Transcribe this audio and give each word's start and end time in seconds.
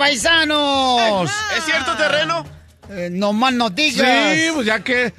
paisanos. 0.00 1.30
¿Es 1.56 1.64
cierto 1.64 1.94
terreno? 1.94 2.46
Eh, 2.88 3.08
no 3.12 3.34
más 3.34 3.52
no 3.52 3.68
digas. 3.68 4.34
Sí, 4.34 4.48
pues 4.54 4.66
ya 4.66 4.80
que. 4.80 5.12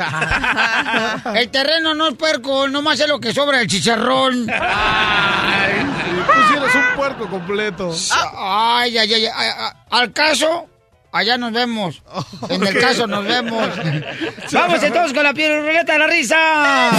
El 1.35 1.49
terreno 1.49 1.93
no 1.93 2.09
es 2.09 2.15
puerco, 2.15 2.67
nomás 2.67 2.99
es 2.99 3.07
lo 3.07 3.19
que 3.19 3.31
sobra 3.31 3.59
del 3.59 3.67
chicharrón. 3.67 4.47
Ay, 4.49 5.85
pusieras 6.25 6.75
un 6.75 6.95
puerco 6.97 7.29
completo. 7.29 7.93
Ay, 8.35 8.97
ay, 8.97 9.13
ay, 9.13 9.25
ay, 9.33 9.49
Al 9.91 10.11
caso, 10.11 10.67
allá 11.11 11.37
nos 11.37 11.53
vemos. 11.53 12.01
En 12.49 12.65
el 12.65 12.79
caso 12.79 13.05
nos 13.05 13.23
vemos. 13.23 13.69
Vamos 14.51 14.83
entonces 14.83 15.13
con 15.13 15.23
la 15.23 15.33
piel 15.33 15.61
ruleta 15.61 15.93
de 15.93 15.99
la 15.99 16.07
risa. 16.07 16.91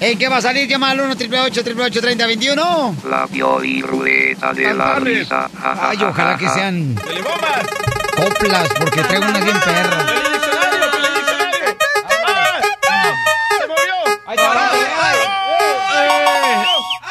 ¿En 0.00 0.18
qué 0.18 0.28
va 0.28 0.36
a 0.36 0.42
salir? 0.42 0.68
Llama 0.68 0.90
al 0.90 1.00
1 1.00 1.12
888 1.12 2.00
3021 2.00 2.96
La 3.08 3.26
ruleta 3.26 4.52
de 4.52 4.74
la 4.74 4.98
risa. 4.98 5.50
Ay, 5.62 5.96
ja, 5.98 6.08
ojalá 6.08 6.32
ja, 6.32 6.38
que 6.38 6.48
sean 6.50 6.94
coplas, 8.16 8.68
porque 8.78 9.02
traigo 9.02 9.26
unas 9.26 9.44
bien 9.44 9.56
está. 9.56 10.26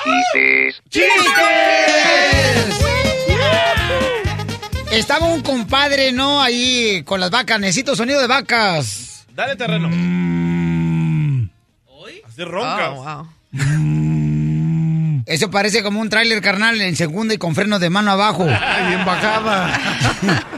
Chistes. 0.03 0.81
¡Chistes! 0.89 1.25
Estaba 4.91 5.27
un 5.27 5.41
compadre, 5.41 6.11
¿no? 6.11 6.41
Ahí 6.41 7.03
con 7.03 7.19
las 7.19 7.29
vacas. 7.29 7.59
Necesito 7.59 7.95
sonido 7.95 8.21
de 8.21 8.27
vacas. 8.27 9.25
Dale 9.33 9.55
terreno. 9.55 9.89
Mm. 9.91 10.64
Así 12.35 12.43
roncas. 12.43 12.91
Oh, 12.97 13.27
Eso 15.25 15.49
parece 15.49 15.81
como 15.83 16.01
un 16.01 16.09
tráiler 16.09 16.41
carnal 16.41 16.81
en 16.81 16.97
segunda 16.97 17.33
y 17.33 17.37
con 17.37 17.55
freno 17.55 17.79
de 17.79 17.89
mano 17.89 18.11
abajo. 18.11 18.45
Ay, 18.61 18.93
en 18.93 19.05
bajada. 19.05 19.79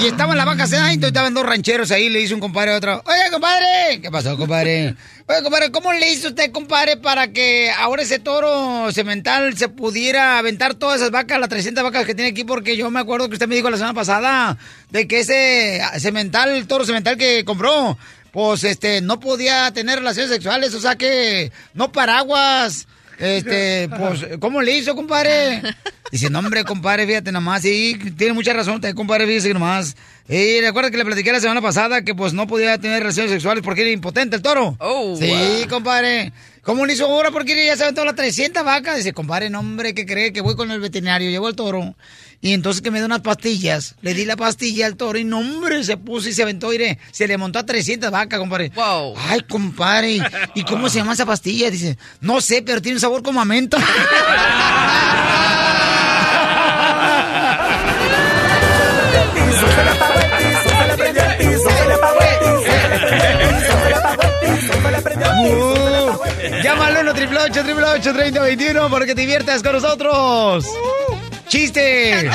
Y 0.00 0.06
estaban 0.06 0.36
las 0.36 0.46
vacas 0.46 0.70
y 0.72 1.04
estaban 1.04 1.32
dos 1.32 1.46
rancheros 1.46 1.90
ahí. 1.90 2.08
Le 2.08 2.20
hizo 2.20 2.34
un 2.34 2.40
compadre 2.40 2.72
a 2.72 2.76
otro. 2.76 3.02
Oye, 3.06 3.30
compadre. 3.32 4.00
¿Qué 4.02 4.10
pasó, 4.10 4.36
compadre? 4.36 4.94
Oye, 5.26 5.42
compadre, 5.42 5.70
¿cómo 5.70 5.92
le 5.92 6.10
hizo 6.10 6.28
usted, 6.28 6.52
compadre, 6.52 6.96
para 6.96 7.32
que 7.32 7.70
ahora 7.70 8.02
ese 8.02 8.18
toro 8.18 8.92
semental 8.92 9.56
se 9.56 9.68
pudiera 9.68 10.38
aventar 10.38 10.74
todas 10.74 11.00
esas 11.00 11.10
vacas, 11.10 11.40
las 11.40 11.48
300 11.48 11.82
vacas 11.82 12.04
que 12.04 12.14
tiene 12.14 12.30
aquí? 12.30 12.44
Porque 12.44 12.76
yo 12.76 12.90
me 12.90 13.00
acuerdo 13.00 13.28
que 13.28 13.34
usted 13.34 13.48
me 13.48 13.56
dijo 13.56 13.70
la 13.70 13.76
semana 13.76 13.94
pasada 13.94 14.58
de 14.90 15.08
que 15.08 15.20
ese 15.20 15.80
semental, 15.98 16.50
el 16.50 16.66
toro 16.66 16.84
semental 16.84 17.16
que 17.16 17.44
compró, 17.44 17.98
pues 18.32 18.64
este, 18.64 19.00
no 19.00 19.20
podía 19.20 19.70
tener 19.72 19.98
relaciones 19.98 20.30
sexuales, 20.30 20.74
o 20.74 20.80
sea 20.80 20.96
que 20.96 21.52
no 21.74 21.92
paraguas. 21.92 22.86
Este, 23.18 23.88
pues, 23.88 24.38
¿cómo 24.38 24.62
le 24.62 24.76
hizo, 24.76 24.94
compadre? 24.94 25.60
Dice, 26.12 26.30
no, 26.30 26.38
hombre, 26.38 26.64
compadre, 26.64 27.06
fíjate 27.06 27.32
nomás, 27.32 27.62
sí, 27.62 27.98
tiene 28.16 28.32
mucha 28.32 28.52
razón, 28.52 28.80
compadre, 28.94 29.26
fíjese 29.26 29.52
nomás. 29.52 29.96
Y 30.28 30.60
recuerda 30.60 30.90
que 30.90 30.98
le 30.98 31.04
platiqué 31.04 31.32
la 31.32 31.40
semana 31.40 31.60
pasada 31.60 32.02
que 32.02 32.14
pues 32.14 32.32
no 32.32 32.46
podía 32.46 32.78
tener 32.78 33.00
relaciones 33.00 33.32
sexuales 33.32 33.64
porque 33.64 33.80
era 33.80 33.90
impotente 33.90 34.36
el 34.36 34.42
toro. 34.42 34.76
Oh, 34.78 35.16
sí, 35.18 35.26
wow. 35.26 35.68
compadre. 35.68 36.32
¿Cómo 36.62 36.84
le 36.84 36.92
hizo 36.92 37.06
ahora? 37.06 37.30
Porque 37.30 37.64
ya 37.64 37.76
se 37.76 37.84
aventó 37.84 38.04
las 38.04 38.14
300 38.14 38.62
vacas. 38.62 38.98
Dice, 38.98 39.14
compadre, 39.14 39.48
no, 39.48 39.60
hombre, 39.60 39.94
¿qué 39.94 40.04
cree? 40.04 40.34
Que 40.34 40.42
voy 40.42 40.54
con 40.54 40.70
el 40.70 40.80
veterinario, 40.80 41.30
llevo 41.30 41.48
el 41.48 41.56
toro. 41.56 41.96
Y 42.40 42.52
entonces 42.52 42.82
que 42.82 42.90
me 42.92 43.00
da 43.00 43.06
unas 43.06 43.20
pastillas. 43.20 43.96
Le 44.00 44.14
di 44.14 44.24
la 44.24 44.36
pastilla 44.36 44.86
al 44.86 44.96
toro 44.96 45.18
y 45.18 45.24
no, 45.24 45.38
hombre, 45.40 45.82
se 45.82 45.96
puso 45.96 46.28
y 46.28 46.32
se 46.32 46.42
aventó, 46.42 46.72
iré. 46.72 46.98
Se 47.10 47.26
le 47.26 47.36
montó 47.36 47.58
a 47.58 47.66
300 47.66 48.10
vacas, 48.12 48.38
compadre. 48.38 48.70
Wow. 48.76 49.14
Ay, 49.28 49.40
compadre, 49.48 50.12
¿y- 50.12 50.22
¿y 50.54 50.62
cómo 50.64 50.88
se 50.88 50.98
llama 50.98 51.14
esa 51.14 51.26
pastilla? 51.26 51.70
Dice, 51.70 51.98
no 52.20 52.40
sé, 52.40 52.62
pero 52.62 52.80
tiene 52.80 52.96
un 52.96 53.00
sabor 53.00 53.22
como 53.22 53.40
a 53.40 53.44
menta. 53.44 53.78
Uh, 65.40 66.62
Llama 66.62 66.86
al 66.86 66.96
1 66.98 67.10
888 67.12 68.12
3021 68.12 68.90
para 68.90 69.06
que 69.06 69.14
te 69.14 69.20
diviertas 69.22 69.62
con 69.62 69.72
nosotros. 69.72 70.66
¡Chiste! 71.48 72.28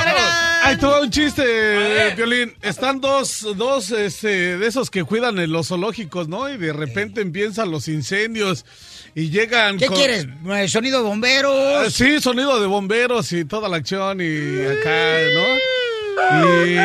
Hay 0.63 0.77
todo 0.77 1.01
un 1.03 1.09
chiste, 1.11 2.13
Violín. 2.15 2.55
Están 2.61 2.99
dos, 3.01 3.45
dos 3.55 3.91
este, 3.91 4.57
de 4.57 4.67
esos 4.67 4.89
que 4.89 5.03
cuidan 5.03 5.37
en 5.39 5.51
los 5.51 5.67
zoológicos, 5.67 6.27
¿no? 6.27 6.49
Y 6.49 6.57
de 6.57 6.73
repente 6.73 7.21
empiezan 7.21 7.69
los 7.69 7.87
incendios 7.87 8.65
y 9.13 9.29
llegan. 9.29 9.77
¿Qué 9.77 9.87
con- 9.87 9.97
quieres? 9.97 10.25
Eh, 10.49 10.67
¿Sonido 10.67 10.99
de 11.01 11.05
Ah, 11.05 11.09
bomberos? 11.09 11.93
Sí, 11.93 12.19
sonido 12.21 12.59
de 12.61 12.67
bomberos 12.67 13.31
y 13.33 13.45
toda 13.45 13.67
la 13.69 13.77
acción 13.77 14.19
y 14.21 14.65
acá, 14.65 15.17
¿no? 15.35 16.65
Y. 16.65 16.77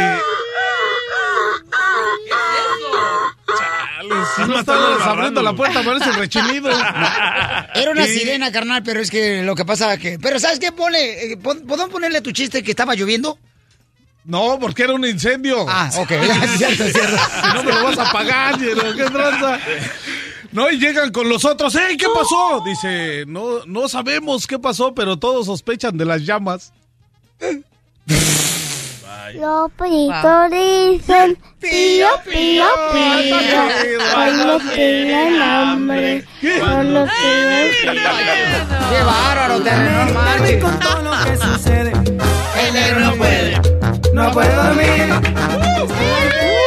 Chale, 3.98 4.14
si 4.36 4.42
no 4.42 5.02
abriendo 5.02 5.42
la 5.42 5.52
puerta, 5.54 5.82
parece 5.82 6.10
un 6.10 6.16
rechinido. 6.16 6.70
Era 7.74 7.90
una 7.90 8.06
Y- 8.06 8.18
sirena, 8.18 8.52
carnal, 8.52 8.82
pero 8.82 9.00
es 9.00 9.10
que 9.10 9.42
lo 9.42 9.54
que 9.54 9.64
pasa 9.64 9.96
que... 9.98 10.18
Pero 10.18 10.38
¿sabes 10.38 10.58
qué? 10.60 10.70
Ponle, 10.72 11.32
eh, 11.32 11.36
¿Podemos 11.36 11.88
ponerle 11.90 12.18
a 12.18 12.22
tu 12.22 12.30
chiste 12.32 12.62
que 12.62 12.70
estaba 12.70 12.94
lloviendo? 12.94 13.38
No, 14.24 14.58
porque 14.60 14.82
era 14.82 14.92
un 14.92 15.06
incendio. 15.06 15.64
Ah, 15.68 15.90
ok. 15.96 16.10
Es 16.10 16.50
cierto, 16.58 16.84
es 16.84 16.92
cierto. 16.92 17.16
Si 17.16 17.54
no 17.54 17.62
me 17.62 17.72
lo 17.72 17.84
vas 17.84 17.98
a 17.98 18.12
pagar, 18.12 18.58
qué 18.58 19.04
tranza. 19.10 19.58
No, 20.52 20.70
y 20.70 20.78
llegan 20.78 21.10
con 21.12 21.28
los 21.28 21.44
otros. 21.44 21.74
¡Ey, 21.74 21.96
qué 21.96 22.06
pasó! 22.14 22.62
Dice, 22.64 23.24
no, 23.26 23.64
no 23.66 23.88
sabemos 23.88 24.46
qué 24.46 24.58
pasó, 24.58 24.94
pero 24.94 25.16
todos 25.18 25.46
sospechan 25.46 25.96
de 25.96 26.04
las 26.04 26.22
llamas. 26.26 26.72
Los 29.34 29.70
peritos 29.72 30.50
dicen 30.50 31.38
pío, 31.60 32.08
pío, 32.24 32.64
pío. 32.92 33.36
Cuando 34.14 34.58
tienen 34.74 35.42
hambre, 35.42 36.24
cuando 36.58 37.06
tienen 37.20 37.70
¡Qué 38.90 39.02
bárbaro, 39.04 39.60
terreno, 39.60 40.04
no 40.06 40.14
marches! 40.14 40.62
Con 40.62 40.78
todo 40.78 41.02
lo 41.02 41.24
que 41.24 41.36
sucede, 41.36 41.92
El 41.92 42.74
negro 42.74 43.00
no 43.00 43.14
puede. 43.16 43.60
no 44.14 44.30
puedo 44.32 44.62
dormir. 44.64 46.57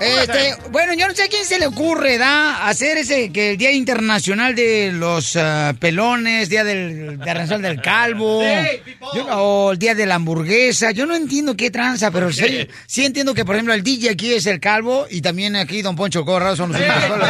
Este, 0.00 0.54
bueno, 0.70 0.94
yo 0.94 1.08
no 1.08 1.14
sé 1.14 1.24
a 1.24 1.28
quién 1.28 1.44
se 1.44 1.58
le 1.58 1.66
ocurre, 1.66 2.18
¿da? 2.18 2.68
Hacer 2.68 2.98
ese, 2.98 3.30
que 3.32 3.50
el 3.52 3.56
Día 3.58 3.72
Internacional 3.72 4.54
de 4.54 4.92
los 4.92 5.34
ah, 5.36 5.74
Pelones, 5.78 6.48
Día 6.48 6.62
del 6.64 7.12
Internacional 7.14 7.62
del 7.62 7.82
Calvo, 7.82 8.42
yo- 9.14 9.26
o 9.36 9.72
el 9.72 9.78
Día 9.78 9.94
de 9.94 10.06
la 10.06 10.16
Hamburguesa. 10.16 10.90
Yo 10.92 11.06
no 11.06 11.14
entiendo 11.16 11.56
qué 11.56 11.70
tranza, 11.70 12.10
pero 12.10 12.32
sí, 12.32 12.68
sí 12.86 13.04
entiendo 13.04 13.34
que, 13.34 13.44
por 13.44 13.56
ejemplo, 13.56 13.74
el 13.74 13.82
DJ 13.82 14.10
aquí 14.10 14.32
es 14.32 14.46
el 14.46 14.60
Calvo 14.60 15.06
y 15.10 15.20
también 15.20 15.56
aquí 15.56 15.82
Don 15.82 15.96
Poncho 15.96 16.24
Corrado 16.24 16.54
son 16.56 16.72
los 16.72 16.80
solos. 16.80 17.28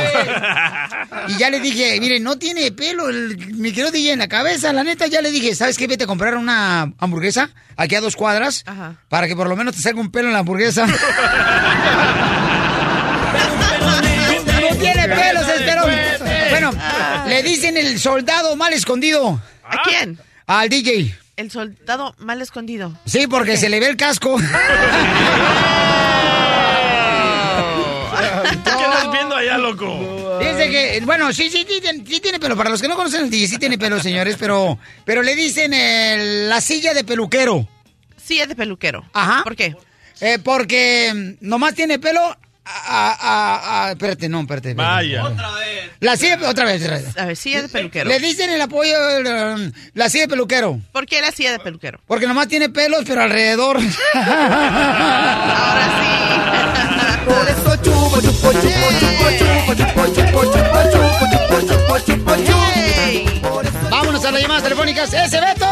Y 1.29 1.39
ya 1.39 1.51
le 1.51 1.61
dije, 1.61 1.99
mire, 2.01 2.21
no 2.21 2.39
tiene 2.39 2.71
pelo 2.73 3.09
el, 3.09 3.37
mi 3.55 3.71
querido 3.73 3.91
DJ 3.91 4.13
en 4.13 4.19
la 4.19 4.29
cabeza. 4.29 4.73
La 4.73 4.85
neta, 4.85 5.07
ya 5.07 5.21
le 5.23 5.31
dije, 5.31 5.55
¿sabes 5.55 5.77
qué? 5.79 5.87
Vete 5.87 6.05
a 6.05 6.07
comprar 6.07 6.37
una 6.37 6.93
hamburguesa 6.99 7.51
aquí 7.77 7.95
a 7.95 8.01
dos 8.01 8.17
cuadras 8.17 8.65
para 9.09 9.27
que 9.29 9.37
por 9.37 9.49
lo 9.49 9.57
menos 9.57 9.75
te 9.77 9.83
salga 9.83 10.01
un 10.01 10.11
pelo 10.11 10.29
en 10.29 10.33
la 10.35 10.41
hamburguesa. 10.41 10.87
le 17.43 17.49
dicen 17.49 17.77
el 17.77 17.99
soldado 18.01 18.57
mal 18.57 18.73
escondido. 18.73 19.41
¿A 19.65 19.83
quién? 19.83 20.19
Al 20.47 20.69
DJ. 20.69 21.15
El 21.37 21.51
soldado 21.51 22.15
mal 22.19 22.41
escondido. 22.43 22.99
Sí, 23.07 23.27
porque 23.29 23.57
se 23.57 23.69
le 23.69 23.79
ve 23.81 23.87
el 23.89 23.97
casco. 23.97 24.39
¿Qué 28.65 28.85
andas 28.85 29.13
viendo 29.13 29.37
allá, 29.37 29.59
loco? 29.59 30.39
Dice 30.41 30.71
que, 30.71 31.01
bueno, 31.05 31.33
sí, 31.33 31.51
sí, 31.51 31.65
sí, 31.69 31.81
tiene- 31.81 32.05
sí 32.07 32.21
tiene 32.21 32.39
pelo. 32.39 32.57
Para 32.57 32.71
los 32.71 32.81
que 32.81 32.89
no 32.89 32.97
conocen 32.97 33.25
el 33.25 33.31
DJ, 33.31 33.47
sí 33.49 33.59
tiene 33.59 33.79
pelo, 33.79 34.01
señores, 34.01 34.37
pero, 34.39 34.79
pero 35.05 35.23
le 35.23 35.35
dicen 35.35 35.73
el- 35.75 36.49
la 36.49 36.61
silla 36.61 36.95
de 36.95 37.05
peluquero. 37.05 37.69
Sí, 38.17 38.41
es 38.41 38.49
de 38.49 38.55
peluquero. 38.57 39.05
Ajá. 39.13 39.43
¿Por 39.45 39.57
qué? 39.57 39.77
Eh, 40.21 40.39
porque 40.43 41.13
mm, 41.41 41.47
nomás 41.49 41.75
tiene 41.75 41.99
pelo. 41.99 42.37
A, 42.71 43.17
a- 43.21 43.87
a- 43.87 43.91
espérate, 43.93 44.29
no, 44.29 44.41
espérate. 44.41 44.71
espérate. 44.71 44.95
Vaya. 44.95 45.23
La 46.01 46.17
silla, 46.17 46.39
otra 46.49 46.65
vez, 46.65 46.83
otra 46.83 46.99
vez. 46.99 47.17
A 47.19 47.25
ver, 47.27 47.37
silla 47.37 47.63
de 47.63 47.69
peluquero. 47.69 48.09
Le 48.09 48.19
dicen 48.19 48.51
el 48.51 48.61
apoyo, 48.61 48.95
eh, 49.19 49.73
la 49.95 50.09
silla 50.11 50.25
de 50.25 50.29
peluquero. 50.29 50.79
¿Por 50.93 51.07
qué 51.07 51.21
la 51.21 51.33
silla 51.33 51.53
de 51.53 51.59
peluquero? 51.61 51.99
Porque 52.07 52.27
nomás 52.27 52.49
tiene 52.49 52.69
pelos, 52.69 53.05
pero 53.07 53.23
alrededor. 53.23 53.79
Por 57.27 57.49
eso 57.49 57.77
chupo, 57.83 58.21
chupo, 58.21 58.53
chupo, 58.53 58.89
chupo, 58.99 59.31
chupo, 59.39 59.75
chupo, 59.75 60.07
chupo, 60.15 60.45
chupo, 60.45 60.81
chupo, 60.91 61.61
chupo, 61.61 61.99
chupo, 62.01 62.37
chupo. 62.37 62.39
Vámonos 62.39 62.88
a 64.29 64.33
las 64.33 64.43
llamadas 64.43 64.63
telefónicas. 64.63 65.15
¡Ese 65.15 65.41
Beto! 65.41 65.67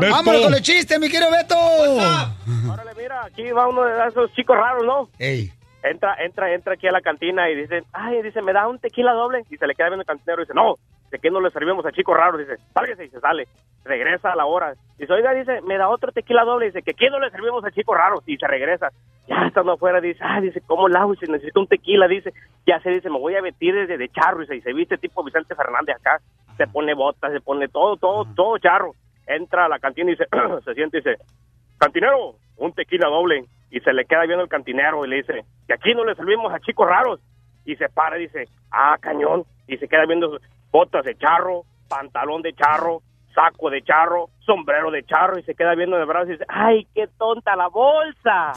Beto. 0.00 0.12
Vámonos 0.12 0.42
con 0.42 0.52
los 0.52 0.62
chistes, 0.62 0.98
mi 0.98 1.08
querido 1.08 1.30
Beto. 1.30 1.54
Órale, 1.56 2.90
mira, 2.96 3.24
aquí 3.24 3.50
va 3.52 3.68
uno 3.68 3.84
de 3.84 4.08
esos 4.08 4.32
chicos 4.32 4.56
raros, 4.56 4.84
¿no? 4.84 5.08
Ey. 5.18 5.52
Entra, 5.84 6.16
entra, 6.24 6.52
entra 6.52 6.74
aquí 6.74 6.88
a 6.88 6.90
la 6.90 7.00
cantina 7.00 7.48
y 7.48 7.54
dice, 7.54 7.84
ay, 7.92 8.20
dice, 8.22 8.42
¿me 8.42 8.52
da 8.52 8.66
un 8.66 8.80
tequila 8.80 9.12
doble? 9.12 9.44
Y 9.48 9.56
se 9.56 9.66
le 9.66 9.74
queda 9.76 9.88
viendo 9.88 10.02
el 10.02 10.06
cantinero 10.06 10.42
y 10.42 10.44
dice, 10.44 10.54
no, 10.54 10.74
¿de 11.12 11.18
qué 11.20 11.30
no 11.30 11.40
le 11.40 11.50
servimos 11.50 11.86
a 11.86 11.92
chicos 11.92 12.16
raros? 12.16 12.40
Dice, 12.40 12.56
sálgase 12.74 13.04
y 13.04 13.10
se 13.10 13.20
sale. 13.20 13.46
Regresa 13.84 14.32
a 14.32 14.36
la 14.36 14.46
hora. 14.46 14.74
Dice, 14.98 15.12
oiga, 15.12 15.32
dice, 15.32 15.60
¿me 15.62 15.78
da 15.78 15.88
otro 15.88 16.10
tequila 16.10 16.42
doble? 16.42 16.66
Dice, 16.66 16.82
¿que 16.82 16.94
quién 16.94 17.12
no 17.12 17.20
le 17.20 17.30
servimos 17.30 17.64
a 17.64 17.70
chicos 17.70 17.96
raros? 17.96 18.24
Y 18.26 18.36
se 18.36 18.46
regresa. 18.48 18.88
Ya 19.28 19.46
estando 19.46 19.72
afuera, 19.72 20.00
dice, 20.00 20.18
ah, 20.22 20.40
dice, 20.40 20.60
¿cómo 20.66 20.88
la 20.88 21.02
hago? 21.02 21.12
Dice, 21.12 21.30
necesito 21.30 21.60
un 21.60 21.68
tequila, 21.68 22.08
dice. 22.08 22.32
Ya 22.66 22.80
se 22.80 22.90
dice, 22.90 23.08
me 23.08 23.20
voy 23.20 23.36
a 23.36 23.42
vestir 23.42 23.72
desde 23.72 23.96
de 23.96 24.08
charro. 24.08 24.40
Dice, 24.40 24.56
y 24.56 24.62
se 24.62 24.72
viste 24.72 24.98
tipo 24.98 25.22
Vicente 25.22 25.54
Fernández 25.54 25.94
acá. 25.96 26.20
Se 26.56 26.66
pone 26.66 26.94
botas, 26.94 27.32
se 27.32 27.40
pone 27.40 27.68
todo, 27.68 27.96
todo, 27.96 28.24
todo 28.34 28.58
charro. 28.58 28.92
Entra 29.26 29.66
a 29.66 29.68
la 29.68 29.78
cantina 29.78 30.10
y 30.10 30.14
dice, 30.14 30.26
se 30.64 30.74
siente 30.74 30.98
y 30.98 31.00
dice, 31.00 31.16
cantinero, 31.78 32.36
un 32.56 32.72
tequila 32.72 33.08
doble. 33.08 33.44
Y 33.70 33.80
se 33.80 33.92
le 33.92 34.04
queda 34.04 34.26
viendo 34.26 34.44
el 34.44 34.48
cantinero 34.48 35.04
y 35.04 35.08
le 35.08 35.16
dice, 35.16 35.44
que 35.66 35.74
aquí 35.74 35.94
no 35.94 36.04
le 36.04 36.14
servimos 36.14 36.52
a 36.52 36.60
chicos 36.60 36.88
raros. 36.88 37.20
Y 37.64 37.76
se 37.76 37.88
para 37.88 38.18
y 38.18 38.22
dice, 38.22 38.48
ah, 38.70 38.96
cañón. 39.00 39.44
Y 39.66 39.76
se 39.76 39.88
queda 39.88 40.06
viendo 40.06 40.38
botas 40.70 41.04
de 41.04 41.16
charro, 41.16 41.64
pantalón 41.88 42.42
de 42.42 42.52
charro, 42.54 43.02
saco 43.36 43.70
de 43.70 43.84
charro, 43.84 44.30
sombrero 44.44 44.90
de 44.90 45.04
charro. 45.04 45.38
Y 45.38 45.42
se 45.42 45.54
queda 45.54 45.74
viendo 45.74 45.96
de 45.98 46.06
brazo 46.06 46.28
y 46.28 46.32
dice, 46.32 46.46
ay, 46.48 46.88
qué 46.94 47.06
tonta 47.18 47.54
la 47.54 47.68
bolsa. 47.68 48.54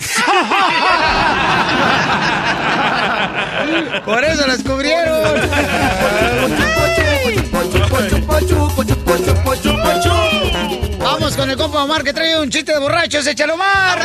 Por 4.05 4.23
eso 4.23 4.47
lo 4.47 4.53
descubrieron. 4.53 5.19
Vamos 10.99 11.35
con 11.35 11.49
el 11.49 11.57
compa 11.57 11.83
Omar 11.83 12.03
que 12.03 12.13
trae 12.13 12.39
un 12.41 12.49
chiste 12.49 12.73
de 12.73 12.79
borrachos. 12.79 13.27
Échalo, 13.27 13.55
Omar. 13.55 13.99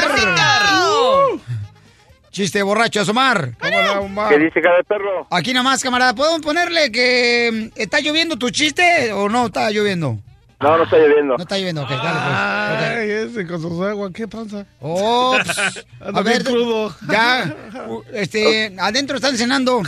Chiste 2.30 2.58
de 2.58 2.64
borrachos, 2.64 3.08
Omar. 3.08 3.52
¿Qué 3.60 4.38
dice 4.38 4.60
cada 4.60 4.82
perro? 4.82 5.28
Aquí 5.30 5.52
nada 5.52 5.62
más, 5.62 5.84
camarada. 5.84 6.14
¿Podemos 6.16 6.40
ponerle 6.40 6.90
que 6.90 7.70
mm, 7.76 7.80
está 7.80 8.00
lloviendo 8.00 8.36
tu 8.36 8.50
chiste 8.50 9.12
o 9.12 9.28
no 9.28 9.46
está 9.46 9.70
lloviendo? 9.70 10.18
No, 10.64 10.78
no 10.78 10.84
está 10.84 10.96
lloviendo. 10.96 11.36
No 11.36 11.42
está 11.42 11.58
lloviendo, 11.58 11.82
ok, 11.82 11.90
dale 11.90 12.00
pues. 12.24 12.98
Ay, 12.98 13.10
ese 13.10 13.46
con 13.46 13.60
su 13.60 13.84
agua, 13.84 14.10
¿qué 14.14 14.26
tranza? 14.26 14.64
Oh, 14.80 15.36
pues, 15.44 15.86
Anda 16.00 16.20
a 16.20 16.22
ver, 16.22 16.42
crudo. 16.42 16.90
ya, 17.10 17.54
este, 18.14 18.74
adentro 18.80 19.16
están 19.16 19.36
cenando. 19.36 19.82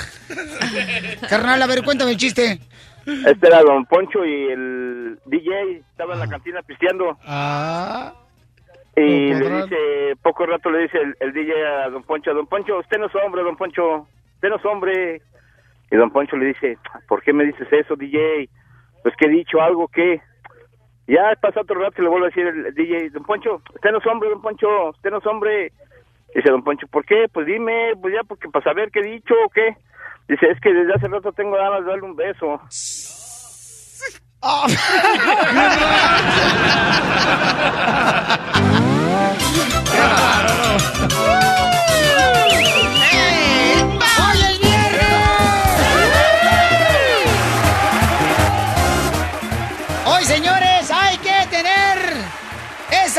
Carnal, 1.31 1.63
a 1.63 1.67
ver, 1.67 1.83
cuéntame 1.83 2.11
el 2.13 2.17
chiste. 2.17 2.61
Este 3.07 3.47
era 3.47 3.63
Don 3.63 3.87
Poncho 3.87 4.25
y 4.25 4.49
el 4.51 5.19
DJ 5.27 5.79
estaba 5.91 6.15
en 6.15 6.21
la 6.21 6.29
cantina 6.29 6.61
pisteando. 6.63 7.17
Ah. 7.25 8.13
Y 8.97 9.31
No 9.31 9.39
le 9.39 9.45
podrán. 9.45 9.63
dice, 9.63 9.77
poco 10.23 10.45
rato 10.47 10.71
le 10.71 10.81
dice 10.83 10.99
el, 10.99 11.15
el 11.21 11.33
DJ 11.33 11.53
a 11.85 11.89
Don 11.91 12.03
Poncho, 12.03 12.35
Don 12.35 12.47
Poncho, 12.47 12.79
usted 12.81 12.99
no 12.99 13.07
es 13.07 13.15
hombre, 13.15 13.43
Don 13.43 13.57
Poncho, 13.57 14.07
usted 14.35 14.49
no 14.49 14.57
es 14.57 14.65
hombre. 14.65 15.23
Y 15.91 15.97
Don 15.97 16.11
Poncho 16.11 16.37
le 16.37 16.47
dice, 16.47 16.79
¿por 17.09 17.23
qué 17.23 17.33
me 17.33 17.45
dices 17.45 17.69
eso, 17.71 17.95
DJ? 17.95 18.49
Pues 19.03 19.15
que 19.17 19.27
he 19.27 19.31
dicho 19.31 19.61
algo 19.63 19.87
que... 19.89 20.21
Ya 21.07 21.35
pasa 21.41 21.61
otro 21.61 21.81
rato 21.81 22.01
y 22.01 22.05
le 22.05 22.11
vuelve 22.11 22.27
a 22.27 22.31
decir 22.31 22.47
el, 22.47 22.75
DJ, 22.75 23.11
Don 23.11 23.23
Poncho, 23.25 23.63
usted 23.75 23.91
no 23.93 23.99
es 23.99 24.07
hombre, 24.07 24.29
Don 24.31 24.43
Poncho, 24.43 24.91
usted 24.91 25.11
no 25.11 25.19
es 25.19 25.27
hombre. 25.27 25.73
Dice 26.35 26.51
Don 26.51 26.65
Poncho, 26.65 26.87
¿por 26.89 27.05
qué? 27.05 27.27
Pues 27.33 27.47
dime, 27.47 27.93
pues 28.01 28.13
ya, 28.15 28.23
porque 28.25 28.49
para 28.49 28.65
saber 28.65 28.91
qué 28.91 29.01
he 29.01 29.13
dicho 29.13 29.35
o 29.45 29.49
qué. 29.51 29.77
Dice, 30.29 30.51
es 30.51 30.61
que 30.61 30.73
desde 30.73 30.95
hace 30.95 31.09
rato 31.09 31.33
tengo 31.33 31.57
ganas 31.57 31.85
de 31.85 31.91
darle 31.91 32.05
un 32.05 32.17
beso. 32.17 32.61
¡Hoy 41.19 41.66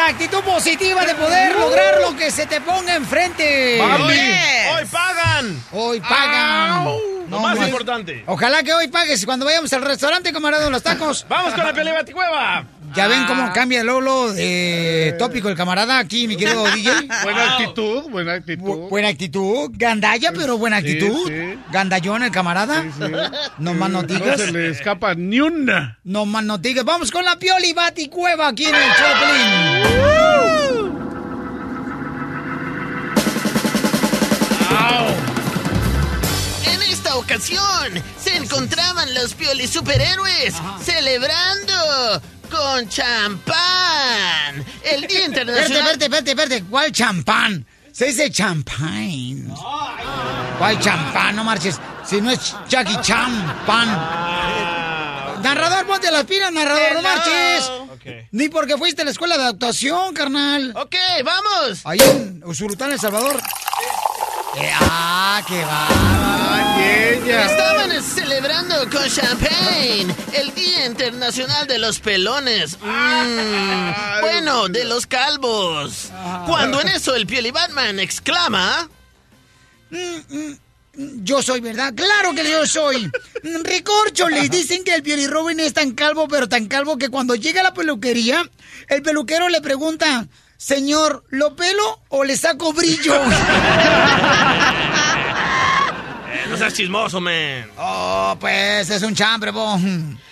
actitud 0.07 0.39
positiva 0.42 1.06
de 1.06 1.15
poder 1.15 1.56
lograr 1.56 2.01
lo 2.01 2.15
que 2.15 2.31
se 2.31 2.45
te 2.45 2.62
ponga 2.62 2.95
enfrente. 2.95 3.80
Hoy 3.81 4.86
pagan. 4.92 5.63
Hoy 5.71 6.00
pagan. 6.01 6.86
Lo 7.30 7.39
más 7.42 7.57
importante. 7.59 8.24
Ojalá 8.25 8.63
que 8.63 8.74
hoy 8.74 8.88
pagues 8.88 9.25
cuando 9.25 9.45
vayamos 9.45 9.71
al 9.74 9.81
restaurante, 9.81 10.31
camarada, 10.31 10.63
de 10.65 10.69
los 10.71 10.81
tacos. 10.83 11.26
Vamos 11.28 11.54
con 11.54 11.66
la 11.66 11.73
pelea 11.73 11.94
baticueva. 11.94 12.66
Ya 12.95 13.07
ven 13.09 13.26
cómo 13.26 13.52
cambia 13.52 13.83
Lolo 13.83 14.31
de 14.31 15.14
tópico 15.19 15.49
el 15.49 15.57
camarada 15.57 15.99
aquí, 15.99 16.26
mi 16.26 16.37
querido 16.37 16.64
DJ. 16.71 16.90
Buena 17.23 17.52
actitud, 17.54 18.04
buena 18.09 18.33
actitud. 18.33 18.90
Buena 18.90 19.07
actitud, 19.09 19.69
gandalla, 19.73 20.31
pero 20.31 20.57
buena 20.57 20.80
Sí, 20.80 20.94
actitud. 20.94 21.28
sí. 21.28 21.59
Gandallón 21.69 22.23
el 22.23 22.31
camarada. 22.31 22.85
No 23.57 23.73
más 23.73 23.90
No 23.90 24.02
noticias. 24.04 24.40
se 24.40 24.52
le 24.54 24.69
escapa 24.69 25.16
ni 25.16 25.42
una. 25.42 25.99
No 26.06 26.26
más 26.26 26.45
noticias. 26.45 26.85
Vamos 26.85 27.11
con 27.11 27.26
la 27.26 27.35
Pioli 27.37 27.73
Baticueva 27.73 28.47
aquí 28.47 28.64
en 28.66 28.76
el 28.76 28.81
Choplin. 28.81 29.67
En 36.66 36.81
esta 36.84 37.16
ocasión 37.18 38.04
se 38.22 38.36
encontraban 38.36 39.14
los 39.14 39.34
Pioli 39.34 39.68
superhéroes 39.68 40.54
celebrando 40.84 42.22
con 42.50 42.88
champán 42.90 44.66
el 44.84 45.07
Día 45.07 45.26
Internacional. 45.26 45.72
espérate, 45.72 46.06
espérate, 46.06 46.31
espérate. 46.31 46.64
¿Cuál 46.66 46.92
champán? 46.92 47.66
Se 47.92 48.06
dice 48.06 48.30
champagne. 48.31 49.46
¿Cuál 50.57 50.80
champán? 50.80 51.36
No 51.36 51.44
marches. 51.44 51.80
Si 52.06 52.22
no 52.22 52.31
es 52.31 52.56
Jackie 52.69 52.98
Champán. 53.02 53.88
Narrador, 55.42 55.86
ponte 55.86 56.12
las 56.12 56.24
pilas, 56.26 56.52
narrador, 56.52 56.94
no 56.94 57.02
marches. 57.02 57.72
Ni 58.31 58.49
porque 58.49 58.78
fuiste 58.78 59.02
a 59.02 59.06
la 59.06 59.11
escuela 59.11 59.37
de 59.37 59.45
actuación, 59.45 60.14
carnal. 60.14 60.73
Ok, 60.76 60.95
vamos. 61.23 61.81
Ahí 61.85 61.99
en 61.99 62.44
Usurután, 62.45 62.92
El 62.92 62.99
Salvador. 62.99 63.42
Eh, 64.59 64.71
ah, 64.73 65.42
qué 65.47 65.64
va. 65.64 65.87
Estaban 67.28 68.02
celebrando 68.02 68.76
con 68.90 69.07
champagne 69.09 70.07
el 70.33 70.54
Día 70.56 70.85
Internacional 70.85 71.68
de 71.68 71.78
los 71.78 71.99
Pelones. 71.99 72.78
Mm, 72.81 74.21
bueno, 74.21 74.68
de 74.69 74.85
los 74.85 75.06
calvos. 75.06 76.09
Cuando 76.45 76.81
en 76.81 76.87
eso 76.90 77.16
el 77.16 77.28
Pioli 77.28 77.52
Batman 77.52 77.99
exclama... 77.99 78.90
Mm, 79.90 80.18
mm, 80.30 80.57
Yo 80.97 81.44
soy, 81.44 81.61
¿verdad? 81.61 81.94
Claro 81.94 82.33
que 82.33 82.49
yo 82.49 82.66
soy. 82.66 83.06
Mm, 83.44 83.63
Recorcholis, 83.63 84.49
dicen 84.49 84.83
que 84.83 84.95
el 84.95 85.04
Pioli 85.04 85.27
Robin 85.27 85.59
es 85.59 85.73
tan 85.73 85.92
calvo, 85.92 86.27
pero 86.27 86.49
tan 86.49 86.66
calvo 86.66 86.97
que 86.97 87.09
cuando 87.09 87.35
llega 87.35 87.61
a 87.61 87.66
la 87.66 87.73
peluquería, 87.73 88.44
el 88.89 89.04
peluquero 89.04 89.47
le 89.47 89.61
pregunta, 89.61 90.27
señor, 90.57 91.23
¿lo 91.30 91.56
pelo 91.56 92.01
o 92.09 92.23
le 92.23 92.35
saco 92.35 92.73
brillo? 92.73 93.13
Eh, 96.30 96.45
no 96.49 96.57
seas 96.57 96.73
chismoso, 96.73 97.21
man. 97.21 97.71
Oh, 97.77 98.35
pues 98.39 98.89
es 98.89 99.01
un 99.01 99.16
chambre, 99.16 99.51
bo. 99.51 99.77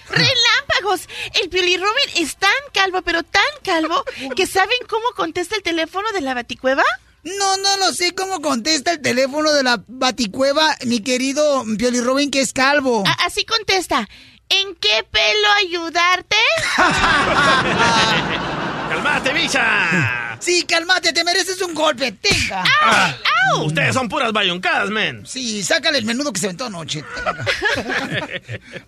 ¡Relámpagos! 0.09 1.07
El 1.41 1.49
Pioli 1.49 1.77
Robin 1.77 2.09
es 2.17 2.35
tan 2.35 2.51
calvo, 2.73 3.01
pero 3.01 3.23
tan 3.23 3.41
calvo, 3.63 4.03
que 4.35 4.45
¿saben 4.45 4.77
cómo 4.89 5.05
contesta 5.15 5.55
el 5.55 5.63
teléfono 5.63 6.11
de 6.11 6.19
la 6.19 6.33
baticueva? 6.33 6.83
No, 7.25 7.57
no 7.57 7.77
lo 7.77 7.91
sé 7.93 8.13
cómo 8.13 8.39
contesta 8.41 8.91
el 8.91 9.01
teléfono 9.01 9.51
de 9.51 9.63
la 9.63 9.83
baticueva, 9.87 10.75
mi 10.85 10.99
querido 11.01 11.65
Pioli 11.77 11.99
Robin, 11.99 12.29
que 12.31 12.41
es 12.41 12.53
calvo. 12.53 13.03
A- 13.07 13.25
así 13.25 13.43
contesta. 13.45 14.07
¿En 14.47 14.75
qué 14.75 15.03
pelo 15.09 15.47
ayudarte? 15.65 16.35
¡Cálmate, 18.89 19.33
bicha! 19.33 20.24
Sí, 20.39 20.63
cálmate, 20.67 21.13
te 21.13 21.23
mereces 21.23 21.61
un 21.61 21.73
golpe, 21.73 22.11
tenga. 22.13 22.63
Ah, 22.81 23.15
Ustedes 23.63 23.93
son 23.93 24.09
puras 24.09 24.31
bayoncadas, 24.33 24.89
men. 24.89 25.25
Sí, 25.25 25.63
sácale 25.63 25.99
el 25.99 26.05
menudo 26.05 26.33
que 26.33 26.39
se 26.39 26.47
aventó 26.47 26.65
anoche. 26.65 27.03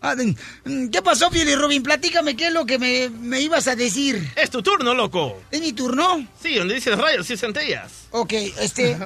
Ah, 0.02 0.16
mm, 0.16 0.90
¿Qué 0.90 1.02
pasó, 1.02 1.30
Pioli 1.30 1.56
Robin? 1.56 1.84
Platícame 1.84 2.36
qué 2.36 2.48
es 2.48 2.54
lo 2.54 2.66
que 2.66 2.78
me, 2.80 3.10
me 3.10 3.42
ibas 3.42 3.68
a 3.68 3.76
decir. 3.76 4.32
Es 4.36 4.50
tu 4.50 4.62
turno, 4.62 4.94
loco. 4.94 5.42
¿Es 5.52 5.60
mi 5.62 5.74
turno? 5.74 6.26
Sí, 6.42 6.56
donde 6.56 6.76
dices 6.76 6.98
rayos 6.98 7.30
y 7.30 7.38
centellas. 7.38 7.92
Ok, 8.12 8.34
este. 8.34 8.98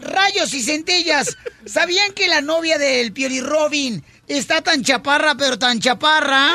Rayos 0.00 0.52
y 0.54 0.62
centellas. 0.62 1.36
¿Sabían 1.66 2.12
que 2.12 2.28
la 2.28 2.40
novia 2.40 2.78
del 2.78 3.12
Pioli 3.12 3.40
Robin 3.40 4.02
está 4.26 4.62
tan 4.62 4.82
chaparra, 4.82 5.34
pero 5.36 5.58
tan 5.58 5.80
chaparra? 5.80 6.50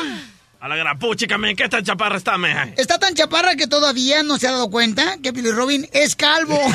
A 0.64 0.68
la 0.70 0.78
gran 0.78 0.98
men. 1.42 1.58
¿Qué 1.58 1.68
tan 1.68 1.84
chaparra 1.84 2.16
está, 2.16 2.38
men? 2.38 2.74
Está 2.78 2.98
tan 2.98 3.14
chaparra 3.14 3.58
que 3.58 3.68
todavía 3.68 4.24
no 4.24 4.38
se 4.38 4.48
ha 4.48 4.52
dado 4.52 4.70
cuenta 4.70 5.18
que 5.22 5.34
Pioli 5.34 5.52
Robin 5.52 5.86
es 5.92 6.16
calvo. 6.16 6.58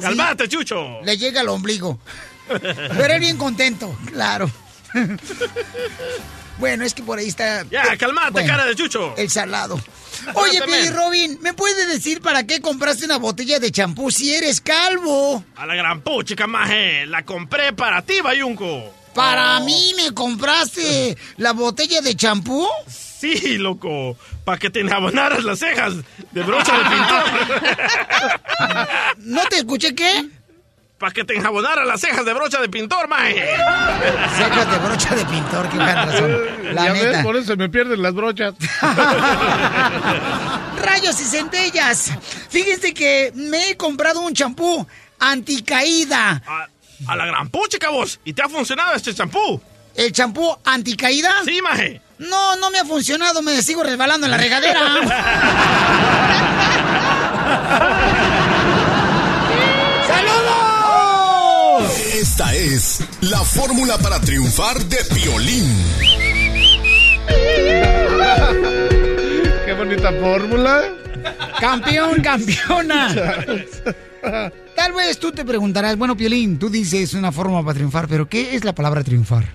¡Cálmate, 0.00 0.48
Chucho! 0.48 1.00
Le 1.02 1.18
llega 1.18 1.40
al 1.40 1.48
ombligo. 1.48 1.98
Pero 2.46 3.14
él 3.14 3.18
bien 3.18 3.36
contento, 3.36 3.98
claro. 4.12 4.48
Bueno, 6.58 6.84
es 6.84 6.94
que 6.94 7.02
por 7.02 7.18
ahí 7.18 7.26
está. 7.26 7.64
Ya, 7.68 7.96
cálmate, 7.96 8.30
Bueno, 8.30 8.48
cara 8.48 8.64
de 8.64 8.76
Chucho. 8.76 9.16
El 9.16 9.28
salado. 9.28 9.80
Oye, 10.34 10.64
men. 10.68 10.94
Robin, 10.94 11.38
¿me 11.40 11.52
puedes 11.52 11.88
decir 11.88 12.20
para 12.20 12.46
qué 12.46 12.60
compraste 12.60 13.06
una 13.06 13.16
botella 13.16 13.58
de 13.58 13.72
champú 13.72 14.12
si 14.12 14.32
eres 14.32 14.60
calvo? 14.60 15.44
A 15.56 15.66
la 15.66 15.74
gran 15.74 16.00
puchica, 16.02 16.46
maje. 16.46 17.06
La 17.06 17.24
compré 17.24 17.72
para 17.72 18.02
ti, 18.02 18.20
bayunco. 18.20 19.01
¿Para 19.14 19.60
mí 19.60 19.92
me 19.96 20.12
compraste 20.12 21.16
la 21.36 21.52
botella 21.52 22.00
de 22.00 22.16
champú? 22.16 22.66
Sí, 22.88 23.58
loco. 23.58 24.16
Para 24.44 24.58
que 24.58 24.70
te 24.70 24.80
enjabonaras 24.80 25.44
las 25.44 25.58
cejas 25.58 25.94
de 26.32 26.42
brocha 26.42 26.76
de 26.76 26.84
pintor. 26.84 27.24
¿No 29.18 29.44
te 29.44 29.58
escuché 29.58 29.94
qué? 29.94 30.28
Para 30.98 31.12
que 31.12 31.24
te 31.24 31.34
enjabonaras 31.34 31.86
las 31.86 32.00
cejas 32.00 32.24
de 32.24 32.32
brocha 32.32 32.60
de 32.60 32.68
pintor, 32.68 33.08
maje. 33.08 33.44
Cejas 34.36 34.70
de 34.70 34.78
brocha 34.78 35.14
de 35.14 35.24
pintor, 35.26 35.68
qué 35.68 35.76
gran 35.76 36.08
razón. 36.08 36.40
La 36.74 36.84
ya 36.86 36.92
ves, 36.92 37.24
por 37.24 37.36
eso 37.36 37.46
se 37.46 37.56
me 37.56 37.68
pierden 37.68 38.00
las 38.00 38.14
brochas. 38.14 38.54
Rayos 40.80 41.20
y 41.20 41.24
centellas. 41.24 42.12
Fíjense 42.48 42.94
que 42.94 43.32
me 43.34 43.70
he 43.70 43.76
comprado 43.76 44.20
un 44.20 44.32
champú 44.32 44.86
anticaída. 45.18 46.42
A, 46.46 46.68
a 47.06 47.16
la 47.16 47.26
gran 47.26 47.48
puchica, 47.48 47.90
vos. 47.90 48.20
¿Y 48.24 48.32
te 48.32 48.42
ha 48.42 48.48
funcionado 48.48 48.94
este 48.94 49.14
champú? 49.14 49.60
¿El 49.94 50.12
champú 50.12 50.56
anticaída? 50.64 51.30
Sí, 51.44 51.60
maje. 51.62 52.00
No, 52.18 52.56
no 52.56 52.70
me 52.70 52.78
ha 52.78 52.84
funcionado, 52.84 53.42
me 53.42 53.60
sigo 53.62 53.82
resbalando 53.82 54.26
en 54.26 54.30
la 54.30 54.38
regadera. 54.38 54.80
¡Saludos! 60.06 61.98
Esta 62.14 62.54
es 62.54 63.00
la 63.20 63.40
fórmula 63.40 63.98
para 63.98 64.20
triunfar 64.20 64.78
de 64.84 64.98
Piolín. 65.14 65.76
Qué 69.66 69.72
bonita 69.72 70.12
fórmula. 70.12 70.82
Campeón, 71.60 72.22
campeona. 72.22 73.14
Tal 74.76 74.92
vez 74.92 75.18
tú 75.18 75.32
te 75.32 75.44
preguntarás, 75.44 75.96
bueno, 75.96 76.16
Piolín, 76.16 76.58
tú 76.58 76.68
dices 76.68 77.14
una 77.14 77.32
forma 77.32 77.62
para 77.62 77.74
triunfar, 77.74 78.08
pero 78.08 78.28
¿qué 78.28 78.54
es 78.54 78.64
la 78.64 78.74
palabra 78.74 79.02
triunfar? 79.02 79.54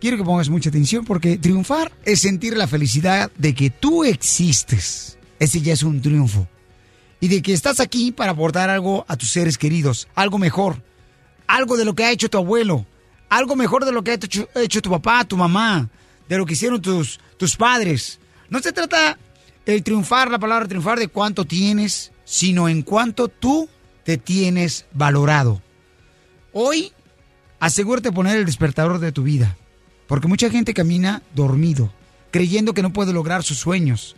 Quiero 0.00 0.16
que 0.16 0.24
pongas 0.24 0.48
mucha 0.48 0.70
atención 0.70 1.04
porque 1.04 1.38
triunfar 1.38 1.92
es 2.04 2.20
sentir 2.20 2.56
la 2.56 2.66
felicidad 2.66 3.30
de 3.36 3.54
que 3.54 3.70
tú 3.70 4.04
existes. 4.04 5.18
Ese 5.38 5.60
ya 5.60 5.74
es 5.74 5.82
un 5.82 6.00
triunfo. 6.00 6.48
Y 7.20 7.28
de 7.28 7.42
que 7.42 7.52
estás 7.52 7.80
aquí 7.80 8.12
para 8.12 8.32
aportar 8.32 8.70
algo 8.70 9.04
a 9.08 9.16
tus 9.16 9.30
seres 9.30 9.58
queridos, 9.58 10.08
algo 10.14 10.38
mejor, 10.38 10.82
algo 11.46 11.76
de 11.76 11.84
lo 11.84 11.94
que 11.94 12.04
ha 12.04 12.12
hecho 12.12 12.30
tu 12.30 12.38
abuelo, 12.38 12.86
algo 13.28 13.56
mejor 13.56 13.84
de 13.84 13.92
lo 13.92 14.02
que 14.02 14.12
ha 14.12 14.14
hecho, 14.14 14.48
hecho 14.54 14.80
tu 14.80 14.90
papá, 14.90 15.24
tu 15.24 15.36
mamá, 15.36 15.90
de 16.28 16.38
lo 16.38 16.46
que 16.46 16.54
hicieron 16.54 16.80
tus, 16.80 17.20
tus 17.36 17.56
padres. 17.56 18.20
No 18.48 18.60
se 18.60 18.72
trata 18.72 19.18
el 19.66 19.82
triunfar, 19.82 20.30
la 20.30 20.38
palabra 20.38 20.66
triunfar, 20.66 20.98
de 20.98 21.08
cuánto 21.08 21.44
tienes, 21.44 22.10
sino 22.30 22.68
en 22.68 22.82
cuánto 22.82 23.26
tú 23.26 23.68
te 24.04 24.16
tienes 24.16 24.86
valorado. 24.92 25.60
Hoy, 26.52 26.92
asegúrate 27.58 28.10
de 28.10 28.14
poner 28.14 28.36
el 28.36 28.44
despertador 28.44 29.00
de 29.00 29.10
tu 29.10 29.24
vida, 29.24 29.56
porque 30.06 30.28
mucha 30.28 30.48
gente 30.48 30.72
camina 30.72 31.24
dormido, 31.34 31.92
creyendo 32.30 32.72
que 32.72 32.82
no 32.82 32.92
puede 32.92 33.12
lograr 33.12 33.42
sus 33.42 33.58
sueños, 33.58 34.14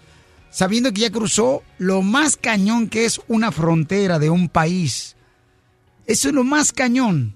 sabiendo 0.50 0.92
que 0.92 1.00
ya 1.00 1.10
cruzó 1.10 1.62
lo 1.78 2.02
más 2.02 2.36
cañón 2.36 2.88
que 2.88 3.06
es 3.06 3.18
una 3.28 3.50
frontera 3.50 4.18
de 4.18 4.28
un 4.28 4.50
país. 4.50 5.16
Eso 6.06 6.28
es 6.28 6.34
lo 6.34 6.44
más 6.44 6.70
cañón. 6.70 7.34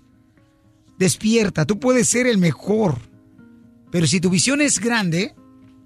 Despierta, 0.99 1.65
tú 1.65 1.81
puedes 1.81 2.07
ser 2.07 2.27
el 2.27 2.37
mejor. 2.37 2.99
Pero 3.91 4.07
si 4.07 4.21
tu 4.21 4.29
visión 4.29 4.61
es 4.61 4.79
grande, 4.79 5.35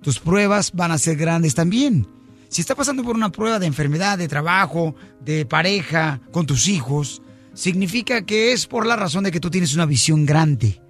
tus 0.03 0.19
pruebas 0.19 0.73
van 0.73 0.91
a 0.91 0.99
ser 0.99 1.17
grandes 1.17 1.55
también. 1.55 2.09
Si 2.51 2.63
estás 2.63 2.77
pasando 2.77 3.05
por 3.05 3.15
una 3.15 3.31
prueba 3.31 3.61
de 3.61 3.67
enfermedad, 3.67 4.19
de 4.19 4.27
trabajo, 4.27 4.97
de 5.25 5.47
pareja, 5.47 6.21
con 6.33 6.47
tus 6.47 6.67
hijos, 6.67 7.23
significa 7.55 8.23
que 8.27 8.51
es 8.51 8.67
por 8.67 8.87
la 8.87 8.97
razón 8.97 9.23
de 9.23 9.31
que 9.31 9.39
tú 9.39 9.51
tienes 9.51 9.73
una 9.77 9.87
visión 9.87 10.27
grande. 10.27 10.83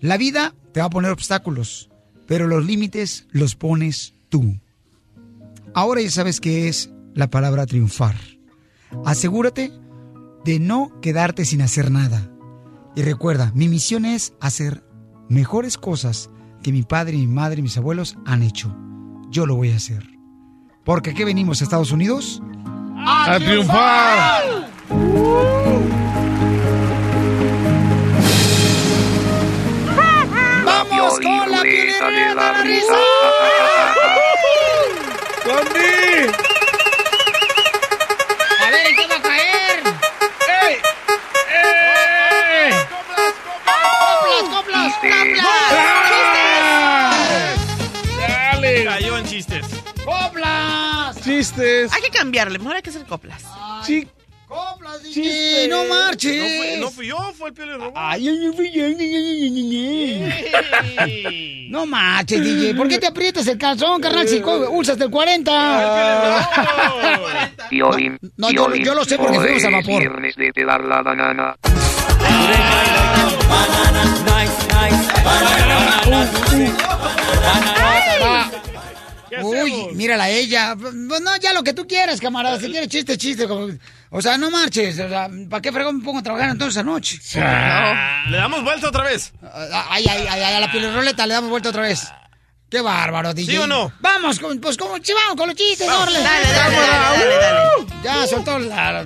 La 0.00 0.16
vida 0.16 0.54
te 0.72 0.80
va 0.80 0.86
a 0.86 0.90
poner 0.90 1.10
obstáculos, 1.10 1.90
pero 2.26 2.46
los 2.46 2.64
límites 2.64 3.26
los 3.30 3.56
pones 3.56 4.14
tú. 4.30 4.58
Ahora 5.74 6.00
ya 6.00 6.10
sabes 6.10 6.40
qué 6.40 6.66
es 6.68 6.90
la 7.12 7.28
palabra 7.28 7.66
triunfar. 7.66 8.16
Asegúrate 9.04 9.70
de 10.46 10.60
no 10.60 10.98
quedarte 11.02 11.44
sin 11.44 11.60
hacer 11.60 11.90
nada. 11.90 12.30
Y 12.96 13.02
recuerda, 13.02 13.52
mi 13.54 13.68
misión 13.68 14.06
es 14.06 14.32
hacer 14.40 14.82
mejores 15.28 15.76
cosas 15.76 16.30
que 16.62 16.72
mi 16.72 16.84
padre, 16.84 17.18
mi 17.18 17.26
madre 17.26 17.58
y 17.58 17.62
mis 17.62 17.76
abuelos 17.76 18.16
han 18.24 18.42
hecho. 18.42 18.74
Yo 19.28 19.44
lo 19.44 19.56
voy 19.56 19.70
a 19.70 19.76
hacer. 19.76 20.13
Porque 20.84 21.10
aquí 21.10 21.24
venimos 21.24 21.60
a 21.60 21.64
Estados 21.64 21.90
Unidos 21.92 22.42
¡A 23.06 23.38
triunfar! 23.38 24.70
¡Vamos 30.64 31.20
con 31.20 31.50
la 31.50 31.62
Violín 31.62 31.92
de 31.92 32.34
la 32.34 32.62
risa. 32.62 32.94
¡Condi! 35.44 36.30
A 38.60 38.70
ver, 38.70 38.86
¿en 38.86 38.96
qué 38.96 39.06
va 39.06 39.16
a 39.16 39.22
caer? 39.22 39.82
¡Ey! 40.62 40.74
¡Ey! 41.52 42.72
¡Coplas, 44.00 44.44
coplas, 44.50 44.84
Chiste. 44.84 45.08
¡Dale! 45.36 45.43
Chistes. 51.48 51.92
Hay 51.92 52.00
que 52.00 52.08
cambiarle, 52.10 52.58
mejor 52.58 52.76
hay 52.76 52.82
que 52.82 52.88
hacer 52.88 53.04
coplas. 53.04 53.42
Chi- 53.84 54.08
¡Coplas, 54.48 55.02
DJ! 55.02 55.14
Chiste. 55.14 55.68
¡No 55.68 55.84
No 55.84 55.94
marches! 55.94 56.56
fui, 56.56 56.80
no 56.80 56.90
fui 56.90 57.06
yo, 57.08 57.16
fue 57.36 57.48
el 57.48 57.54
pelo 57.54 57.76
robot. 57.76 57.92
Ay, 57.96 58.28
ay, 58.28 58.38
ay, 58.46 58.54
ay, 58.58 58.80
ay, 58.80 58.96
ay, 59.00 60.32
ay, 60.88 60.96
ay. 60.98 61.66
No 61.70 61.84
marches, 61.86 62.42
DJ. 62.42 62.74
¿Por 62.74 62.88
qué 62.88 62.98
te 62.98 63.06
aprietas 63.08 63.46
el 63.46 63.58
calzón, 63.58 64.00
carnal, 64.00 64.26
si 64.26 64.40
co- 64.40 64.70
usas 64.70 64.98
el 65.00 65.10
40? 65.10 66.48
Piolín, 67.68 68.18
No, 68.38 68.50
yo- 68.50 68.66
Piolín, 68.66 68.84
yo 68.84 68.94
lo 68.94 69.04
sé 69.04 69.18
porque 69.18 69.38
fuimos 69.38 69.64
a 69.64 69.70
vapor. 69.70 70.00
viernes 70.00 70.36
de 70.36 70.50
pelar 70.52 70.82
la 70.84 71.02
banana. 71.02 71.56
Uy, 79.42 79.72
mírala 79.94 80.24
a 80.24 80.28
ella. 80.30 80.76
Pues 80.78 80.92
no, 80.94 81.36
ya 81.38 81.52
lo 81.52 81.62
que 81.62 81.72
tú 81.72 81.86
quieras, 81.86 82.20
camarada. 82.20 82.58
Si 82.60 82.70
quieres 82.70 82.88
chiste, 82.88 83.16
chiste. 83.18 83.46
como- 83.48 83.68
O 84.10 84.22
sea, 84.22 84.36
no 84.38 84.50
marches. 84.50 84.98
O 84.98 85.08
sea, 85.08 85.28
¿para 85.50 85.60
qué 85.62 85.72
fregón 85.72 85.98
me 85.98 86.04
pongo 86.04 86.18
a 86.20 86.22
trabajar 86.22 86.50
entonces 86.50 86.78
anoche? 86.78 87.18
Le 88.30 88.36
damos 88.36 88.62
vuelta 88.62 88.88
otra 88.88 89.04
vez. 89.04 89.32
Ay, 89.52 90.04
ay, 90.08 90.26
ay, 90.30 90.40
ay, 90.42 90.54
a 90.54 90.60
la 90.60 90.70
pilirroleta 90.72 91.26
le 91.26 91.34
damos 91.34 91.50
vuelta 91.50 91.70
otra 91.70 91.82
vez. 91.82 92.06
Qué 92.70 92.80
bárbaro, 92.80 93.32
DJ. 93.34 93.52
¿Sí 93.52 93.58
o 93.58 93.66
no? 93.66 93.92
Vamos, 94.00 94.38
con- 94.40 94.58
pues 94.60 94.76
como, 94.76 94.96
sí, 94.96 95.12
vamos 95.14 95.36
con 95.36 95.48
los 95.48 95.56
chistes. 95.56 95.86
Dale, 95.86 96.18
dale, 96.20 96.46
dale, 96.76 97.36
dale, 97.36 97.60
¡uh! 97.80 97.86
Ya 98.02 98.26
soltó 98.26 98.58
la 98.58 99.04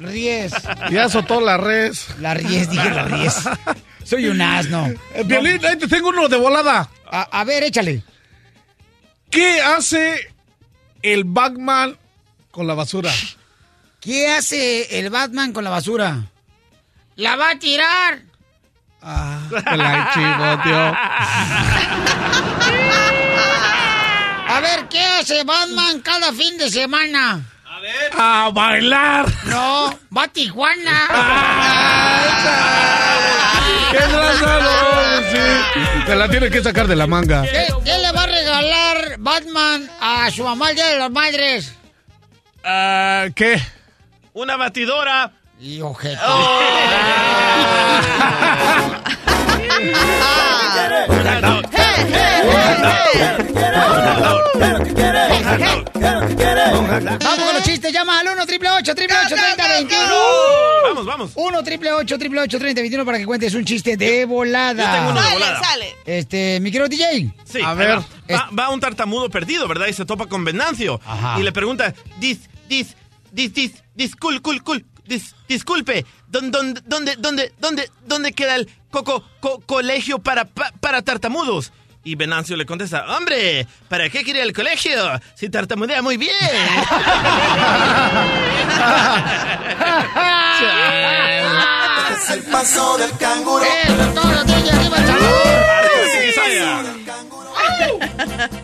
ries. 0.00 0.52
Ya 0.90 1.04
azotó 1.04 1.40
la 1.40 1.56
res. 1.56 2.06
La 2.20 2.34
ries, 2.34 2.70
dije 2.70 2.90
la 2.90 3.04
ries. 3.04 3.34
Soy 4.04 4.26
un 4.28 4.40
asno. 4.40 4.86
Eh, 5.14 5.24
ahí 5.68 5.76
te 5.78 5.86
tengo 5.88 6.08
uno 6.08 6.28
de 6.28 6.36
volada. 6.36 6.88
A, 7.10 7.22
a 7.40 7.44
ver, 7.44 7.64
échale. 7.64 8.02
¿Qué 9.30 9.60
hace 9.62 10.32
el 11.02 11.24
Batman 11.24 11.96
con 12.50 12.66
la 12.66 12.74
basura? 12.74 13.12
¿Qué 14.00 14.28
hace 14.28 14.98
el 14.98 15.10
Batman 15.10 15.52
con 15.52 15.62
la 15.62 15.70
basura? 15.70 16.24
¡La 17.16 17.36
va 17.36 17.50
a 17.50 17.58
tirar! 17.58 18.22
Ah, 19.02 19.38
la. 19.76 20.10
A 24.48 24.60
ver, 24.60 24.88
¿qué 24.88 25.00
hace 25.00 25.44
Batman 25.44 26.00
cada 26.00 26.32
fin 26.32 26.58
de 26.58 26.68
semana? 26.68 27.40
A 28.18 28.50
bailar. 28.52 29.26
No, 29.44 29.98
va 30.14 30.24
a 30.24 30.28
Tijuana. 30.28 31.08
¡Qué 33.90 33.98
trazado! 33.98 35.22
Sí. 35.30 35.70
Te 36.06 36.16
la 36.16 36.28
tienes 36.28 36.50
que 36.50 36.62
sacar 36.62 36.86
de 36.86 36.96
la 36.96 37.06
manga. 37.06 37.42
¿Qué, 37.42 37.68
qué 37.84 37.98
Batman 39.22 39.86
a 40.00 40.30
su 40.30 40.42
mamá 40.42 40.70
el 40.70 40.76
Día 40.76 40.86
de 40.86 40.98
las 40.98 41.10
Madres? 41.10 41.74
Ah, 42.64 43.26
¿Qué? 43.34 43.60
Una 44.32 44.56
batidora. 44.56 45.32
Y 45.60 45.82
ojete. 45.82 46.16
Vamos 56.10 57.44
con 57.44 57.54
los 57.54 57.62
chistes, 57.62 57.92
llama 57.92 58.20
al 58.20 58.28
1 58.28 58.46
triple 58.46 58.70
8 58.70 58.94
triple 58.94 59.16
8 59.26 59.34
30 59.36 59.68
21. 59.68 60.02
Vamos, 60.84 61.06
vamos. 61.06 61.30
1 61.34 61.62
triple 61.62 61.92
8 61.92 62.18
triple 62.18 62.40
8 62.40 62.58
30 62.58 62.80
21 62.80 63.04
para 63.04 63.18
que 63.18 63.26
cuentes 63.26 63.54
un 63.54 63.64
chiste 63.64 63.96
de 63.96 64.24
volada. 64.24 64.84
Yo 64.84 64.90
tengo 64.98 65.10
uno 65.10 65.22
de 65.22 65.32
volada. 65.34 65.60
Este, 66.04 66.58
mi 66.60 66.70
querido 66.70 66.88
DJ. 66.88 67.32
Sí, 67.44 67.60
a 67.64 67.74
ver. 67.74 67.98
Va, 68.30 68.48
va 68.58 68.70
un 68.70 68.80
tartamudo 68.80 69.28
perdido, 69.30 69.68
¿verdad? 69.68 69.86
Y 69.88 69.92
se 69.92 70.04
topa 70.04 70.26
con 70.26 70.44
Venancio. 70.44 71.00
Y 71.38 71.42
le 71.42 71.52
pregunta, 71.52 71.94
dis, 72.18 72.40
dis, 72.68 72.96
dis, 73.30 73.52
dis, 73.54 73.72
discul, 73.94 74.40
cul, 74.42 74.62
cul, 74.62 74.84
dis, 75.06 75.34
disculpe, 75.48 76.04
¿dónde, 76.28 76.50
dónde, 76.58 76.80
dónde, 76.86 77.16
dónde, 77.18 77.52
dónde, 77.60 77.90
dónde 78.06 78.32
queda 78.32 78.56
el 78.56 78.68
coco, 78.90 79.24
co- 79.40 79.60
colegio 79.66 80.18
para, 80.18 80.44
pa- 80.46 80.72
para 80.80 81.02
tartamudos? 81.02 81.72
Y 82.02 82.14
Venancio 82.14 82.56
le 82.56 82.64
contesta, 82.64 83.04
hombre, 83.16 83.66
¿para 83.88 84.08
qué 84.08 84.22
quiere 84.24 84.40
el 84.42 84.54
colegio? 84.54 85.20
Si 85.34 85.50
tartamudea 85.50 86.00
muy 86.00 86.16
bien. 86.16 86.32
Es 92.12 92.30
el 92.30 92.42
paso 92.44 92.96
del 92.96 93.10
canguro. 93.18 93.64
Es 93.64 94.14
todo, 94.14 94.32
El 96.22 96.34
Salvador. 96.34 96.86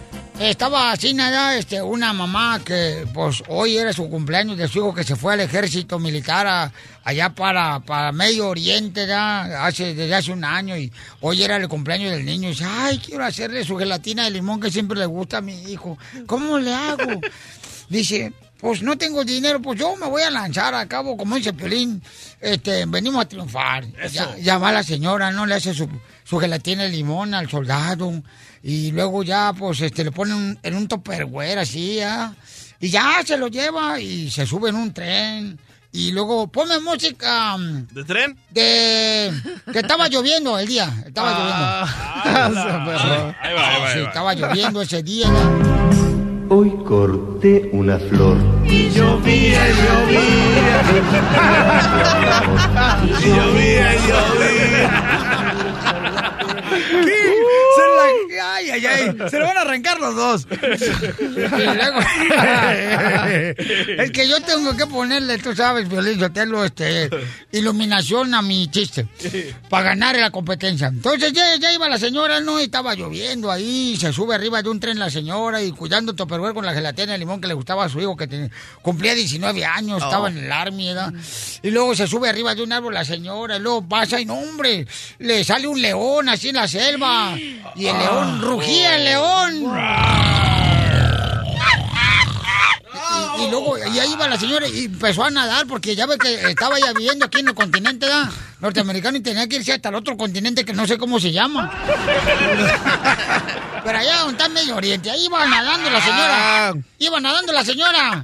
Estaba 0.38 0.93
así 0.93 1.14
nada, 1.14 1.57
este, 1.57 1.81
una 1.81 2.12
mamá 2.12 2.61
que 2.62 3.07
pues 3.14 3.43
hoy 3.49 3.78
era 3.78 3.93
su 3.95 4.09
cumpleaños 4.11 4.59
de 4.59 4.69
su 4.69 4.78
hijo 4.81 4.95
que 4.95 5.02
se 5.02 5.16
fue 5.16 5.33
al 5.33 5.40
ejército 5.40 5.99
militar 5.99 6.47
a- 6.47 6.73
allá 7.05 7.31
para, 7.31 7.81
para 7.81 8.12
Medio 8.12 8.49
Oriente 8.49 9.07
ya, 9.07 9.64
hace, 9.64 9.95
desde 9.95 10.14
hace 10.14 10.33
un 10.33 10.45
año 10.45 10.76
y 10.76 10.93
hoy 11.23 11.43
era 11.43 11.57
el 11.57 11.69
cumpleaños 11.69 12.11
del 12.12 12.26
niño 12.26 12.49
y 12.49 12.52
dice, 12.52 12.66
ay, 12.69 12.99
quiero 12.99 13.25
hacerle 13.25 13.64
su 13.64 13.78
gelatina 13.78 14.25
de 14.25 14.31
limón 14.33 14.61
que 14.61 14.71
siempre 14.71 14.99
le 14.99 15.07
gusta 15.07 15.38
a 15.38 15.40
mi 15.40 15.71
hijo. 15.73 15.97
¿Cómo 16.26 16.59
le 16.59 16.75
hago? 16.75 17.19
Dice, 17.88 18.33
pues 18.61 18.83
no 18.83 18.99
tengo 18.99 19.25
dinero, 19.25 19.62
pues 19.62 19.78
yo 19.81 19.97
me 19.97 20.07
voy 20.07 20.23
a 20.23 20.31
lanzar 20.31 20.75
a 20.75 20.87
cabo, 20.87 21.16
como 21.16 21.37
dice 21.37 21.55
Pelín, 21.55 22.02
este, 22.43 22.85
venimos 22.85 23.25
a 23.25 23.28
triunfar. 23.28 23.87
Ya, 24.12 24.37
ya 24.37 24.59
va 24.59 24.71
la 24.71 24.83
señora, 24.83 25.31
¿no? 25.31 25.47
Le 25.47 25.55
hace 25.55 25.73
su, 25.73 25.88
su 26.25 26.38
gelatina 26.38 26.83
de 26.83 26.90
limón 26.90 27.33
al 27.33 27.49
soldado 27.49 28.12
y 28.68 28.90
luego 28.90 29.22
ya, 29.22 29.52
pues, 29.57 29.81
este, 29.81 30.02
le 30.02 30.11
pone 30.11 30.35
un- 30.35 30.59
en 30.61 30.74
un 30.74 30.88
topperware 30.88 31.59
así, 31.61 31.96
¿ya? 31.96 32.35
Y 32.81 32.88
ya 32.90 33.22
se 33.24 33.37
lo 33.38 33.46
lleva 33.46 34.00
y 34.00 34.29
se 34.31 34.44
sube 34.44 34.70
en 34.70 34.74
un 34.76 34.92
tren. 34.92 35.57
Y 35.92 36.11
luego 36.11 36.48
ponme 36.48 36.79
música 36.81 37.57
mm, 37.57 37.87
¿De 37.94 38.05
tren? 38.05 38.37
de... 38.50 39.33
que 39.72 39.79
estaba 39.79 40.09
lloviendo 40.09 40.59
el 40.59 40.66
día, 40.66 40.92
estaba 41.07 41.31
Ah, 41.33 41.87
lloviendo. 42.50 43.35
Ahí 43.40 43.55
va, 43.55 43.68
ahí 43.70 43.81
va, 43.81 43.87
ahí 43.87 43.92
Sí, 43.94 44.00
va. 44.00 44.09
estaba 44.09 44.35
lloviendo 44.35 44.83
ese 44.83 45.02
día. 45.02 45.26
¿ya? 45.29 46.55
Hoy 46.55 46.70
corté 46.85 47.70
una 47.72 47.98
flor. 47.98 48.37
Y 48.66 48.90
llovía, 48.90 49.61
llovía. 49.79 50.83
Y 53.05 53.09
llovía, 53.29 53.92
Se 57.76 57.85
la- 57.96 58.26
Ay, 58.40 58.70
ay, 58.70 58.87
ay. 58.87 59.16
Se 59.31 59.38
lo 59.38 59.46
van 59.46 59.57
a 59.59 59.61
arrancar 59.62 59.99
los 60.01 60.14
dos. 60.14 60.46
Es 63.99 64.11
que 64.11 64.29
yo 64.29 64.40
tengo 64.40 64.77
que 64.77 64.87
ponerle, 64.87 65.38
tú 65.38 65.55
sabes, 65.55 65.88
Violín 65.88 66.18
Sotelo, 66.18 66.64
este, 66.64 67.09
iluminación 67.53 68.35
a 68.35 68.42
mi 68.42 68.68
chiste. 68.70 69.07
Para 69.68 69.90
ganar 69.90 70.16
la 70.16 70.31
competencia. 70.31 70.88
Entonces 70.88 71.33
ya, 71.33 71.57
ya 71.57 71.72
iba 71.72 71.88
la 71.88 71.99
señora, 71.99 72.40
¿no? 72.40 72.61
Y 72.61 72.64
estaba 72.64 72.94
lloviendo 72.94 73.51
ahí. 73.51 73.96
Se 73.99 74.12
sube 74.12 74.35
arriba 74.35 74.62
de 74.62 74.68
un 74.68 74.81
tren 74.81 74.99
la 74.99 75.11
señora 75.11 75.62
y 75.62 75.72
cuidando 75.72 76.14
Topperware 76.14 76.55
con 76.55 76.64
la 76.66 76.75
gelatina 76.75 77.12
de 77.12 77.18
limón 77.18 77.40
que 77.40 77.49
le 77.49 77.55
gustaba 77.55 77.85
a 77.85 77.88
su 77.88 78.01
hijo, 78.01 78.16
que 78.16 78.27
tenía- 78.27 78.51
cumplía 78.83 79.14
19 79.14 79.64
años, 79.64 80.03
estaba 80.03 80.25
Oh. 80.25 80.29
en 80.29 80.38
el 80.38 80.53
army, 80.53 80.88
¿verdad? 80.88 81.12
Y 81.62 81.70
luego 81.70 81.94
se 81.94 82.07
sube 82.07 82.29
arriba 82.29 82.55
de 82.55 82.62
un 82.62 82.72
árbol 82.72 82.94
la 82.94 83.05
señora, 83.05 83.57
y 83.57 83.61
luego 83.61 83.87
pasa 83.87 84.20
y 84.20 84.25
no, 84.25 84.35
hombre, 84.35 84.87
le 85.18 85.44
sale 85.44 85.66
un 85.68 85.81
león 85.81 86.29
así 86.29 86.49
en 86.49 86.57
la 86.57 86.66
selva. 86.68 87.35
Y 87.38 87.87
el 87.87 87.99
león, 87.99 88.25
rugía 88.40 88.96
el 88.96 89.04
león. 89.04 89.78
Y, 93.38 93.42
y 93.42 93.50
luego, 93.50 93.76
y 93.78 93.98
ahí 93.98 94.12
iba 94.12 94.28
la 94.28 94.38
señora 94.38 94.66
y 94.68 94.86
empezó 94.86 95.24
a 95.24 95.30
nadar 95.30 95.66
porque 95.66 95.94
ya 95.94 96.06
ve 96.06 96.18
que 96.18 96.50
estaba 96.50 96.78
ya 96.78 96.92
viviendo 96.92 97.26
aquí 97.26 97.40
en 97.40 97.48
el 97.48 97.54
continente 97.54 98.06
norteamericano 98.60 99.18
y 99.18 99.20
tenía 99.20 99.46
que 99.46 99.56
irse 99.56 99.72
hasta 99.72 99.90
el 99.90 99.94
otro 99.96 100.16
continente 100.16 100.64
que 100.64 100.72
no 100.72 100.86
sé 100.86 100.98
cómo 100.98 101.20
se 101.20 101.32
llama. 101.32 101.70
Pero 103.84 103.98
allá 103.98 104.18
donde 104.20 104.32
está 104.32 104.48
Medio 104.48 104.76
Oriente, 104.76 105.10
ahí 105.10 105.26
iba 105.26 105.46
nadando 105.46 105.90
la 105.90 106.00
señora. 106.00 106.74
Iba 106.98 107.20
nadando 107.20 107.52
la 107.52 107.64
señora. 107.64 108.22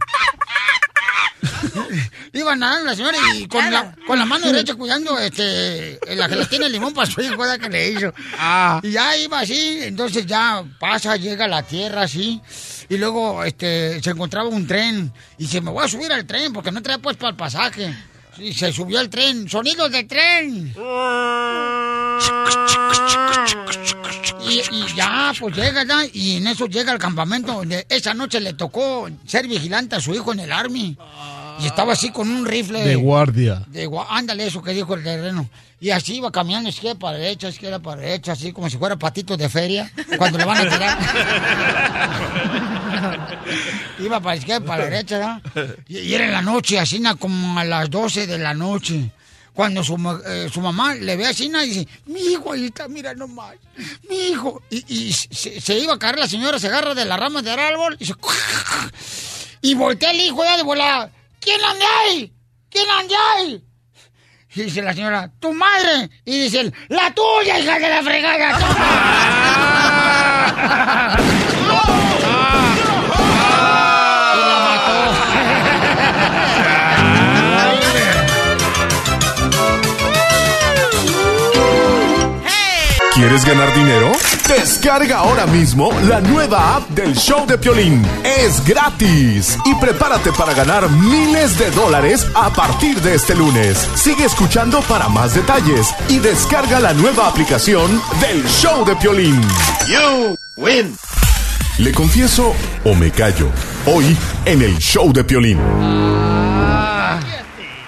Iba 2.32 2.54
nadando 2.54 2.86
la 2.86 2.96
señora 2.96 3.18
y 3.34 3.46
con 3.46 3.70
la, 3.70 3.94
con 4.06 4.18
la 4.18 4.24
mano 4.24 4.46
derecha 4.46 4.74
cuidando 4.74 5.18
este, 5.20 5.98
la 6.14 6.28
gelatina 6.28 6.64
de 6.66 6.70
limón 6.70 6.94
para 6.94 7.10
su 7.10 7.20
hijo 7.20 7.36
que 7.60 7.68
le 7.68 7.90
hizo. 7.90 8.12
Y 8.82 8.90
ya 8.90 9.16
iba 9.16 9.40
así, 9.40 9.80
entonces 9.82 10.26
ya 10.26 10.64
pasa, 10.78 11.16
llega 11.16 11.46
a 11.46 11.48
la 11.48 11.62
tierra 11.62 12.02
así. 12.02 12.40
Y 12.88 12.96
luego 12.98 13.42
este, 13.44 14.02
se 14.02 14.10
encontraba 14.10 14.48
un 14.48 14.66
tren. 14.66 15.12
Y 15.38 15.46
se 15.46 15.60
me 15.60 15.70
voy 15.70 15.84
a 15.84 15.88
subir 15.88 16.12
al 16.12 16.26
tren 16.26 16.52
porque 16.52 16.70
no 16.70 16.82
traía 16.82 16.98
pues 16.98 17.16
para 17.16 17.30
el 17.30 17.36
pasaje. 17.36 17.94
Y 18.38 18.52
se 18.54 18.72
subió 18.72 18.98
al 18.98 19.10
tren. 19.10 19.48
¡Sonidos 19.48 19.90
del 19.90 20.06
tren! 20.06 20.74
Y, 24.52 24.60
y 24.70 24.94
ya, 24.94 25.32
pues 25.38 25.56
llega, 25.56 25.84
ya, 25.84 26.04
y 26.12 26.36
en 26.36 26.46
eso 26.46 26.66
llega 26.66 26.92
al 26.92 26.98
campamento 26.98 27.54
donde 27.54 27.86
esa 27.88 28.12
noche 28.12 28.38
le 28.38 28.52
tocó 28.52 29.08
ser 29.24 29.48
vigilante 29.48 29.96
a 29.96 30.00
su 30.00 30.14
hijo 30.14 30.32
en 30.32 30.40
el 30.40 30.52
army. 30.52 30.96
Y 31.60 31.66
estaba 31.66 31.94
así 31.94 32.10
con 32.10 32.30
un 32.30 32.44
rifle. 32.44 32.80
De 32.80 32.96
guardia. 32.96 33.62
de 33.68 33.88
ándale, 34.10 34.46
eso 34.46 34.62
que 34.62 34.72
dijo 34.72 34.94
el 34.94 35.02
terreno. 35.02 35.48
Y 35.80 35.90
así 35.90 36.16
iba 36.16 36.30
caminando 36.30 36.68
izquierda 36.68 36.98
para 36.98 37.18
derecha, 37.18 37.48
izquierda 37.48 37.78
para 37.78 38.00
derecha, 38.00 38.32
así 38.32 38.52
como 38.52 38.68
si 38.68 38.76
fuera 38.76 38.96
patito 38.96 39.36
de 39.36 39.48
feria, 39.48 39.90
cuando 40.18 40.38
le 40.38 40.44
van 40.44 40.58
a 40.58 40.70
tirar. 40.70 40.98
iba 44.00 44.20
para 44.20 44.36
izquierda, 44.36 44.66
para 44.66 44.84
derecha, 44.84 45.18
¿verdad? 45.18 45.42
Y, 45.88 45.98
y 45.98 46.14
era 46.14 46.26
en 46.26 46.32
la 46.32 46.42
noche, 46.42 46.78
así 46.78 47.02
como 47.18 47.58
a 47.58 47.64
las 47.64 47.90
12 47.90 48.26
de 48.26 48.38
la 48.38 48.54
noche. 48.54 49.10
Cuando 49.54 49.84
su, 49.84 49.96
eh, 50.26 50.48
su 50.50 50.60
mamá 50.62 50.94
le 50.94 51.16
ve 51.16 51.26
así 51.26 51.44
y 51.44 51.66
dice, 51.66 51.86
mi 52.06 52.20
hijo 52.20 52.52
ahí 52.52 52.66
está, 52.66 52.88
mira 52.88 53.12
nomás, 53.14 53.54
mi 54.08 54.28
hijo. 54.28 54.62
Y, 54.70 54.84
y 54.88 55.12
se, 55.12 55.78
iba 55.78 55.92
a 55.94 55.98
caer 55.98 56.18
la 56.18 56.26
señora, 56.26 56.58
se 56.58 56.68
agarra 56.68 56.94
de 56.94 57.04
la 57.04 57.16
rama 57.18 57.42
del 57.42 57.58
árbol 57.58 57.96
y 57.98 58.06
se... 58.06 58.14
Y 59.64 59.74
voltea 59.74 60.10
el 60.10 60.18
hijo 60.20 60.42
ya 60.42 60.56
de 60.56 60.64
volada. 60.64 61.12
¿Quién 61.38 61.60
anda 61.62 61.86
ahí? 62.00 62.32
¿Quién 62.68 62.90
anda 62.90 63.14
ahí? 63.36 63.62
Y 64.54 64.62
dice 64.62 64.82
la 64.82 64.92
señora, 64.92 65.30
tu 65.38 65.52
madre. 65.52 66.10
Y 66.24 66.40
dice 66.42 66.60
él, 66.60 66.74
la 66.88 67.14
tuya, 67.14 67.60
hija 67.60 67.78
de 67.78 67.88
la 67.88 68.02
fregada. 68.02 68.58
¿Quieres 83.22 83.44
ganar 83.44 83.72
dinero? 83.72 84.10
Descarga 84.48 85.18
ahora 85.18 85.46
mismo 85.46 85.92
la 86.08 86.20
nueva 86.20 86.74
app 86.74 86.88
del 86.88 87.14
show 87.14 87.46
de 87.46 87.56
Piolín. 87.56 88.04
Es 88.24 88.64
gratis. 88.66 89.56
Y 89.64 89.76
prepárate 89.76 90.32
para 90.32 90.52
ganar 90.54 90.90
miles 90.90 91.56
de 91.56 91.70
dólares 91.70 92.26
a 92.34 92.52
partir 92.52 93.00
de 93.00 93.14
este 93.14 93.36
lunes. 93.36 93.88
Sigue 93.94 94.24
escuchando 94.24 94.80
para 94.82 95.08
más 95.08 95.36
detalles 95.36 95.94
y 96.08 96.18
descarga 96.18 96.80
la 96.80 96.94
nueva 96.94 97.28
aplicación 97.28 98.02
del 98.20 98.44
show 98.48 98.84
de 98.84 98.96
Piolín. 98.96 99.40
You 99.86 100.36
win. 100.56 100.96
Le 101.78 101.92
confieso 101.92 102.52
o 102.82 102.92
me 102.96 103.12
callo. 103.12 103.46
Hoy 103.86 104.16
en 104.46 104.62
el 104.62 104.76
show 104.78 105.12
de 105.12 105.22
Piolín. 105.22 105.60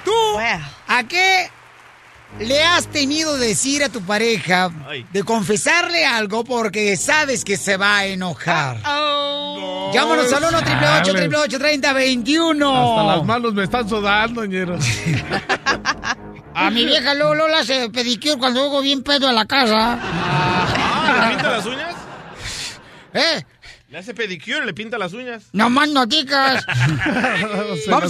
¿Tú 0.04 0.38
a 0.86 1.02
qué 1.02 1.50
le 2.38 2.62
has 2.62 2.86
temido 2.88 3.36
decir 3.36 3.84
a 3.84 3.88
tu 3.88 4.00
pareja 4.02 4.70
de 5.12 5.22
confesarle 5.22 6.04
algo 6.04 6.44
porque 6.44 6.96
sabes 6.96 7.44
que 7.44 7.56
se 7.56 7.76
va 7.76 7.98
a 7.98 8.06
enojar? 8.06 8.78
Llámanos 9.92 10.32
al 10.32 10.44
1 10.44 10.58
888 10.58 11.58
30 11.58 11.92
21 11.92 13.00
Hasta 13.00 13.16
las 13.16 13.24
manos 13.24 13.54
me 13.54 13.64
están 13.64 13.88
sudando, 13.88 14.44
ñero. 14.44 14.78
A 16.56 16.70
mi 16.70 16.84
vieja 16.84 17.14
luego, 17.14 17.48
le 17.48 17.54
hace 17.54 17.90
pedicure 17.90 18.38
cuando 18.38 18.62
hago 18.62 18.80
bien 18.80 19.02
pedo 19.02 19.28
a 19.28 19.32
la 19.32 19.44
casa. 19.44 19.98
Ah, 20.00 21.28
¿Le 21.28 21.34
pinta 21.34 21.50
las 21.50 21.66
uñas? 21.66 21.94
¿Eh? 23.12 23.44
Le 23.94 24.00
hace 24.00 24.12
pedicure, 24.12 24.66
le 24.66 24.74
pinta 24.74 24.98
las 24.98 25.12
uñas. 25.12 25.44
No 25.52 25.70
más 25.70 25.88
Vamos 25.94 26.10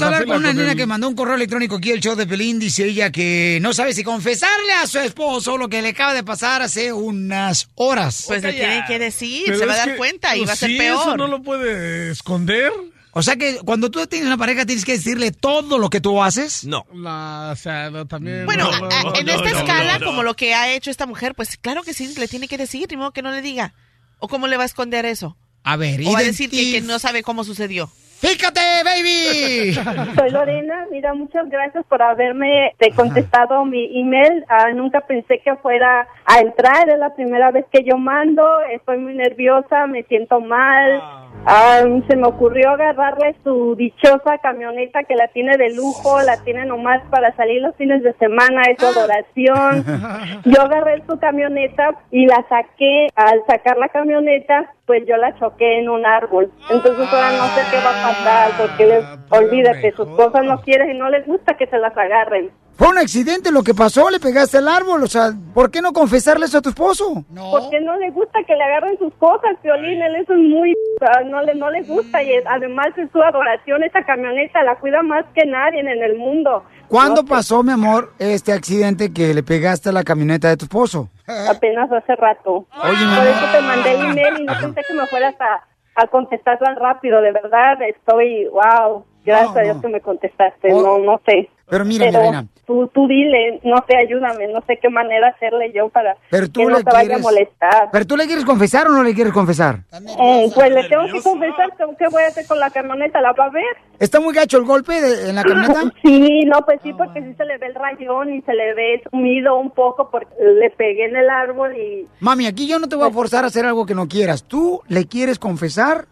a 0.00 0.06
hablar 0.06 0.24
con 0.24 0.38
una 0.38 0.54
nena 0.54 0.70
el- 0.72 0.78
que 0.78 0.86
mandó 0.86 1.06
un 1.10 1.14
correo 1.14 1.34
electrónico 1.34 1.76
aquí 1.76 1.92
al 1.92 2.00
show 2.00 2.16
de 2.16 2.26
Pelín. 2.26 2.58
Dice 2.58 2.86
ella 2.86 3.12
que 3.12 3.58
no 3.60 3.74
sabe 3.74 3.92
si 3.92 4.02
confesarle 4.02 4.72
a 4.82 4.86
su 4.86 4.98
esposo 4.98 5.58
lo 5.58 5.68
que 5.68 5.82
le 5.82 5.90
acaba 5.90 6.14
de 6.14 6.24
pasar 6.24 6.62
hace 6.62 6.90
unas 6.90 7.68
horas. 7.74 8.24
Pues 8.26 8.42
le 8.42 8.54
tiene 8.54 8.82
que 8.88 8.98
decir, 8.98 9.42
Pero 9.44 9.58
se 9.58 9.66
va 9.66 9.74
a 9.74 9.76
dar 9.76 9.90
que, 9.90 9.96
cuenta 9.96 10.34
y 10.34 10.38
pues 10.38 10.48
va 10.48 10.52
a 10.54 10.56
ser 10.56 10.70
sí, 10.70 10.78
peor. 10.78 11.00
eso 11.02 11.18
no 11.18 11.26
lo 11.26 11.42
puede 11.42 12.12
esconder. 12.12 12.72
O 13.10 13.22
sea 13.22 13.36
que 13.36 13.58
cuando 13.58 13.90
tú 13.90 14.06
tienes 14.06 14.26
una 14.26 14.38
pareja 14.38 14.64
tienes 14.64 14.86
que 14.86 14.92
decirle 14.92 15.32
todo 15.32 15.76
lo 15.76 15.90
que 15.90 16.00
tú 16.00 16.22
haces. 16.22 16.64
No. 16.64 16.86
La, 16.94 17.50
o 17.52 17.56
sea, 17.56 17.90
no, 17.90 18.06
también. 18.06 18.46
Bueno, 18.46 18.70
no, 18.70 18.90
en 19.16 19.26
no, 19.26 19.32
esta 19.32 19.50
no, 19.50 19.58
escala, 19.58 19.98
no. 19.98 20.06
como 20.06 20.22
lo 20.22 20.34
que 20.34 20.54
ha 20.54 20.72
hecho 20.72 20.90
esta 20.90 21.04
mujer, 21.04 21.34
pues 21.34 21.58
claro 21.58 21.82
que 21.82 21.92
sí, 21.92 22.14
le 22.16 22.26
tiene 22.26 22.48
que 22.48 22.56
decir, 22.56 22.86
ni 22.90 22.96
modo 22.96 23.12
que 23.12 23.20
no 23.20 23.32
le 23.32 23.42
diga. 23.42 23.74
¿O 24.18 24.28
cómo 24.28 24.46
le 24.46 24.56
va 24.56 24.62
a 24.62 24.66
esconder 24.66 25.04
eso? 25.04 25.36
A 25.64 25.76
ver, 25.76 26.00
O 26.06 26.12
va 26.12 26.18
a 26.18 26.22
decir 26.22 26.50
que, 26.50 26.82
no 26.82 26.98
sabe 26.98 27.22
cómo 27.22 27.42
sucedió. 27.42 27.88
¡Fíjate, 28.20 28.60
baby! 28.84 29.72
Soy 30.16 30.30
Lorena, 30.30 30.86
mira, 30.90 31.12
muchas 31.14 31.48
gracias 31.48 31.84
por 31.86 32.00
haberme 32.00 32.68
eh, 32.78 32.90
contestado 32.94 33.64
mi 33.64 33.98
email. 33.98 34.44
Ah, 34.48 34.70
nunca 34.74 35.00
pensé 35.00 35.40
que 35.44 35.56
fuera 35.56 36.06
a 36.24 36.40
entrar, 36.40 36.88
es 36.88 36.98
la 36.98 37.14
primera 37.14 37.50
vez 37.50 37.66
que 37.70 37.82
yo 37.84 37.98
mando, 37.98 38.46
estoy 38.72 38.98
muy 38.98 39.14
nerviosa, 39.14 39.86
me 39.86 40.04
siento 40.04 40.40
mal. 40.40 41.02
Ah, 41.46 41.82
se 42.08 42.16
me 42.16 42.26
ocurrió 42.26 42.70
agarrarle 42.70 43.36
su 43.44 43.74
dichosa 43.76 44.38
camioneta 44.42 45.04
que 45.04 45.14
la 45.14 45.28
tiene 45.28 45.58
de 45.58 45.74
lujo, 45.74 46.22
la 46.22 46.42
tiene 46.42 46.64
nomás 46.64 47.02
para 47.10 47.36
salir 47.36 47.60
los 47.60 47.76
fines 47.76 48.02
de 48.02 48.14
semana, 48.14 48.62
es 48.62 48.78
su 48.78 48.86
adoración. 48.86 49.84
Yo 50.46 50.62
agarré 50.62 51.02
su 51.06 51.18
camioneta 51.18 51.90
y 52.10 52.24
la 52.26 52.42
saqué. 52.48 53.08
Al 53.14 53.42
sacar 53.46 53.76
la 53.76 53.88
camioneta, 53.88 54.72
pues 54.86 55.02
yo 55.06 55.16
la 55.16 55.34
choqué 55.38 55.78
en 55.80 55.88
un 55.88 56.04
árbol. 56.04 56.50
Entonces 56.70 57.08
ahora 57.12 57.30
no 57.32 57.46
sé 57.54 57.62
qué 57.70 57.76
va 57.78 57.90
a 57.90 58.08
pasar 58.12 58.50
porque 58.58 58.86
les 58.86 59.04
olvídate, 59.30 59.92
sus 59.96 60.08
cosas 60.10 60.44
no 60.44 60.60
quieren 60.60 60.90
y 60.90 60.98
no 60.98 61.08
les 61.08 61.26
gusta 61.26 61.56
que 61.56 61.66
se 61.66 61.78
las 61.78 61.96
agarren. 61.96 62.50
Fue 62.76 62.88
un 62.88 62.98
accidente 62.98 63.52
lo 63.52 63.62
que 63.62 63.72
pasó, 63.72 64.10
le 64.10 64.18
pegaste 64.18 64.58
al 64.58 64.66
árbol. 64.66 65.00
O 65.04 65.06
sea, 65.06 65.30
¿por 65.54 65.70
qué 65.70 65.80
no 65.80 65.92
confesarle 65.92 66.46
eso 66.46 66.58
a 66.58 66.60
tu 66.60 66.70
esposo? 66.70 67.24
Porque 67.52 67.80
no 67.80 67.96
le 67.98 68.10
gusta 68.10 68.40
que 68.44 68.56
le 68.56 68.64
agarren 68.64 68.98
sus 68.98 69.14
cosas, 69.14 69.56
Piolín, 69.62 70.02
él 70.02 70.16
eso 70.16 70.32
es 70.32 70.40
muy... 70.40 70.74
ah, 71.00 71.20
No 71.24 71.40
le, 71.42 71.54
no 71.54 71.70
le 71.70 71.82
gusta 71.82 72.20
y 72.24 72.32
es- 72.32 72.44
además 72.48 72.88
es 72.96 73.08
su 73.12 73.22
adoración, 73.22 73.84
esa 73.84 74.02
camioneta 74.04 74.64
la 74.64 74.74
cuida 74.74 75.02
más 75.02 75.24
que 75.36 75.46
nadie 75.46 75.80
en 75.80 75.88
el 75.88 76.16
mundo. 76.18 76.64
¿Cuándo 76.94 77.24
pasó, 77.24 77.64
mi 77.64 77.72
amor, 77.72 78.12
este 78.20 78.52
accidente 78.52 79.12
que 79.12 79.34
le 79.34 79.42
pegaste 79.42 79.88
a 79.88 79.92
la 79.92 80.04
camioneta 80.04 80.48
de 80.48 80.56
tu 80.56 80.66
esposo? 80.66 81.08
Apenas 81.50 81.90
hace 81.90 82.14
rato. 82.14 82.66
Oye, 82.84 83.04
Por 83.16 83.26
eso 83.26 83.46
te 83.52 83.60
mandé 83.62 83.94
el 83.94 84.00
email 84.12 84.42
y 84.42 84.44
no 84.44 84.52
pensé 84.60 84.82
que 84.86 84.94
me 84.94 85.04
fueras 85.08 85.34
a, 85.40 85.64
a 86.00 86.06
contestar 86.06 86.56
tan 86.60 86.76
rápido, 86.76 87.20
de 87.20 87.32
verdad, 87.32 87.82
estoy, 87.82 88.46
wow, 88.46 89.04
gracias 89.24 89.56
a 89.56 89.60
Dios 89.62 89.78
que 89.82 89.88
me 89.88 90.00
contestaste, 90.00 90.70
no, 90.70 90.98
no 90.98 91.20
sé. 91.26 91.50
Pero 91.68 91.84
mira, 91.84 92.04
mi 92.06 92.10
Pero 92.12 92.22
reina. 92.22 92.46
Tú, 92.66 92.86
tú 92.94 93.06
dile, 93.06 93.60
no 93.62 93.76
sé, 93.88 93.96
ayúdame, 93.96 94.48
no 94.48 94.60
sé 94.66 94.78
qué 94.80 94.88
manera 94.88 95.28
hacerle 95.28 95.70
yo 95.74 95.88
para 95.90 96.16
Pero 96.30 96.48
tú 96.48 96.60
que 96.60 96.66
no 96.66 96.76
te 96.82 96.90
vaya 96.90 97.16
a 97.16 97.18
molestar. 97.18 97.88
¿Pero 97.92 98.06
tú 98.06 98.16
le 98.16 98.26
quieres 98.26 98.44
confesar 98.44 98.86
o 98.86 98.90
no 98.90 99.02
le 99.02 99.14
quieres 99.14 99.32
confesar? 99.32 99.80
Eh, 99.92 100.50
pues 100.54 100.70
le 100.72 100.84
tengo 100.84 101.04
que 101.04 101.22
confesar 101.22 101.70
qué 101.98 102.08
voy 102.10 102.22
a 102.22 102.28
hacer 102.28 102.46
con 102.46 102.58
la 102.58 102.70
camioneta, 102.70 103.20
¿la 103.20 103.32
va 103.32 103.44
a 103.46 103.50
ver? 103.50 103.64
¿Está 103.98 104.20
muy 104.20 104.34
gacho 104.34 104.58
el 104.58 104.64
golpe 104.64 105.00
de- 105.00 105.28
en 105.30 105.36
la 105.36 105.42
camioneta? 105.42 105.82
Sí, 106.02 106.44
no, 106.46 106.58
pues 106.64 106.80
sí, 106.82 106.92
porque 106.92 107.22
sí 107.22 107.34
se 107.34 107.44
le 107.44 107.58
ve 107.58 107.66
el 107.66 107.74
rayón 107.74 108.34
y 108.34 108.42
se 108.42 108.54
le 108.54 108.74
ve 108.74 109.02
sumido 109.10 109.56
un 109.58 109.70
poco 109.70 110.10
porque 110.10 110.34
le 110.38 110.70
pegué 110.70 111.06
en 111.06 111.16
el 111.16 111.28
árbol 111.30 111.76
y 111.76 112.06
Mami, 112.20 112.46
aquí 112.46 112.66
yo 112.66 112.78
no 112.78 112.88
te 112.88 112.96
voy 112.96 113.08
a 113.08 113.12
forzar 113.12 113.44
a 113.44 113.48
hacer 113.48 113.64
algo 113.66 113.86
que 113.86 113.94
no 113.94 114.08
quieras. 114.08 114.44
¿Tú 114.44 114.80
le 114.88 115.06
quieres 115.06 115.38
confesar? 115.38 116.06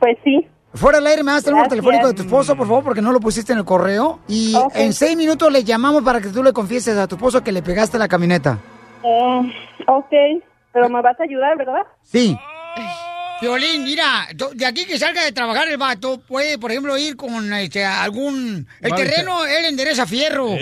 Pues 0.00 0.16
sí. 0.24 0.46
Fuera 0.76 0.98
del 0.98 1.06
aire, 1.06 1.22
me 1.22 1.32
das 1.32 1.46
el 1.46 1.52
número 1.52 1.68
telefónico 1.70 2.08
de 2.08 2.14
tu 2.14 2.22
esposo, 2.22 2.54
por 2.56 2.66
favor, 2.66 2.84
porque 2.84 3.00
no 3.00 3.12
lo 3.12 3.20
pusiste 3.20 3.52
en 3.52 3.58
el 3.58 3.64
correo. 3.64 4.20
Y 4.28 4.54
en 4.74 4.92
seis 4.92 5.16
minutos 5.16 5.50
le 5.50 5.64
llamamos 5.64 6.02
para 6.02 6.20
que 6.20 6.28
tú 6.28 6.42
le 6.42 6.52
confieses 6.52 6.96
a 6.98 7.06
tu 7.06 7.16
esposo 7.16 7.42
que 7.42 7.52
le 7.52 7.62
pegaste 7.62 7.98
la 7.98 8.08
camioneta. 8.08 8.58
Mm, 9.02 9.50
ok, 9.86 10.12
pero 10.72 10.88
me 10.88 11.00
vas 11.00 11.18
a 11.18 11.22
ayudar, 11.22 11.56
¿verdad? 11.56 11.82
Sí. 12.02 12.38
Violín, 13.40 13.84
mira, 13.84 14.28
de 14.54 14.66
aquí 14.66 14.86
que 14.86 14.98
salga 14.98 15.22
de 15.22 15.32
trabajar 15.32 15.68
el 15.68 15.76
vato, 15.76 16.18
puede, 16.20 16.58
por 16.58 16.70
ejemplo, 16.70 16.96
ir 16.96 17.16
con 17.16 17.52
este, 17.52 17.84
algún... 17.84 18.66
El 18.80 18.90
Vale. 18.90 19.04
terreno, 19.04 19.44
él 19.44 19.66
endereza 19.66 20.06
fierro. 20.06 20.48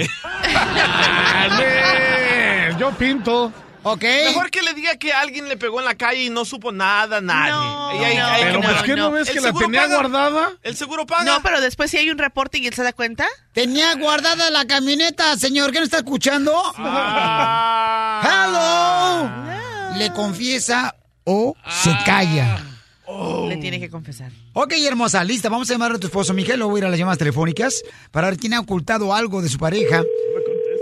Dale, 1.49 2.77
Yo 2.79 2.91
pinto. 2.93 3.53
Ok. 3.87 4.03
Mejor 4.03 4.51
que 4.51 4.63
le 4.63 4.73
diga 4.75 4.97
que 4.97 5.13
alguien 5.13 5.47
le 5.49 5.57
pegó 5.59 5.79
en 5.79 5.85
la 5.85 5.95
calle 5.95 6.25
y 6.25 6.31
no 6.31 6.45
supo 6.47 6.73
nada, 6.73 7.21
nadie. 7.21 7.53
No, 7.53 7.91
Pero 8.41 8.53
no, 8.55 8.61
pues 8.63 8.83
que 8.83 8.97
no, 8.97 9.11
ves 9.11 9.29
¿El 9.29 9.35
que 9.35 9.41
la 9.43 9.49
seguro 9.49 9.67
tenía 9.67 9.83
paga? 9.83 9.95
guardada. 9.97 10.53
¿El 10.63 10.77
seguro 10.77 11.07
paga? 11.07 11.25
No, 11.25 11.43
pero 11.43 11.61
después 11.61 11.91
si 11.91 11.99
hay 11.99 12.09
un 12.11 12.17
reporte 12.19 12.59
y 12.59 12.67
él 12.67 12.73
se 12.75 12.83
da 12.83 12.93
cuenta. 12.95 13.27
Tenía 13.53 13.95
guardada 13.97 14.51
la 14.51 14.67
camioneta, 14.67 15.37
señor, 15.37 15.71
¿qué 15.71 15.79
no 15.79 15.85
está 15.85 15.99
escuchando? 15.99 16.53
Ah. 16.77 18.23
¡Hello! 19.93 19.99
Le 19.99 20.11
confiesa 20.13 20.97
o 21.25 21.55
se 21.83 21.91
calla. 22.05 22.59
Le 23.49 23.57
tiene 23.59 23.79
que 23.79 23.91
confesar. 23.91 24.33
Ok, 24.55 24.73
hermosa, 24.79 25.23
lista. 25.25 25.49
Vamos 25.49 25.69
a 25.71 25.75
llamar 25.75 25.93
a 25.93 25.99
tu 25.99 26.07
esposo 26.07 26.33
Miguel. 26.33 26.57
Luego 26.59 26.71
voy 26.73 26.79
a 26.79 26.83
ir 26.83 26.87
a 26.87 26.91
las 26.91 26.99
llamadas 26.99 27.19
telefónicas 27.19 27.83
para 28.11 28.29
ver 28.31 28.39
quién 28.39 28.55
ha 28.55 28.61
ocultado 28.61 29.15
algo 29.15 29.43
de 29.43 29.49
su 29.51 29.59
pareja 29.59 30.03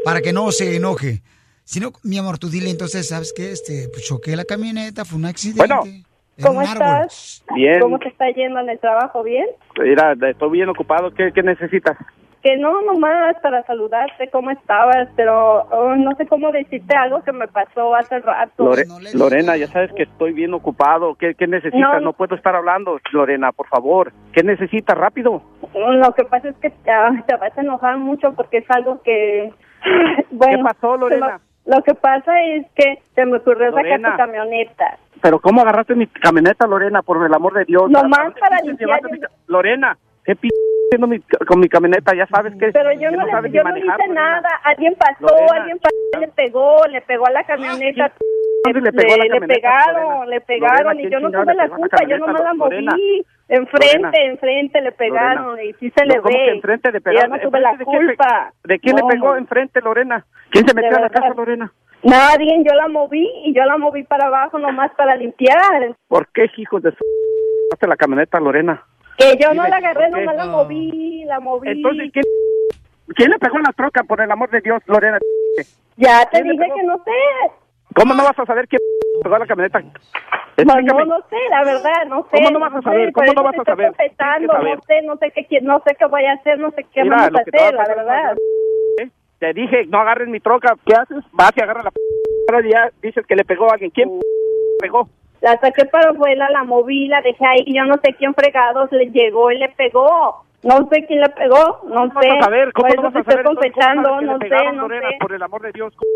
para 0.04 0.20
que 0.22 0.32
no 0.32 0.50
se 0.52 0.76
enoje. 0.76 1.22
Si 1.64 1.80
no, 1.80 1.90
mi 2.04 2.18
amor, 2.18 2.38
tú 2.38 2.48
dile 2.48 2.70
entonces, 2.70 3.08
¿sabes 3.08 3.32
qué? 3.34 3.52
Este, 3.52 3.88
pues 3.92 4.04
choqué 4.06 4.36
la 4.36 4.44
camioneta, 4.44 5.04
fue 5.04 5.18
un 5.18 5.26
accidente. 5.26 5.58
Bueno. 5.66 5.82
en 5.86 6.02
¿Cómo 6.42 6.58
un 6.60 6.66
árbol. 6.66 7.02
estás? 7.06 7.44
Bien. 7.54 7.80
¿Cómo 7.80 7.98
te 7.98 8.08
está 8.08 8.28
yendo 8.30 8.60
en 8.60 8.68
el 8.70 8.78
trabajo? 8.78 9.22
¿Bien? 9.22 9.46
Mira, 9.80 10.14
estoy 10.28 10.50
bien 10.50 10.68
ocupado. 10.68 11.12
¿Qué, 11.14 11.30
qué 11.32 11.42
necesitas? 11.42 11.96
Que 12.42 12.56
no, 12.56 12.82
nomás 12.82 13.36
para 13.40 13.62
saludarte, 13.66 14.28
¿cómo 14.30 14.50
estabas? 14.50 15.08
Pero 15.14 15.62
oh, 15.70 15.94
no 15.94 16.10
sé 16.16 16.26
cómo 16.26 16.50
decirte 16.50 16.96
algo 16.96 17.22
que 17.22 17.30
me 17.30 17.46
pasó 17.46 17.94
hace 17.94 18.18
rato. 18.18 18.64
Lore- 18.64 19.14
Lorena, 19.14 19.56
ya 19.56 19.68
sabes 19.68 19.92
que 19.92 20.02
estoy 20.02 20.32
bien 20.32 20.52
ocupado. 20.52 21.14
¿Qué, 21.14 21.36
qué 21.36 21.46
necesitas? 21.46 21.78
No. 21.80 22.00
No. 22.00 22.12
puedo 22.14 22.34
estar 22.34 22.56
hablando, 22.56 22.98
Lorena, 23.12 23.52
por 23.52 23.68
favor. 23.68 24.12
¿Qué 24.32 24.42
necesitas? 24.42 24.98
Rápido. 24.98 25.40
Lo 25.72 26.12
que 26.14 26.24
pasa 26.24 26.48
es 26.48 26.56
que 26.56 26.72
ah, 26.90 27.10
te 27.28 27.36
vas 27.36 27.56
a 27.56 27.60
enojar 27.60 27.96
mucho 27.98 28.32
porque 28.34 28.58
es 28.58 28.66
algo 28.70 29.00
que... 29.02 29.52
Bueno, 30.32 30.56
¿Qué 30.58 30.62
pasó, 30.64 30.96
Lorena? 30.96 31.40
Lo 31.64 31.82
que 31.82 31.94
pasa 31.94 32.40
es 32.42 32.66
que 32.74 32.98
se 33.14 33.24
me 33.24 33.36
ocurrió 33.38 33.72
sacar 33.72 34.00
tu 34.00 34.16
camioneta. 34.16 34.98
Pero 35.22 35.38
¿cómo 35.38 35.60
agarraste 35.60 35.94
mi 35.94 36.06
camioneta, 36.08 36.66
Lorena? 36.66 37.02
Por 37.02 37.24
el 37.24 37.32
amor 37.32 37.54
de 37.54 37.64
Dios. 37.64 37.88
Nomás 37.88 38.34
¿Qué 38.34 38.40
para 38.40 38.56
limpiar 38.60 39.00
mi 39.04 39.20
Lorena, 39.46 39.96
¿qué 40.24 40.34
p 40.34 40.48
haciendo 40.88 41.06
mi- 41.06 41.20
con 41.46 41.60
mi 41.60 41.68
camioneta? 41.68 42.12
Ya 42.16 42.26
sabes 42.26 42.52
que 42.58 42.72
Pero 42.72 42.92
yo 42.94 43.10
que 43.10 43.16
no, 43.16 43.24
le, 43.26 43.50
yo 43.52 43.62
no 43.62 43.76
hice 43.76 43.86
Lorena. 43.86 44.14
nada. 44.14 44.48
Alguien 44.64 44.96
pasó, 44.98 45.20
Lorena. 45.28 45.54
alguien 45.54 45.78
pasó, 45.78 46.20
le 46.20 46.28
pegó, 46.28 46.86
le 46.90 47.00
pegó 47.02 47.26
a 47.26 47.30
la 47.30 47.44
camioneta. 47.44 48.08
¿Quién 48.10 48.28
le 48.64 48.80
le 48.80 48.92
camioneta, 48.92 49.54
pegaron, 49.54 50.02
Lorena? 50.02 50.26
le 50.26 50.40
pegaron 50.40 50.84
Lorena, 50.84 51.00
y 51.02 51.06
¿quién 51.08 51.10
yo 51.10 51.20
no 51.20 51.30
tuve 51.30 51.54
le 51.54 51.54
la 51.54 51.68
culpa, 51.68 51.96
yo 52.08 52.18
nomás 52.18 52.42
la 52.42 52.54
moví. 52.54 53.26
Enfrente, 53.48 54.24
enfrente 54.26 54.80
le 54.80 54.92
pegaron 54.92 55.60
y 55.60 55.72
sí 55.74 55.90
se 55.96 56.06
le 56.06 56.16
No, 56.16 56.22
¿cómo 56.22 56.38
ve. 56.38 56.44
que 56.44 56.50
enfrente 56.52 56.90
de 56.92 57.00
pegar? 57.00 57.22
Yo 57.24 57.28
no 57.28 57.40
tuve 57.40 57.60
la 57.60 57.70
¿Enfrente 57.70 57.84
de 57.84 57.96
quién 57.98 58.06
culpa. 58.06 58.52
¿De 58.64 58.78
quién 58.78 58.96
No. 58.96 59.08
le 59.08 59.14
pegó 59.14 59.36
enfrente, 59.36 59.80
Lorena? 59.82 60.24
¿Quién 60.50 60.66
se 60.66 60.74
metió 60.74 60.96
a 60.96 61.00
la 61.00 61.10
casa, 61.10 61.34
Lorena? 61.34 61.72
Nadie, 62.02 62.64
yo 62.64 62.74
la 62.74 62.88
moví 62.88 63.28
y 63.44 63.54
yo 63.54 63.64
la 63.64 63.76
moví 63.76 64.02
para 64.04 64.26
abajo 64.26 64.58
nomás 64.58 64.90
para 64.96 65.14
limpiar. 65.16 65.94
¿Por 66.08 66.28
qué, 66.32 66.50
hijos 66.56 66.82
de 66.82 66.90
su... 66.92 66.98
La 67.86 67.96
camioneta, 67.96 68.38
Lorena? 68.40 68.84
Que 69.18 69.36
yo 69.42 69.52
no 69.54 69.66
la 69.66 69.76
agarré, 69.76 70.08
nomás 70.10 70.36
la 70.36 70.46
moví, 70.46 71.24
la 71.26 71.40
moví. 71.40 71.68
Entonces, 71.68 72.10
¿quién, 72.12 72.24
¿quién 73.16 73.30
le 73.30 73.38
pegó 73.38 73.56
en 73.56 73.64
la 73.64 73.72
troca, 73.72 74.02
por 74.04 74.20
el 74.20 74.30
amor 74.30 74.50
de 74.50 74.60
Dios, 74.60 74.82
Lorena? 74.86 75.18
Ya 75.96 76.24
te 76.30 76.40
¿quién 76.42 76.48
le 76.48 76.52
dije 76.52 76.72
que 76.76 76.82
no 76.84 76.96
sé. 77.04 77.52
¿Cómo 77.94 78.14
no 78.14 78.22
vas 78.24 78.38
a 78.38 78.46
saber 78.46 78.68
quién 78.68 78.80
pegó 79.22 79.38
la 79.38 79.46
camioneta? 79.46 79.80
No, 79.80 79.88
Explícame. 80.56 81.04
no, 81.06 81.16
no 81.16 81.24
sé, 81.30 81.36
la 81.50 81.64
verdad, 81.64 82.06
no 82.08 82.22
sé. 82.30 82.36
¿Cómo 82.36 82.50
no 82.50 82.60
vas 82.60 82.74
a 82.74 82.78
sé, 82.78 82.82
saber? 82.82 83.12
por 83.12 83.24
¿Cómo 83.24 83.32
eso 83.32 83.34
no 83.34 83.42
vas 83.44 83.54
a 83.54 83.56
estoy 83.58 83.72
saber? 83.72 83.92
que 83.96 84.46
no 84.46 84.80
sé, 84.86 85.02
no 85.02 85.16
sé 85.16 85.30
qué, 85.32 85.60
no 85.62 85.82
sé 85.86 85.96
qué 85.98 86.06
voy 86.06 86.24
a 86.24 86.32
hacer, 86.32 86.58
no 86.58 86.70
sé 86.72 86.84
qué 86.92 87.02
Mira, 87.04 87.16
vamos 87.16 87.34
a 87.36 87.42
hacer, 87.42 87.74
la 87.74 87.84
verdad. 87.84 88.36
¿eh? 89.00 89.08
Te 89.38 89.52
dije, 89.54 89.86
no 89.86 89.98
agarres 90.00 90.28
mi 90.28 90.40
troca. 90.40 90.76
¿Qué 90.84 90.94
haces? 90.94 91.24
Vas 91.32 91.52
y 91.56 91.60
agarra 91.62 91.82
la 91.82 91.90
p 91.90 91.98
y 92.68 92.70
ya 92.70 92.90
dices 93.00 93.26
que 93.26 93.34
le 93.34 93.44
pegó 93.44 93.70
a 93.70 93.74
alguien. 93.74 93.90
¿Quién 93.90 94.10
pegó? 94.80 95.08
La 95.40 95.56
saqué 95.58 95.86
para 95.86 96.10
afuera, 96.10 96.48
la 96.50 96.62
moví, 96.64 97.08
la 97.08 97.20
dejé 97.22 97.44
ahí, 97.44 97.64
yo 97.74 97.84
no 97.84 97.94
sé 98.04 98.14
quién 98.14 98.32
fregados 98.34 98.92
le 98.92 99.06
llegó 99.06 99.50
y 99.50 99.58
le 99.58 99.68
pegó. 99.70 100.44
No 100.62 100.86
sé 100.92 101.04
quién 101.06 101.20
le 101.20 101.28
pegó, 101.30 101.80
no 101.88 102.08
¿Cómo 102.08 102.20
sé. 102.20 102.28
vas 102.28 102.38
a 102.38 102.44
saber? 102.44 102.72
¿Cómo 102.72 102.88
no 102.94 103.02
vas 103.02 103.16
a 103.16 103.18
estoy 103.18 103.32
saber? 103.32 103.44
¿cómo 103.44 103.56
confesando, 103.56 104.20
no 104.20 104.38
sé, 104.38 104.48
no 104.74 104.88
sé. 104.88 105.00
Por 105.18 105.32
el 105.32 105.42
amor 105.42 105.62
de 105.62 105.72
Dios, 105.72 105.92
¿cómo 105.96 106.08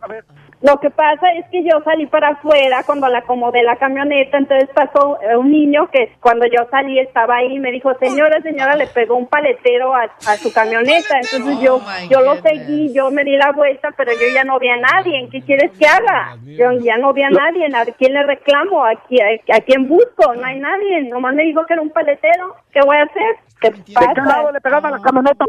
a? 0.00 0.42
Lo 0.62 0.78
que 0.78 0.90
pasa 0.90 1.32
es 1.32 1.44
que 1.50 1.64
yo 1.64 1.82
salí 1.84 2.06
para 2.06 2.28
afuera 2.30 2.82
cuando 2.86 3.08
la 3.08 3.18
acomodé 3.18 3.62
la 3.64 3.76
camioneta, 3.76 4.38
entonces 4.38 4.68
pasó 4.74 5.18
eh, 5.20 5.36
un 5.36 5.50
niño 5.50 5.88
que 5.90 6.14
cuando 6.20 6.46
yo 6.46 6.68
salí 6.70 7.00
estaba 7.00 7.36
ahí 7.36 7.56
y 7.56 7.58
me 7.58 7.72
dijo, 7.72 7.92
señora, 7.98 8.40
señora, 8.42 8.76
le 8.76 8.86
pegó 8.86 9.16
un 9.16 9.26
paletero 9.26 9.94
a, 9.94 10.04
a 10.04 10.36
su 10.36 10.52
camioneta. 10.52 11.16
Entonces 11.20 11.58
yo 11.60 11.80
yo 12.08 12.20
lo 12.20 12.36
seguí, 12.42 12.92
yo 12.94 13.10
me 13.10 13.24
di 13.24 13.36
la 13.36 13.52
vuelta, 13.52 13.88
pero 13.96 14.12
yo 14.12 14.32
ya 14.32 14.44
no 14.44 14.58
vi 14.58 14.68
a 14.68 14.76
nadie. 14.76 15.28
¿Qué 15.30 15.40
quieres 15.42 15.72
que 15.78 15.86
haga? 15.86 16.36
Yo 16.44 16.72
ya 16.72 16.96
no 16.96 17.12
vi 17.12 17.22
a 17.22 17.30
nadie. 17.30 17.66
¿A 17.74 17.84
quién 17.84 18.12
le 18.12 18.22
reclamo? 18.22 18.84
¿A 18.84 18.94
quién, 19.08 19.40
a 19.52 19.60
quién 19.60 19.88
busco? 19.88 20.34
No 20.34 20.44
hay 20.44 20.60
nadie. 20.60 21.02
Nomás 21.08 21.34
me 21.34 21.42
dijo 21.42 21.64
que 21.66 21.74
era 21.74 21.82
un 21.82 21.90
paletero. 21.90 22.54
¿Qué 22.72 22.80
voy 22.84 22.96
a 22.96 23.02
hacer? 23.02 23.36
¿Qué 23.60 23.70
¿De 23.70 23.84
qué 23.84 23.92
pasa? 23.94 24.24
lado 24.24 24.52
le 24.52 24.60
pegaron 24.60 24.86
a 24.86 24.90
la 24.90 25.02
camioneta? 25.02 25.44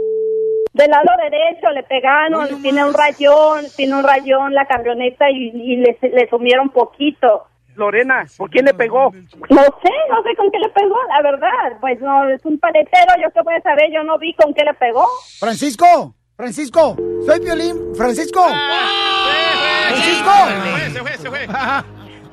Del 0.71 0.89
lado 0.89 1.09
derecho 1.21 1.69
le 1.71 1.83
pegaron, 1.83 2.61
tiene 2.61 2.83
un 2.85 2.93
rayón, 2.93 3.65
tiene 3.75 3.95
un 3.95 4.03
rayón 4.03 4.53
la 4.53 4.65
camioneta 4.65 5.29
y, 5.29 5.51
y 5.53 5.75
le, 5.77 5.97
le 6.01 6.29
sumieron 6.29 6.69
poquito. 6.69 7.47
Lorena, 7.75 8.25
¿por 8.37 8.49
quién 8.49 8.65
le 8.65 8.73
pegó? 8.73 9.11
No 9.11 9.63
sé, 9.63 9.91
no 10.09 10.23
sé 10.23 10.35
con 10.37 10.51
qué 10.51 10.59
le 10.59 10.69
pegó, 10.69 10.95
la 11.09 11.21
verdad. 11.23 11.77
Pues 11.81 11.99
no, 12.01 12.29
es 12.29 12.43
un 12.45 12.59
paletero, 12.59 13.13
yo 13.21 13.31
qué 13.33 13.41
voy 13.43 13.55
a 13.55 13.61
saber, 13.61 13.91
yo 13.91 14.03
no 14.03 14.17
vi 14.19 14.33
con 14.35 14.53
qué 14.53 14.63
le 14.63 14.73
pegó. 14.75 15.07
Francisco, 15.39 16.13
Francisco, 16.35 16.95
soy 17.25 17.39
Violín, 17.39 17.95
Francisco. 17.95 18.45
Francisco. 19.87 20.31
Se 20.93 20.99
fue, 20.99 21.17
se 21.17 21.29
fue. 21.29 21.47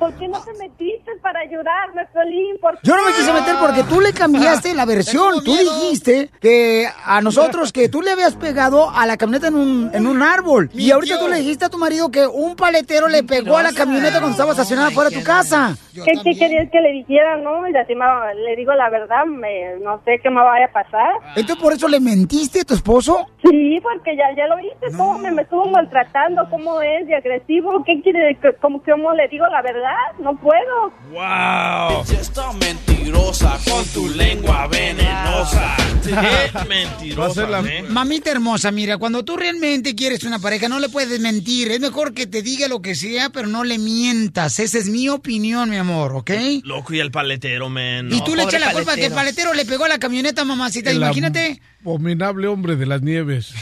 ¿Por 0.01 0.13
qué 0.15 0.27
no 0.27 0.41
te 0.43 0.51
metiste 0.53 1.11
para 1.21 1.41
ayudarme, 1.41 2.07
Piolín? 2.11 2.57
¿Por 2.59 2.75
Yo 2.81 2.95
no 2.97 3.05
me 3.05 3.11
quise 3.11 3.31
meter 3.31 3.53
porque 3.59 3.83
tú 3.83 4.01
le 4.01 4.11
cambiaste 4.13 4.73
la 4.73 4.85
versión. 4.93 5.43
Tú 5.43 5.55
dijiste 5.55 6.31
que 6.41 6.87
a 7.05 7.21
nosotros 7.21 7.71
que 7.71 7.87
tú 7.87 8.01
le 8.01 8.09
habías 8.09 8.35
pegado 8.35 8.89
a 8.89 9.05
la 9.05 9.15
camioneta 9.17 9.49
en 9.49 9.55
un, 9.55 9.91
en 9.93 10.07
un 10.07 10.23
árbol. 10.23 10.71
Y 10.73 10.89
ahorita 10.89 11.19
tú 11.19 11.27
le 11.27 11.35
dijiste 11.37 11.65
a 11.65 11.69
tu 11.69 11.77
marido 11.77 12.09
que 12.09 12.25
un 12.25 12.55
paletero 12.55 13.07
le 13.09 13.21
pegó 13.21 13.57
a 13.57 13.61
la 13.63 13.73
camioneta 13.73 14.13
cuando 14.17 14.31
estaba 14.31 14.51
estacionada 14.53 14.89
fuera 14.89 15.11
de 15.11 15.17
tu 15.19 15.23
casa. 15.23 15.77
¿Qué, 15.93 16.01
qué 16.23 16.35
querías 16.35 16.71
que 16.71 16.81
le 16.81 16.93
dijera, 16.93 17.37
no? 17.37 17.67
Y 17.67 17.75
así 17.77 17.93
me- 17.93 18.33
le 18.43 18.55
digo 18.55 18.73
la 18.73 18.89
verdad, 18.89 19.25
me- 19.27 19.77
no 19.83 20.01
sé 20.03 20.19
qué 20.23 20.31
me 20.31 20.41
vaya 20.41 20.65
a 20.65 20.71
pasar. 20.71 21.13
Entonces 21.35 21.57
por 21.57 21.73
eso 21.73 21.87
le 21.87 21.99
mentiste 21.99 22.61
a 22.61 22.63
tu 22.63 22.73
esposo. 22.73 23.27
Sí, 23.47 23.79
porque 23.83 24.15
ya, 24.17 24.25
ya 24.35 24.47
lo 24.47 24.57
hice, 24.59 24.97
cómo 24.97 25.19
me, 25.19 25.29
me 25.31 25.43
estuvo 25.43 25.65
maltratando, 25.65 26.47
cómo 26.49 26.81
es 26.81 27.05
de 27.05 27.15
agresivo, 27.15 27.83
¿qué 27.85 28.01
quiere? 28.01 28.35
que- 28.41 28.53
¿Cómo, 28.61 28.81
cómo 28.83 29.13
le 29.13 29.27
digo 29.27 29.45
la 29.47 29.61
verdad? 29.61 29.90
No 30.21 30.37
puedo. 30.37 30.93
¡Wow! 31.11 32.03
Esta 32.19 32.53
mentirosa 32.53 33.57
con 33.67 33.83
tu 33.87 34.07
lengua 34.09 34.67
venenosa. 34.67 35.75
Qué 36.03 36.67
mentirosa, 36.69 37.47
¿eh? 37.67 37.83
Mamita 37.89 38.29
hermosa, 38.29 38.71
mira, 38.71 38.97
cuando 38.97 39.25
tú 39.25 39.35
realmente 39.35 39.95
quieres 39.95 40.23
una 40.23 40.37
pareja, 40.37 40.69
no 40.69 40.79
le 40.79 40.89
puedes 40.89 41.19
mentir. 41.19 41.71
Es 41.71 41.79
mejor 41.79 42.13
que 42.13 42.27
te 42.27 42.43
diga 42.43 42.67
lo 42.67 42.81
que 42.81 42.93
sea, 42.93 43.29
pero 43.31 43.47
no 43.47 43.63
le 43.63 43.79
mientas. 43.79 44.59
Esa 44.59 44.77
es 44.77 44.89
mi 44.89 45.09
opinión, 45.09 45.69
mi 45.69 45.77
amor, 45.77 46.15
¿ok? 46.15 46.31
Loco, 46.63 46.93
y 46.93 46.99
el 46.99 47.09
paletero, 47.09 47.69
man. 47.69 48.11
y 48.11 48.23
tú 48.23 48.35
le 48.35 48.43
echas 48.43 48.61
la 48.61 48.73
culpa 48.73 48.95
que 48.95 49.07
el 49.07 49.13
paletero 49.13 49.53
le 49.53 49.65
pegó 49.65 49.85
a 49.85 49.89
la 49.89 49.97
camioneta, 49.99 50.45
mamacita. 50.45 50.91
El 50.91 50.97
Imagínate. 50.97 51.59
Abominable 51.81 52.47
hombre 52.47 52.75
de 52.75 52.85
las 52.85 53.01
nieves. 53.01 53.53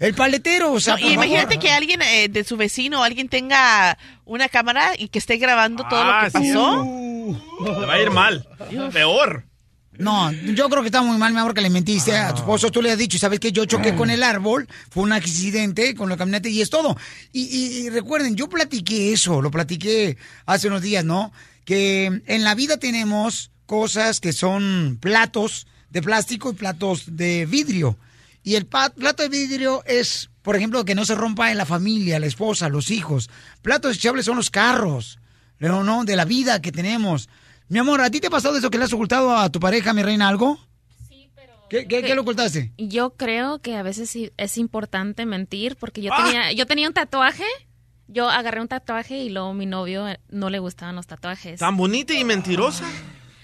El 0.00 0.14
paletero, 0.14 0.72
o 0.72 0.80
sea, 0.80 0.94
No, 0.96 1.00
y 1.08 1.12
imagínate 1.12 1.58
que 1.58 1.70
alguien 1.70 2.02
eh, 2.02 2.28
de 2.28 2.44
su 2.44 2.56
vecino 2.56 3.00
o 3.00 3.04
alguien 3.04 3.28
tenga 3.28 3.96
una 4.24 4.48
cámara 4.48 4.92
y 4.98 5.08
que 5.08 5.18
esté 5.18 5.36
grabando 5.36 5.86
todo 5.88 6.02
lo 6.04 6.10
Ah, 6.10 6.24
que 6.24 6.30
sí. 6.38 6.48
pasó. 6.52 6.84
Le 7.64 7.86
va 7.86 7.92
a 7.94 8.00
ir 8.00 8.10
mal. 8.10 8.46
Peor. 8.92 9.44
No, 9.96 10.32
yo 10.32 10.68
creo 10.68 10.82
que 10.82 10.88
está 10.88 11.02
muy 11.02 11.16
mal, 11.18 11.32
mi 11.32 11.38
amor, 11.38 11.54
que 11.54 11.60
le 11.60 11.70
mentiste 11.70 12.16
a 12.16 12.30
tu 12.34 12.40
esposo. 12.40 12.70
Tú 12.72 12.82
le 12.82 12.90
has 12.90 12.98
dicho, 12.98 13.16
¿sabes 13.16 13.38
qué? 13.38 13.52
Yo 13.52 13.64
choqué 13.64 13.94
con 13.94 14.10
el 14.10 14.24
árbol, 14.24 14.66
fue 14.90 15.04
un 15.04 15.12
accidente 15.12 15.94
con 15.94 16.08
la 16.08 16.16
camioneta 16.16 16.48
y 16.48 16.60
es 16.60 16.68
todo. 16.68 16.96
Y, 17.32 17.42
y- 17.44 17.86
y 17.86 17.90
recuerden, 17.90 18.34
yo 18.34 18.48
platiqué 18.48 19.12
eso, 19.12 19.40
lo 19.40 19.52
platiqué 19.52 20.16
hace 20.46 20.66
unos 20.66 20.82
días, 20.82 21.04
¿no? 21.04 21.32
Que 21.64 22.22
en 22.26 22.42
la 22.42 22.56
vida 22.56 22.76
tenemos 22.78 23.52
cosas 23.66 24.18
que 24.18 24.32
son 24.32 24.98
platos 25.00 25.68
de 25.90 26.02
plástico 26.02 26.50
y 26.50 26.54
platos 26.54 27.04
de 27.16 27.46
vidrio. 27.46 27.96
Y 28.44 28.56
el 28.56 28.66
plato 28.66 29.22
de 29.22 29.28
vidrio 29.30 29.82
es, 29.86 30.30
por 30.42 30.54
ejemplo, 30.54 30.84
que 30.84 30.94
no 30.94 31.06
se 31.06 31.14
rompa 31.14 31.50
en 31.50 31.56
la 31.56 31.64
familia, 31.64 32.20
la 32.20 32.26
esposa, 32.26 32.68
los 32.68 32.90
hijos. 32.90 33.30
Platos 33.62 33.92
desechables 33.92 34.26
son 34.26 34.36
los 34.36 34.50
carros, 34.50 35.18
¿no? 35.58 35.82
¿no? 35.82 36.04
De 36.04 36.14
la 36.14 36.26
vida 36.26 36.60
que 36.60 36.70
tenemos. 36.70 37.30
Mi 37.68 37.78
amor, 37.78 38.02
¿a 38.02 38.10
ti 38.10 38.20
te 38.20 38.26
ha 38.26 38.30
pasado 38.30 38.58
eso 38.58 38.68
que 38.68 38.76
le 38.76 38.84
has 38.84 38.92
ocultado 38.92 39.34
a 39.34 39.50
tu 39.50 39.58
pareja, 39.58 39.94
mi 39.94 40.02
reina, 40.02 40.28
algo? 40.28 40.58
Sí, 41.08 41.30
pero... 41.34 41.54
¿Qué, 41.70 41.88
qué, 41.88 42.02
qué 42.02 42.14
le 42.14 42.20
ocultaste? 42.20 42.72
Yo 42.76 43.16
creo 43.16 43.60
que 43.62 43.76
a 43.76 43.82
veces 43.82 44.14
es 44.36 44.58
importante 44.58 45.24
mentir 45.24 45.76
porque 45.76 46.02
yo 46.02 46.12
¡Ah! 46.12 46.22
tenía 46.22 46.52
yo 46.52 46.66
tenía 46.66 46.86
un 46.86 46.94
tatuaje. 46.94 47.46
Yo 48.06 48.28
agarré 48.28 48.60
un 48.60 48.68
tatuaje 48.68 49.16
y 49.16 49.30
luego 49.30 49.54
mi 49.54 49.64
novio 49.64 50.06
eh, 50.06 50.20
no 50.28 50.50
le 50.50 50.58
gustaban 50.58 50.94
los 50.94 51.06
tatuajes. 51.06 51.60
Tan 51.60 51.78
bonita 51.78 52.12
y 52.12 52.22
mentirosa. 52.24 52.84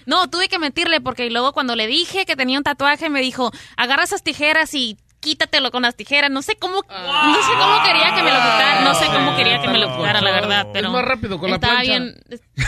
No, 0.05 0.29
tuve 0.29 0.49
que 0.49 0.59
mentirle 0.59 1.01
porque 1.01 1.29
luego 1.29 1.53
cuando 1.53 1.75
le 1.75 1.87
dije 1.87 2.25
que 2.25 2.35
tenía 2.35 2.57
un 2.57 2.63
tatuaje 2.63 3.09
me 3.09 3.21
dijo, 3.21 3.51
agarra 3.77 4.03
esas 4.03 4.23
tijeras 4.23 4.73
y 4.73 4.97
quítatelo 5.21 5.71
con 5.71 5.83
las 5.83 5.95
tijeras. 5.95 6.29
No 6.29 6.41
sé 6.41 6.57
cómo, 6.57 6.81
no 6.89 7.35
sé 7.43 7.51
cómo 7.57 7.83
quería 7.85 8.13
que 8.15 8.23
me 8.23 8.31
lo 8.31 8.37
quitara, 8.37 8.81
no 8.81 8.93
sé 8.95 9.05
cómo 9.05 9.35
quería 9.37 9.61
que 9.61 9.67
me 9.69 9.77
lo 9.77 9.95
quitara, 9.95 10.19
la 10.19 10.31
verdad, 10.31 10.67
pero 10.73 10.87
Es 10.87 10.93
más 10.93 11.05
rápido 11.05 11.39
con 11.39 11.49
la 11.49 11.55
estaba 11.55 11.73
plancha. 11.81 11.91
bien. 11.99 12.23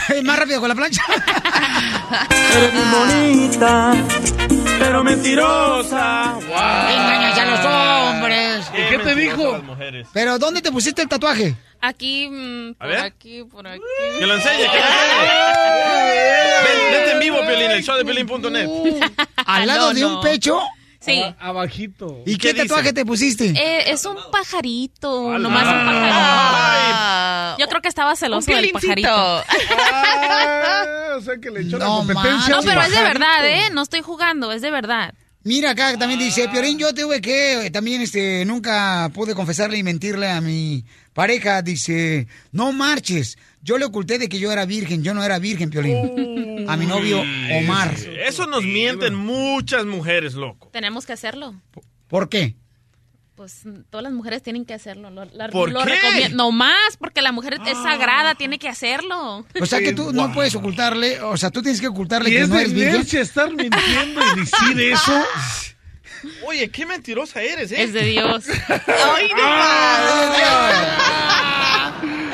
es 0.08 0.24
más 0.24 0.38
rápido 0.38 0.60
con 0.60 0.68
la 0.70 0.74
plancha. 0.74 1.02
Eres 2.56 2.72
bien 2.72 2.90
bonita, 2.90 3.94
pero 4.78 5.04
mentirosa. 5.04 6.34
Engañas 6.40 7.38
a 7.38 7.44
los 7.46 8.14
hombres. 8.16 8.66
¿Y 8.72 8.88
qué 8.90 8.98
te 8.98 9.14
dijo? 9.14 9.62
Pero 10.12 10.38
¿dónde 10.38 10.62
te 10.62 10.70
pusiste 10.72 11.02
el 11.02 11.08
tatuaje? 11.08 11.54
Aquí, 11.80 12.28
mm, 12.30 12.74
por 12.74 12.88
ver. 12.88 12.98
aquí, 13.00 13.44
por 13.44 13.66
aquí. 13.66 13.80
Que 14.18 14.26
lo 14.26 14.34
enseñe, 14.36 14.56
que 14.58 14.66
lo 14.66 14.74
enseñe. 14.74 15.28
Ven, 16.64 16.92
vete 16.92 17.10
en 17.12 17.20
vivo, 17.20 17.40
Piolín, 17.46 17.70
el 17.72 17.82
show 17.82 17.96
de 17.96 18.04
Piolín.net. 18.04 18.68
¿Al 19.44 19.66
lado 19.66 19.88
No, 19.88 19.94
de 19.94 20.00
no. 20.00 20.16
un 20.16 20.20
pecho? 20.22 20.60
Sí. 21.04 21.22
Abajito. 21.38 22.22
¿Y 22.24 22.38
qué, 22.38 22.54
tatuaje 22.54 22.92
te 22.92 23.04
pusiste? 23.04 23.50
Eh, 23.50 23.90
es 23.90 24.04
un 24.06 24.16
pajarito, 24.32 25.38
nomás 25.38 25.64
un 25.64 25.84
pajarito. 25.84 27.62
Yo 27.62 27.68
creo 27.68 27.82
que 27.82 27.88
estaba 27.88 28.16
celoso 28.16 28.50
del 28.50 28.70
pajarito. 28.70 29.08
Ah, 29.10 30.84
o 31.18 31.20
sea 31.20 31.36
que 31.36 31.50
le 31.50 31.60
echó 31.60 31.78
la 31.78 31.84
No, 31.84 31.98
competencia. 31.98 32.54
No, 32.54 32.62
pero 32.62 32.80
es 32.82 32.90
de 32.90 33.02
verdad, 33.02 33.46
¿eh? 33.46 33.70
No 33.72 33.82
estoy 33.82 34.00
jugando, 34.00 34.50
es 34.50 34.62
de 34.62 34.70
verdad. 34.70 35.14
Mira 35.46 35.72
acá 35.72 35.98
también 35.98 36.18
dice, 36.18 36.48
Piorín, 36.48 36.78
yo 36.78 36.94
tuve 36.94 37.20
que, 37.20 37.68
también 37.70 38.00
este, 38.00 38.46
nunca 38.46 39.10
pude 39.12 39.34
confesarle 39.34 39.76
y 39.76 39.82
mentirle 39.82 40.30
a 40.30 40.40
mi 40.40 40.86
pareja, 41.12 41.60
dice, 41.60 42.28
no 42.50 42.72
marches, 42.72 43.36
yo 43.64 43.78
le 43.78 43.84
oculté 43.86 44.18
de 44.18 44.28
que 44.28 44.38
yo 44.38 44.52
era 44.52 44.64
virgen, 44.66 45.02
yo 45.02 45.14
no 45.14 45.24
era 45.24 45.38
virgen, 45.38 45.70
Piolín, 45.70 46.66
a 46.68 46.76
mi 46.76 46.86
novio 46.86 47.20
Omar. 47.58 47.92
Eso 48.26 48.46
nos 48.46 48.62
mienten 48.62 49.14
muchas 49.14 49.84
mujeres, 49.86 50.34
loco. 50.34 50.68
Tenemos 50.72 51.06
que 51.06 51.14
hacerlo. 51.14 51.54
¿Por 52.06 52.28
qué? 52.28 52.54
Pues 53.34 53.62
todas 53.90 54.04
las 54.04 54.12
mujeres 54.12 54.42
tienen 54.44 54.64
que 54.64 54.74
hacerlo. 54.74 55.10
Lo, 55.10 55.24
la- 55.24 55.48
¿Por 55.48 55.72
lo 55.72 55.82
qué? 55.82 55.94
recomiendo. 55.96 56.36
No 56.36 56.52
más, 56.52 56.96
porque 56.98 57.20
la 57.20 57.32
mujer 57.32 57.54
es 57.66 57.76
sagrada, 57.82 58.36
tiene 58.36 58.60
que 58.60 58.68
hacerlo. 58.68 59.44
O 59.60 59.66
sea 59.66 59.80
que 59.80 59.92
tú 59.92 60.12
no 60.12 60.32
puedes 60.32 60.54
ocultarle, 60.54 61.20
o 61.20 61.36
sea, 61.36 61.50
tú 61.50 61.60
tienes 61.60 61.80
que 61.80 61.88
ocultarle 61.88 62.28
Y 62.30 62.32
que 62.34 62.42
es 62.42 62.48
no 62.48 62.54
de 62.54 62.60
eres 62.62 62.74
virgen. 62.74 63.20
estar 63.22 63.48
mintiendo 63.50 64.20
y 64.36 64.40
decir 64.40 64.80
eso. 64.92 65.24
Oye, 66.46 66.68
qué 66.68 66.86
mentirosa 66.86 67.42
eres, 67.42 67.72
¿eh? 67.72 67.82
Es 67.82 67.92
de 67.92 68.04
Dios. 68.04 68.44
¡Ay, 68.68 69.28
no 69.36 69.42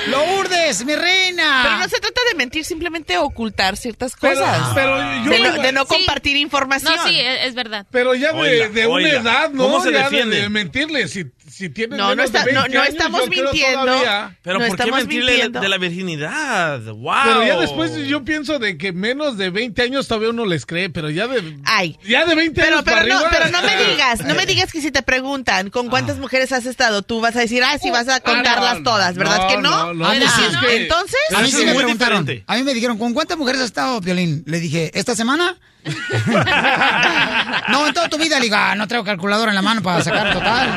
¡Lo 0.08 0.24
urdes, 0.38 0.84
mi 0.84 0.94
reina! 0.94 1.60
Pero 1.62 1.76
no 1.78 1.88
se 1.88 2.00
trata 2.00 2.20
de 2.30 2.34
mentir, 2.36 2.64
simplemente 2.64 3.18
ocultar 3.18 3.76
ciertas 3.76 4.14
Pero- 4.20 4.34
cosas. 4.40 4.72
pero 4.74 4.96
yo 5.24 5.30
de, 5.30 5.40
no, 5.40 5.52
de 5.62 5.72
no 5.72 5.82
Sí. 5.82 5.88
compartir 5.88 6.36
información. 6.36 6.94
No, 6.96 7.06
sí, 7.08 7.18
es, 7.20 7.46
es 7.48 7.54
verdad. 7.54 7.86
Pero 7.90 8.14
ya 8.14 8.32
de, 8.32 8.68
de 8.70 8.86
una 8.86 9.08
edad, 9.08 9.50
¿no? 9.50 9.64
¿Cómo 9.64 9.82
se 9.82 9.92
Ya 9.92 10.04
defiende? 10.04 10.40
De, 10.42 10.48
mentirle. 10.48 11.08
Si, 11.08 11.24
si 11.50 11.68
tienes 11.68 11.98
No, 11.98 12.04
no 12.04 12.10
menos 12.10 12.26
está- 12.26 12.44
de 12.44 12.52
no- 12.52 12.60
20 12.62 12.76
no 12.76 12.82
años, 12.82 12.94
estamos 12.94 13.28
mintiendo. 13.28 13.84
todavía. 13.84 14.38
Pero 14.42 14.58
No 14.58 14.66
¿por 14.66 14.76
qué 14.76 14.82
estamos 14.82 15.00
mentirle 15.00 15.30
mintiendo. 15.32 15.60
de 15.60 15.68
la 15.68 15.78
virginidad? 15.78 16.80
¡Wow! 16.80 17.14
Pero 17.24 17.44
ya 17.46 17.56
después 17.58 17.94
yo 18.06 18.24
pienso 18.24 18.58
de 18.58 18.78
que 18.78 18.92
menos 18.92 19.36
de 19.36 19.50
20 19.50 19.82
años 19.82 20.06
todavía 20.08 20.30
uno 20.30 20.46
les 20.46 20.64
cree, 20.66 20.90
pero 20.90 21.10
ya 21.10 21.26
de, 21.26 21.56
Ay. 21.64 21.98
ya 22.06 22.24
de 22.24 22.34
20 22.34 22.60
Pero, 22.60 22.76
años 22.76 22.84
pero, 22.84 22.96
para 22.96 23.06
no, 23.08 23.16
arriba. 23.26 23.30
pero 23.30 23.50
no 23.50 23.62
me 23.62 23.84
digas, 23.90 24.20
no 24.24 24.34
me 24.34 24.46
digas 24.46 24.72
que 24.72 24.80
si 24.80 24.90
te 24.90 25.02
preguntan 25.02 25.70
con 25.70 25.88
cuántas 25.88 26.18
mujeres 26.18 26.52
has 26.52 26.66
estado, 26.66 27.02
tú 27.02 27.20
vas 27.20 27.34
a 27.36 27.40
decir, 27.40 27.62
ah, 27.64 27.76
sí, 27.80 27.90
vas 27.90 28.08
a 28.08 28.20
contarlas 28.20 28.78
no, 28.78 28.84
todas, 28.84 29.14
¿verdad 29.16 29.38
no, 29.42 29.48
que 29.48 29.56
no? 29.58 29.92
no, 29.92 29.94
no, 29.94 30.06
Ah, 30.06 30.14
sí, 30.14 30.42
es 30.50 30.56
que- 30.58 30.76
Entonces, 30.82 31.18
A 31.34 31.40
mí 31.40 31.50
sí 31.50 31.64
me 31.64 31.74
preguntaron. 31.74 32.26
A 32.46 32.56
mí 32.56 32.62
me 32.62 32.74
dijeron, 32.74 32.98
¿con 32.98 33.12
cuántas 33.14 33.36
mujeres 33.38 33.60
has 33.60 33.66
estado, 33.66 34.00
Piolín? 34.00 34.42
Le 34.46 34.60
dije, 34.60 34.90
¿esta 34.94 35.14
semana? 35.16 35.56
no, 37.70 37.86
en 37.86 37.94
toda 37.94 38.08
tu 38.08 38.18
vida, 38.18 38.36
le 38.38 38.44
digo, 38.44 38.56
ah, 38.58 38.74
no 38.74 38.86
traigo 38.86 39.04
calculadora 39.04 39.50
en 39.50 39.54
la 39.56 39.62
mano 39.62 39.82
para 39.82 40.02
sacar 40.02 40.32
total. 40.32 40.68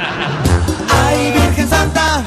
Ay, 1.03 1.31
Virgen 1.31 1.67
Santa. 1.67 2.23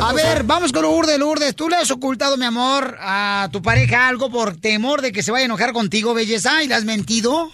A 0.00 0.12
ver, 0.12 0.42
vamos 0.44 0.72
con 0.72 0.82
Lourdes, 0.82 1.18
Lourdes. 1.18 1.54
¿Tú 1.54 1.68
le 1.68 1.76
has 1.76 1.90
ocultado, 1.90 2.36
mi 2.36 2.44
amor, 2.44 2.96
a 3.00 3.48
tu 3.52 3.60
pareja 3.62 4.08
algo 4.08 4.30
por 4.30 4.56
temor 4.56 5.02
de 5.02 5.12
que 5.12 5.22
se 5.22 5.30
vaya 5.32 5.42
a 5.42 5.46
enojar 5.46 5.72
contigo, 5.72 6.14
belleza? 6.14 6.62
¿Y 6.62 6.68
le 6.68 6.74
has 6.74 6.84
mentido? 6.84 7.50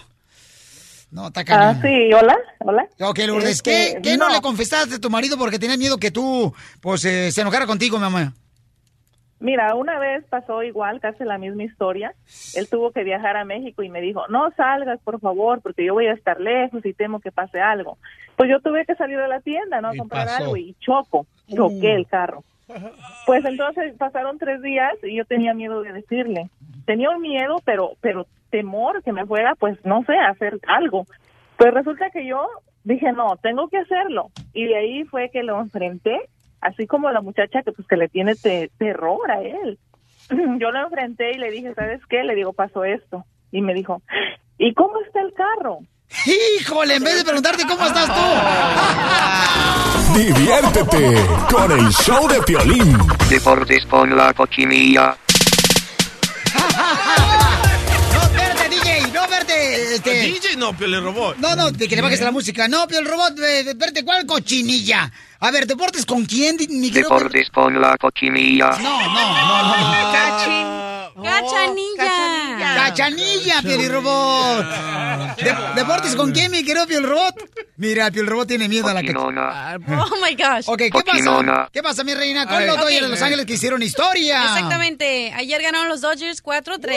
No, 1.11 1.27
está 1.27 1.43
Ah, 1.49 1.75
sí, 1.81 2.13
hola, 2.13 2.35
hola. 2.59 2.87
Ok, 2.99 3.19
Lourdes, 3.27 3.61
¿qué, 3.61 3.87
Este, 3.89 4.01
qué 4.01 4.17
no. 4.17 4.27
no. 4.27 4.33
le 4.35 4.41
confesaste 4.41 4.95
a 4.95 4.99
tu 4.99 5.09
marido 5.09 5.37
porque 5.37 5.59
tenías 5.59 5.77
miedo 5.79 5.97
que 5.97 6.11
tú, 6.11 6.53
pues, 6.81 7.05
eh, 7.05 7.31
se 7.31 7.41
enojara 7.41 7.65
contigo, 7.65 7.97
mi 7.99 8.05
amor? 8.05 8.31
Mira, 9.39 9.75
una 9.75 9.99
vez 9.99 10.23
pasó 10.29 10.63
igual, 10.63 10.99
casi 11.01 11.23
la 11.23 11.37
misma 11.37 11.63
historia. 11.63 12.13
Él 12.55 12.67
tuvo 12.69 12.91
que 12.91 13.03
viajar 13.03 13.37
a 13.37 13.45
México 13.45 13.83
y 13.83 13.89
me 13.89 14.01
dijo, 14.01 14.23
no 14.29 14.49
salgas, 14.55 14.99
por 15.03 15.19
favor, 15.19 15.61
porque 15.61 15.85
yo 15.85 15.93
voy 15.93 16.07
a 16.07 16.13
estar 16.13 16.39
lejos 16.39 16.85
y 16.85 16.93
temo 16.93 17.19
que 17.19 17.31
pase 17.31 17.59
algo. 17.61 17.97
Pues 18.35 18.49
yo 18.49 18.59
tuve 18.59 18.85
que 18.85 18.95
salir 18.95 19.17
a 19.17 19.27
la 19.27 19.39
tienda, 19.41 19.81
¿no? 19.81 19.89
A 19.89 19.95
comprar 19.95 20.27
pasó. 20.27 20.43
algo 20.43 20.57
y 20.57 20.75
choco, 20.79 21.25
choqué 21.53 21.93
el 21.93 22.07
carro. 22.07 22.43
Pues 23.25 23.45
entonces 23.45 23.95
pasaron 23.97 24.37
tres 24.37 24.61
días 24.61 24.93
y 25.03 25.15
yo 25.15 25.25
tenía 25.25 25.53
miedo 25.53 25.81
de 25.81 25.93
decirle. 25.93 26.49
Tenía 26.85 27.09
un 27.11 27.21
miedo, 27.21 27.57
pero, 27.63 27.91
pero 28.01 28.27
temor 28.49 29.03
que 29.03 29.11
me 29.13 29.25
fuera, 29.25 29.55
pues 29.55 29.77
no 29.85 30.03
sé, 30.03 30.15
a 30.17 30.29
hacer 30.29 30.59
algo. 30.67 31.05
Pues 31.57 31.73
resulta 31.73 32.09
que 32.09 32.25
yo 32.25 32.47
dije, 32.83 33.11
no, 33.13 33.37
tengo 33.37 33.67
que 33.69 33.77
hacerlo. 33.77 34.29
Y 34.53 34.65
de 34.65 34.75
ahí 34.75 35.03
fue 35.05 35.29
que 35.29 35.43
lo 35.43 35.59
enfrenté, 35.59 36.19
así 36.61 36.87
como 36.87 37.11
la 37.11 37.21
muchacha 37.21 37.61
que 37.63 37.71
pues 37.71 37.87
que 37.87 37.97
le 37.97 38.09
tiene 38.09 38.35
te- 38.35 38.69
terror 38.77 39.29
a 39.31 39.41
él. 39.41 39.77
Yo 40.59 40.71
lo 40.71 40.83
enfrenté 40.83 41.31
y 41.31 41.37
le 41.37 41.51
dije, 41.51 41.73
¿sabes 41.75 42.01
qué? 42.07 42.23
Le 42.23 42.35
digo, 42.35 42.53
pasó 42.53 42.83
esto. 42.83 43.23
Y 43.51 43.61
me 43.61 43.73
dijo, 43.73 44.01
¿y 44.57 44.73
cómo 44.73 44.99
está 45.01 45.21
el 45.21 45.33
carro? 45.33 45.79
Híjole, 46.25 46.95
en 46.95 47.03
vez 47.03 47.15
de 47.17 47.23
preguntarte 47.23 47.65
cómo 47.67 47.85
estás 47.85 48.07
tú. 48.07 48.21
Diviértete 50.19 51.25
con 51.51 51.71
el 51.71 51.91
show 51.91 52.27
de 52.27 52.41
Piolín. 52.41 52.97
Deportes 53.29 53.85
con 53.85 54.15
la 54.15 54.33
cochinilla. 54.33 55.17
No, 58.13 58.21
espérate, 58.21 58.69
DJ, 58.69 59.01
no, 59.13 59.23
espérate. 59.23 59.95
Este... 59.95 60.21
DJ 60.21 60.55
no, 60.57 60.75
Piolín 60.75 61.03
Robot. 61.03 61.37
No, 61.37 61.55
no, 61.55 61.71
de 61.71 61.87
que 61.87 61.95
le 61.95 62.01
bajes 62.01 62.21
a 62.21 62.25
la 62.25 62.31
música. 62.31 62.67
No, 62.67 62.87
Pio 62.87 62.99
el 62.99 63.05
robot, 63.05 63.37
eh, 63.39 63.59
espérate, 63.69 64.03
¿cuál 64.05 64.25
cochinilla? 64.25 65.11
A 65.39 65.51
ver, 65.51 65.67
¿deportes 65.67 66.05
con 66.05 66.25
quién, 66.25 66.57
querido? 66.57 66.93
Deportes 66.93 67.49
con 67.49 67.79
la 67.79 67.97
cochinilla. 67.97 68.71
No, 68.81 69.01
no, 69.01 69.13
no, 69.13 70.87
no. 70.87 70.94
¡Cachanilla! 71.23 72.75
Cachanilla, 72.75 73.61
Pio 73.61 73.75
el 73.79 73.91
robot. 73.91 74.65
De- 75.37 75.55
¿Deportes 75.75 76.15
con 76.15 76.31
quién, 76.31 76.51
mi 76.51 76.63
querido 76.63 76.85
Pio 76.85 76.97
el 76.99 77.05
robot? 77.07 77.35
Mira, 77.77 78.11
Pio 78.11 78.21
el 78.21 78.27
robot 78.27 78.47
tiene 78.47 78.67
miedo 78.67 78.87
a 78.87 78.93
la 78.93 79.01
cachinilla. 79.01 79.77
Oh 79.77 80.15
my 80.21 80.35
gosh. 80.35 80.65
Ok, 80.67 80.77
¿qué 80.77 80.91
pasa? 81.05 81.69
¿Qué 81.71 81.81
pasa, 81.83 82.03
mi 82.03 82.13
reina? 82.13 82.45
Con 82.45 82.65
los 82.67 82.77
Dodgers 82.77 83.01
de. 83.01 83.07
Los 83.09 83.21
Ángeles 83.21 83.45
que 83.45 83.53
hicieron 83.53 83.81
historia. 83.81 84.43
Exactamente. 84.43 85.31
Ayer 85.33 85.61
ganaron 85.61 85.87
los 85.87 86.01
Dodgers 86.01 86.43
4-3. 86.43 86.93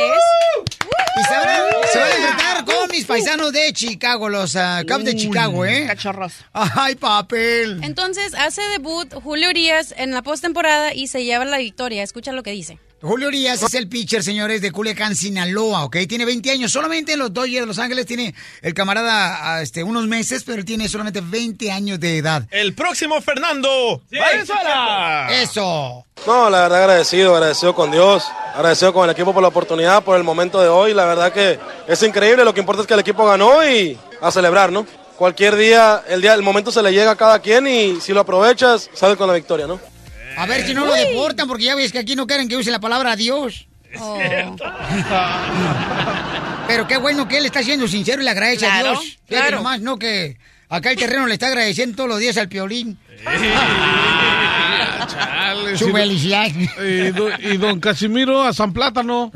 Y 1.17 1.25
se 1.25 1.35
van, 1.37 1.49
a, 1.49 1.87
se 1.93 1.99
van 1.99 2.11
a 2.11 2.15
enfrentar 2.17 2.65
con 2.65 2.91
mis 2.91 3.05
paisanos 3.05 3.53
de 3.53 3.73
Chicago, 3.73 4.29
los 4.29 4.57
ah, 4.57 4.83
Cubs 4.89 5.05
de 5.05 5.15
Chicago, 5.17 5.65
¿eh? 5.65 5.87
Cachorros. 5.87 6.33
Ay, 6.53 6.95
papel. 6.97 7.81
Entonces 7.83 8.35
hace 8.35 8.63
debut 8.71 9.13
Julio 9.15 9.51
Urias 9.51 9.95
en 9.97 10.13
la 10.13 10.23
postemporada 10.23 10.93
y 10.95 11.07
se 11.09 11.25
lleva 11.25 11.45
la 11.45 11.59
victoria. 11.59 12.03
Escucha 12.03 12.33
lo 12.33 12.43
que 12.43 12.51
dice. 12.51 12.79
Julio 13.01 13.29
Urias 13.29 13.63
es 13.63 13.75
el 13.75 13.89
pitcher, 13.89 14.25
señores, 14.25 14.61
de 14.61 14.73
Culiacán, 14.73 15.15
Sinaloa, 15.15 15.85
¿ok? 15.85 15.99
Tiene 16.09 16.25
20 16.25 16.51
años. 16.51 16.73
Solamente 16.73 17.13
en 17.13 17.21
los 17.21 17.33
Dodgers 17.33 17.61
de 17.61 17.67
Los 17.67 17.79
Ángeles 17.79 18.07
tiene 18.07 18.35
el 18.61 18.75
camarada 18.75 19.55
ah, 19.55 19.63
este, 19.63 19.85
unos 19.85 20.09
meses, 20.09 20.43
pero 20.43 20.59
él 20.59 20.65
tiene 20.65 20.89
solamente 20.89 21.21
20 21.21 21.71
años 21.71 22.01
de 22.01 22.19
edad. 22.19 22.43
El 22.51 22.75
próximo 22.75 23.21
Fernando 23.21 24.03
Valenzuela. 24.11 25.29
Eso. 25.31 26.05
No, 26.27 26.51
la 26.51 26.63
verdad 26.63 26.83
agradecido, 26.83 27.37
agradecido 27.37 27.73
con 27.73 27.93
Dios, 27.93 28.25
agradecido 28.53 28.93
con 28.93 29.05
el 29.05 29.11
equipo 29.11 29.33
por 29.33 29.43
la 29.43 29.49
oportunidad, 29.49 30.03
por 30.03 30.17
el 30.17 30.25
momento 30.25 30.61
de 30.61 30.69
hoy. 30.69 30.93
La 30.93 31.05
verdad 31.05 31.33
que 31.33 31.57
es 31.87 32.03
increíble, 32.03 32.45
lo 32.45 32.53
que 32.53 32.61
importa 32.61 32.83
es 32.83 32.89
que 32.89 32.95
el 32.95 33.01
equipo 33.01 33.25
ganó 33.25 33.65
y 33.65 33.97
a 34.21 34.33
celebrar, 34.33 34.73
¿no? 34.73 34.85
Cualquier 35.17 35.55
día, 35.55 36.03
el 36.09 36.21
día, 36.21 36.35
el 36.35 36.43
momento 36.43 36.73
se 36.73 36.83
le 36.83 36.93
llega 36.93 37.13
a 37.13 37.17
cada 37.17 37.39
quien 37.39 37.69
y 37.69 38.01
si 38.01 38.13
lo 38.13 38.21
aprovechas, 38.21 38.91
sales 38.93 39.17
con 39.17 39.29
la 39.29 39.35
victoria, 39.35 39.69
¿no? 39.69 39.79
A 40.39 40.47
ver 40.47 40.67
si 40.67 40.73
no 40.75 40.87
lo 40.87 40.95
deportan, 40.95 41.49
porque 41.49 41.65
ya 41.65 41.75
ves 41.75 41.91
que 41.93 41.99
aquí 41.99 42.15
no 42.17 42.27
quieren 42.27 42.49
que 42.49 42.57
use 42.57 42.71
la 42.71 42.81
palabra 42.81 43.13
adiós. 43.13 43.67
Pero 46.67 46.87
qué 46.87 46.97
bueno 46.99 47.27
que 47.27 47.39
él 47.39 47.47
está 47.47 47.63
siendo 47.63 47.89
sincero 47.89 48.21
y 48.23 48.25
le 48.25 48.31
agradece 48.31 48.67
a 48.67 48.83
Dios. 48.83 49.01
Fíjate 49.01 49.19
claro. 49.29 49.57
nomás, 49.59 49.81
no 49.81 49.99
que 49.99 50.37
acá 50.69 50.91
el 50.91 50.97
terreno 50.99 51.27
le 51.27 51.33
está 51.35 51.47
agradeciendo 51.49 51.97
todos 51.97 52.09
los 52.11 52.19
días 52.19 52.37
al 52.37 52.49
piolín. 52.49 52.99
Chale, 55.09 55.77
Su 55.79 55.91
felicidad. 55.91 56.47
Y, 56.49 57.11
do- 57.13 57.31
y 57.39 57.57
don 57.57 57.81
Casimiro 57.81 58.43
a 58.43 58.53
San 58.53 58.73
Plátano. 58.75 59.33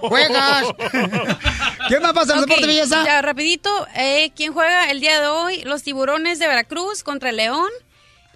¡Juegas! 0.00 0.64
¿Qué 1.88 2.00
más 2.00 2.12
pasa 2.12 2.32
en 2.32 2.38
el 2.38 2.44
Ok, 2.44 2.48
deporte, 2.50 2.66
belleza? 2.66 3.04
Ya, 3.04 3.22
rapidito. 3.22 3.70
Eh, 3.94 4.32
¿Quién 4.34 4.52
juega 4.52 4.90
el 4.90 5.00
día 5.00 5.20
de 5.20 5.28
hoy? 5.28 5.62
Los 5.62 5.82
Tiburones 5.84 6.38
de 6.40 6.48
Veracruz 6.48 7.02
contra 7.04 7.30
el 7.30 7.36
León. 7.36 7.68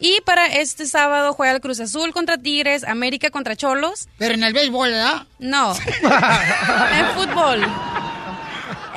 Y 0.01 0.21
para 0.23 0.47
este 0.47 0.87
sábado 0.87 1.35
juega 1.35 1.53
el 1.53 1.61
Cruz 1.61 1.79
Azul 1.79 2.13
contra 2.13 2.39
Tigres, 2.39 2.85
América 2.85 3.31
contra 3.31 3.55
Cholos. 3.55 4.09
Pero 4.19 4.35
en 4.35 4.43
el 4.43 4.55
béisbol, 4.55 4.91
¿verdad? 4.91 5.27
No. 5.39 5.75
en 6.03 7.07
fútbol. 7.15 7.67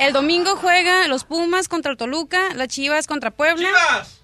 El 0.00 0.12
domingo 0.12 0.56
juega 0.56 1.06
los 1.06 1.24
Pumas 1.24 1.68
contra 1.68 1.92
el 1.92 1.98
Toluca, 1.98 2.54
las 2.54 2.68
Chivas 2.68 3.06
contra 3.06 3.30
Puebla. 3.30 3.68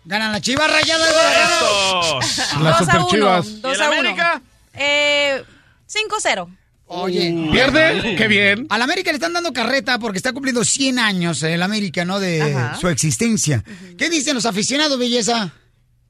Ganan 0.04 0.32
las 0.32 0.40
chivas 0.40 0.70
rayadas 0.72 1.06
de 1.06 1.12
Guadalajara. 1.12 2.62
Las 2.62 2.78
2 2.80 2.88
a 2.88 2.98
1. 2.98 3.08
Superchivas. 3.08 3.60
2 3.62 3.72
¿Y 3.72 3.74
el 3.74 3.82
a 3.82 3.88
1. 3.90 3.98
América? 4.00 4.42
Eh, 4.74 5.44
5-0. 5.86 6.56
Oye. 6.86 7.48
¿Pierde? 7.52 8.16
Qué 8.16 8.26
bien. 8.26 8.66
Al 8.68 8.82
América 8.82 9.12
le 9.12 9.16
están 9.16 9.32
dando 9.32 9.52
carreta 9.52 9.98
porque 10.00 10.16
está 10.16 10.32
cumpliendo 10.32 10.64
100 10.64 10.98
años 10.98 11.42
el 11.44 11.62
América, 11.62 12.04
¿no? 12.04 12.18
De 12.18 12.42
Ajá. 12.42 12.76
su 12.80 12.88
existencia. 12.88 13.62
¿Qué 13.96 14.10
dicen 14.10 14.34
los 14.34 14.46
aficionados, 14.46 14.98
belleza? 14.98 15.52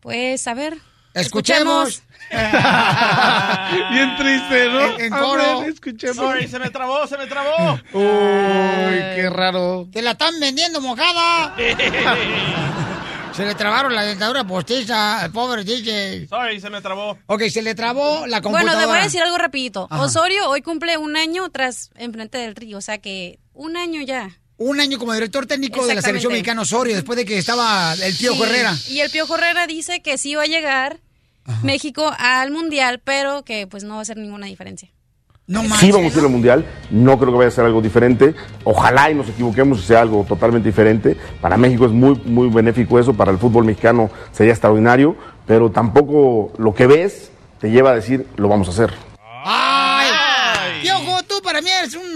Pues, 0.01 0.47
a 0.47 0.55
ver. 0.55 0.77
Escuchemos. 1.15 2.03
Bien 2.31 4.17
triste, 4.17 4.69
¿no? 4.69 4.87
En- 4.97 5.01
en 5.01 5.15
A 5.15 5.19
coro. 5.21 5.61
ver, 5.61 5.71
escuchemos. 5.71 6.17
Sorry, 6.17 6.47
se 6.49 6.59
me 6.59 6.71
trabó, 6.71 7.07
se 7.07 7.19
me 7.19 7.27
trabó. 7.27 7.75
Uy, 7.93 8.99
qué 9.17 9.29
raro. 9.31 9.89
¡Te 9.93 10.03
la 10.03 10.13
están 10.13 10.39
vendiendo 10.41 10.81
mojada! 10.81 11.55
Se 13.33 13.47
le 13.47 13.55
trabaron 13.55 13.95
la 13.95 14.03
dentadura 14.03 14.43
postiza 14.45 15.21
al 15.21 15.31
pobre 15.31 15.63
DJ. 15.65 16.27
Sorry, 16.29 16.61
se 16.61 16.69
me 16.69 16.81
trabó. 16.83 17.17
Ok, 17.27 17.43
se 17.45 17.63
le 17.63 17.77
trabó 17.77 18.27
la 18.27 18.43
computadora. 18.43 18.73
Bueno, 18.75 18.81
te 18.81 18.87
voy 18.87 18.99
a 18.99 19.05
decir 19.05 19.23
algo 19.23 19.39
rapidito. 19.39 19.87
Ajá. 19.89 20.03
Osorio 20.03 20.49
hoy 20.51 20.63
cumple 20.63 20.97
un 20.99 21.17
año 21.17 21.49
tras 21.51 21.91
enfrente 21.95 22.39
del 22.39 22.57
río, 22.57 22.79
o 22.79 22.81
sea 22.81 22.99
que 22.99 23.39
un 23.55 23.77
año 23.77 24.03
ya. 24.03 24.31
Un 24.62 24.79
año 24.79 24.99
como 24.99 25.14
director 25.14 25.46
técnico 25.46 25.87
de 25.87 25.94
la 25.94 26.03
selección 26.03 26.35
mexicana 26.35 26.61
Osorio, 26.61 26.94
después 26.94 27.16
de 27.16 27.25
que 27.25 27.38
estaba 27.38 27.94
el 27.94 28.14
tío 28.14 28.35
Sí, 28.35 28.42
Herrera. 28.42 28.77
Y 28.90 29.01
el 29.01 29.11
Piojo 29.11 29.37
Herrera 29.37 29.66
dice 29.66 30.03
que 30.03 30.18
sí 30.18 30.35
va 30.35 30.42
a 30.42 30.46
llegar 30.46 30.99
México 31.62 32.12
al 32.18 32.51
Mundial, 32.51 33.01
pero 33.03 33.42
que 33.42 33.66
pues 33.66 33.85
no 33.85 33.94
va 33.94 34.01
a 34.01 34.03
hacer 34.03 34.18
ninguna 34.18 34.49
diferencia. 34.49 34.90
No 35.46 35.62
Sí 35.62 35.90
vamos 35.90 36.14
a 36.14 36.18
ir 36.18 36.25
al 36.25 36.31
Mundial, 36.31 36.66
no 36.90 37.18
creo 37.18 37.33
que 37.33 37.38
vaya 37.38 37.49
a 37.49 37.53
ser 37.53 37.64
algo 37.64 37.81
diferente. 37.81 38.35
Ojalá 38.64 39.11
y 39.11 39.14
nos 39.14 39.31
equivoquemos 39.31 39.79
y 39.79 39.83
sea 39.83 40.03
algo 40.03 40.27
totalmente 40.29 40.68
diferente. 40.68 41.16
Para 41.40 41.57
México 41.57 41.87
es 41.87 41.92
muy, 41.92 42.20
muy 42.27 42.51
benéfico 42.51 42.99
eso, 42.99 43.14
para 43.14 43.33
el 43.33 43.38
fútbol 43.38 43.64
mexicano 43.64 44.11
sería 44.31 44.53
extraordinario, 44.53 45.16
pero 45.46 45.70
tampoco 45.70 46.53
lo 46.59 46.75
que 46.75 46.87
ves 46.87 47.31
te 47.61 47.70
lleva 47.70 47.92
a 47.92 47.94
decir 47.94 48.27
lo 48.37 48.49
vamos 48.49 48.68
a 48.68 48.73
hacer. 48.73 48.92
¡Ay! 49.42 49.80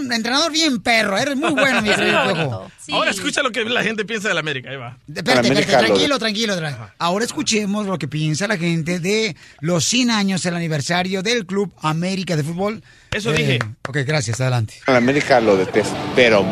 Un 0.05 0.13
entrenador 0.13 0.51
bien 0.51 0.79
perro. 0.81 1.17
Eres 1.17 1.35
muy 1.35 1.51
bueno, 1.51 1.81
mi 1.81 1.89
querido 1.89 2.23
Piojo. 2.33 2.71
Ahora 2.91 3.11
escucha 3.11 3.41
lo 3.41 3.51
que 3.51 3.63
la 3.65 3.83
gente 3.83 4.05
piensa 4.05 4.27
del 4.29 4.37
América. 4.37 4.69
Ahí 4.69 4.77
va. 4.77 4.97
Espérate, 5.13 5.47
espérate, 5.47 5.85
tranquilo, 5.87 6.19
tranquilo. 6.19 6.55
tra- 6.55 6.91
Ahora 6.99 7.25
escuchemos 7.25 7.85
lo 7.87 7.97
que 7.97 8.07
piensa 8.07 8.47
la 8.47 8.57
gente 8.57 8.99
de 8.99 9.35
los 9.61 9.83
100 9.85 10.11
años, 10.11 10.45
el 10.45 10.55
aniversario 10.55 11.23
del 11.23 11.45
Club 11.45 11.71
América 11.81 12.35
de 12.35 12.43
Fútbol. 12.43 12.83
Eso 13.11 13.31
Eh, 13.33 13.37
dije. 13.37 13.59
Ok, 13.87 13.97
gracias, 14.05 14.39
adelante. 14.41 14.75
Al 14.87 14.97
América 14.97 15.39
lo 15.39 15.55
detesto, 15.57 15.95
pero 16.15 16.45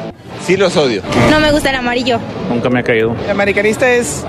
sí 0.46 0.56
los 0.58 0.76
odio. 0.78 1.04
No 1.30 1.40
me 1.40 1.52
gusta 1.52 1.70
el 1.70 1.76
amarillo. 1.76 2.20
Nunca 2.50 2.70
me 2.70 2.80
ha 2.80 2.84
caído. 2.84 3.16
El 3.26 3.30
americanista 3.32 3.92
es 3.92 4.24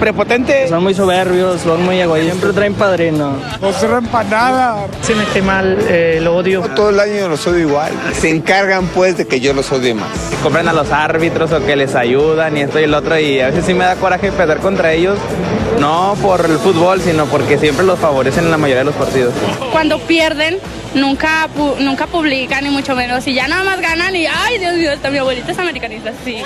prepotente. 0.00 0.66
Son 0.68 0.82
muy 0.82 0.94
soberbios, 0.94 1.60
son 1.60 1.84
muy 1.84 2.00
egoístas. 2.00 2.32
Siempre 2.32 2.52
traen 2.52 2.74
padrino. 2.74 3.36
No 3.60 3.72
se 3.72 3.86
empanada. 3.86 4.86
Se 5.02 5.14
me 5.14 5.24
cae 5.24 5.42
mal, 5.42 5.78
eh, 5.88 6.18
lo 6.22 6.36
odio. 6.36 6.62
Todo 6.74 6.90
el 6.90 6.98
año 6.98 7.28
los 7.28 7.46
odio 7.46 7.60
igual. 7.60 7.92
Se 8.14 8.30
encargan 8.30 8.86
pues 8.88 9.16
de 9.16 9.26
que 9.26 9.40
yo 9.40 9.52
los 9.52 9.70
odie 9.70 9.94
más. 9.94 10.10
Compran 10.42 10.68
a 10.68 10.72
los 10.72 10.90
árbitros 10.90 11.52
o 11.52 11.64
que 11.64 11.76
les 11.76 11.94
ayudan 11.94 12.56
y 12.56 12.62
esto 12.62 12.80
y 12.80 12.84
el 12.84 12.94
otro 12.94 13.18
y 13.18 13.40
a 13.40 13.48
veces 13.48 13.66
sí 13.66 13.74
me 13.74 13.84
da 13.84 13.96
coraje 13.96 14.32
perder 14.32 14.58
contra 14.58 14.92
ellos. 14.92 15.18
No 15.78 16.16
por 16.20 16.44
el 16.44 16.58
fútbol, 16.58 17.00
sino 17.00 17.26
porque 17.26 17.58
siempre 17.58 17.84
los 17.86 17.98
favorecen 17.98 18.44
en 18.44 18.50
la 18.50 18.58
mayoría 18.58 18.80
de 18.80 18.86
los 18.86 18.94
partidos. 18.94 19.32
Cuando 19.72 19.98
pierden, 20.00 20.58
nunca, 20.94 21.48
pu- 21.54 21.76
nunca 21.78 22.06
publican, 22.06 22.64
ni 22.64 22.70
mucho 22.70 22.94
menos. 22.94 23.26
Y 23.26 23.34
ya 23.34 23.48
nada 23.48 23.64
más 23.64 23.80
ganan 23.80 24.14
y, 24.16 24.26
ay, 24.26 24.58
Dios 24.58 24.74
mío, 24.74 24.92
hasta 24.92 25.10
mi 25.10 25.18
abuelita 25.18 25.52
es 25.52 25.58
americanista, 25.58 26.12
sí. 26.24 26.42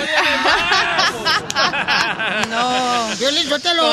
No, 2.49 3.13
yo 3.15 3.31
les 3.31 3.49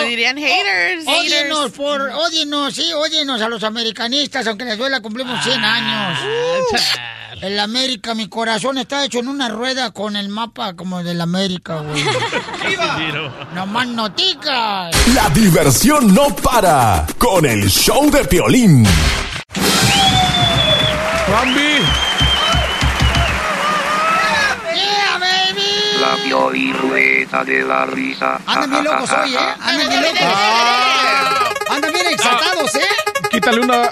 dirían 0.08 0.36
haters, 0.36 1.06
Ódienos, 1.06 1.58
haters. 1.58 1.72
por, 1.76 2.00
ódienos, 2.00 2.74
sí, 2.74 2.92
ódienos 2.92 3.40
a 3.42 3.48
los 3.48 3.62
americanistas, 3.64 4.46
aunque 4.46 4.64
les 4.64 4.76
duela, 4.78 5.00
cumplimos 5.00 5.42
100 5.42 5.64
años. 5.64 6.18
El 7.40 7.58
América, 7.58 8.14
mi 8.14 8.28
corazón 8.28 8.78
está 8.78 9.04
hecho 9.04 9.18
en 9.18 9.26
una 9.28 9.48
rueda 9.48 9.90
con 9.90 10.14
el 10.16 10.28
mapa 10.28 10.74
como 10.74 11.02
del 11.02 11.20
América, 11.20 11.78
güey. 11.78 12.04
No 13.54 13.66
más 13.66 13.86
noticas. 13.88 14.94
La 15.14 15.28
diversión 15.30 16.14
no 16.14 16.28
para 16.36 17.04
con 17.18 17.44
el 17.44 17.68
show 17.68 18.10
de 18.10 18.24
Piolín. 18.24 18.86
Bambi. 21.30 21.78
Yeah, 24.74 25.18
baby. 25.18 26.00
La 26.00 26.16
piolirrueta 26.24 27.44
de 27.44 27.62
la 27.62 27.86
risa. 27.86 28.40
Andan 28.46 28.70
bien 28.70 28.84
locos 28.84 29.10
hoy, 29.10 29.34
¿eh? 29.34 29.38
Andan 29.60 29.88
bien 29.88 30.02
locos. 30.02 31.70
Andan 31.70 31.92
bien 31.92 32.06
exaltados, 32.08 32.74
¿eh? 32.74 32.88
Quítale 33.30 33.60
una 33.60 33.90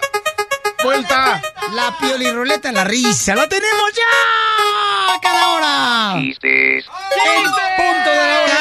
vuelta. 0.82 1.40
La 1.72 1.96
piolirruleta, 1.98 2.72
la 2.72 2.84
risa. 2.84 3.34
¡Lo 3.34 3.48
tenemos 3.48 3.92
ya! 3.94 5.20
¡Cada 5.22 5.48
hora! 5.48 6.20
Chistes. 6.20 6.86
En 6.86 7.44
punto 7.44 8.10
de 8.10 8.16
la 8.16 8.40
hora. 8.42 8.58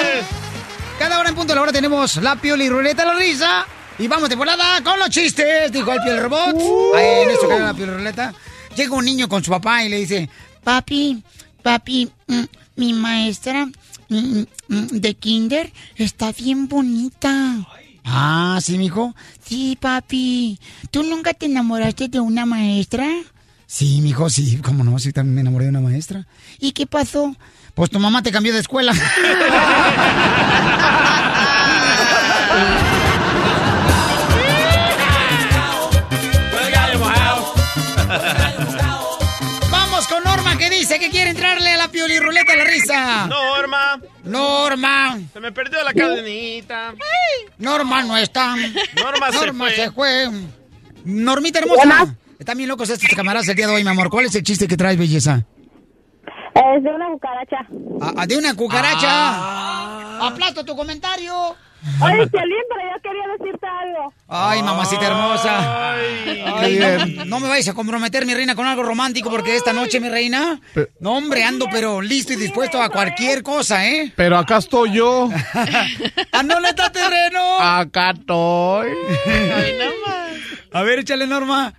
Cada 0.99 1.19
hora 1.19 1.29
en 1.29 1.35
punto 1.35 1.53
de 1.53 1.55
la 1.55 1.61
hora 1.61 1.71
tenemos 1.71 2.17
la 2.17 2.35
piolirruleta, 2.35 3.05
la 3.05 3.13
risa. 3.13 3.65
Y 3.99 4.07
vamos 4.07 4.29
de 4.29 4.35
volada 4.35 4.81
con 4.81 4.97
los 4.97 5.09
chistes, 5.09 5.69
dijo 5.73 5.91
el 5.91 6.01
piel 6.01 6.21
robot. 6.21 6.55
Ahí 6.95 7.23
en 7.23 7.31
esto 7.31 7.49
que 7.49 7.59
la 7.59 7.73
piolirruleta. 7.73 8.33
Llega 8.75 8.95
un 8.95 9.03
niño 9.03 9.27
con 9.27 9.43
su 9.43 9.51
papá 9.51 9.83
y 9.83 9.89
le 9.89 9.97
dice, 9.97 10.29
papi, 10.63 11.21
papi, 11.61 12.09
mm, 12.27 12.43
mi 12.77 12.93
maestra 12.93 13.65
mm, 14.07 14.43
mm, 14.69 14.87
de 14.91 15.13
kinder 15.15 15.73
está 15.97 16.31
bien 16.31 16.69
bonita. 16.69 17.57
Ah, 18.05 18.59
¿sí, 18.63 18.77
mijo? 18.77 19.13
Sí, 19.43 19.77
papi. 19.79 20.57
¿Tú 20.91 21.03
nunca 21.03 21.33
te 21.33 21.47
enamoraste 21.47 22.07
de 22.07 22.21
una 22.21 22.45
maestra? 22.45 23.05
Sí, 23.67 23.99
mijo, 24.01 24.29
sí. 24.29 24.61
¿Cómo 24.63 24.85
no? 24.85 24.97
Sí, 24.97 25.11
también 25.11 25.35
me 25.35 25.41
enamoré 25.41 25.65
de 25.65 25.71
una 25.71 25.81
maestra. 25.81 26.25
¿Y 26.57 26.71
qué 26.71 26.87
pasó? 26.87 27.35
Pues 27.73 27.89
tu 27.89 27.99
mamá 27.99 28.23
te 28.23 28.31
cambió 28.31 28.53
de 28.53 28.59
escuela. 28.59 28.93
Norma. 43.27 44.01
Norma. 44.23 45.19
Se 45.33 45.39
me 45.39 45.51
perdió 45.51 45.83
la 45.83 45.93
cadenita. 45.93 46.93
Norma 47.57 48.03
no 48.03 48.17
está. 48.17 48.55
Norma 48.55 49.31
se 49.31 49.53
fue. 49.53 49.75
se 49.75 49.91
fue. 49.91 50.29
Normita 51.05 51.59
hermosa. 51.59 52.15
Están 52.39 52.57
bien 52.57 52.69
locos 52.69 52.89
estos 52.89 53.09
camaradas 53.15 53.47
el 53.49 53.55
día 53.55 53.67
de 53.67 53.73
hoy, 53.73 53.83
mi 53.83 53.89
amor. 53.89 54.09
¿Cuál 54.09 54.25
es 54.25 54.35
el 54.35 54.43
chiste 54.43 54.67
que 54.67 54.77
traes, 54.77 54.97
belleza? 54.97 55.45
Es 56.55 56.83
de 56.83 56.89
una 56.89 57.07
cucaracha. 57.07 57.67
Ah, 58.01 58.13
ah, 58.17 58.25
de 58.27 58.37
una 58.37 58.55
cucaracha. 58.55 60.27
Aplasto 60.27 60.65
tu 60.65 60.75
comentario. 60.75 61.55
Oye, 62.01 62.27
Piolín, 62.27 62.57
pero 62.69 62.81
yo 62.93 63.01
quería 63.01 63.23
decirte 63.37 63.67
algo. 63.67 64.13
Ay, 64.27 64.61
mamacita 64.61 65.07
hermosa. 65.07 65.93
Ay, 65.93 66.77
no, 67.15 67.25
no 67.25 67.39
me 67.39 67.47
vayas 67.47 67.69
a 67.69 67.73
comprometer, 67.73 68.25
mi 68.25 68.33
reina, 68.33 68.53
con 68.53 68.67
algo 68.67 68.83
romántico, 68.83 69.29
porque 69.29 69.55
esta 69.55 69.71
noche, 69.71 70.01
mi 70.01 70.09
reina, 70.09 70.59
no, 70.99 71.13
hombre, 71.13 71.45
ando 71.45 71.67
pero 71.71 72.01
listo 72.01 72.33
y 72.33 72.35
dispuesto 72.35 72.81
a 72.81 72.89
cualquier 72.89 73.43
cosa, 73.43 73.87
¿eh? 73.87 74.11
Pero 74.17 74.37
acá 74.37 74.57
estoy 74.57 74.91
yo. 74.91 75.29
¿A 76.33 76.43
no 76.43 76.59
le 76.59 76.69
está 76.69 76.91
terreno? 76.91 77.59
Acá 77.59 78.11
estoy. 78.11 78.89
A 80.73 80.83
ver, 80.83 80.99
échale, 80.99 81.27
Norma. 81.27 81.73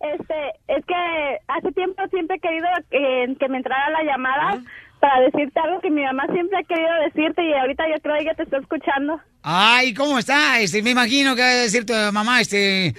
Este, 0.00 0.34
es 0.68 0.84
que 0.84 1.38
hace 1.48 1.72
tiempo 1.72 2.02
siempre 2.10 2.36
he 2.36 2.40
querido 2.40 2.68
que, 2.90 3.34
que 3.38 3.48
me 3.48 3.56
entrara 3.58 3.90
la 3.90 4.02
llamada 4.04 4.58
para 5.00 5.20
decirte 5.20 5.60
algo 5.60 5.80
que 5.80 5.90
mi 5.90 6.02
mamá 6.02 6.24
siempre 6.32 6.58
ha 6.58 6.62
querido 6.62 6.88
decirte 7.04 7.44
y 7.44 7.52
ahorita 7.52 7.84
yo 7.88 7.94
creo 8.02 8.16
que 8.16 8.22
ella 8.22 8.34
te 8.34 8.42
está 8.44 8.58
escuchando. 8.58 9.20
Ay, 9.42 9.94
¿cómo 9.94 10.18
está? 10.18 10.58
Este, 10.60 10.82
me 10.82 10.90
imagino 10.90 11.36
que 11.36 11.42
va 11.42 11.48
a 11.48 11.54
decir 11.54 11.86
tu 11.86 11.92
mamá, 12.12 12.40
este, 12.40 12.88
eh, 12.88 12.94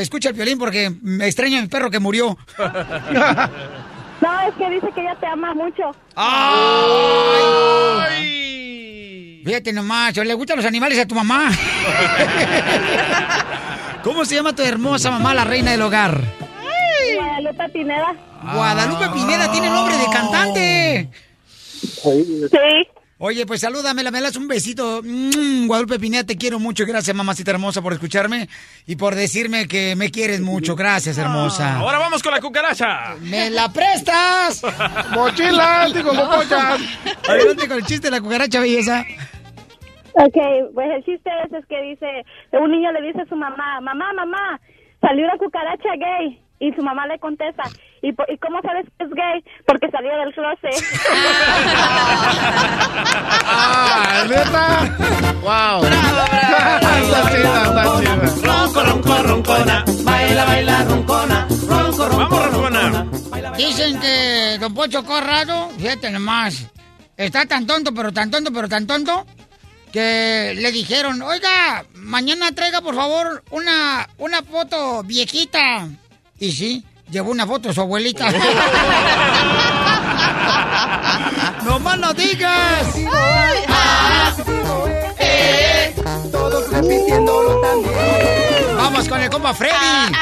escucha 0.00 0.30
el 0.30 0.34
violín 0.34 0.58
porque 0.58 0.90
me 1.02 1.26
extraño 1.26 1.58
a 1.58 1.62
mi 1.62 1.68
perro 1.68 1.90
que 1.90 2.00
murió. 2.00 2.36
No, 4.22 4.40
es 4.48 4.54
que 4.54 4.70
dice 4.70 4.86
que 4.94 5.00
ella 5.00 5.16
te 5.16 5.26
ama 5.26 5.52
mucho. 5.52 5.90
Ay. 6.14 7.02
Fíjate 9.44 9.72
nomás, 9.72 10.16
¿le 10.16 10.34
gustan 10.34 10.58
los 10.58 10.64
animales 10.64 10.96
a 11.00 11.06
tu 11.06 11.16
mamá? 11.16 11.50
¿Cómo 14.02 14.24
se 14.24 14.34
llama 14.34 14.54
tu 14.54 14.62
hermosa 14.62 15.10
mamá, 15.10 15.34
la 15.34 15.44
reina 15.44 15.70
del 15.70 15.82
hogar? 15.82 16.20
Guadalupe 17.16 17.68
Pineda. 17.68 18.14
Guadalupe 18.54 19.08
Pineda 19.10 19.52
tiene 19.52 19.68
nombre 19.70 19.96
de 19.96 20.06
cantante. 20.06 21.08
Sí. 21.62 22.88
Oye, 23.18 23.46
pues 23.46 23.60
salúdame, 23.60 24.02
me 24.10 24.20
das 24.20 24.34
un 24.34 24.48
besito. 24.48 25.00
Mm, 25.04 25.68
Guadalupe 25.68 26.00
Pineda, 26.00 26.24
te 26.24 26.36
quiero 26.36 26.58
mucho. 26.58 26.84
Gracias, 26.84 27.14
mamacita 27.14 27.52
hermosa, 27.52 27.80
por 27.80 27.92
escucharme 27.92 28.48
y 28.84 28.96
por 28.96 29.14
decirme 29.14 29.68
que 29.68 29.94
me 29.94 30.10
quieres 30.10 30.40
mucho. 30.40 30.74
Gracias, 30.74 31.18
hermosa. 31.18 31.78
Ahora 31.78 31.98
vamos 31.98 32.20
con 32.20 32.32
la 32.32 32.40
cucaracha. 32.40 33.14
¡Me 33.20 33.48
la 33.50 33.72
prestas! 33.72 34.62
¡Mochila! 35.10 35.88
¡Digo, 35.94 36.12
mopochas! 36.12 36.80
Adelante 37.28 37.68
con 37.68 37.78
el 37.78 37.86
chiste 37.86 38.08
de 38.08 38.10
la 38.10 38.20
cucaracha, 38.20 38.58
belleza. 38.58 39.04
Ok, 40.14 40.36
pues 40.74 40.90
el 40.90 41.04
chiste 41.04 41.30
es, 41.46 41.52
es 41.52 41.66
que 41.66 41.80
dice, 41.82 42.24
un 42.52 42.70
niño 42.70 42.92
le 42.92 43.02
dice 43.02 43.22
a 43.22 43.26
su 43.26 43.36
mamá, 43.36 43.80
mamá, 43.80 44.12
mamá, 44.12 44.60
salió 45.00 45.24
una 45.24 45.36
cucaracha 45.38 45.88
gay. 45.98 46.38
Y 46.60 46.72
su 46.74 46.82
mamá 46.82 47.08
le 47.08 47.18
contesta, 47.18 47.64
¿y, 48.02 48.12
po- 48.12 48.22
¿y 48.28 48.38
cómo 48.38 48.60
sabes 48.62 48.86
que 48.96 49.04
es 49.04 49.10
gay? 49.10 49.44
Porque 49.66 49.90
salió 49.90 50.16
del 50.16 50.32
closet. 50.32 50.84
¡Ah, 53.44 54.24
neta! 54.28 54.96
¡Wow! 55.42 55.84
Está 55.84 57.30
chida, 57.30 57.62
está 57.64 57.82
chida. 57.98 58.46
Ronco, 58.46 58.82
ronco, 58.84 59.22
roncona. 59.24 59.84
Baila, 60.04 60.44
baila, 60.44 60.84
roncona. 60.84 61.46
Ronco, 61.68 62.08
ronco, 62.08 62.36
Vamos, 62.36 62.52
roncona. 62.52 63.06
Dicen 63.56 63.98
que 64.00 64.58
Don 64.60 64.72
Poncho 64.74 65.04
Corrado, 65.04 65.68
fíjate 65.78 66.10
nomás, 66.10 66.70
está 67.16 67.44
tan 67.46 67.66
tonto, 67.66 67.92
pero 67.94 68.12
tan 68.12 68.30
tonto, 68.30 68.52
pero 68.52 68.68
tan 68.68 68.86
tonto, 68.86 69.26
que 69.92 70.54
le 70.56 70.72
dijeron, 70.72 71.20
oiga, 71.22 71.84
mañana 71.94 72.52
traiga 72.52 72.80
por 72.80 72.94
favor 72.94 73.44
una, 73.50 74.08
una 74.18 74.42
foto 74.42 75.02
viejita. 75.02 75.88
Y 76.38 76.50
sí, 76.52 76.84
llevó 77.10 77.30
una 77.30 77.46
foto 77.46 77.68
de 77.68 77.74
su 77.74 77.82
abuelita. 77.82 78.30
¡No 81.64 81.78
más 81.78 81.98
no 81.98 82.12
digas! 82.14 82.94
Todos 86.32 86.70
repitiéndolo 86.70 87.60
también. 87.60 88.76
Vamos 88.76 89.08
con 89.08 89.20
el 89.20 89.28
compa 89.30 89.52
Freddy. 89.54 90.12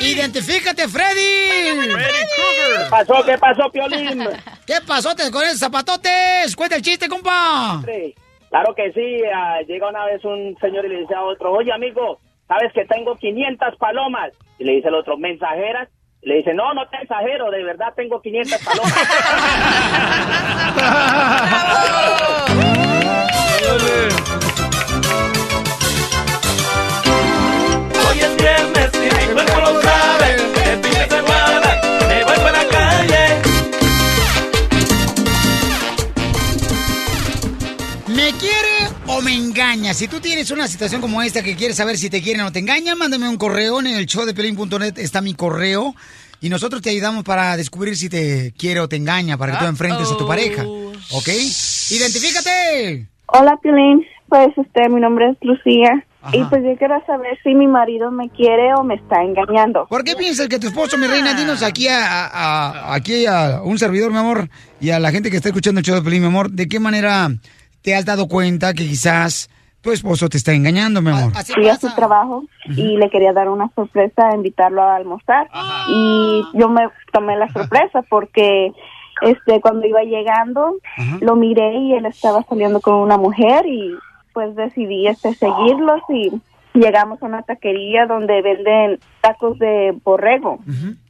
Identifícate, 0.00 0.88
Freddy. 0.88 1.86
¿Qué 1.86 2.90
pasó? 2.90 3.24
¿Qué 3.24 3.38
pasó, 3.38 3.70
Piolín? 3.72 4.28
¿Qué 4.66 4.80
pasotes 4.86 5.30
con 5.30 5.44
esos 5.44 5.60
zapatotes? 5.60 6.54
Cuenta 6.54 6.76
el 6.76 6.82
chiste, 6.82 7.08
compa. 7.08 7.82
Claro 8.50 8.74
que 8.74 8.92
sí. 8.92 9.22
ah, 9.34 9.60
llega 9.66 9.88
una 9.88 10.04
vez 10.06 10.24
un 10.24 10.56
señor 10.60 10.84
y 10.86 10.88
le 10.88 11.00
dice 11.00 11.14
a 11.14 11.22
otro, 11.22 11.52
oye, 11.52 11.72
amigo, 11.72 12.18
¿sabes 12.48 12.72
que 12.72 12.84
tengo 12.84 13.16
500 13.16 13.76
palomas? 13.76 14.32
Y 14.58 14.64
le 14.64 14.72
dice 14.72 14.88
el 14.88 14.94
otro, 14.94 15.16
¿mensajeras? 15.16 15.88
Le 16.22 16.36
dice, 16.36 16.54
no, 16.54 16.74
no 16.74 16.88
te 16.88 16.96
exagero, 17.02 17.50
de 17.50 17.62
verdad 17.62 17.92
tengo 17.94 18.20
500 18.20 18.64
palomas. 18.64 18.92
Hoy 28.08 28.20
es 28.20 28.36
viernes 28.36 28.90
y 28.94 29.26
mi 29.28 29.34
cuerpo 29.34 29.60
lo 29.60 29.80
sabe. 29.82 30.36
¿Me 38.16 38.32
quiere 38.32 38.94
o 39.06 39.20
me 39.20 39.34
engaña? 39.34 39.92
si 39.94 40.08
tú 40.08 40.20
tienes 40.20 40.50
una 40.50 40.66
situación 40.68 41.00
como 41.00 41.22
esta 41.22 41.42
que 41.42 41.54
quieres 41.54 41.76
saber 41.76 41.98
si 41.98 42.08
te 42.10 42.22
quieren 42.22 42.42
o 42.42 42.52
te 42.52 42.58
engañan, 42.60 42.96
mándame 42.98 43.28
un 43.28 43.36
correo 43.36 43.78
en 43.80 43.86
el 43.88 44.06
show 44.06 44.24
de 44.24 44.32
pelín.net 44.34 44.98
está 44.98 45.20
mi 45.20 45.34
correo 45.34 45.94
y 46.40 46.48
nosotros 46.48 46.80
te 46.82 46.90
ayudamos 46.90 47.24
para 47.24 47.56
descubrir 47.56 47.96
si 47.96 48.08
te 48.08 48.52
quiere 48.58 48.80
o 48.80 48.88
te 48.88 48.96
engaña 48.96 49.36
para 49.36 49.52
que 49.52 49.58
tú 49.58 49.64
enfrentes 49.66 50.10
a 50.10 50.16
tu 50.16 50.26
pareja. 50.26 50.64
¿Ok? 50.64 51.28
¡Identifícate! 51.90 53.06
Hola, 53.26 53.56
Piolín. 53.62 54.04
Pues 54.28 54.48
este, 54.56 54.88
mi 54.88 55.00
nombre 55.00 55.30
es 55.30 55.36
Lucía. 55.40 56.04
Y 56.32 56.42
pues 56.44 56.62
yo 56.64 56.76
quiero 56.76 57.00
saber 57.06 57.38
si 57.44 57.54
mi 57.54 57.66
marido 57.68 58.10
me 58.10 58.28
quiere 58.30 58.74
o 58.74 58.82
me 58.82 58.96
está 58.96 59.22
engañando. 59.22 59.86
¿Por 59.88 60.02
qué 60.04 60.16
piensas 60.16 60.48
que 60.48 60.58
tu 60.58 60.66
esposo, 60.66 60.98
mi 60.98 61.06
reina, 61.06 61.34
dinos 61.34 61.62
aquí 61.62 61.86
a, 61.88 62.26
a- 62.26 62.94
aquí 62.94 63.26
a 63.26 63.60
un 63.62 63.78
servidor, 63.78 64.10
mi 64.10 64.18
amor, 64.18 64.48
y 64.80 64.90
a 64.90 64.98
la 64.98 65.12
gente 65.12 65.30
que 65.30 65.36
está 65.36 65.50
escuchando 65.50 65.78
el 65.78 65.86
show 65.86 65.94
de 65.94 66.02
Pelín, 66.02 66.22
mi 66.22 66.26
amor, 66.28 66.50
¿de 66.50 66.68
qué 66.68 66.80
manera 66.80 67.28
te 67.86 67.94
has 67.94 68.04
dado 68.04 68.26
cuenta 68.26 68.74
que 68.74 68.82
quizás 68.82 69.48
tu 69.80 69.92
esposo 69.92 70.28
te 70.28 70.36
está 70.36 70.52
engañando, 70.52 71.00
mi 71.00 71.10
amor? 71.10 71.32
Fui 71.54 71.68
a 71.68 71.76
su 71.76 71.94
trabajo 71.94 72.42
y 72.64 72.96
le 72.96 73.08
quería 73.10 73.32
dar 73.32 73.48
una 73.48 73.70
sorpresa, 73.76 74.34
invitarlo 74.34 74.82
a 74.82 74.96
almorzar. 74.96 75.48
Y 75.88 76.42
yo 76.54 76.68
me 76.68 76.88
tomé 77.12 77.36
la 77.36 77.48
sorpresa 77.52 78.02
porque 78.10 78.72
este 79.22 79.60
cuando 79.60 79.86
iba 79.86 80.02
llegando 80.02 80.74
lo 81.20 81.36
miré 81.36 81.78
y 81.78 81.92
él 81.92 82.06
estaba 82.06 82.42
saliendo 82.48 82.80
con 82.80 82.94
una 82.94 83.18
mujer 83.18 83.64
y 83.66 83.94
pues 84.32 84.56
decidí 84.56 85.06
este 85.06 85.32
seguirlos 85.34 86.00
y 86.08 86.32
llegamos 86.74 87.22
a 87.22 87.26
una 87.26 87.42
taquería 87.42 88.06
donde 88.06 88.42
venden 88.42 88.98
tacos 89.20 89.60
de 89.60 89.96
borrego. 90.02 90.58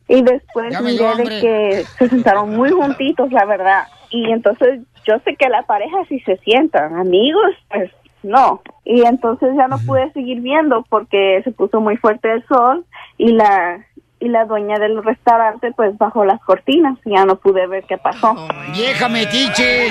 Y 0.09 0.21
después 0.21 0.79
miré 0.83 1.17
de 1.17 1.41
que 1.41 1.85
se 1.99 2.09
sentaron 2.11 2.55
muy 2.55 2.71
juntitos, 2.71 3.33
la 3.33 3.47
verdad. 3.47 3.85
Y 4.11 4.31
entonces 4.31 4.81
yo 5.07 5.19
sé 5.25 5.37
que 5.37 5.49
la 5.49 5.63
pareja 5.63 5.97
sí 6.09 6.21
se 6.21 6.37
sientan, 6.39 6.97
amigos, 6.97 7.55
pues 7.69 7.91
no. 8.23 8.61
Y 8.85 9.03
entonces 9.03 9.55
ya 9.57 9.69
no 9.69 9.79
pude 9.79 10.13
seguir 10.13 10.41
viendo 10.41 10.85
porque 10.89 11.41
se 11.45 11.53
puso 11.53 11.81
muy 11.81 11.97
fuerte 11.97 12.33
el 12.33 12.45
sol 12.47 12.85
y 13.19 13.33
la 13.33 13.85
y 14.19 14.29
la 14.29 14.47
dueña 14.47 14.79
del 14.79 15.03
restaurante 15.05 15.73
pues 15.77 15.97
bajó 15.99 16.25
las 16.25 16.41
cortinas 16.41 16.99
y 17.05 17.11
ya 17.11 17.25
no 17.25 17.37
pude 17.37 17.67
ver 17.67 17.85
qué 17.85 17.99
pasó. 17.99 18.35
¡Vieja 18.73 19.09
metiche! 19.09 19.91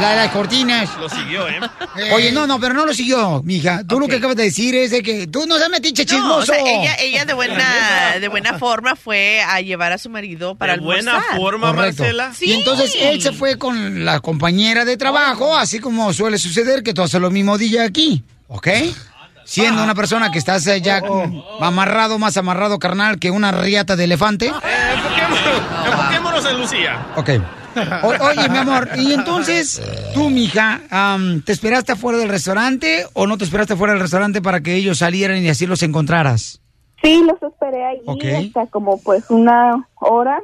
La 0.00 0.10
de 0.10 0.16
las 0.16 0.30
cortinas. 0.30 0.88
Lo 0.98 1.08
siguió, 1.08 1.46
¿eh? 1.48 1.60
Oye, 2.14 2.32
no, 2.32 2.46
no, 2.46 2.58
pero 2.58 2.72
no 2.74 2.86
lo 2.86 2.94
siguió, 2.94 3.42
mija. 3.44 3.82
Tú 3.86 4.00
lo 4.00 4.08
que 4.08 4.16
acabas 4.16 4.36
de 4.36 4.44
decir 4.44 4.74
es 4.74 4.90
de 4.90 5.02
que 5.02 5.26
tú 5.26 5.44
no 5.46 5.58
seas 5.58 5.68
metiche 5.70 6.04
No, 6.06 6.36
o 6.36 6.42
chismoso. 6.42 6.52
sea, 6.52 6.62
ella, 6.64 6.94
ella 7.00 7.24
de 7.24 7.34
buena, 7.34 7.64
de 8.20 8.28
buena 8.28 8.58
forma 8.58 8.96
fue 8.96 9.42
a 9.42 9.60
llevar 9.60 9.92
a 9.92 9.98
su 9.98 10.08
marido 10.08 10.54
para 10.54 10.74
De 10.74 10.80
buena 10.80 11.12
almorzar. 11.16 11.36
forma, 11.36 11.74
Correcto. 11.74 12.02
Marcela. 12.02 12.32
Y 12.40 12.52
entonces 12.54 12.96
él 12.98 13.20
se 13.20 13.32
fue 13.32 13.58
con 13.58 14.04
la 14.04 14.20
compañera 14.20 14.84
de 14.84 14.96
trabajo, 14.96 15.56
así 15.56 15.78
como 15.80 16.12
suele 16.14 16.38
suceder 16.38 16.82
que 16.82 16.94
tú 16.94 17.02
haces 17.02 17.20
lo 17.20 17.30
mismo 17.30 17.58
día 17.58 17.84
aquí, 17.84 18.24
¿ok? 18.48 18.68
Siendo 19.44 19.82
una 19.82 19.94
persona 19.96 20.30
que 20.30 20.38
estás 20.38 20.64
eh, 20.68 20.80
ya 20.80 21.02
amarrado, 21.60 22.18
más 22.18 22.36
amarrado, 22.36 22.78
carnal, 22.78 23.18
que 23.18 23.30
una 23.32 23.50
riata 23.50 23.96
de 23.96 24.04
elefante. 24.04 24.46
Enfoquémonos 25.86 26.44
en 26.46 26.58
Lucía. 26.58 27.06
Ok. 27.16 27.30
O- 28.02 28.24
oye, 28.28 28.48
mi 28.48 28.58
amor, 28.58 28.88
y 28.96 29.12
entonces 29.12 29.80
tú, 30.14 30.28
mija, 30.30 30.80
¿te 31.44 31.52
esperaste 31.52 31.92
afuera 31.92 32.18
del 32.18 32.28
restaurante 32.28 33.04
o 33.14 33.26
no 33.26 33.38
te 33.38 33.44
esperaste 33.44 33.74
afuera 33.74 33.92
del 33.92 34.02
restaurante 34.02 34.42
para 34.42 34.60
que 34.60 34.74
ellos 34.74 34.98
salieran 34.98 35.38
y 35.38 35.48
así 35.48 35.66
los 35.66 35.82
encontraras? 35.82 36.60
Sí, 37.02 37.22
los 37.24 37.42
esperé 37.42 37.84
allí 37.86 38.02
Ok. 38.06 38.24
hasta 38.48 38.66
como 38.70 39.00
pues 39.02 39.24
una 39.30 39.86
hora 40.00 40.40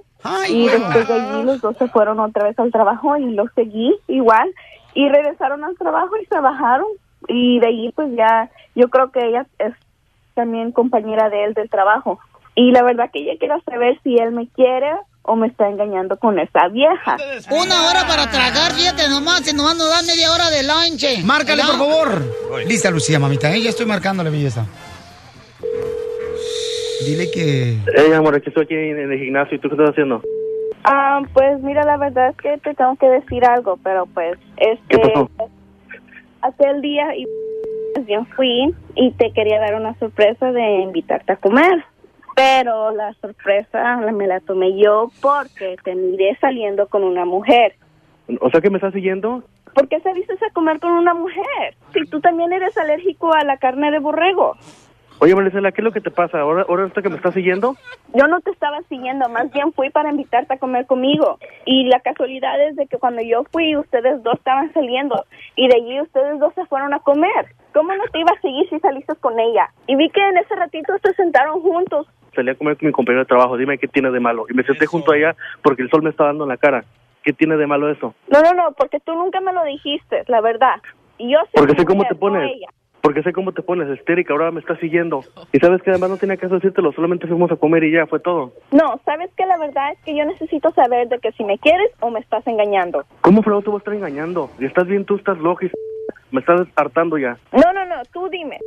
y 0.48 0.62
bueno. 0.62 0.78
después 0.86 1.06
de 1.08 1.14
allí 1.14 1.42
los 1.44 1.60
dos 1.60 1.76
se 1.78 1.88
fueron 1.88 2.18
otra 2.18 2.44
vez 2.44 2.58
al 2.58 2.72
trabajo 2.72 3.16
y 3.16 3.32
los 3.34 3.48
seguí 3.54 3.92
igual 4.08 4.48
y 4.94 5.08
regresaron 5.08 5.62
al 5.64 5.76
trabajo 5.76 6.10
y 6.22 6.26
trabajaron 6.26 6.86
y 7.28 7.60
de 7.60 7.66
allí 7.66 7.92
pues 7.94 8.08
ya 8.16 8.50
yo 8.74 8.88
creo 8.88 9.10
que 9.12 9.20
ella 9.26 9.46
es 9.58 9.74
también 10.34 10.72
compañera 10.72 11.28
de 11.28 11.44
él 11.44 11.54
del 11.54 11.68
trabajo 11.68 12.18
y 12.54 12.72
la 12.72 12.82
verdad 12.82 13.10
que 13.12 13.20
ella 13.20 13.38
quiere 13.38 13.54
saber 13.68 14.00
si 14.02 14.16
él 14.16 14.32
me 14.32 14.48
quiere 14.48 14.90
o 15.26 15.36
me 15.36 15.48
está 15.48 15.68
engañando 15.68 16.16
con 16.18 16.38
esa 16.38 16.68
vieja. 16.68 17.16
Una 17.50 17.88
hora 17.88 18.06
para 18.06 18.30
tragar, 18.30 18.72
fíjate 18.72 19.08
nomás, 19.08 19.50
y 19.50 19.54
nomás 19.54 19.76
nos 19.76 19.88
dan 19.88 20.06
media 20.06 20.32
hora 20.32 20.50
de 20.50 20.62
lunch. 20.62 21.24
Márcale, 21.24 21.62
por 21.62 21.78
favor. 21.78 22.22
Lista, 22.66 22.90
Lucía, 22.90 23.18
mamita, 23.18 23.52
¿eh? 23.54 23.60
ya 23.60 23.70
estoy 23.70 23.86
marcándole, 23.86 24.30
belleza. 24.30 24.66
Dile 27.04 27.30
que... 27.30 27.78
Hey, 27.94 28.12
amor, 28.14 28.34
aquí 28.36 28.48
estoy 28.48 28.64
aquí 28.64 28.74
en, 28.74 28.98
en 28.98 29.12
el 29.12 29.18
gimnasio. 29.18 29.56
¿Y 29.56 29.60
tú 29.60 29.68
qué 29.68 29.74
estás 29.74 29.90
haciendo? 29.90 30.22
Ah, 30.84 31.20
pues 31.32 31.60
mira, 31.62 31.84
la 31.84 31.96
verdad 31.96 32.30
es 32.30 32.36
que 32.36 32.58
te 32.58 32.74
tengo 32.74 32.96
que 32.96 33.08
decir 33.08 33.44
algo, 33.44 33.76
pero 33.82 34.06
pues 34.06 34.38
este 34.56 34.80
¿Qué 34.88 34.98
pasó? 34.98 35.30
aquel 36.42 36.80
día 36.80 37.14
y 37.16 37.26
pues, 37.94 38.06
yo 38.06 38.24
fui 38.36 38.74
y 38.94 39.10
te 39.12 39.32
quería 39.32 39.58
dar 39.58 39.74
una 39.74 39.98
sorpresa 39.98 40.52
de 40.52 40.80
invitarte 40.82 41.32
a 41.32 41.36
comer. 41.36 41.84
Pero 42.36 42.90
la 42.92 43.14
sorpresa 43.14 43.96
me 44.12 44.26
la 44.26 44.40
tomé 44.40 44.78
yo 44.78 45.10
porque 45.22 45.76
te 45.82 45.94
miré 45.94 46.36
saliendo 46.38 46.86
con 46.86 47.02
una 47.02 47.24
mujer. 47.24 47.74
O 48.40 48.50
sea, 48.50 48.60
que 48.60 48.68
me 48.68 48.76
estás 48.76 48.92
siguiendo. 48.92 49.42
¿Por 49.74 49.88
qué 49.88 50.00
saliste 50.00 50.34
a 50.34 50.52
comer 50.52 50.78
con 50.78 50.92
una 50.92 51.14
mujer? 51.14 51.74
Si 51.94 52.04
tú 52.10 52.20
también 52.20 52.52
eres 52.52 52.76
alérgico 52.76 53.32
a 53.32 53.42
la 53.42 53.56
carne 53.56 53.90
de 53.90 54.00
borrego. 54.00 54.54
Oye, 55.18 55.34
Maricela, 55.34 55.72
¿qué 55.72 55.80
es 55.80 55.84
lo 55.84 55.92
que 55.92 56.02
te 56.02 56.10
pasa? 56.10 56.40
¿Ahora, 56.40 56.66
ahora 56.68 56.82
resulta 56.82 57.00
que 57.00 57.08
me 57.08 57.16
estás 57.16 57.32
siguiendo? 57.32 57.74
Yo 58.12 58.26
no 58.26 58.38
te 58.40 58.50
estaba 58.50 58.82
siguiendo, 58.90 59.26
más 59.30 59.50
bien 59.50 59.72
fui 59.72 59.88
para 59.88 60.10
invitarte 60.10 60.52
a 60.52 60.58
comer 60.58 60.84
conmigo. 60.84 61.38
Y 61.64 61.84
la 61.84 62.00
casualidad 62.00 62.60
es 62.68 62.76
de 62.76 62.86
que 62.86 62.98
cuando 62.98 63.22
yo 63.22 63.44
fui, 63.50 63.76
ustedes 63.76 64.22
dos 64.22 64.34
estaban 64.34 64.70
saliendo. 64.74 65.24
Y 65.56 65.68
de 65.68 65.76
allí 65.76 66.00
ustedes 66.02 66.38
dos 66.38 66.52
se 66.54 66.66
fueron 66.66 66.92
a 66.92 66.98
comer. 66.98 67.46
¿Cómo 67.72 67.94
no 67.94 68.04
te 68.12 68.20
iba 68.20 68.32
a 68.36 68.40
seguir 68.42 68.68
si 68.68 68.78
saliste 68.80 69.14
con 69.16 69.40
ella? 69.40 69.70
Y 69.86 69.96
vi 69.96 70.10
que 70.10 70.20
en 70.20 70.36
ese 70.36 70.54
ratito 70.54 70.92
se 71.02 71.14
sentaron 71.14 71.62
juntos. 71.62 72.06
Salí 72.36 72.50
a 72.50 72.54
comer 72.54 72.76
con 72.76 72.86
mi 72.86 72.92
compañero 72.92 73.22
de 73.24 73.28
trabajo. 73.28 73.56
Dime 73.56 73.78
qué 73.78 73.88
tiene 73.88 74.10
de 74.10 74.20
malo. 74.20 74.44
Y 74.48 74.54
me 74.54 74.62
senté 74.62 74.86
junto 74.86 75.12
a 75.12 75.16
ella 75.16 75.34
porque 75.62 75.82
el 75.82 75.90
sol 75.90 76.02
me 76.02 76.10
está 76.10 76.24
dando 76.26 76.44
en 76.44 76.50
la 76.50 76.56
cara. 76.58 76.84
¿Qué 77.24 77.32
tiene 77.32 77.56
de 77.56 77.66
malo 77.66 77.90
eso? 77.90 78.14
No, 78.28 78.40
no, 78.42 78.52
no, 78.54 78.72
porque 78.78 79.00
tú 79.00 79.12
nunca 79.14 79.40
me 79.40 79.52
lo 79.52 79.64
dijiste, 79.64 80.22
la 80.28 80.40
verdad. 80.40 80.76
Y 81.18 81.32
yo 81.32 81.38
sé 81.46 81.50
Porque 81.54 81.74
sé 81.74 81.84
cómo 81.84 82.04
te 82.04 82.14
pones. 82.14 82.52
ella. 82.54 82.68
Porque 83.00 83.22
sé 83.22 83.32
cómo 83.32 83.52
te 83.52 83.62
pones 83.62 83.88
histérica. 83.98 84.32
Ahora 84.32 84.50
me 84.50 84.60
estás 84.60 84.78
siguiendo. 84.80 85.20
Y 85.52 85.58
sabes 85.58 85.80
que 85.82 85.90
además 85.90 86.10
no 86.10 86.16
tenía 86.18 86.36
caso 86.36 86.54
decírtelo. 86.56 86.92
Solamente 86.92 87.26
fuimos 87.26 87.50
a 87.50 87.56
comer 87.56 87.84
y 87.84 87.92
ya 87.92 88.06
fue 88.06 88.20
todo. 88.20 88.52
No, 88.70 89.00
¿sabes 89.04 89.30
que 89.36 89.46
La 89.46 89.58
verdad 89.58 89.92
es 89.92 89.98
que 90.04 90.16
yo 90.16 90.24
necesito 90.24 90.70
saber 90.72 91.08
de 91.08 91.18
que 91.20 91.32
si 91.32 91.42
me 91.44 91.58
quieres 91.58 91.90
o 92.00 92.10
me 92.10 92.20
estás 92.20 92.46
engañando. 92.46 93.04
¿Cómo 93.22 93.42
fregado 93.42 93.62
te 93.62 93.70
voy 93.70 93.76
a 93.76 93.78
estar 93.78 93.94
engañando? 93.94 94.50
Y 94.58 94.66
estás 94.66 94.86
bien, 94.86 95.04
tú 95.04 95.16
estás 95.16 95.38
loca 95.38 95.66
y 95.66 95.70
me 96.32 96.40
estás 96.40 96.66
hartando 96.76 97.16
ya. 97.16 97.38
No, 97.52 97.72
no, 97.72 97.86
no, 97.86 98.02
tú 98.12 98.28
dime. 98.28 98.58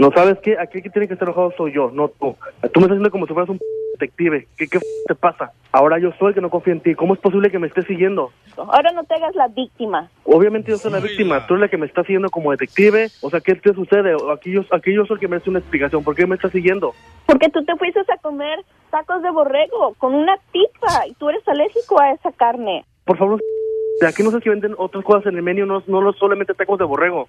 No 0.00 0.10
sabes 0.12 0.38
qué, 0.42 0.56
aquí 0.58 0.78
el 0.78 0.82
que 0.84 0.88
tiene 0.88 1.06
que 1.08 1.12
estar 1.12 1.28
enojado 1.28 1.52
soy 1.58 1.74
yo, 1.74 1.90
no 1.92 2.08
tú. 2.08 2.34
Tú 2.72 2.80
me 2.80 2.86
estás 2.86 2.92
haciendo 2.92 3.10
como 3.10 3.26
si 3.26 3.34
fueras 3.34 3.50
un 3.50 3.58
detective. 3.92 4.46
¿Qué, 4.56 4.66
qué 4.66 4.78
te 5.06 5.14
pasa? 5.14 5.52
Ahora 5.72 5.98
yo 5.98 6.10
soy 6.18 6.28
el 6.28 6.34
que 6.34 6.40
no 6.40 6.48
confía 6.48 6.72
en 6.72 6.80
ti. 6.80 6.94
¿Cómo 6.94 7.12
es 7.12 7.20
posible 7.20 7.50
que 7.50 7.58
me 7.58 7.66
estés 7.66 7.84
siguiendo? 7.84 8.30
Ahora 8.56 8.92
no 8.92 9.04
te 9.04 9.12
hagas 9.16 9.34
la 9.34 9.48
víctima. 9.48 10.08
Obviamente 10.24 10.70
yo 10.70 10.78
soy 10.78 10.90
la 10.92 11.00
víctima, 11.00 11.46
tú 11.46 11.52
eres 11.52 11.60
la 11.60 11.68
que 11.68 11.76
me 11.76 11.84
estás 11.84 12.06
siguiendo 12.06 12.30
como 12.30 12.50
detective. 12.50 13.08
O 13.20 13.28
sea, 13.28 13.40
¿qué 13.42 13.54
te 13.56 13.74
sucede? 13.74 14.16
Aquí 14.32 14.52
yo, 14.52 14.62
aquí 14.72 14.94
yo 14.94 15.04
soy 15.04 15.16
el 15.16 15.20
que 15.20 15.28
merece 15.28 15.50
una 15.50 15.58
explicación. 15.58 16.02
¿Por 16.02 16.14
qué 16.14 16.26
me 16.26 16.36
estás 16.36 16.52
siguiendo? 16.52 16.94
Porque 17.26 17.50
tú 17.50 17.62
te 17.62 17.76
fuiste 17.76 18.00
a 18.00 18.16
comer 18.22 18.58
tacos 18.90 19.20
de 19.22 19.30
borrego 19.30 19.92
con 19.98 20.14
una 20.14 20.34
tipa 20.50 21.06
y 21.08 21.14
tú 21.16 21.28
eres 21.28 21.46
alérgico 21.46 22.00
a 22.00 22.12
esa 22.12 22.32
carne. 22.32 22.86
Por 23.04 23.18
favor, 23.18 23.38
de 24.00 24.06
aquí 24.08 24.22
no 24.22 24.30
sé 24.30 24.40
si 24.40 24.48
venden 24.48 24.74
otras 24.78 25.04
cosas 25.04 25.26
en 25.26 25.36
el 25.36 25.42
menú, 25.42 25.66
no, 25.66 25.82
no 25.86 26.00
lo- 26.00 26.14
solamente 26.14 26.54
tacos 26.54 26.78
de 26.78 26.86
borrego. 26.86 27.28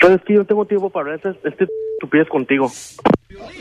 Sabes 0.00 0.20
que 0.26 0.34
yo 0.34 0.40
no 0.40 0.44
tengo 0.46 0.64
tiempo 0.66 0.90
para 0.90 1.12
hablar 1.14 1.32
este, 1.34 1.48
este 1.48 1.66
estupidez 1.98 2.28
contigo. 2.28 2.70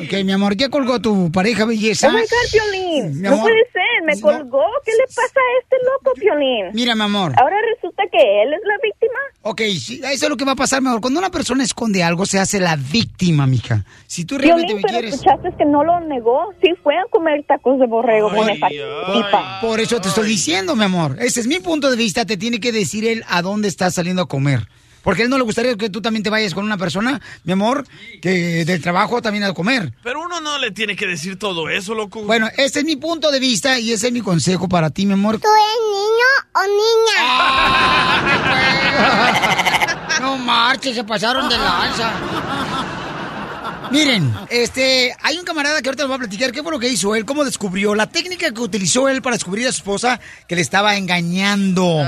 Ok, 0.02 0.14
mi 0.26 0.32
amor, 0.32 0.56
¿ya 0.58 0.70
colgó 0.70 1.00
tu 1.00 1.32
pareja 1.32 1.66
belleza? 1.66 2.08
Oh 2.08 2.12
my 2.12 2.22
God, 2.22 2.52
Piolín. 2.52 3.16
Mi 3.18 3.22
No 3.22 3.34
amor. 3.34 3.42
puede 3.44 3.64
ser, 3.72 4.04
me 4.06 4.20
colgó. 4.20 4.64
¿Qué 4.84 4.92
le 4.92 5.04
pasa 5.08 5.40
a 5.40 5.62
este 5.62 5.76
loco, 5.86 6.14
Piolín? 6.20 6.66
Mira, 6.74 6.96
mi 6.96 7.04
amor. 7.04 7.34
Ahora 7.40 7.56
resulta 7.76 8.04
que 8.12 8.18
él 8.18 8.52
es 8.54 8.60
la 8.66 8.74
víctima. 8.82 9.20
Ok, 9.44 9.62
sí, 9.80 10.02
eso 10.04 10.26
es 10.26 10.30
lo 10.30 10.36
que 10.38 10.46
va 10.46 10.54
a 10.54 10.56
pasar, 10.56 10.82
mejor. 10.82 11.00
Cuando 11.02 11.20
una 11.20 11.30
persona 11.30 11.64
esconde 11.64 12.04
algo, 12.04 12.26
se 12.26 12.40
hace 12.40 12.60
la 12.60 12.76
víctima, 12.76 13.46
mija. 13.46 13.86
Si 14.08 14.26
tú 14.26 14.38
realmente 14.38 14.74
Piolín, 14.74 14.78
me 14.78 14.82
pero 14.82 14.94
quieres... 15.00 15.14
escuchaste 15.14 15.56
que 15.58 15.66
no 15.66 15.84
lo 15.84 16.00
negó. 16.02 16.52
Sí 16.62 16.70
fue 16.84 16.98
a 16.98 17.04
comer 17.12 17.44
tacos 17.48 17.80
de 17.80 17.86
borrego 17.86 18.30
con 18.34 18.50
esa 18.50 18.68
tipa. 18.68 19.60
Por 19.62 19.80
eso 19.80 20.02
te 20.02 20.08
estoy 20.10 20.28
diciendo, 20.28 20.76
mi 20.76 20.86
amor. 20.86 21.18
Ese 21.20 21.40
es 21.42 21.48
mi 21.48 21.60
punto 21.60 21.90
de 21.92 21.96
vista. 21.98 22.26
Te 22.26 22.36
tiene 22.38 22.60
que 22.60 22.72
decir 22.72 23.06
él 23.08 23.24
a 23.28 23.42
dónde 23.44 23.68
estás 23.68 23.94
saliendo 23.94 24.24
a 24.24 24.28
comer. 24.28 24.68
Porque 25.10 25.24
a 25.24 25.26
él 25.26 25.32
no 25.32 25.40
le 25.40 25.44
gustaría 25.44 25.76
que 25.76 25.90
tú 25.90 26.04
también 26.04 26.22
te 26.22 26.30
vayas 26.30 26.54
con 26.54 26.64
una 26.64 26.78
persona, 26.78 27.20
mi 27.44 27.52
amor, 27.54 27.84
que 28.22 28.64
del 28.64 28.80
trabajo 28.80 29.24
también 29.24 29.44
a 29.44 29.56
comer. 29.56 29.92
Pero 30.04 30.22
uno 30.22 30.40
no 30.40 30.60
le 30.60 30.70
tiene 30.70 30.96
que 30.96 31.08
decir 31.08 31.40
todo 31.40 31.68
eso, 31.68 31.96
loco. 31.96 32.22
Bueno, 32.26 32.48
ese 32.58 32.82
es 32.82 32.86
mi 32.86 32.96
punto 32.96 33.32
de 33.32 33.40
vista 33.40 33.80
y 33.80 33.92
ese 33.92 34.06
es 34.10 34.14
mi 34.14 34.22
consejo 34.22 34.70
para 34.70 34.92
ti, 34.92 35.08
mi 35.08 35.14
amor. 35.14 35.40
¿Tú 35.40 35.48
eres 35.48 35.66
niño 35.98 36.28
o 36.54 36.62
niña? 36.78 37.26
No 40.20 40.38
marches, 40.38 40.96
se 40.96 41.04
pasaron 41.06 41.48
de 41.48 41.58
lanza. 41.58 42.12
Miren, 43.92 44.32
este, 44.50 45.16
hay 45.22 45.38
un 45.38 45.46
camarada 45.46 45.82
que 45.82 45.90
ahorita 45.90 46.04
nos 46.04 46.12
va 46.12 46.16
a 46.16 46.20
platicar 46.20 46.52
qué 46.52 46.62
fue 46.62 46.72
lo 46.72 46.80
que 46.80 46.90
hizo 46.90 47.16
él, 47.16 47.26
cómo 47.26 47.44
descubrió 47.44 47.96
la 47.96 48.08
técnica 48.08 48.52
que 48.52 48.62
utilizó 48.62 49.10
él 49.10 49.22
para 49.22 49.36
descubrir 49.36 49.68
a 49.68 49.72
su 49.72 49.78
esposa 49.80 50.20
que 50.48 50.56
le 50.56 50.62
estaba 50.62 50.96
engañando. 50.96 52.04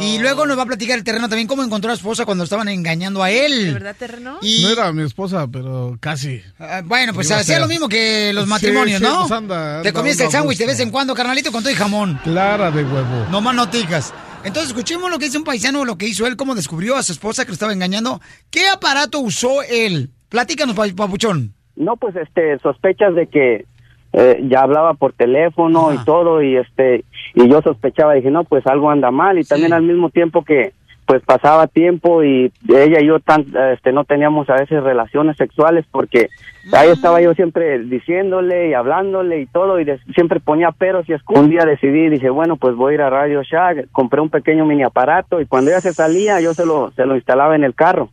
Y 0.00 0.18
luego 0.18 0.46
nos 0.46 0.58
va 0.58 0.62
a 0.62 0.66
platicar 0.66 0.98
el 0.98 1.04
terreno 1.04 1.28
también 1.28 1.48
cómo 1.48 1.62
encontró 1.62 1.90
a 1.90 1.94
su 1.94 2.00
esposa 2.00 2.24
cuando 2.26 2.44
estaban 2.44 2.68
engañando 2.68 3.22
a 3.22 3.30
él. 3.30 3.66
¿De 3.66 3.72
verdad, 3.72 3.96
terreno? 3.98 4.38
Y- 4.42 4.62
No 4.62 4.70
era 4.70 4.92
mi 4.92 5.02
esposa, 5.04 5.46
pero 5.50 5.96
casi. 6.00 6.42
Ah, 6.58 6.82
Bueno, 6.84 7.14
pues 7.14 7.30
hacía 7.30 7.58
lo 7.58 7.68
mismo 7.68 7.88
que 7.88 8.32
los 8.34 8.46
matrimonios, 8.46 8.98
sí, 9.00 9.04
¿no? 9.06 9.20
pues 9.20 9.32
anda- 9.32 9.82
Te 9.82 9.92
comías 9.92 10.20
el 10.20 10.30
sándwich 10.30 10.58
de 10.58 10.66
vez 10.66 10.80
en 10.80 10.90
cuando, 10.90 11.14
carnalito, 11.14 11.50
con 11.52 11.62
todo 11.62 11.72
y 11.72 11.76
jamón. 11.76 12.20
Clara 12.22 12.70
de 12.70 12.84
huevo. 12.84 13.26
No 13.30 13.40
más 13.40 13.54
noticas. 13.54 14.12
Entonces, 14.44 14.68
escuchemos 14.68 15.10
lo 15.10 15.18
que 15.18 15.24
dice 15.26 15.38
un 15.38 15.44
paisano, 15.44 15.86
lo 15.86 15.96
que 15.96 16.06
hizo 16.06 16.26
él, 16.26 16.36
cómo 16.36 16.54
descubrió 16.54 16.96
a 16.96 17.02
su 17.02 17.12
esposa 17.12 17.44
que 17.44 17.48
lo 17.48 17.54
estaba 17.54 17.72
engañando. 17.72 18.20
¿Qué 18.50 18.68
aparato 18.68 19.20
usó 19.20 19.62
él? 19.62 20.10
Platícanos, 20.34 20.74
pa- 20.74 20.88
papuchón. 20.96 21.52
No, 21.76 21.96
pues 21.96 22.16
este, 22.16 22.58
sospechas 22.58 23.14
de 23.14 23.28
que 23.28 23.66
eh, 24.12 24.40
ya 24.48 24.62
hablaba 24.62 24.94
por 24.94 25.12
teléfono 25.12 25.94
y 25.94 25.98
todo 26.04 26.42
y 26.42 26.56
este 26.56 27.04
y 27.36 27.48
yo 27.48 27.62
sospechaba 27.62 28.14
dije 28.14 28.32
no 28.32 28.42
pues 28.42 28.66
algo 28.66 28.90
anda 28.90 29.12
mal 29.12 29.38
y 29.38 29.44
también 29.44 29.72
al 29.72 29.82
mismo 29.84 30.10
tiempo 30.10 30.42
que 30.44 30.72
pues 31.06 31.22
pasaba 31.22 31.66
tiempo 31.66 32.22
y 32.24 32.52
ella 32.68 33.00
y 33.00 33.06
yo 33.06 33.20
tan 33.20 33.44
este 33.72 33.92
no 33.92 34.04
teníamos 34.04 34.48
a 34.50 34.54
veces 34.54 34.82
relaciones 34.82 35.36
sexuales 35.36 35.84
porque 35.90 36.28
ahí 36.72 36.88
estaba 36.90 37.20
yo 37.20 37.34
siempre 37.34 37.78
diciéndole 37.80 38.68
y 38.70 38.74
hablándole 38.74 39.40
y 39.40 39.46
todo 39.46 39.80
y 39.80 39.84
de- 39.84 39.98
siempre 40.14 40.40
ponía 40.40 40.70
peros 40.72 41.08
y 41.08 41.12
excusas. 41.12 41.42
Un 41.44 41.50
día 41.50 41.64
decidí 41.64 42.08
dije 42.08 42.30
bueno 42.30 42.56
pues 42.56 42.74
voy 42.74 42.92
a 42.92 42.94
ir 42.94 43.02
a 43.02 43.10
Radio 43.10 43.42
Shack 43.42 43.88
compré 43.92 44.20
un 44.20 44.30
pequeño 44.30 44.64
mini 44.64 44.82
aparato 44.82 45.40
y 45.40 45.46
cuando 45.46 45.70
ella 45.70 45.80
se 45.80 45.92
salía 45.92 46.40
yo 46.40 46.54
se 46.54 46.64
lo 46.64 46.90
se 46.92 47.04
lo 47.06 47.16
instalaba 47.16 47.54
en 47.54 47.64
el 47.64 47.74
carro. 47.74 48.08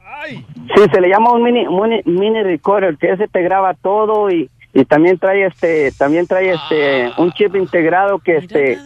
Sí, 0.76 0.84
se 0.94 1.02
le 1.02 1.10
llama 1.10 1.32
un 1.34 1.44
mini, 1.44 1.66
mini, 1.68 2.02
mini 2.06 2.44
recorder, 2.44 2.98
que 2.98 3.12
ese 3.12 3.28
te 3.28 3.42
graba 3.42 3.74
todo 3.74 4.30
y, 4.30 4.50
y 4.74 4.86
también 4.86 5.18
trae 5.18 5.46
este, 5.46 5.92
también 5.98 6.28
trae 6.28 6.52
este, 6.54 7.10
un 7.18 7.32
chip 7.32 7.56
integrado 7.56 8.20
que 8.20 8.38
este, 8.38 8.78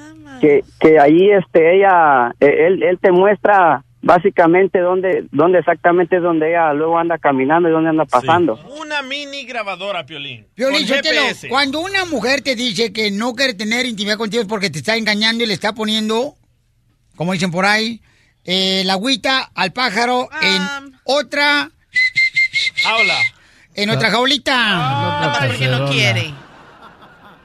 que, 0.42 0.64
que 0.80 1.00
ahí 1.00 1.30
este, 1.32 1.76
ella, 1.78 2.32
eh, 2.40 2.66
él, 2.68 2.84
él 2.84 2.98
te 3.00 3.12
muestra 3.12 3.84
básicamente 4.06 4.80
dónde, 4.80 5.26
dónde 5.32 5.60
exactamente 5.60 6.18
es 6.18 6.22
donde 6.22 6.50
ella 6.50 6.72
luego 6.74 7.00
anda 7.00 7.18
caminando 7.18 7.68
y 7.68 7.72
dónde 7.72 7.90
anda 7.90 8.06
pasando. 8.06 8.54
Una 8.80 9.02
mini 9.02 9.46
grabadora, 9.46 10.06
Piolín. 10.06 10.46
Piolín, 10.54 10.88
con 10.88 10.98
Sotelo, 10.98 11.22
GPS. 11.22 11.50
cuando 11.50 11.80
una 11.80 12.06
mujer 12.06 12.42
te 12.42 12.56
dice 12.56 12.94
que 12.94 13.10
no 13.10 13.34
quiere 13.34 13.56
tener 13.56 13.88
intimidad 13.88 14.18
contigo 14.18 14.44
es 14.44 14.48
porque 14.48 14.70
te 14.70 14.78
está 14.78 14.96
engañando 14.96 15.44
y 15.44 15.48
le 15.48 15.56
está 15.56 15.74
poniendo, 15.74 16.36
como 17.16 17.34
dicen 17.34 17.50
por 17.50 17.66
ahí, 17.66 18.00
eh, 18.44 18.84
la 18.86 18.94
agüita 18.94 19.50
al 19.56 19.74
pájaro 19.74 20.30
en 20.40 20.62
otra... 21.04 21.72
Jaula. 22.84 23.18
En 23.74 23.90
otra 23.90 24.12
jaulita. 24.12 24.56
Nomás 24.56 25.48
porque 25.48 25.68
no 25.68 25.90
quiere. 25.90 26.45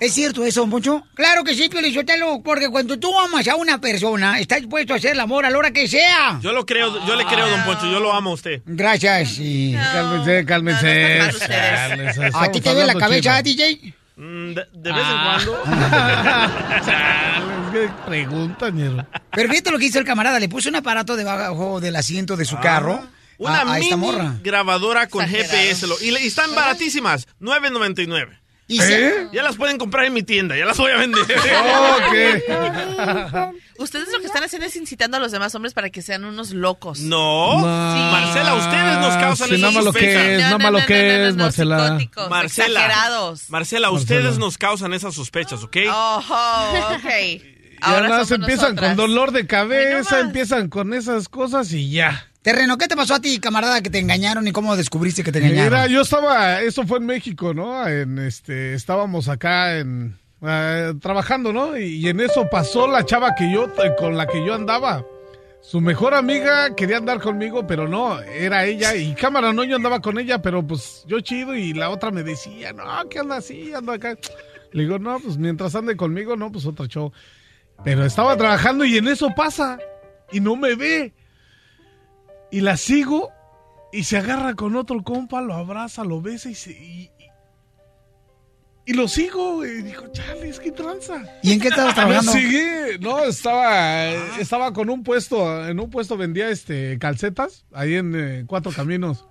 ¿Es 0.01 0.15
cierto 0.15 0.45
eso, 0.45 0.61
don 0.63 0.71
Poncho? 0.71 1.03
Claro 1.15 1.45
que 1.45 1.55
sí, 1.55 1.69
Piolín 1.69 1.93
Sotelo, 1.93 2.41
porque 2.43 2.69
cuando 2.71 2.99
tú 2.99 3.17
amas 3.19 3.47
a 3.49 3.57
una 3.57 3.79
persona, 3.81 4.39
estás 4.41 4.61
dispuesto 4.61 4.95
a 4.95 4.97
hacer 4.97 5.13
el 5.13 5.21
amor 5.21 5.45
a 5.45 5.51
la 5.51 5.59
hora 5.59 5.71
que 5.73 5.87
sea. 5.87 6.39
Yo 6.41 6.53
lo 6.53 6.65
creo, 6.65 7.07
yo 7.07 7.17
le 7.17 7.25
creo, 7.27 7.47
don 7.49 7.63
Poncho, 7.65 7.91
yo 7.91 8.01
lo 8.01 8.13
amo 8.13 8.31
a 8.31 8.35
usted. 8.35 8.63
Gracias. 8.65 9.37
Y... 9.39 9.75
Cálmense, 9.75 10.45
cálmense. 10.47 11.19
Cálmense, 11.49 12.31
¿A 12.33 12.51
ti 12.51 12.61
te 12.63 12.75
ve 12.75 12.87
la 12.87 12.95
cabeza. 12.95 13.43
DJ? 13.43 13.95
Mm, 14.17 14.55
De, 14.55 14.67
de 14.73 14.93
vez 14.93 15.03
Ah. 15.05 15.39
en 15.39 15.47
cuando. 15.47 15.63
Chales, 16.87 17.73
qué 17.73 17.89
pregunta, 18.07 18.71
ñero. 18.71 19.07
Pero 19.33 19.49
fíjate 19.51 19.71
lo 19.71 19.79
que 19.79 19.87
hizo 19.87 19.99
el 19.99 20.05
camarada, 20.05 20.39
le 20.41 20.49
puso 20.49 20.69
un 20.71 20.77
aparato 20.77 21.17
debajo 21.17 21.81
del 21.81 21.97
asiento 21.97 22.37
de 22.37 22.45
su 22.45 22.59
carro 22.59 23.03
Una 23.39 23.61
a, 23.61 23.73
a 23.75 23.79
esta 23.79 23.97
mini 23.97 24.13
morra. 24.13 24.35
grabadora 24.43 25.07
con 25.09 25.25
Exagerado. 25.25 25.53
GPS. 25.59 25.87
lo- 25.87 26.01
y, 26.01 26.11
le- 26.11 26.23
y 26.23 26.27
están 26.27 26.55
baratísimas, 26.55 27.29
9.99. 27.41 28.39
¿Y 28.71 28.79
se- 28.81 29.29
Ya 29.33 29.43
las 29.43 29.57
pueden 29.57 29.79
comprar 29.79 30.05
en 30.07 30.13
mi 30.13 30.23
tienda, 30.23 30.57
ya 30.57 30.65
las 30.65 30.79
voy 30.79 30.93
a 30.93 30.97
vender. 30.97 31.23
Ustedes 33.79 34.09
lo 34.13 34.21
que 34.21 34.27
están 34.27 34.45
haciendo 34.45 34.67
es 34.67 34.77
incitando 34.77 35.17
a 35.17 35.21
los 35.21 35.33
demás 35.33 35.55
hombres 35.55 35.75
para 35.75 35.91
que 35.91 36.03
sean 36.03 36.25
unos 36.25 36.53
locos. 36.53 37.01
No, 37.01 37.59
Marcela, 37.59 38.55
ustedes 38.55 38.99
nos 38.99 39.17
causan 39.17 39.49
Sí, 39.49 39.59
más 39.59 39.75
lo 39.85 39.93
que 39.93 40.41
más 40.61 40.73
lo 40.73 40.87
que 40.87 41.29
es, 41.29 41.37
Marcela. 41.37 41.99
Marcela, 42.29 42.81
exagerados. 42.81 43.51
Marcela, 43.51 43.91
ustedes 43.91 44.39
nos 44.39 44.59
causan 44.59 44.93
esas 44.95 45.15
sospechas, 45.15 45.63
¿ok? 45.65 45.77
Ojo, 45.89 46.35
ok. 46.95 47.05
Y 47.33 47.43
Ahora 47.83 48.09
nada, 48.09 48.25
se 48.25 48.35
somos 48.35 48.49
empiezan 48.49 48.75
nosotras. 48.75 48.91
con 48.91 48.97
dolor 48.99 49.33
de 49.33 49.47
cabeza, 49.47 50.21
empiezan 50.21 50.69
con 50.69 50.93
esas 50.93 51.29
cosas 51.29 51.73
y 51.73 51.91
ya. 51.91 52.27
Terreno, 52.43 52.79
¿qué 52.79 52.89
te 52.89 52.97
pasó 52.97 53.15
a 53.15 53.21
ti, 53.21 53.39
camarada, 53.39 53.83
que 53.83 53.91
te 53.91 53.99
engañaron 53.99 54.49
y 54.49 54.53
cómo 54.53 54.75
descubriste 54.77 55.23
que 55.23 55.31
te 55.31 55.39
engañaron? 55.41 55.65
Mira, 55.65 55.87
yo 55.89 56.01
estaba, 56.01 56.63
eso 56.63 56.87
fue 56.87 56.99
en 56.99 57.07
México, 57.07 57.53
¿no? 57.53 57.87
En 57.87 58.19
este, 58.19 58.73
estábamos 58.75 59.29
acá 59.29 59.77
en 59.77 60.19
eh, 60.41 60.95
trabajando, 61.03 61.53
¿no? 61.53 61.77
Y, 61.77 61.97
y 61.97 62.09
en 62.09 62.21
eso 62.21 62.49
pasó 62.49 62.87
la 62.87 63.05
chava 63.05 63.35
que 63.35 63.53
yo 63.53 63.71
con 63.99 64.17
la 64.17 64.27
que 64.27 64.45
yo 64.45 64.55
andaba. 64.55 65.05
Su 65.61 65.83
mejor 65.83 66.15
amiga 66.15 66.75
quería 66.75 66.97
andar 66.97 67.21
conmigo, 67.21 67.67
pero 67.67 67.87
no, 67.87 68.19
era 68.23 68.65
ella 68.65 68.97
y 68.97 69.15
cámara, 69.15 69.53
no, 69.53 69.63
yo 69.63 69.77
andaba 69.77 70.01
con 70.01 70.19
ella, 70.19 70.41
pero 70.41 70.67
pues 70.67 71.05
yo 71.07 71.21
chido 71.21 71.55
y 71.55 71.75
la 71.75 71.91
otra 71.91 72.11
me 72.11 72.23
decía, 72.23 72.73
no, 72.73 72.85
que 73.11 73.19
anda 73.19 73.37
así, 73.37 73.75
ando 73.75 73.93
acá. 73.93 74.17
Le 74.73 74.85
digo, 74.85 74.99
no, 74.99 75.21
pues 75.21 75.37
mientras 75.37 75.75
ande 75.75 75.97
conmigo, 75.97 76.37
no, 76.37 76.51
pues 76.51 76.65
otro 76.65 76.87
show. 76.87 77.13
Pero 77.85 78.05
estaba 78.07 78.37
trabajando 78.37 78.85
y 78.87 78.97
en 78.97 79.09
eso 79.09 79.29
pasa 79.37 79.79
y 80.33 80.41
no 80.41 80.57
me 80.57 80.75
ve. 80.75 81.13
Y 82.51 82.61
la 82.61 82.77
sigo 82.77 83.31
y 83.93 84.05
se 84.05 84.17
agarra 84.19 84.55
con 84.55 84.77
otro 84.77 85.03
compa, 85.03 85.41
lo 85.41 85.55
abraza, 85.55 86.05
lo 86.05 86.21
besa 86.21 86.51
y 86.51 86.55
se... 86.55 86.71
Y, 86.73 86.75
y- 86.75 87.11
y 88.87 88.95
lo 88.95 89.07
sigo, 89.07 89.65
y 89.65 89.83
dijo, 89.83 90.09
chale, 90.11 90.49
es 90.49 90.59
que 90.59 90.73
tranza. 90.73 91.23
¿Y 91.45 91.53
en 91.53 91.61
qué 91.61 91.69
estabas 91.69 91.95
trabajando? 91.95 92.33
Lo 92.33 92.39
seguí, 92.41 92.99
no, 92.99 93.23
estaba, 93.25 94.09
estaba 94.41 94.73
con 94.73 94.91
un 94.91 95.05
puesto, 95.05 95.69
en 95.69 95.79
un 95.79 95.91
puesto 95.91 96.17
vendía 96.17 96.49
este 96.49 96.99
calcetas, 96.99 97.67
ahí 97.73 97.95
en 97.95 98.15
eh, 98.17 98.45
Cuatro 98.49 98.73
Caminos. 98.73 99.27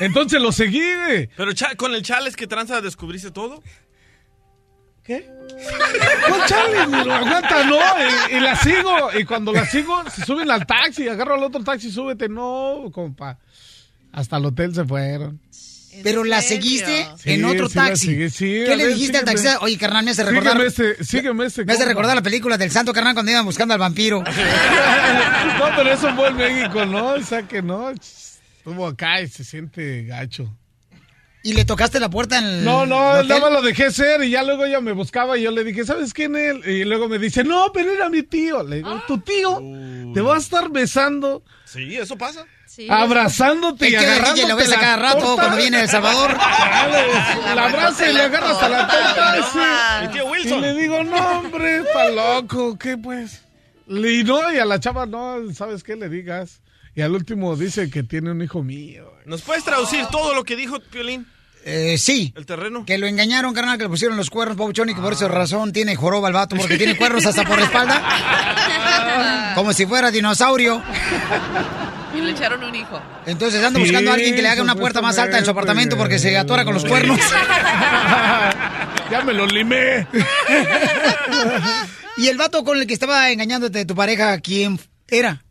Entonces 0.00 0.42
lo 0.42 0.52
seguí, 0.52 0.82
güey. 1.04 1.28
Pero 1.36 1.52
cha- 1.54 1.74
con 1.76 1.94
el 1.94 2.02
chales 2.02 2.36
que 2.36 2.46
tranza 2.46 2.80
descubriste 2.82 3.30
todo. 3.30 3.62
¿Qué? 5.08 5.26
¿Cuál 6.28 6.90
lo 7.06 7.14
aguanta, 7.14 7.64
no. 7.64 7.78
Y, 8.30 8.36
y 8.36 8.40
la 8.40 8.54
sigo. 8.56 9.08
Y 9.18 9.24
cuando 9.24 9.54
la 9.54 9.64
sigo, 9.64 10.02
se 10.10 10.22
suben 10.26 10.50
al 10.50 10.66
taxi. 10.66 11.08
Agarro 11.08 11.36
al 11.36 11.44
otro 11.44 11.64
taxi, 11.64 11.90
súbete. 11.90 12.28
No, 12.28 12.90
compa. 12.92 13.38
Hasta 14.12 14.36
el 14.36 14.44
hotel 14.44 14.74
se 14.74 14.84
fueron. 14.84 15.40
Pero 16.02 16.24
la 16.24 16.42
seguiste 16.42 17.08
en 17.24 17.46
otro 17.46 17.70
sí 17.70 17.74
taxi. 17.74 18.28
sí, 18.28 18.44
¿Qué 18.66 18.76
le 18.76 18.84
ver, 18.84 18.94
dijiste 18.94 19.16
al 19.16 19.24
taxista? 19.24 19.60
Oye, 19.62 19.78
carnal, 19.78 20.04
me 20.04 20.10
hace 20.10 20.24
recordar. 20.24 20.52
Sígueme 20.52 20.66
este, 20.66 21.04
sígueme 21.04 21.46
este. 21.46 21.64
Me 21.64 21.72
hace 21.72 21.86
recordar 21.86 22.14
la 22.14 22.22
película 22.22 22.58
del 22.58 22.70
santo 22.70 22.92
carnal 22.92 23.14
cuando 23.14 23.32
iban 23.32 23.46
buscando 23.46 23.72
al 23.72 23.80
vampiro. 23.80 24.22
No, 25.58 25.64
pero 25.74 25.90
eso 25.90 26.14
fue 26.14 26.28
en 26.28 26.36
México, 26.36 26.84
¿no? 26.84 27.14
O 27.14 27.22
sea 27.22 27.42
que 27.42 27.62
no. 27.62 27.90
Estuvo 27.90 28.86
acá 28.86 29.22
y 29.22 29.28
se 29.28 29.42
siente 29.42 30.04
gacho. 30.04 30.54
¿Y 31.48 31.54
le 31.54 31.64
tocaste 31.64 31.98
la 31.98 32.10
puerta 32.10 32.38
en 32.38 32.44
el 32.44 32.64
No, 32.64 32.84
no, 32.84 33.12
hotel? 33.12 33.28
nada 33.28 33.40
más 33.40 33.52
lo 33.52 33.62
dejé 33.62 33.90
ser 33.90 34.22
y 34.22 34.30
ya 34.30 34.42
luego 34.42 34.66
ella 34.66 34.80
me 34.82 34.92
buscaba 34.92 35.38
y 35.38 35.42
yo 35.42 35.50
le 35.50 35.64
dije, 35.64 35.84
¿sabes 35.86 36.12
quién 36.12 36.36
es 36.36 36.50
él? 36.56 36.62
Y 36.68 36.84
luego 36.84 37.08
me 37.08 37.18
dice, 37.18 37.42
no, 37.42 37.70
pero 37.72 37.90
era 37.90 38.10
mi 38.10 38.22
tío. 38.22 38.62
Le 38.62 38.76
digo, 38.76 39.02
¿tu 39.06 39.18
tío? 39.18 39.58
Te 40.12 40.20
va 40.20 40.34
a 40.34 40.38
estar 40.38 40.68
besando, 40.70 41.42
Sí, 41.64 41.96
eso 41.96 42.16
pasa. 42.18 42.44
abrazándote 42.90 43.86
Es 43.86 43.92
y 43.92 43.96
agarrándote 43.96 44.48
lo 44.48 44.56
besa 44.56 44.70
la 44.76 44.80
cada 44.80 44.96
rato 44.96 45.18
torta. 45.20 45.34
cuando 45.42 45.56
viene 45.56 45.76
de 45.78 45.82
El 45.84 45.88
Salvador. 45.88 46.36
La 47.54 47.64
abraza 47.64 48.10
y 48.10 48.12
le 48.14 48.20
agarra 48.22 48.50
hasta 48.50 48.68
la 48.68 48.86
torta. 48.86 49.42
sí. 49.52 50.06
Mi 50.06 50.12
tío 50.12 50.26
Wilson. 50.26 50.58
Y 50.58 50.60
le 50.60 50.74
digo, 50.74 51.02
no, 51.04 51.16
hombre, 51.38 51.78
está 51.78 52.10
loco, 52.10 52.78
¿qué 52.78 52.96
pues? 52.98 53.42
Y 53.88 54.22
no, 54.24 54.52
y 54.52 54.58
a 54.58 54.64
la 54.66 54.78
chava 54.80 55.06
no, 55.06 55.36
¿sabes 55.54 55.82
qué 55.82 55.96
le 55.96 56.08
digas? 56.10 56.60
Y 56.94 57.00
al 57.00 57.12
último 57.14 57.56
dice 57.56 57.90
que 57.90 58.02
tiene 58.02 58.32
un 58.32 58.42
hijo 58.42 58.62
mío. 58.62 59.12
¿Nos 59.24 59.42
puedes 59.42 59.64
traducir 59.64 60.04
todo 60.06 60.34
lo 60.34 60.44
que 60.44 60.56
dijo 60.56 60.78
Piolín? 60.80 61.26
Eh, 61.70 61.98
sí. 61.98 62.32
¿El 62.34 62.46
terreno? 62.46 62.86
Que 62.86 62.96
lo 62.96 63.06
engañaron, 63.06 63.52
carnal, 63.52 63.76
que 63.76 63.84
le 63.84 63.90
pusieron 63.90 64.16
los 64.16 64.30
cuernos, 64.30 64.56
Pabuchón, 64.56 64.88
y 64.88 64.94
que 64.94 65.02
por 65.02 65.12
esa 65.12 65.28
razón 65.28 65.70
tiene 65.70 65.96
joroba 65.96 66.28
el 66.28 66.34
vato, 66.34 66.56
porque 66.56 66.78
tiene 66.78 66.96
cuernos 66.96 67.26
hasta 67.26 67.44
por 67.44 67.58
la 67.58 67.64
espalda. 67.66 69.52
Como 69.54 69.74
si 69.74 69.84
fuera 69.84 70.10
dinosaurio. 70.10 70.82
Y 72.16 72.22
le 72.22 72.30
echaron 72.30 72.64
un 72.64 72.74
hijo. 72.74 72.98
Entonces 73.26 73.62
anda 73.62 73.78
Sí, 73.78 73.84
buscando 73.84 74.10
a 74.10 74.14
alguien 74.14 74.34
que 74.34 74.40
le 74.40 74.48
haga 74.48 74.62
una 74.62 74.76
puerta 74.76 75.02
más 75.02 75.18
alta 75.18 75.36
en 75.38 75.44
su 75.44 75.50
apartamento 75.50 75.98
porque 75.98 76.18
se 76.18 76.38
atora 76.38 76.64
con 76.64 76.72
los 76.72 76.86
cuernos. 76.86 77.20
ya 79.10 79.20
me 79.22 79.34
lo 79.34 79.46
limé. 79.46 80.06
y 82.16 82.28
el 82.28 82.38
vato 82.38 82.64
con 82.64 82.78
el 82.78 82.86
que 82.86 82.94
estaba 82.94 83.30
engañándote 83.30 83.84
tu 83.84 83.94
pareja, 83.94 84.40
¿quién 84.40 84.80
era? 85.06 85.42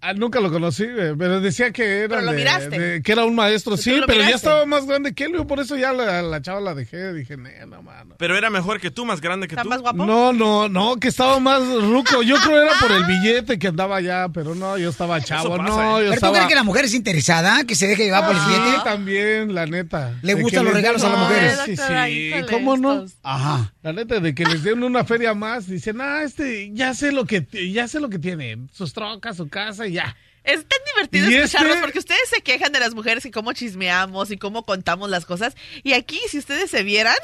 Ah, 0.00 0.12
nunca 0.14 0.38
lo 0.38 0.50
conocí, 0.52 0.84
güey, 0.86 1.16
pero 1.16 1.40
decía 1.40 1.72
que 1.72 2.02
era, 2.04 2.08
Pero 2.08 2.20
lo 2.22 2.30
de- 2.30 2.36
miraste. 2.38 2.78
de- 2.78 3.02
que 3.02 3.10
era 3.12 3.24
un 3.24 3.34
maestro, 3.34 3.76
sí, 3.76 3.96
lo 3.96 4.06
pero 4.06 4.20
ya 4.20 4.26
miraste. 4.26 4.46
estaba 4.46 4.64
más 4.64 4.86
grande 4.86 5.12
que 5.12 5.24
él, 5.24 5.32
güey, 5.32 5.44
por 5.44 5.58
eso 5.58 5.76
ya 5.76 5.92
la, 5.92 6.22
la 6.22 6.40
chava 6.40 6.60
la 6.60 6.72
dejé, 6.74 7.12
dije, 7.12 7.36
"Nee, 7.36 7.66
no, 7.66 7.82
mano. 7.82 8.14
Pero 8.16 8.36
era 8.38 8.48
mejor 8.48 8.80
que 8.80 8.92
tú, 8.92 9.04
más 9.04 9.20
grande 9.20 9.48
que 9.48 9.56
tú. 9.56 9.68
más 9.68 9.80
guapo? 9.80 10.06
No, 10.06 10.32
no, 10.32 10.68
no, 10.68 10.96
que 10.98 11.08
estaba 11.08 11.40
más 11.40 11.60
ruco. 11.82 12.22
Yo 12.22 12.36
creo 12.36 12.62
era 12.62 12.72
por 12.80 12.92
el 12.92 13.04
billete 13.06 13.58
que 13.58 13.66
andaba 13.66 13.96
allá, 13.96 14.28
pero 14.28 14.54
no, 14.54 14.78
yo 14.78 14.88
estaba 14.90 15.20
chavo, 15.20 15.56
pasa, 15.56 15.62
no, 15.64 15.80
¿eh? 15.80 15.82
yo 15.82 15.96
¿Pero 15.98 16.08
tú 16.10 16.14
estaba... 16.14 16.32
crees 16.34 16.48
que 16.48 16.54
la 16.54 16.62
mujer 16.62 16.84
es 16.84 16.94
interesada? 16.94 17.64
¿Que 17.64 17.74
se 17.74 17.88
deje 17.88 18.04
llevar 18.04 18.24
por 18.24 18.36
el 18.36 18.40
Sí, 18.42 18.48
billete? 18.50 18.84
también, 18.84 19.52
la 19.52 19.66
neta. 19.66 20.14
¿Le 20.22 20.34
gustan 20.34 20.64
los 20.64 20.74
regalos 20.74 21.02
den- 21.02 21.10
a 21.10 21.14
las 21.16 21.28
mujeres? 21.28 21.58
Sí, 21.64 21.74
Doctora, 21.74 22.06
sí, 22.06 22.30
¿cómo 22.50 22.76
no? 22.76 23.04
Ajá. 23.24 23.72
La 23.82 23.92
neta, 23.92 24.20
de 24.20 24.32
que 24.32 24.44
les 24.44 24.62
den 24.62 24.84
una 24.84 25.02
feria 25.04 25.34
más, 25.34 25.66
dicen, 25.66 26.00
ah, 26.00 26.22
este, 26.22 26.70
ya 26.72 26.94
sé 26.94 27.10
lo 27.10 27.24
que, 27.24 27.44
ya 27.72 27.88
sé 27.88 27.98
lo 27.98 28.08
que 28.10 28.20
tiene, 28.20 28.58
sus 28.72 28.92
trocas, 28.92 29.36
su 29.38 29.48
casa 29.48 29.87
y 29.88 29.92
ya. 29.94 30.16
Es 30.44 30.66
tan 30.66 30.78
divertido 30.94 31.30
¿Y 31.30 31.34
escucharlos 31.34 31.72
este? 31.74 31.82
porque 31.82 31.98
ustedes 31.98 32.26
se 32.30 32.40
quejan 32.40 32.72
de 32.72 32.80
las 32.80 32.94
mujeres 32.94 33.22
y 33.26 33.30
cómo 33.30 33.52
chismeamos 33.52 34.30
y 34.30 34.38
cómo 34.38 34.62
contamos 34.64 35.10
las 35.10 35.26
cosas. 35.26 35.54
Y 35.82 35.92
aquí, 35.92 36.18
si 36.30 36.38
ustedes 36.38 36.70
se 36.70 36.82
vieran, 36.84 37.16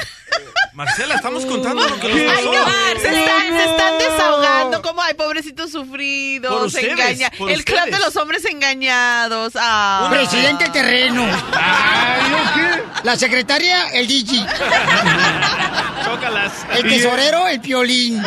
Marcela, 0.74 1.14
estamos 1.14 1.46
contando 1.46 1.88
lo 1.88 1.98
que 2.00 2.08
nos 2.08 2.18
Ay, 2.18 2.26
pasó. 2.26 2.52
no, 2.52 3.00
se, 3.00 3.18
están, 3.18 3.56
se 3.56 3.64
están 3.64 3.98
desahogando, 3.98 4.82
como 4.82 5.00
hay 5.00 5.14
pobrecitos 5.14 5.70
sufridos, 5.72 6.70
se 6.72 6.80
ustedes, 6.80 6.92
engaña. 6.98 7.30
El 7.48 7.64
club 7.64 7.84
de 7.86 7.98
los 7.98 8.14
hombres 8.16 8.44
engañados. 8.44 9.54
Ah. 9.56 10.08
Presidente 10.10 10.68
terreno. 10.68 11.24
Ay, 11.54 12.82
La 13.04 13.16
secretaria, 13.16 13.88
el 13.94 14.06
DJ. 14.06 14.44
Chócalas. 16.04 16.66
El 16.76 16.82
tesorero, 16.88 17.48
el 17.48 17.60
piolín. 17.60 18.22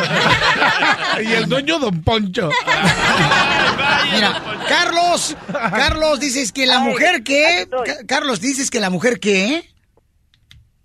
y 1.22 1.32
el 1.32 1.46
dueño, 1.48 1.78
don 1.78 2.02
Poncho. 2.02 2.50
Mira, 4.14 4.42
Carlos, 4.68 5.36
Carlos, 5.52 6.20
dices 6.20 6.52
que 6.52 6.66
la 6.66 6.80
mujer 6.80 7.22
que... 7.22 7.66
Ca- 7.70 8.06
Carlos, 8.06 8.40
dices 8.40 8.70
que 8.70 8.80
la 8.80 8.90
mujer 8.90 9.20
que... 9.20 9.62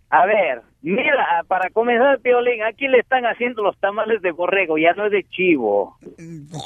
A 0.10 0.26
ver, 0.28 0.62
mira, 0.84 1.44
para 1.48 1.72
comenzar, 1.72 2.20
Piolín, 2.20 2.62
aquí 2.64 2.88
le 2.88 3.00
están 3.00 3.26
haciendo 3.26 3.64
los 3.64 3.76
tamales 3.80 4.22
de 4.22 4.32
borrego, 4.32 4.78
ya 4.78 4.94
no 4.94 5.08
es 5.08 5.12
de 5.12 5.26
chivo. 5.28 5.98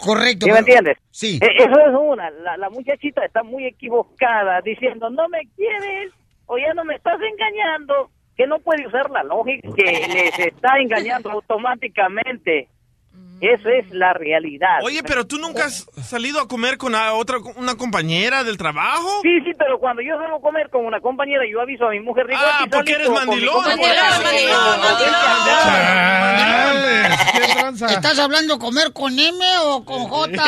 Correcto. 0.03 0.45
¿Sí 0.47 0.51
me 0.51 0.59
entiendes? 0.59 0.97
Sí. 1.11 1.39
E- 1.41 1.63
Eso 1.63 1.79
es 1.79 1.95
una. 1.97 2.29
La, 2.31 2.57
la 2.57 2.69
muchachita 2.69 3.23
está 3.23 3.43
muy 3.43 3.65
equivocada 3.65 4.59
diciendo, 4.61 5.09
no 5.09 5.29
me 5.29 5.47
quieres 5.55 6.11
o 6.45 6.57
ya 6.57 6.73
no 6.73 6.83
me 6.83 6.95
estás 6.95 7.15
engañando, 7.21 8.09
que 8.37 8.45
no 8.45 8.59
puede 8.59 8.85
usar 8.87 9.09
la 9.09 9.23
lógica, 9.23 9.67
que 9.75 9.83
les 9.83 10.39
está 10.39 10.79
engañando 10.79 11.31
automáticamente. 11.31 12.69
Eso 13.39 13.69
es 13.69 13.85
la 13.91 14.13
realidad. 14.13 14.79
Oye, 14.83 15.03
pero 15.03 15.27
tú 15.27 15.37
nunca 15.37 15.65
has 15.65 15.85
salido 16.03 16.39
a 16.41 16.47
comer 16.47 16.77
con 16.77 16.95
a 16.95 17.13
otra 17.13 17.37
una 17.57 17.75
compañera 17.75 18.43
del 18.43 18.57
trabajo. 18.57 19.19
Sí, 19.21 19.29
sí, 19.45 19.51
pero 19.57 19.77
cuando 19.79 20.01
yo 20.01 20.15
salgo 20.17 20.37
a 20.37 20.41
comer 20.41 20.69
con 20.71 20.85
una 20.85 20.99
compañera, 20.99 21.43
yo 21.51 21.61
aviso 21.61 21.85
a 21.85 21.91
mi 21.91 21.99
mujer. 21.99 22.25
digo, 22.27 22.39
Ah, 22.43 22.57
"Aquí 22.61 22.69
porque 22.69 22.93
eres 22.93 23.09
mandilón. 23.09 23.53
compañera". 23.63 24.01
Mandilón, 24.23 24.79
mandilón. 24.81 25.17
¿Estás 27.89 28.17
hablando 28.19 28.57
comer 28.57 28.91
con 28.93 29.17
M 29.19 29.45
o 29.65 29.83
con 29.85 30.03
J? 30.05 30.43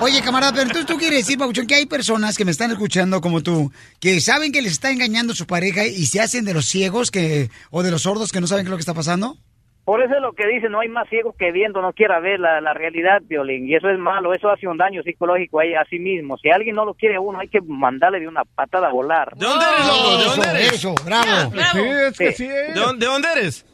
Oye, 0.00 0.20
camarada, 0.22 0.52
pero 0.52 0.64
entonces 0.64 0.86
tú 0.86 0.96
quieres 0.98 1.20
decir, 1.20 1.38
Pabuchón, 1.38 1.66
que 1.66 1.76
hay 1.76 1.86
personas 1.86 2.36
que 2.36 2.44
me 2.44 2.50
están 2.50 2.72
escuchando 2.72 3.20
como 3.20 3.42
tú, 3.42 3.72
que 4.00 4.20
saben 4.20 4.50
que 4.52 4.60
les 4.60 4.72
está 4.72 4.90
engañando 4.90 5.34
su 5.34 5.46
pareja 5.46 5.86
y 5.86 6.06
se 6.06 6.20
hacen 6.20 6.44
de 6.44 6.52
los 6.54 6.66
ciegos 6.66 7.10
que 7.10 7.48
o 7.70 7.82
de 7.82 7.90
los 7.92 8.02
sordos 8.02 8.32
que 8.32 8.40
no 8.40 8.46
saben 8.48 8.64
qué 8.64 8.68
es 8.68 8.72
lo 8.72 8.76
que 8.76 8.80
está 8.82 8.94
pasando. 8.94 9.36
Por 9.84 10.00
eso 10.00 10.14
es 10.14 10.20
lo 10.22 10.32
que 10.32 10.46
dicen, 10.46 10.70
no 10.70 10.78
hay 10.80 10.88
más 10.88 11.08
ciego 11.08 11.34
que 11.36 11.50
viendo, 11.50 11.82
no 11.82 11.92
quiera 11.92 12.20
ver 12.20 12.38
la, 12.38 12.60
la 12.60 12.72
realidad, 12.72 13.20
Violín. 13.24 13.66
Y 13.68 13.74
eso 13.74 13.88
es 13.90 13.98
malo, 13.98 14.32
eso 14.32 14.48
hace 14.48 14.68
un 14.68 14.78
daño 14.78 15.02
psicológico 15.02 15.58
ahí 15.58 15.74
a 15.74 15.84
sí 15.90 15.98
mismo. 15.98 16.38
Si 16.38 16.50
alguien 16.50 16.76
no 16.76 16.84
lo 16.84 16.94
quiere 16.94 17.16
a 17.16 17.20
uno, 17.20 17.40
hay 17.40 17.48
que 17.48 17.60
mandarle 17.60 18.20
de 18.20 18.28
una 18.28 18.44
patada 18.44 18.88
a 18.88 18.92
volar. 18.92 19.34
¿De 19.34 19.44
dónde 19.44 19.64
eres, 19.64 19.86
loco? 19.88 20.18
¿De 20.18 20.24
dónde 20.24 20.48
eres? 20.50 20.72
eso, 20.74 20.94
bravo. 21.04 21.52
Sí, 21.72 21.80
es 21.80 22.18
que 22.18 22.32
Sí. 22.32 22.44
sí. 22.44 22.50
es. 22.52 22.74
¿De 22.74 22.80
dónde, 22.80 23.04
de 23.06 23.12
dónde 23.12 23.28
eres? 23.36 23.66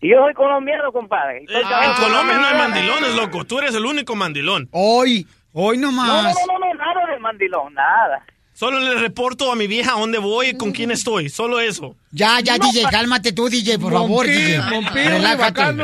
Y 0.00 0.10
yo 0.10 0.18
soy 0.22 0.34
colombiano, 0.34 0.92
compadre. 0.92 1.44
Soy 1.48 1.56
en 1.62 1.94
Colombia 1.94 2.38
no 2.38 2.46
hay 2.46 2.58
mandilones, 2.58 3.14
loco. 3.16 3.44
Tú 3.44 3.58
eres 3.58 3.74
el 3.74 3.86
único 3.86 4.14
mandilón. 4.14 4.68
Hoy, 4.70 5.26
hoy 5.52 5.78
No, 5.78 5.90
no, 5.90 5.96
nomás. 5.96 6.36
no, 6.46 6.58
no, 6.58 6.74
nada 6.74 7.06
de 7.12 7.18
mandilón, 7.18 7.74
nada. 7.74 8.24
Solo 8.54 8.78
le 8.78 8.94
reporto 8.94 9.50
a 9.50 9.56
mi 9.56 9.66
vieja 9.66 9.94
a 9.96 9.98
dónde 9.98 10.18
voy 10.18 10.50
y 10.50 10.54
con 10.54 10.70
quién 10.70 10.92
estoy. 10.92 11.28
Solo 11.28 11.58
eso. 11.58 11.96
Ya, 12.12 12.38
ya, 12.38 12.56
DJ, 12.56 12.84
cálmate 12.88 13.32
tú, 13.32 13.48
DJ, 13.48 13.80
por 13.80 13.92
favor, 13.92 14.26
DJ. 14.26 14.60
Relájate. 14.92 15.76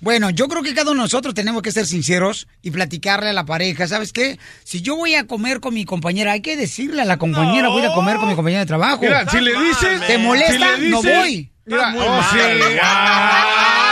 Bueno, 0.00 0.30
yo 0.30 0.48
creo 0.48 0.62
que 0.62 0.72
cada 0.72 0.92
uno 0.92 1.02
de 1.02 1.04
nosotros 1.04 1.34
tenemos 1.34 1.60
que 1.60 1.70
ser 1.70 1.84
sinceros 1.86 2.48
y 2.62 2.70
platicarle 2.70 3.28
a 3.28 3.32
la 3.34 3.44
pareja. 3.44 3.86
¿Sabes 3.86 4.14
qué? 4.14 4.38
Si 4.64 4.80
yo 4.80 4.96
voy 4.96 5.14
a 5.16 5.26
comer 5.26 5.60
con 5.60 5.74
mi 5.74 5.84
compañera, 5.84 6.32
hay 6.32 6.40
que 6.40 6.56
decirle 6.56 7.02
a 7.02 7.04
la 7.04 7.18
compañera, 7.18 7.68
voy 7.68 7.84
a 7.84 7.92
comer 7.92 8.16
con 8.16 8.28
mi 8.30 8.34
compañera 8.34 8.60
de 8.60 8.66
trabajo. 8.66 9.02
Mira, 9.02 9.28
si 9.28 9.40
le 9.40 9.52
dices... 9.62 10.06
¿Te 10.06 10.16
molesta? 10.16 10.76
si 10.76 10.80
le 10.80 10.88
no 10.88 11.02
voy. 11.02 11.50
Mira, 11.66 11.94
oh, 11.94 12.08
mal. 12.08 12.24
sí. 12.32 13.80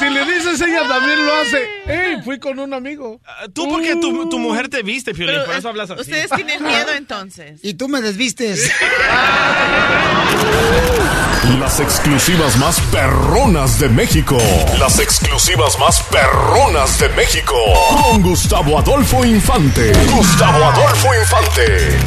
Si 0.00 0.08
le 0.10 0.24
dices, 0.24 0.60
ella 0.60 0.88
también 0.88 1.24
lo 1.26 1.32
hace. 1.34 1.68
¡Ey, 1.86 2.22
fui 2.24 2.38
con 2.38 2.58
un 2.58 2.72
amigo! 2.74 3.20
Ah, 3.26 3.46
Tú 3.54 3.68
porque 3.68 3.94
tu, 3.96 4.28
tu 4.28 4.38
mujer 4.38 4.68
te 4.68 4.82
viste, 4.82 5.12
Piolín, 5.14 5.34
Pero, 5.36 5.46
por 5.46 5.54
eso 5.56 5.68
hablas 5.68 5.90
así. 5.90 6.00
ustedes 6.00 6.30
tienen 6.34 6.62
miedo 6.62 6.90
entonces. 6.96 7.60
Y 7.62 7.74
tú 7.74 7.88
me 7.88 8.00
desvistes. 8.00 8.70
Las 11.58 11.80
exclusivas 11.80 12.56
más 12.56 12.80
perronas 12.92 13.78
de 13.80 13.88
México. 13.88 14.38
Las 14.78 14.98
exclusivas 14.98 15.78
más 15.78 16.02
perronas 16.04 16.98
de 16.98 17.08
México. 17.10 17.54
Con 18.04 18.22
Gustavo 18.22 18.78
Adolfo 18.78 19.24
Infante. 19.24 19.92
Gustavo 20.14 20.64
Adolfo 20.64 21.08
Infante. 21.14 21.98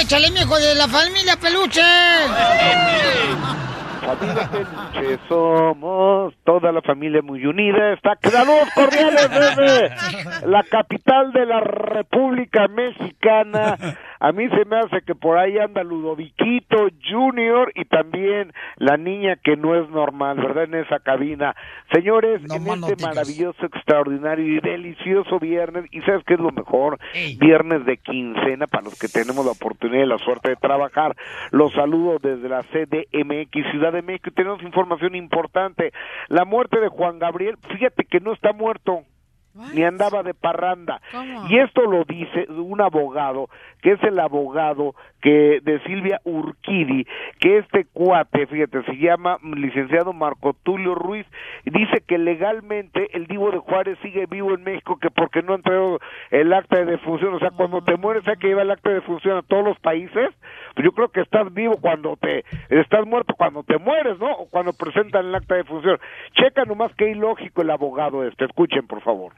¡Échale, 0.00 0.30
mijo, 0.30 0.56
de 0.58 0.74
la 0.74 0.88
familia 0.88 1.36
peluche! 1.36 1.80
Familia 4.06 4.48
Peluche, 4.52 5.18
somos 5.28 6.34
toda 6.44 6.70
la 6.70 6.80
familia 6.80 7.22
muy 7.22 7.44
unida. 7.44 7.92
Está 7.92 8.16
saludos 8.22 8.70
cordiales 8.72 9.28
desde 9.28 10.46
la 10.46 10.62
capital 10.62 11.32
de 11.32 11.44
la 11.44 11.60
República 11.60 12.68
Mexicana. 12.68 13.76
A 14.18 14.32
mí 14.32 14.48
se 14.48 14.64
me 14.64 14.78
hace 14.78 15.02
que 15.02 15.14
por 15.14 15.36
ahí 15.38 15.58
anda 15.58 15.82
Ludoviquito 15.82 16.88
Junior 17.08 17.70
y 17.74 17.84
también 17.84 18.52
la 18.76 18.96
niña 18.96 19.36
que 19.36 19.56
no 19.56 19.74
es 19.74 19.90
normal, 19.90 20.38
¿verdad? 20.38 20.64
En 20.64 20.74
esa 20.76 21.00
cabina. 21.00 21.54
Señores, 21.92 22.42
No 22.42 22.54
en 22.54 22.84
este 22.84 23.04
maravilloso, 23.04 23.66
extraordinario 23.66 24.46
y 24.46 24.60
delicioso 24.60 25.38
viernes, 25.38 25.84
y 25.90 26.00
¿sabes 26.02 26.24
qué 26.26 26.34
es 26.34 26.40
lo 26.40 26.50
mejor? 26.50 26.98
Viernes 27.38 27.84
de 27.84 27.98
quincena 27.98 28.66
para 28.66 28.84
los 28.84 28.98
que 28.98 29.08
tenemos 29.08 29.44
la 29.44 29.52
oportunidad 29.52 30.04
y 30.04 30.08
la 30.08 30.18
suerte 30.18 30.50
de 30.50 30.56
trabajar. 30.56 31.14
Los 31.50 31.72
saludo 31.72 32.18
desde 32.20 32.48
la 32.48 32.62
CDMX 32.62 33.70
Ciudad 33.70 33.95
de 33.96 34.02
México 34.02 34.30
y 34.30 34.34
tenemos 34.34 34.62
información 34.62 35.14
importante. 35.14 35.92
La 36.28 36.44
muerte 36.44 36.80
de 36.80 36.88
Juan 36.88 37.18
Gabriel, 37.18 37.56
fíjate 37.68 38.04
que 38.04 38.20
no 38.20 38.32
está 38.32 38.52
muerto. 38.52 39.02
Ni 39.72 39.82
andaba 39.84 40.22
de 40.22 40.34
parranda. 40.34 41.00
¿Cómo? 41.10 41.46
Y 41.48 41.58
esto 41.58 41.82
lo 41.86 42.04
dice 42.04 42.46
un 42.50 42.80
abogado, 42.82 43.48
que 43.80 43.92
es 43.92 44.02
el 44.02 44.18
abogado 44.18 44.94
que 45.22 45.60
de 45.62 45.80
Silvia 45.84 46.20
Urquidi, 46.24 47.06
que 47.40 47.58
este 47.58 47.86
cuate, 47.86 48.46
fíjate, 48.46 48.82
se 48.82 48.96
llama 48.98 49.38
licenciado 49.42 50.12
Marco 50.12 50.54
Tulio 50.62 50.94
Ruiz, 50.94 51.26
dice 51.64 52.02
que 52.06 52.18
legalmente 52.18 53.08
el 53.16 53.26
Divo 53.26 53.50
de 53.50 53.58
Juárez 53.58 53.98
sigue 54.02 54.26
vivo 54.26 54.52
en 54.54 54.62
México, 54.62 54.98
que 55.00 55.10
porque 55.10 55.42
no 55.42 55.52
ha 55.52 55.56
entregado 55.56 56.00
el 56.30 56.52
acta 56.52 56.78
de 56.78 56.84
defunción, 56.84 57.34
o 57.34 57.38
sea, 57.38 57.50
cuando 57.50 57.82
te 57.82 57.96
mueres 57.96 58.28
hay 58.28 58.36
que 58.36 58.48
llevar 58.48 58.66
el 58.66 58.72
acta 58.72 58.90
de 58.90 58.96
defunción 58.96 59.38
a 59.38 59.42
todos 59.42 59.64
los 59.64 59.78
países, 59.80 60.28
yo 60.82 60.92
creo 60.92 61.08
que 61.08 61.20
estás 61.20 61.52
vivo 61.52 61.76
cuando 61.80 62.16
te, 62.16 62.44
estás 62.68 63.06
muerto 63.06 63.34
cuando 63.36 63.62
te 63.62 63.78
mueres, 63.78 64.18
¿no? 64.18 64.30
O 64.32 64.48
cuando 64.48 64.72
presentan 64.72 65.26
el 65.26 65.34
acta 65.34 65.54
de 65.54 65.62
defunción. 65.62 65.98
Checa 66.34 66.64
nomás 66.64 66.92
qué 66.96 67.10
ilógico 67.10 67.62
el 67.62 67.70
abogado 67.70 68.26
este, 68.26 68.44
escuchen 68.44 68.86
por 68.86 69.02
favor. 69.02 69.32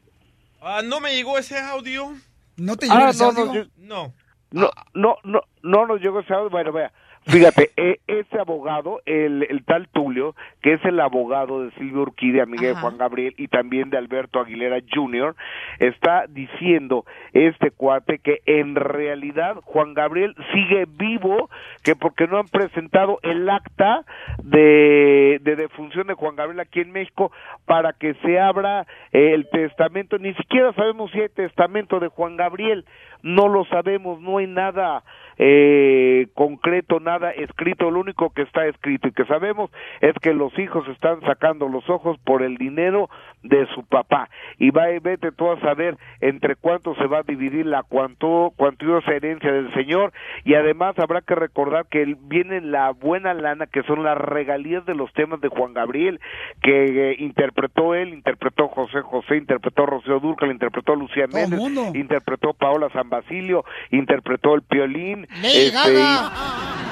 Ah, 0.60 0.80
¿No 0.84 1.00
me 1.00 1.14
llegó 1.14 1.38
ese 1.38 1.58
audio? 1.58 2.12
¿No 2.56 2.76
te 2.76 2.86
Ah, 2.90 2.94
llegó 2.98 3.10
ese 3.10 3.24
no, 3.24 3.30
audio? 3.50 3.64
no, 3.76 3.96
No. 4.04 4.14
No, 4.50 4.70
no, 4.94 5.16
no, 5.24 5.40
no 5.62 5.86
nos 5.86 6.00
llegó 6.00 6.20
ese 6.20 6.32
audio. 6.32 6.48
Bueno, 6.48 6.72
vea, 6.72 6.90
fíjate, 7.28 7.70
eh, 7.76 8.00
ese 8.06 8.38
abogado, 8.38 9.00
el, 9.06 9.46
el 9.48 9.64
tal 9.64 9.88
Tulio, 9.88 10.34
que 10.62 10.74
es 10.74 10.84
el 10.84 10.98
abogado 11.00 11.62
de 11.62 11.70
Silvio 11.72 12.02
Urquide, 12.02 12.40
amiga 12.40 12.68
de. 12.68 12.74
Juan 12.74 12.98
Gabriel, 12.98 13.34
y 13.36 13.48
también 13.48 13.90
de 13.90 13.98
Alberto 13.98 14.40
Aguilera 14.40 14.78
Jr., 14.92 15.36
está 15.78 16.26
diciendo 16.28 17.04
este 17.32 17.70
cuate 17.70 18.18
que 18.18 18.40
en 18.46 18.74
realidad 18.74 19.56
Juan 19.64 19.94
Gabriel 19.94 20.34
sigue 20.52 20.86
vivo, 20.88 21.50
que 21.82 21.94
porque 21.94 22.26
no 22.26 22.38
han 22.38 22.48
presentado 22.48 23.18
el 23.22 23.48
acta 23.48 24.04
de, 24.42 25.38
de 25.42 25.56
defunción 25.56 26.06
de 26.06 26.14
Juan 26.14 26.36
Gabriel 26.36 26.60
aquí 26.60 26.80
en 26.80 26.92
México 26.92 27.30
para 27.66 27.92
que 27.92 28.14
se 28.14 28.38
abra 28.40 28.86
eh, 29.12 29.32
el 29.34 29.48
testamento. 29.48 30.18
Ni 30.18 30.34
siquiera 30.34 30.72
sabemos 30.72 31.10
si 31.10 31.20
hay 31.20 31.28
testamento 31.28 32.00
de 32.00 32.08
Juan 32.08 32.36
Gabriel. 32.36 32.84
No 33.22 33.48
lo 33.48 33.64
sabemos, 33.66 34.20
no 34.20 34.38
hay 34.38 34.46
nada 34.46 35.02
eh, 35.40 36.26
concreto, 36.34 36.98
nada 36.98 37.30
escrito, 37.30 37.90
lo 37.90 38.00
único 38.00 38.30
que 38.30 38.42
está 38.42 38.66
escrito 38.66 39.08
y 39.08 39.12
que 39.12 39.24
sabemos 39.26 39.70
es 40.00 40.12
que 40.20 40.34
los 40.34 40.56
hijos 40.58 40.86
están 40.88 41.20
sacando 41.20 41.68
los 41.68 41.88
ojos 41.88 42.18
por 42.24 42.42
el 42.42 42.56
dinero 42.56 43.08
de 43.42 43.66
su 43.74 43.84
papá. 43.84 44.28
Y 44.58 44.70
va 44.70 44.90
y 44.90 44.98
vete 44.98 45.30
tú 45.30 45.50
a 45.50 45.60
saber 45.60 45.96
entre 46.20 46.56
cuánto 46.56 46.94
se 46.96 47.06
va 47.06 47.18
a 47.18 47.22
dividir 47.22 47.66
la 47.66 47.84
cuanto, 47.84 48.52
cuantiosa 48.56 49.12
herencia 49.12 49.52
del 49.52 49.72
señor. 49.74 50.12
Y 50.44 50.54
además 50.54 50.98
habrá 50.98 51.20
que 51.20 51.36
recordar 51.36 51.86
que 51.86 52.16
viene 52.22 52.60
la 52.60 52.90
buena 52.90 53.32
lana 53.34 53.66
que 53.66 53.84
son 53.84 54.02
las 54.02 54.18
regalías 54.18 54.84
de 54.86 54.94
los 54.94 55.12
temas 55.12 55.40
de 55.40 55.48
Juan 55.48 55.72
Gabriel 55.72 56.20
que 56.62 57.10
eh, 57.12 57.16
interpretó 57.18 57.94
él, 57.94 58.08
interpretó 58.08 58.68
José 58.68 59.02
José, 59.02 59.36
interpretó 59.36 59.86
Rocío 59.86 60.18
Durcal, 60.18 60.50
interpretó 60.50 60.96
Lucía 60.96 61.26
Méndez, 61.32 61.60
interpretó 61.94 62.54
Paola 62.54 62.88
San 63.08 63.20
Basilio, 63.20 63.64
interpretó 63.90 64.54
el 64.54 64.62
Piolín, 64.62 65.26
este, 65.42 66.00
eh, 66.00 66.28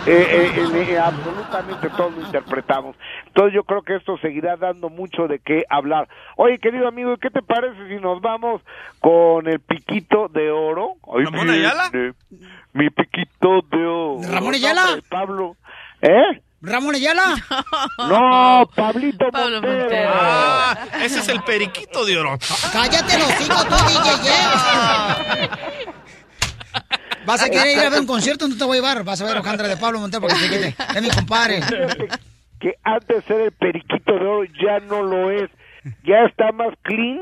eh, 0.07 0.53
eh, 0.57 0.87
eh, 0.91 0.99
absolutamente 0.99 1.91
todo 1.91 2.11
lo 2.11 2.23
interpretamos. 2.23 2.97
Entonces 3.27 3.55
yo 3.55 3.64
creo 3.64 3.83
que 3.83 3.97
esto 3.97 4.17
seguirá 4.19 4.57
dando 4.57 4.89
mucho 4.89 5.29
de 5.29 5.39
qué 5.41 5.64
hablar. 5.69 6.09
Oye, 6.37 6.59
querido 6.59 6.89
amigo, 6.89 7.12
¿y 7.12 7.19
¿qué 7.19 7.31
te 7.31 7.43
parece 7.43 7.89
si 7.89 8.01
nos 8.01 8.21
vamos 8.21 8.62
con 9.01 9.47
el 9.49 9.61
piquito 9.61 10.29
de 10.29 10.51
oro? 10.51 10.95
Ay, 11.14 11.25
¿Ramón 11.25 11.51
Ayala? 11.51 11.91
viene 11.93 12.14
Mi 12.73 12.91
piquito 12.91 13.62
de 13.71 13.87
oro. 13.87 14.21
¿Ramón 14.31 14.55
Ayala? 14.55 14.83
Pablo. 15.09 15.57
¿Eh? 16.01 16.41
¿Ramón 16.62 16.95
Ayala? 16.95 17.37
No, 18.09 18.69
Pablito 18.75 19.31
Pablo 19.31 19.57
Montero. 19.61 19.81
Montero. 19.81 20.11
Ah, 20.14 20.77
ese 21.03 21.21
es 21.21 21.29
el 21.29 21.43
periquito 21.43 22.05
de 22.05 22.19
oro. 22.19 22.39
Cállate 22.73 23.19
los 23.19 23.41
hijos 23.41 23.69
tú, 23.69 23.75
DJ. 23.75 24.31
Vas 27.27 27.43
a 27.43 27.51
querer 27.51 27.77
ir 27.77 27.85
a 27.85 27.91
ver 27.91 28.01
un 28.01 28.07
concierto, 28.07 28.47
no 28.49 28.57
te 28.57 28.64
voy 28.64 28.79
a 28.79 28.81
llevar. 28.81 29.05
Vas 29.05 29.20
a 29.20 29.24
ver 29.24 29.35
a 29.35 29.41
Alejandra 29.41 29.68
de 29.68 29.77
Pablo 29.77 29.99
Montero 30.01 30.20
porque 30.22 30.37
se 30.37 30.49
quite. 30.49 30.77
Es 30.97 31.03
mi 31.03 31.09
compadre. 31.11 31.61
Que 32.59 32.72
antes 32.85 33.22
era 33.29 33.45
el 33.45 33.53
periquito 33.53 34.14
de 34.14 34.18
oro, 34.27 34.45
ya 34.64 34.81
no 34.81 35.03
lo 35.03 35.31
es. 35.31 35.51
Ya 36.05 36.24
está 36.27 36.53
más 36.53 36.72
clean 36.83 37.20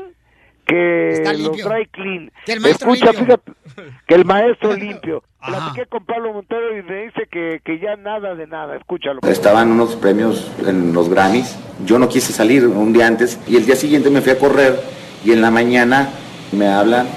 que 0.65 1.21
limpio. 1.35 1.67
dry 1.69 1.85
clean. 1.87 2.31
Que 2.45 2.53
el 2.53 2.61
maestro 2.61 2.93
Escucha, 2.93 3.11
limpio. 3.11 3.37
fíjate, 3.37 3.91
que 4.07 4.15
el 4.15 4.23
maestro 4.25 4.73
limpio. 4.77 5.23
Ajá. 5.41 5.51
Platiqué 5.73 5.85
con 5.87 6.05
Pablo 6.05 6.31
Montero 6.33 6.77
y 6.79 6.83
me 6.83 7.03
dice 7.03 7.27
que, 7.29 7.59
que 7.65 7.79
ya 7.79 7.97
nada 7.97 8.33
de 8.33 8.47
nada. 8.47 8.77
Escúchalo. 8.77 9.19
Estaban 9.27 9.71
unos 9.71 9.97
premios 9.97 10.49
en 10.65 10.93
los 10.93 11.09
Grammys. 11.09 11.57
Yo 11.85 11.99
no 11.99 12.07
quise 12.07 12.31
salir 12.31 12.65
un 12.65 12.93
día 12.93 13.05
antes 13.05 13.37
y 13.45 13.57
el 13.57 13.65
día 13.65 13.75
siguiente 13.75 14.09
me 14.09 14.21
fui 14.21 14.31
a 14.31 14.39
correr 14.39 14.79
y 15.25 15.33
en 15.33 15.41
la 15.41 15.51
mañana 15.51 16.09
me 16.53 16.67
hablan, 16.69 17.07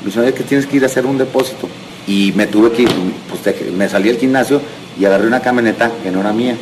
me 0.00 0.06
dicen, 0.06 0.22
"Oye, 0.24 0.34
que 0.34 0.42
tienes 0.44 0.66
que 0.66 0.76
ir 0.76 0.82
a 0.82 0.86
hacer 0.86 1.06
un 1.06 1.16
depósito. 1.16 1.68
Y 2.06 2.32
me 2.34 2.46
tuve 2.46 2.72
que 2.72 2.82
ir, 2.82 2.90
pues 3.28 3.72
me 3.72 3.88
salí 3.88 4.10
al 4.10 4.16
gimnasio 4.16 4.60
y 4.98 5.04
agarré 5.04 5.26
una 5.26 5.40
camioneta 5.40 5.90
que 6.02 6.10
no 6.10 6.20
era 6.20 6.32
mía. 6.32 6.56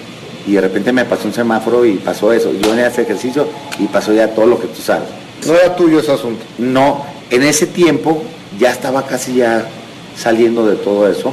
Y 0.46 0.52
de 0.52 0.60
repente 0.60 0.92
me 0.92 1.04
pasó 1.04 1.28
un 1.28 1.34
semáforo 1.34 1.84
y 1.84 1.94
pasó 1.94 2.32
eso. 2.32 2.52
Yo 2.52 2.70
venía 2.70 2.86
a 2.86 2.88
hacer 2.88 3.04
ejercicio 3.04 3.46
y 3.78 3.86
pasó 3.86 4.12
ya 4.12 4.28
todo 4.28 4.46
lo 4.46 4.60
que 4.60 4.68
tú 4.68 4.80
sabes. 4.80 5.08
No 5.46 5.54
era 5.54 5.74
tuyo 5.76 6.00
ese 6.00 6.12
asunto. 6.12 6.44
No, 6.58 7.04
en 7.30 7.42
ese 7.42 7.66
tiempo 7.66 8.22
ya 8.58 8.70
estaba 8.70 9.06
casi 9.06 9.34
ya 9.34 9.66
saliendo 10.16 10.66
de 10.66 10.76
todo 10.76 11.08
eso. 11.08 11.32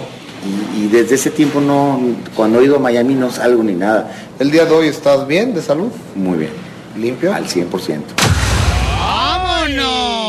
Y, 0.75 0.83
y 0.83 0.87
desde 0.87 1.15
ese 1.15 1.31
tiempo 1.31 1.59
no, 1.59 1.99
cuando 2.35 2.59
he 2.59 2.65
ido 2.65 2.77
a 2.77 2.79
Miami 2.79 3.15
no 3.15 3.31
salgo 3.31 3.63
ni 3.63 3.73
nada. 3.73 4.11
¿El 4.39 4.51
día 4.51 4.65
de 4.65 4.73
hoy 4.73 4.87
estás 4.87 5.27
bien 5.27 5.53
de 5.53 5.61
salud? 5.61 5.91
Muy 6.15 6.37
bien. 6.37 6.51
¿Limpio? 6.97 7.33
Al 7.33 7.45
100%. 7.45 8.01
¡Vámonos! 8.99 10.26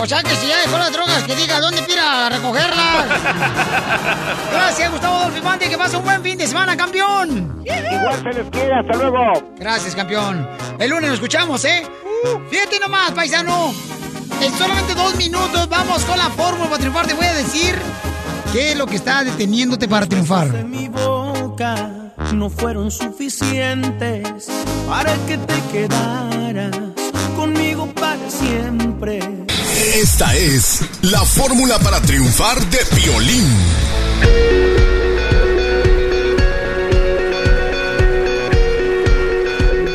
O 0.00 0.06
sea 0.06 0.22
que 0.22 0.36
si 0.36 0.46
ya 0.46 0.58
dejó 0.58 0.78
las 0.78 0.92
drogas, 0.92 1.22
que 1.24 1.34
diga 1.34 1.60
dónde 1.60 1.82
pira 1.82 2.26
a 2.26 2.28
recogerlas. 2.28 3.06
Gracias, 4.52 4.90
Gustavo 4.90 5.18
Dolfimante. 5.20 5.68
Que 5.68 5.78
pase 5.78 5.96
un 5.96 6.04
buen 6.04 6.22
fin 6.22 6.38
de 6.38 6.46
semana, 6.46 6.76
campeón. 6.76 7.62
Igual 7.64 8.22
se 8.22 8.32
les 8.40 8.50
quiere, 8.50 8.74
hasta 8.74 8.96
luego. 8.96 9.54
Gracias, 9.58 9.94
campeón. 9.94 10.48
El 10.78 10.90
lunes 10.90 11.10
nos 11.10 11.14
escuchamos, 11.14 11.64
¿eh? 11.64 11.82
Fíjate 12.50 12.78
nomás, 12.78 13.12
paisano. 13.12 13.74
En 14.40 14.52
solamente 14.58 14.94
dos 14.94 15.16
minutos 15.16 15.68
vamos 15.68 16.04
con 16.04 16.18
la 16.18 16.28
fórmula 16.30 16.66
para 16.66 16.78
triunfar. 16.78 17.06
Te 17.06 17.14
voy 17.14 17.26
a 17.26 17.34
decir 17.34 17.74
qué 18.52 18.72
es 18.72 18.76
lo 18.76 18.86
que 18.86 18.96
está 18.96 19.24
deteniéndote 19.24 19.88
para 19.88 20.06
triunfar. 20.06 20.52
de 20.52 20.64
mi 20.64 20.88
boca 20.88 21.90
no 22.34 22.50
fueron 22.50 22.90
suficientes 22.90 24.48
para 24.88 25.14
que 25.26 25.38
te 25.38 25.60
quedaras 25.72 26.76
conmigo 27.36 27.86
para 27.94 28.30
siempre. 28.30 29.20
Esta 29.96 30.36
es 30.36 30.82
la 31.00 31.24
fórmula 31.24 31.78
para 31.78 32.02
triunfar 32.02 32.62
de 32.66 32.78
Piolín. 32.94 33.48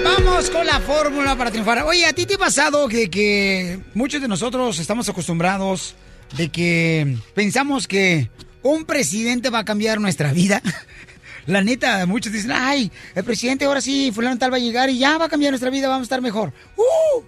Vamos 0.04 0.49
con 0.49 0.66
la 0.66 0.80
fórmula 0.80 1.38
para 1.38 1.52
triunfar. 1.52 1.84
Oye, 1.84 2.08
¿a 2.08 2.14
ti 2.14 2.26
te 2.26 2.34
ha 2.34 2.38
pasado 2.39 2.88
que, 2.88 3.12
que 3.12 3.80
muchos 3.93 4.20
de 4.20 4.28
nosotros 4.28 4.80
estamos 4.80 5.08
acostumbrados 5.08 5.93
de 6.36 6.49
que 6.49 7.16
pensamos 7.36 7.88
que 7.88 8.32
un 8.64 8.86
presidente 8.86 9.52
va 9.52 9.60
a 9.60 9.66
cambiar 9.66 10.02
nuestra 10.02 10.34
vida? 10.34 10.64
La 11.45 11.62
neta, 11.62 12.08
muchos 12.08 12.34
dicen, 12.34 12.54
ay, 12.54 12.91
el 13.14 13.24
presidente 13.24 13.66
ahora 13.66 13.82
sí, 13.82 14.12
fulano 14.12 14.39
tal 14.39 14.52
va 14.52 14.58
a 14.58 14.60
llegar 14.60 14.89
y 14.89 14.97
ya 14.97 15.20
va 15.20 15.26
a 15.26 15.30
cambiar 15.30 15.52
nuestra 15.52 15.70
vida, 15.70 15.88
vamos 15.88 16.06
a 16.06 16.10
estar 16.10 16.22
mejor. 16.22 16.54
¡Uh! 16.76 17.24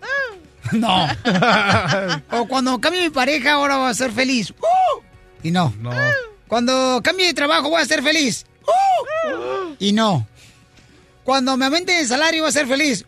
No. 0.80 1.07
o 2.32 2.47
cuando 2.47 2.80
cambie 2.80 3.03
mi 3.03 3.09
pareja, 3.09 3.53
ahora 3.53 3.78
voy 3.78 3.89
a 3.89 3.93
ser 3.93 4.11
feliz. 4.11 4.51
¡Uh! 4.51 5.01
Y 5.43 5.51
no. 5.51 5.74
No. 5.80 5.91
Cuando 6.47 7.01
cambie 7.03 7.28
de 7.28 7.34
trabajo, 7.34 7.69
voy 7.69 7.82
a 7.82 7.86
ser 7.86 8.01
feliz. 8.01 8.45
¡Uh! 8.65 9.76
Y 9.80 9.93
no. 9.93 10.28
Cuando 11.24 11.55
me 11.57 11.65
aumente 11.65 11.99
el 11.99 12.07
salario, 12.07 12.43
voy 12.43 12.49
a 12.49 12.53
ser 12.53 12.67
feliz. 12.67 13.05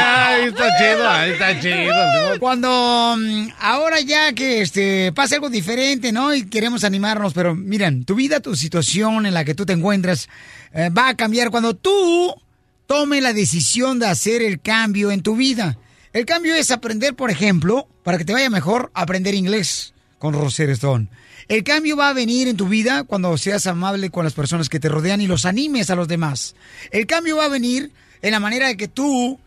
Ahí 0.00 0.44
está 0.46 0.68
chido, 0.78 1.08
ahí 1.08 1.30
está 1.32 1.60
chido. 1.60 2.38
Cuando 2.38 3.16
mm, 3.18 3.48
ahora 3.60 4.00
ya 4.00 4.32
que 4.32 4.62
este 4.62 5.12
pase 5.12 5.36
algo 5.36 5.50
diferente, 5.50 6.12
¿no? 6.12 6.34
Y 6.34 6.48
queremos 6.48 6.84
animarnos, 6.84 7.32
pero 7.32 7.54
miren, 7.54 8.04
tu 8.04 8.14
vida, 8.14 8.40
tu 8.40 8.54
situación 8.54 9.26
en 9.26 9.34
la 9.34 9.44
que 9.44 9.54
tú 9.54 9.66
te 9.66 9.72
encuentras 9.72 10.28
eh, 10.72 10.90
va 10.90 11.08
a 11.08 11.16
cambiar 11.16 11.50
cuando 11.50 11.74
tú 11.74 12.34
tomes 12.88 13.22
la 13.22 13.34
decisión 13.34 13.98
de 13.98 14.06
hacer 14.06 14.40
el 14.42 14.60
cambio 14.60 15.12
en 15.12 15.22
tu 15.22 15.36
vida. 15.36 15.78
El 16.14 16.24
cambio 16.24 16.54
es 16.54 16.70
aprender, 16.70 17.14
por 17.14 17.30
ejemplo, 17.30 17.86
para 18.02 18.16
que 18.16 18.24
te 18.24 18.32
vaya 18.32 18.48
mejor, 18.48 18.90
aprender 18.94 19.34
inglés 19.34 19.92
con 20.18 20.32
Roser 20.32 20.70
Stone. 20.70 21.08
El 21.48 21.64
cambio 21.64 21.98
va 21.98 22.08
a 22.08 22.14
venir 22.14 22.48
en 22.48 22.56
tu 22.56 22.66
vida 22.66 23.04
cuando 23.04 23.36
seas 23.36 23.66
amable 23.66 24.08
con 24.08 24.24
las 24.24 24.32
personas 24.32 24.70
que 24.70 24.80
te 24.80 24.88
rodean 24.88 25.20
y 25.20 25.26
los 25.26 25.44
animes 25.44 25.90
a 25.90 25.96
los 25.96 26.08
demás. 26.08 26.56
El 26.90 27.06
cambio 27.06 27.36
va 27.36 27.44
a 27.44 27.48
venir 27.48 27.92
en 28.22 28.32
la 28.32 28.40
manera 28.40 28.68
de 28.68 28.78
que 28.78 28.88
tú 28.88 29.38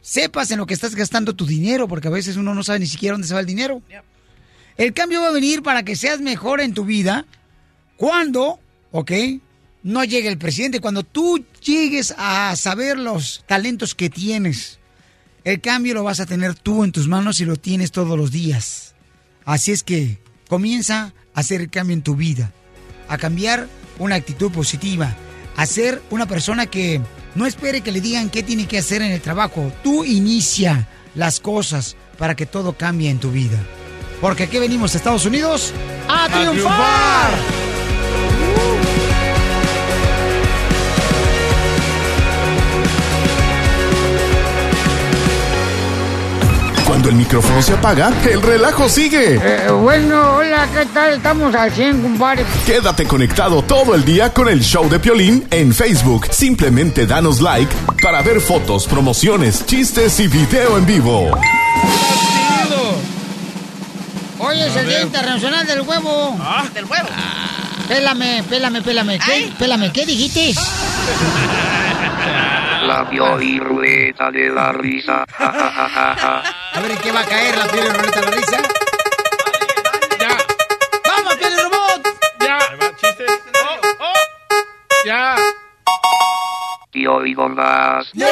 sepas 0.00 0.50
en 0.50 0.58
lo 0.58 0.66
que 0.66 0.74
estás 0.74 0.94
gastando 0.94 1.36
tu 1.36 1.44
dinero, 1.44 1.88
porque 1.88 2.08
a 2.08 2.12
veces 2.12 2.36
uno 2.36 2.54
no 2.54 2.64
sabe 2.64 2.78
ni 2.78 2.86
siquiera 2.86 3.12
dónde 3.12 3.28
se 3.28 3.34
va 3.34 3.40
el 3.40 3.46
dinero. 3.46 3.82
El 4.78 4.94
cambio 4.94 5.20
va 5.20 5.28
a 5.28 5.32
venir 5.32 5.62
para 5.62 5.82
que 5.82 5.96
seas 5.96 6.20
mejor 6.20 6.62
en 6.62 6.72
tu 6.72 6.86
vida 6.86 7.26
cuando, 7.98 8.58
¿ok? 8.90 9.12
No 9.86 10.02
llegue 10.02 10.26
el 10.26 10.36
presidente, 10.36 10.80
cuando 10.80 11.04
tú 11.04 11.44
llegues 11.62 12.12
a 12.18 12.56
saber 12.56 12.98
los 12.98 13.44
talentos 13.46 13.94
que 13.94 14.10
tienes. 14.10 14.80
El 15.44 15.60
cambio 15.60 15.94
lo 15.94 16.02
vas 16.02 16.18
a 16.18 16.26
tener 16.26 16.56
tú 16.56 16.82
en 16.82 16.90
tus 16.90 17.06
manos 17.06 17.38
y 17.38 17.44
lo 17.44 17.54
tienes 17.54 17.92
todos 17.92 18.18
los 18.18 18.32
días. 18.32 18.96
Así 19.44 19.70
es 19.70 19.84
que 19.84 20.18
comienza 20.48 21.14
a 21.34 21.38
hacer 21.38 21.60
el 21.60 21.70
cambio 21.70 21.94
en 21.94 22.02
tu 22.02 22.16
vida, 22.16 22.52
a 23.06 23.16
cambiar 23.16 23.68
una 24.00 24.16
actitud 24.16 24.50
positiva, 24.50 25.14
a 25.56 25.66
ser 25.66 26.02
una 26.10 26.26
persona 26.26 26.66
que 26.66 27.00
no 27.36 27.46
espere 27.46 27.82
que 27.82 27.92
le 27.92 28.00
digan 28.00 28.28
qué 28.28 28.42
tiene 28.42 28.66
que 28.66 28.78
hacer 28.78 29.02
en 29.02 29.12
el 29.12 29.20
trabajo. 29.20 29.72
Tú 29.84 30.04
inicia 30.04 30.88
las 31.14 31.38
cosas 31.38 31.94
para 32.18 32.34
que 32.34 32.46
todo 32.46 32.76
cambie 32.76 33.08
en 33.08 33.20
tu 33.20 33.30
vida. 33.30 33.64
Porque 34.20 34.42
aquí 34.42 34.58
venimos 34.58 34.94
a 34.94 34.96
Estados 34.96 35.26
Unidos 35.26 35.72
a, 36.08 36.26
triunfar. 36.28 37.65
Cuando 46.96 47.10
el 47.10 47.16
micrófono 47.16 47.60
se 47.60 47.74
apaga, 47.74 48.10
el 48.24 48.40
relajo 48.40 48.88
sigue. 48.88 49.34
Eh, 49.34 49.70
bueno, 49.70 50.36
hola, 50.36 50.66
¿qué 50.72 50.86
tal? 50.86 51.12
Estamos 51.12 51.54
al 51.54 51.70
100, 51.70 52.00
compadre. 52.00 52.46
Quédate 52.64 53.04
conectado 53.04 53.60
todo 53.60 53.94
el 53.94 54.02
día 54.02 54.32
con 54.32 54.48
el 54.48 54.62
show 54.62 54.88
de 54.88 54.98
Piolín 54.98 55.46
en 55.50 55.74
Facebook. 55.74 56.28
Simplemente 56.30 57.06
danos 57.06 57.42
like 57.42 57.70
para 58.02 58.22
ver 58.22 58.40
fotos, 58.40 58.86
promociones, 58.86 59.66
chistes 59.66 60.18
y 60.20 60.28
video 60.28 60.78
en 60.78 60.86
vivo. 60.86 61.38
Hoy 64.38 64.58
es 64.58 64.74
el 64.74 64.88
Día 64.88 65.02
Internacional 65.02 65.66
del 65.66 65.82
Huevo. 65.82 66.38
Del 66.72 66.86
huevo. 66.86 67.08
Pélame, 67.88 68.42
pélame, 68.48 68.80
pélame. 68.80 69.18
¿Qué, 69.18 69.52
pélame, 69.58 69.92
¿qué 69.92 70.06
dijiste? 70.06 70.54
labio 72.86 73.40
y 73.40 73.58
de 73.58 74.50
la 74.50 74.72
risa. 74.72 75.24
a 75.38 76.80
ver, 76.80 76.90
¿en 76.92 76.98
qué 76.98 77.10
va 77.10 77.20
a 77.20 77.24
caer 77.24 77.58
la 77.58 77.66
piel 77.66 77.92
de 77.92 78.20
la 78.20 78.30
risa? 78.30 78.62
¡Ya! 80.20 80.36
¡Vamos, 81.08 81.34
piel 81.36 81.52
robot! 81.64 82.08
¡Ya! 82.40 82.58
Oh, 83.64 84.04
oh. 84.04 84.12
¡Ya! 85.04 85.36
Tío 86.92 87.26
y 87.26 87.34
gordas. 87.34 88.06
¡Ya! 88.14 88.28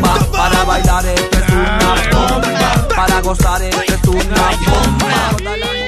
Bomba, 0.00 0.32
para 0.32 0.64
bailar 0.64 1.06
este 1.06 1.38
es 1.38 1.48
una 1.50 1.78
bomba. 2.12 2.88
Para 2.94 3.20
gozar 3.20 3.62
este 3.62 3.94
es 3.94 4.04
una 4.08 4.50
bomba. 4.66 5.83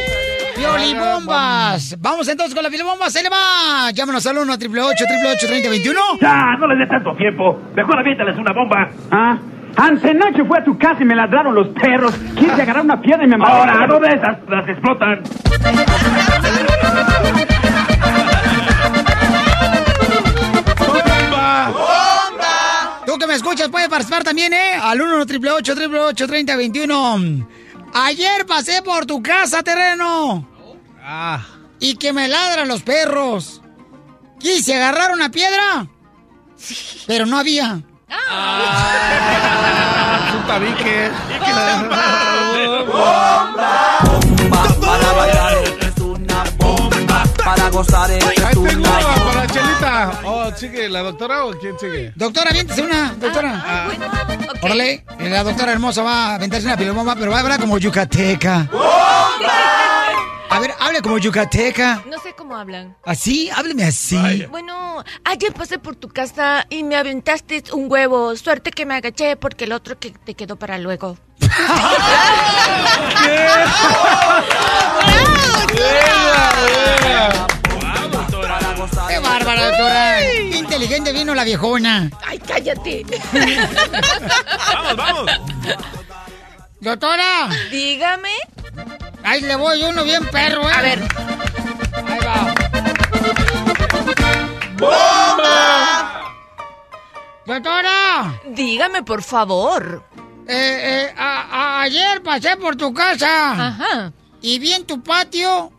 ¡Piolibombas! 0.56 1.96
Vamos 2.00 2.26
entonces 2.28 2.54
con 2.54 2.64
la 2.64 2.70
piolibomba, 2.70 3.10
¡se 3.10 3.22
le 3.22 3.28
va! 3.28 3.90
Llámanos 3.92 4.26
al 4.26 4.38
1 4.38 4.52
888 4.54 5.46
3021 5.46 6.00
Ya, 6.20 6.56
no 6.58 6.66
les 6.66 6.78
dé 6.78 6.86
tanto 6.86 7.14
tiempo. 7.14 7.60
Mejor 7.74 7.98
aviéntales 7.98 8.38
una 8.38 8.52
bomba. 8.52 8.88
¿Ah? 9.10 9.38
Anoche 9.76 10.44
fue 10.44 10.58
a 10.58 10.64
tu 10.64 10.78
casa 10.78 11.02
y 11.02 11.04
me 11.04 11.14
ladraron 11.14 11.54
los 11.54 11.68
perros. 11.68 12.14
Quise 12.34 12.62
agarrar 12.62 12.84
una 12.84 13.00
piedra 13.00 13.24
y 13.24 13.28
me 13.28 13.36
mató. 13.36 13.52
Ahora, 13.52 13.86
¿dónde 13.86 14.08
esas? 14.08 14.38
Las 14.48 14.68
explotan. 14.68 15.22
Tú 23.04 23.18
que 23.18 23.26
me 23.26 23.34
escuchas 23.34 23.68
puedes 23.68 23.88
participar 23.88 24.24
también, 24.24 24.54
¿eh? 24.54 24.72
Al 24.82 25.00
1 25.00 25.20
888 25.20 26.26
3021 26.26 27.46
Ayer 27.98 28.44
pasé 28.44 28.82
por 28.82 29.06
tu 29.06 29.22
casa, 29.22 29.62
terreno. 29.62 30.46
Ah. 31.02 31.42
Y 31.80 31.96
que 31.96 32.12
me 32.12 32.28
ladran 32.28 32.68
los 32.68 32.82
perros. 32.82 33.62
Quise 34.38 34.74
agarrar 34.74 35.12
una 35.12 35.30
piedra, 35.30 35.86
pero 37.06 37.24
no 37.24 37.38
había. 37.38 37.80
Ah, 38.10 39.48
su 40.30 40.38
tabique. 40.46 41.10
Para 44.80 45.12
bailar 45.14 45.54
esto 45.64 45.86
es 45.86 45.98
una 45.98 46.44
bomba. 46.58 47.24
Para 47.42 47.70
gozar 47.70 48.10
es 48.10 48.22
una 48.56 48.74
bomba. 48.74 49.46
Chelita. 49.96 50.20
Oh, 50.24 50.52
¿sigue 50.54 50.88
la 50.88 51.00
doctora 51.02 51.44
o 51.46 51.52
quién 51.58 51.78
sigue? 51.78 52.12
Doctora, 52.14 52.50
aviéntese 52.50 52.82
una, 52.82 53.14
doctora. 53.18 53.62
Ah, 53.64 53.88
Órale, 54.62 55.04
la 55.20 55.42
doctora 55.44 55.72
hermosa 55.72 56.02
va 56.02 56.26
a 56.26 56.34
aventarse 56.34 56.66
una 56.66 56.76
pilomoma, 56.76 57.14
pero 57.16 57.30
va 57.30 57.38
a 57.38 57.40
hablar 57.40 57.60
como 57.60 57.78
yucateca. 57.78 58.68
A 60.48 60.60
ver, 60.60 60.72
hable 60.78 61.02
como 61.02 61.18
yucateca. 61.18 62.02
No 62.08 62.18
sé 62.18 62.34
cómo 62.34 62.56
hablan. 62.56 62.96
¿Así? 63.04 63.50
Hábleme 63.50 63.84
así. 63.84 64.46
Bueno, 64.50 65.04
ayer 65.24 65.52
pasé 65.52 65.78
por 65.78 65.96
tu 65.96 66.08
casa 66.08 66.66
y 66.70 66.82
me 66.82 66.96
aventaste 66.96 67.62
un 67.72 67.90
huevo. 67.90 68.34
Suerte 68.36 68.70
que 68.70 68.86
me 68.86 68.94
agaché 68.94 69.36
porque 69.36 69.64
el 69.64 69.72
otro 69.72 69.98
que 69.98 70.12
te 70.12 70.34
quedó 70.34 70.56
para 70.56 70.78
luego. 70.78 71.18
¡Qué 71.40 71.46
bárbara, 78.80 79.64
doctora! 79.68 80.18
¡Qué 80.20 80.56
inteligente 80.58 81.12
vino 81.12 81.34
la 81.34 81.44
viejona! 81.44 82.10
¡Ay, 82.26 82.38
cállate! 82.38 83.04
Vamos, 84.72 84.96
vamos. 84.96 85.30
¡Doctora! 86.80 87.48
Dígame. 87.70 88.30
Ahí 89.24 89.40
le 89.40 89.56
voy 89.56 89.82
uno 89.82 90.04
bien 90.04 90.24
perro, 90.26 90.68
¿eh? 90.68 90.72
A 90.74 90.82
ver. 90.82 91.02
Ahí 92.06 92.18
va. 92.24 92.54
¡Bomba! 94.78 96.22
¡Doctora! 97.46 98.40
Dígame, 98.46 99.02
por 99.02 99.22
favor. 99.22 100.04
Eh, 100.48 101.08
eh, 101.08 101.14
a- 101.16 101.46
a- 101.50 101.80
ayer 101.82 102.22
pasé 102.22 102.56
por 102.56 102.76
tu 102.76 102.92
casa. 102.94 103.52
Ajá. 103.68 104.12
Y 104.42 104.58
vi 104.58 104.72
en 104.74 104.84
tu 104.84 105.02
patio 105.02 105.72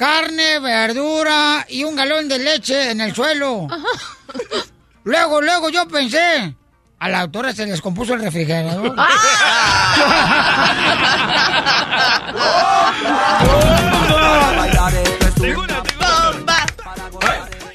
carne, 0.00 0.58
verdura 0.60 1.66
y 1.68 1.84
un 1.84 1.94
galón 1.94 2.26
de 2.26 2.38
leche 2.38 2.90
en 2.90 3.02
el 3.02 3.14
suelo. 3.14 3.68
Luego, 5.04 5.40
luego 5.40 5.68
yo 5.70 5.88
pensé, 5.88 6.54
a 6.98 7.08
la 7.08 7.20
autora 7.20 7.52
se 7.52 7.66
les 7.66 7.80
compuso 7.80 8.14
el 8.14 8.20
refrigerador. 8.20 8.94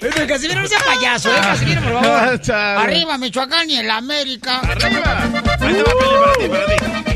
Eh, 0.01 0.27
Casimiro, 0.27 0.61
no 0.61 0.67
sea 0.67 0.79
payaso, 0.85 1.31
¿eh? 1.31 1.39
Casimiro, 1.41 1.81
por 1.81 2.03
favor. 2.03 2.51
Arriba, 2.55 3.17
Michoacán 3.17 3.69
y 3.69 3.77
el 3.77 3.89
América. 3.89 4.59
Arriba. 4.59 5.23
Ahí 5.23 5.31
te 5.31 5.41
va, 5.41 5.57
Piolín, 5.57 5.83
para 5.83 6.33
ti, 6.37 6.47
para 6.47 7.03
ti. 7.03 7.14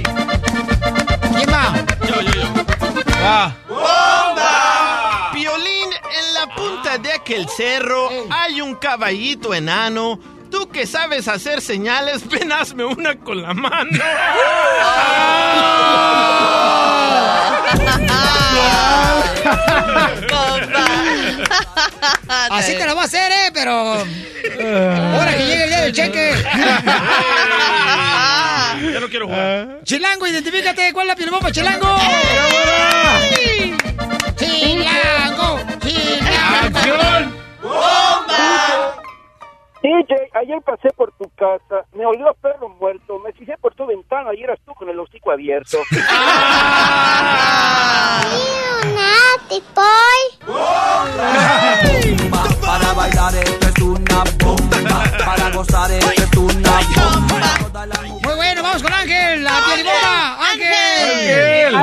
Aquel 7.29 7.47
cerro 7.47 8.09
hay 8.31 8.59
un 8.59 8.73
caballito 8.73 9.53
enano. 9.53 10.19
Tú 10.49 10.67
que 10.69 10.87
sabes 10.87 11.27
hacer 11.27 11.61
señales, 11.61 12.27
ven 12.31 12.51
hazme 12.51 12.83
una 12.85 13.19
con 13.19 13.43
la 13.43 13.53
mano. 13.53 13.91
Así 22.49 22.73
te 22.73 22.85
lo 22.87 22.95
va 22.95 23.03
a 23.03 23.05
hacer, 23.05 23.31
¿eh? 23.31 23.51
Pero... 23.53 23.71
Ahora 23.71 25.37
que 25.37 25.45
llegue 25.45 25.63
el 25.63 25.69
día 25.69 25.81
del 25.81 25.93
cheque. 25.93 26.33
Ya 28.81 28.99
no 29.01 29.09
quiero 29.09 29.27
jugar. 29.27 29.81
Chilango, 29.83 30.25
identifícate. 30.25 30.93
¿Cuál 30.93 31.07
es 31.07 31.09
la 31.09 31.15
piolibomba, 31.17 31.51
Chilango? 31.51 31.97
Chilango, 34.37 35.28
Chilango. 36.89 37.37
DJ, 39.81 40.11
ayer 40.33 40.61
pasé 40.65 40.89
por 40.95 41.11
tu 41.13 41.29
casa, 41.35 41.85
me 41.93 42.05
olió 42.05 42.29
a 42.29 42.33
perro 42.33 42.67
muerto, 42.67 43.17
me 43.19 43.31
fijé 43.31 43.57
por 43.59 43.73
tu 43.75 43.85
ventana 43.85 44.33
y 44.33 44.43
eras 44.43 44.59
tú 44.65 44.73
con 44.73 44.89
el 44.89 44.99
hocico 44.99 45.31
abierto. 45.31 45.77
Naughty 48.83 49.63
boy. 49.73 50.21
Para 52.61 52.93
bailar 52.93 53.35
esto 53.35 53.67
es 53.67 53.79
una 53.79 54.23
bomba. 54.43 55.03
Para 55.25 55.49
gozar 55.51 55.91
esto 55.91 56.11
es 56.11 56.37
una 56.37 56.81
bomba. 56.95 57.89
Muy 58.23 58.35
bueno, 58.35 58.63
vamos 58.63 58.83
con 58.83 58.93
Ángel, 58.93 59.43
la 59.43 59.51
piolibomba. 59.65 60.37
Ángel. 60.51 61.75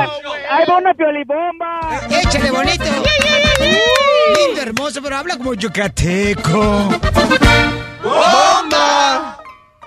¡Ahí 0.50 0.64
va 0.68 0.76
una 0.76 0.94
piolibomba! 0.94 2.00
Échale 2.10 2.50
bonito. 2.50 2.84
Lindo, 4.34 4.60
hermoso, 4.60 5.00
pero 5.02 5.16
habla 5.16 5.36
como 5.36 5.54
yucateco. 5.54 6.88
¡Bomba! 8.02 9.38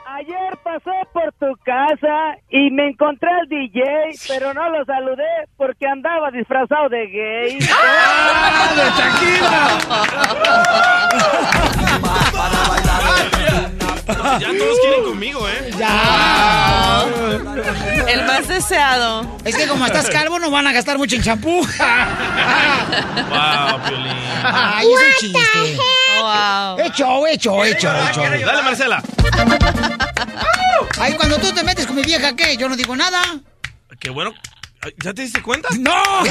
Ayer 0.06 0.58
pasé 0.64 0.92
por 1.14 1.32
tu 1.40 1.56
casa 1.64 2.36
y 2.50 2.72
me 2.72 2.90
encontré 2.90 3.30
al 3.30 3.48
DJ, 3.48 3.84
pero 4.28 4.54
no 4.54 4.70
lo 4.70 4.84
saludé 4.86 5.48
porque 5.56 5.88
andaba 5.88 6.30
disfrazado 6.32 6.90
de 6.90 7.08
gay. 7.08 7.60
¡Ah, 7.72 8.74
de 8.76 8.82
Ya 14.10 14.50
todos 14.58 14.80
quieren 14.80 15.04
conmigo, 15.04 15.48
¿eh? 15.48 15.72
Ya. 15.78 17.06
El 18.08 18.26
más 18.26 18.48
deseado. 18.48 19.38
Es 19.46 19.56
que 19.56 19.68
como 19.68 19.86
estás 19.86 20.10
calvo 20.10 20.40
no 20.40 20.50
van 20.50 20.66
a 20.68 20.72
gastar 20.72 20.98
mucho 20.98 21.16
en 21.16 21.24
champú. 21.24 21.66
Wow, 23.30 23.82
Piolín. 23.88 24.18
Ay, 24.44 24.88
es 24.88 25.00
un 25.00 25.14
chiste. 25.20 25.78
Wow. 26.20 26.80
Hecho, 26.80 27.28
hecho, 27.28 27.66
hecho, 27.66 27.94
hecho. 27.96 28.22
Dale, 28.22 28.62
Marcela. 28.64 29.04
Ay, 31.00 31.14
cuando 31.14 31.38
tú 31.38 31.52
te 31.54 31.64
metes 31.64 31.86
con 31.86 31.96
mi 31.96 32.02
vieja, 32.02 32.36
¿qué? 32.36 32.58
Yo 32.58 32.68
no 32.68 32.76
digo 32.76 32.96
nada. 32.96 33.22
Qué 34.00 34.10
bueno. 34.10 34.34
¿Ya 35.04 35.14
te 35.14 35.24
diste 35.24 35.42
cuenta? 35.42 35.70
¡No! 35.78 36.24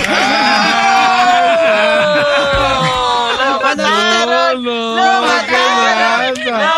¡Lo 3.38 3.60
mataron! 3.62 4.64
¡Lo 4.64 5.22
mataron! 5.22 6.44
¡Lo 6.44 6.77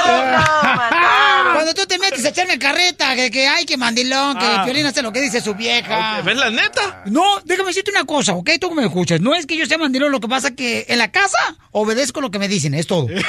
mataron! 0.76 1.54
Cuando 1.54 1.74
tú 1.74 1.84
te 1.86 1.98
metes 1.98 2.24
a 2.24 2.28
echarme 2.28 2.58
carreta, 2.58 3.14
que, 3.14 3.30
que 3.30 3.46
ay, 3.48 3.64
que 3.66 3.76
mandilón, 3.76 4.38
que 4.38 4.46
Ah. 4.46 4.62
Piolín 4.64 4.86
hace 4.86 5.02
lo 5.02 5.12
que 5.12 5.20
dice 5.20 5.40
su 5.40 5.54
vieja. 5.54 6.20
¿Ves 6.22 6.36
la 6.36 6.50
neta? 6.50 7.02
No, 7.06 7.40
déjame 7.44 7.68
decirte 7.68 7.90
una 7.90 8.04
cosa, 8.04 8.32
¿ok? 8.34 8.50
Tú 8.60 8.70
me 8.72 8.84
escuchas. 8.84 9.20
No 9.20 9.34
es 9.34 9.46
que 9.46 9.56
yo 9.56 9.66
sea 9.66 9.78
mandilón, 9.78 10.12
lo 10.12 10.20
que 10.20 10.28
pasa 10.28 10.52
que 10.52 10.84
en 10.88 10.98
la 10.98 11.10
casa 11.10 11.38
obedezco 11.72 12.20
lo 12.20 12.30
que 12.30 12.38
me 12.38 12.46
dicen, 12.48 12.74
es 12.74 12.86
todo. 12.86 13.06
¡Bomba! 13.06 13.20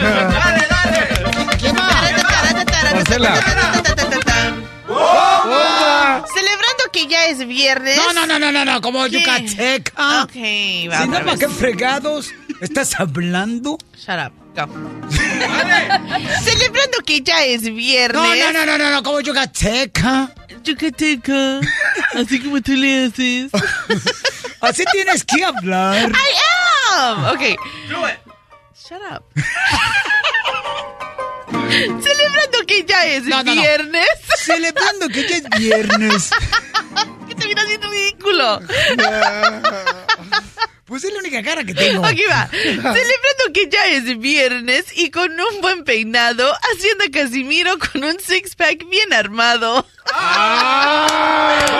¡Dale, 0.00 0.66
dale! 0.70 1.08
¿Quién 1.58 1.74
más? 1.76 2.12
Marcela. 2.94 3.34
Que 6.92 7.06
ya 7.06 7.26
es 7.28 7.46
viernes. 7.46 7.96
No, 7.96 8.12
no, 8.12 8.26
no, 8.26 8.38
no, 8.38 8.50
no, 8.50 8.64
no, 8.64 8.80
como 8.80 9.04
¿Qué? 9.04 9.20
yucateca. 9.20 10.22
Ok, 10.24 10.32
Si 10.32 10.88
vamos. 10.88 11.08
no, 11.08 11.24
¿para 11.24 11.38
qué 11.38 11.48
fregados 11.48 12.32
estás 12.60 12.98
hablando? 12.98 13.78
Shut 13.96 14.18
up. 14.26 14.32
Go. 14.52 14.66
Celebrando 16.42 16.98
que 17.06 17.20
ya 17.20 17.44
es 17.44 17.62
viernes. 17.72 18.20
No, 18.20 18.34
no, 18.34 18.52
no, 18.52 18.66
no, 18.66 18.76
no, 18.78 18.90
no, 18.90 19.02
como 19.04 19.20
yucateca. 19.20 20.34
Yucateca. 20.64 21.60
Así 22.14 22.40
como 22.40 22.60
tú 22.60 22.72
le 22.72 23.04
haces. 23.06 23.50
Así 24.60 24.82
tienes 24.92 25.24
que 25.24 25.44
hablar. 25.44 26.10
I 26.10 26.12
dumb. 26.98 27.24
Ok. 27.32 27.42
Shut 28.74 29.00
up. 29.12 29.22
Celebrando 31.70 32.58
que 32.66 32.84
ya 32.84 33.06
es 33.06 33.24
No, 33.24 33.42
no, 33.42 33.54
no. 33.54 33.60
viernes. 33.62 34.08
Celebrando 34.44 35.08
que 35.08 35.28
ya 35.28 35.36
es 35.36 35.44
viernes. 35.58 36.30
Siendo 37.66 37.88
ridículo. 37.90 38.60
Pues 40.90 41.04
es 41.04 41.12
la 41.12 41.20
única 41.20 41.40
cara 41.44 41.62
que 41.62 41.72
tengo. 41.72 42.04
Aquí 42.04 42.24
va. 42.28 42.48
Celebrando 42.50 43.52
que 43.54 43.68
ya 43.70 43.86
es 43.86 44.18
viernes 44.18 44.86
y 44.96 45.12
con 45.12 45.30
un 45.30 45.60
buen 45.60 45.84
peinado, 45.84 46.52
haciendo 46.52 47.04
a 47.04 47.10
Casimiro 47.12 47.78
con 47.78 48.02
un 48.02 48.18
six-pack 48.18 48.88
bien 48.88 49.12
armado. 49.12 49.86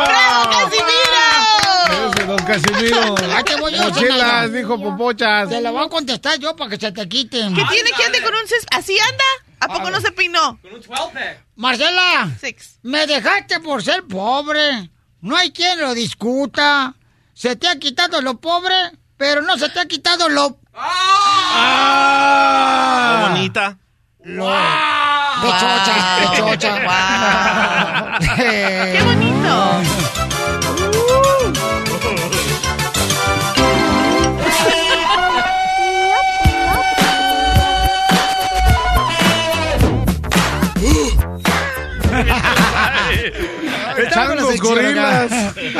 ¡Bravo, 0.06 0.50
Casimiro! 0.52 2.14
Ese 2.14 2.24
don 2.24 2.38
Casimiro. 2.38 3.14
Te 3.44 3.56
voy 3.56 3.72
yo, 3.72 3.82
Mochilas, 3.82 4.52
dijo 4.52 4.80
Popochas. 4.80 5.48
Te 5.48 5.60
la 5.60 5.72
voy 5.72 5.86
a 5.86 5.88
contestar 5.88 6.38
yo 6.38 6.54
para 6.54 6.70
que 6.70 6.76
se 6.76 6.92
te 6.92 7.08
quiten. 7.08 7.52
¿Qué 7.52 7.64
tiene 7.68 7.90
que 7.90 8.04
ande 8.04 8.22
con 8.22 8.32
un 8.32 8.46
six 8.46 8.64
¿Así 8.70 8.96
anda? 8.96 9.24
¿A 9.58 9.66
poco 9.66 9.90
no 9.90 10.00
se 10.00 10.12
peinó? 10.12 10.60
Marcela, 11.56 12.30
Six. 12.40 12.78
me 12.82 13.08
dejaste 13.08 13.58
por 13.58 13.82
ser 13.82 14.04
pobre. 14.04 14.88
No 15.22 15.36
hay 15.36 15.50
quien 15.52 15.80
lo 15.80 15.94
discuta. 15.94 16.94
Se 17.34 17.56
te 17.56 17.68
ha 17.68 17.78
quitado 17.78 18.20
lo 18.20 18.38
pobre, 18.38 18.74
pero 19.16 19.42
no 19.42 19.56
se 19.58 19.68
te 19.68 19.80
ha 19.80 19.86
quitado 19.86 20.28
lo... 20.28 20.58
Qué 20.58 20.78
bonita. 23.28 23.78
lo... 24.24 24.46
Pechocha, 25.42 26.18
pechocha. 26.20 26.76
¡Qué 28.36 29.02
bonito! 29.04 29.30
Estamos 29.30 29.48
con 29.48 29.48
la 29.48 29.89
Changos, 29.89 29.89
gorilas. 44.60 45.30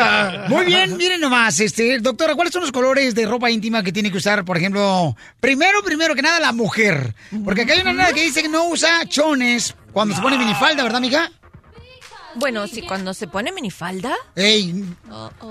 Muy 0.48 0.64
bien, 0.64 0.96
miren 0.96 1.20
nomás, 1.20 1.60
este, 1.60 1.98
doctora, 1.98 2.34
¿cuáles 2.34 2.52
son 2.52 2.62
los 2.62 2.72
colores 2.72 3.14
de 3.14 3.26
ropa 3.26 3.50
íntima 3.50 3.82
que 3.82 3.92
tiene 3.92 4.10
que 4.10 4.18
usar, 4.18 4.44
por 4.44 4.56
ejemplo, 4.56 5.16
primero, 5.40 5.82
primero 5.82 6.14
que 6.14 6.22
nada, 6.22 6.40
la 6.40 6.52
mujer? 6.52 7.14
Porque 7.44 7.62
acá 7.62 7.74
hay 7.74 7.80
una 7.80 7.92
nada 7.92 8.12
que 8.12 8.22
dice 8.22 8.42
que 8.42 8.48
no 8.48 8.68
usa 8.68 9.06
chones 9.06 9.74
cuando 9.92 10.14
se 10.14 10.22
pone 10.22 10.38
minifalda, 10.38 10.82
¿verdad, 10.82 10.98
amiga? 10.98 11.30
Bueno, 12.34 12.66
si 12.68 12.82
cuando 12.82 13.14
se 13.14 13.26
pone 13.26 13.52
minifalda. 13.52 14.14
Ey, 14.36 14.84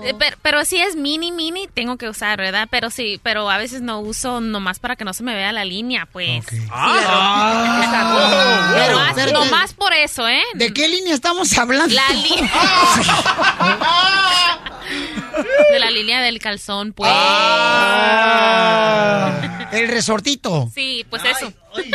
Eh, 0.02 0.14
pero, 0.18 0.36
pero 0.42 0.64
si 0.64 0.78
es 0.78 0.96
mini, 0.96 1.30
mini, 1.32 1.66
tengo 1.68 1.96
que 1.96 2.08
usar, 2.08 2.38
¿verdad? 2.38 2.68
Pero 2.70 2.90
sí, 2.90 3.20
pero 3.22 3.50
a 3.50 3.58
veces 3.58 3.82
no 3.82 4.00
uso 4.00 4.40
nomás 4.40 4.78
para 4.78 4.96
que 4.96 5.04
no 5.04 5.12
se 5.12 5.22
me 5.22 5.34
vea 5.34 5.52
la 5.52 5.64
línea, 5.64 6.06
pues. 6.06 6.44
Ah. 6.70 7.82
Exacto. 7.84 8.74
Pero, 8.74 8.92
nomás, 8.98 9.14
pero- 9.14 9.32
nomás 9.32 9.74
por 9.74 9.92
eso, 9.92 10.26
¿eh? 10.28 10.42
¿de 10.54 10.72
qué 10.72 10.88
línea 10.88 11.14
estamos 11.14 11.56
hablando? 11.58 11.94
La 11.94 12.08
línea. 12.14 12.50
De 15.72 15.78
la 15.78 15.90
línea 15.90 16.20
del 16.20 16.38
calzón, 16.38 16.92
pues. 16.92 17.10
Ah. 18.40 19.68
El 19.72 19.88
resortito. 19.88 20.68
Sí, 20.74 21.06
pues 21.08 21.22
eso. 21.24 21.52
Sí, 21.76 21.90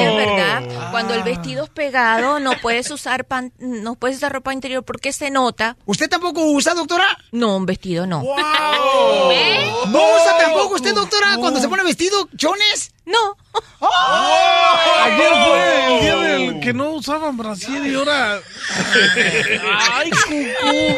es 0.00 0.16
verdad. 0.16 0.90
Cuando 0.90 1.14
el 1.14 1.22
vestido 1.22 1.62
es 1.64 1.70
pegado, 1.70 2.40
no 2.40 2.52
puedes 2.60 2.90
usar 2.90 3.24
pan- 3.24 3.52
no 3.58 3.94
puedes 3.94 4.16
usar 4.16 4.32
ropa 4.32 4.52
interior 4.52 4.82
porque 4.84 5.12
se 5.12 5.30
nota. 5.30 5.76
¿Usted 5.86 6.08
tampoco 6.08 6.42
usa, 6.46 6.74
doctora? 6.74 7.06
No, 7.30 7.56
un 7.56 7.66
vestido 7.66 8.04
no. 8.06 8.22
¿Ve? 9.28 9.70
¿No 9.88 9.98
usa 10.16 10.38
tampoco 10.38 10.74
usted, 10.74 10.92
doctora, 10.94 11.36
cuando 11.38 11.60
se 11.60 11.68
pone 11.68 11.84
vestido, 11.84 12.28
chones? 12.36 12.92
No. 13.06 13.36
Ayer 15.04 15.32
fue 15.46 15.86
el 15.94 16.00
día 16.00 16.16
del 16.16 16.60
que 16.60 16.72
no 16.72 16.90
usaban 16.90 17.36
Brasil 17.36 17.86
y 17.86 17.94
ahora. 17.94 18.40
¡Ay, 19.92 20.10
cucú! 20.10 20.96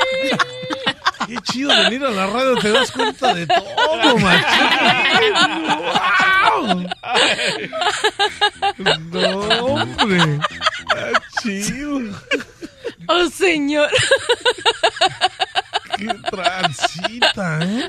Qué 1.33 1.53
chido 1.53 1.68
venir 1.85 2.05
a 2.05 2.11
la 2.11 2.26
radio, 2.26 2.57
te 2.59 2.70
das 2.70 2.91
cuenta 2.93 3.33
de 3.33 3.47
todo, 3.47 4.18
machín. 4.18 5.35
¡Wow! 6.59 6.87
No, 9.11 9.39
hombre. 9.64 10.41
Está 10.78 11.22
chido. 11.43 12.01
Oh, 13.09 13.26
señor. 13.30 13.89
Qué 15.97 16.07
transita, 16.30 17.59
¿eh? 17.62 17.89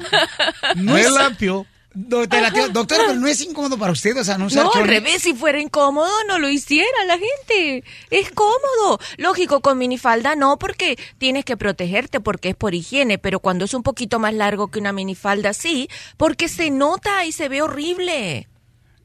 No 0.76 0.94
Me 0.94 1.02
es- 1.02 1.12
latió. 1.12 1.66
Doctora, 1.96 2.52
pero 2.88 3.14
no 3.14 3.28
es 3.28 3.40
incómodo 3.42 3.78
para 3.78 3.92
usted, 3.92 4.18
o 4.18 4.24
sea, 4.24 4.38
no 4.38 4.48
usar 4.48 4.66
No, 4.66 4.74
al 4.74 4.88
revés, 4.88 5.22
si 5.22 5.34
fuera 5.34 5.60
incómodo, 5.60 6.10
no 6.28 6.40
lo 6.40 6.50
hiciera 6.50 6.88
la 7.06 7.18
gente. 7.20 7.84
Es 8.10 8.32
cómodo. 8.32 9.00
Lógico, 9.18 9.62
con 9.62 9.78
minifalda 9.78 10.36
no, 10.36 10.58
porque 10.58 10.98
tienes 11.20 11.46
que 11.46 11.56
protegerte, 11.56 12.20
porque 12.20 12.50
es 12.50 12.56
por 12.56 12.74
higiene, 12.74 13.20
pero 13.20 13.40
cuando 13.40 13.66
es 13.66 13.76
un 13.76 13.84
poquito 13.84 14.18
más 14.18 14.34
largo 14.34 14.72
que 14.72 14.80
una 14.80 14.92
minifalda, 14.92 15.54
sí, 15.54 15.88
porque 16.18 16.50
se 16.50 16.72
nota 16.72 17.26
y 17.26 17.32
se 17.32 17.48
ve 17.48 17.62
horrible. 17.62 18.48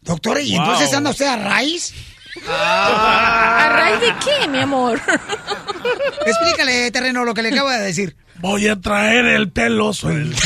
Doctora, 0.01 0.41
¿y 0.41 0.57
entonces 0.57 0.95
anda 0.95 1.11
usted 1.11 1.27
a 1.27 1.37
raíz? 1.37 1.93
¿A 2.49 3.69
raíz 3.71 4.01
de 4.01 4.15
qué, 4.25 4.49
mi 4.49 4.61
amor? 4.61 5.01
Explícale, 6.27 6.91
terreno, 6.91 7.25
lo 7.25 7.35
que 7.35 7.43
le 7.43 7.51
acabo 7.51 7.69
de 7.69 7.81
decir. 7.81 8.17
Voy 8.41 8.69
a 8.69 8.77
traer 8.81 9.27
el 9.27 9.51
pelo 9.51 9.93
suelto. 9.93 10.39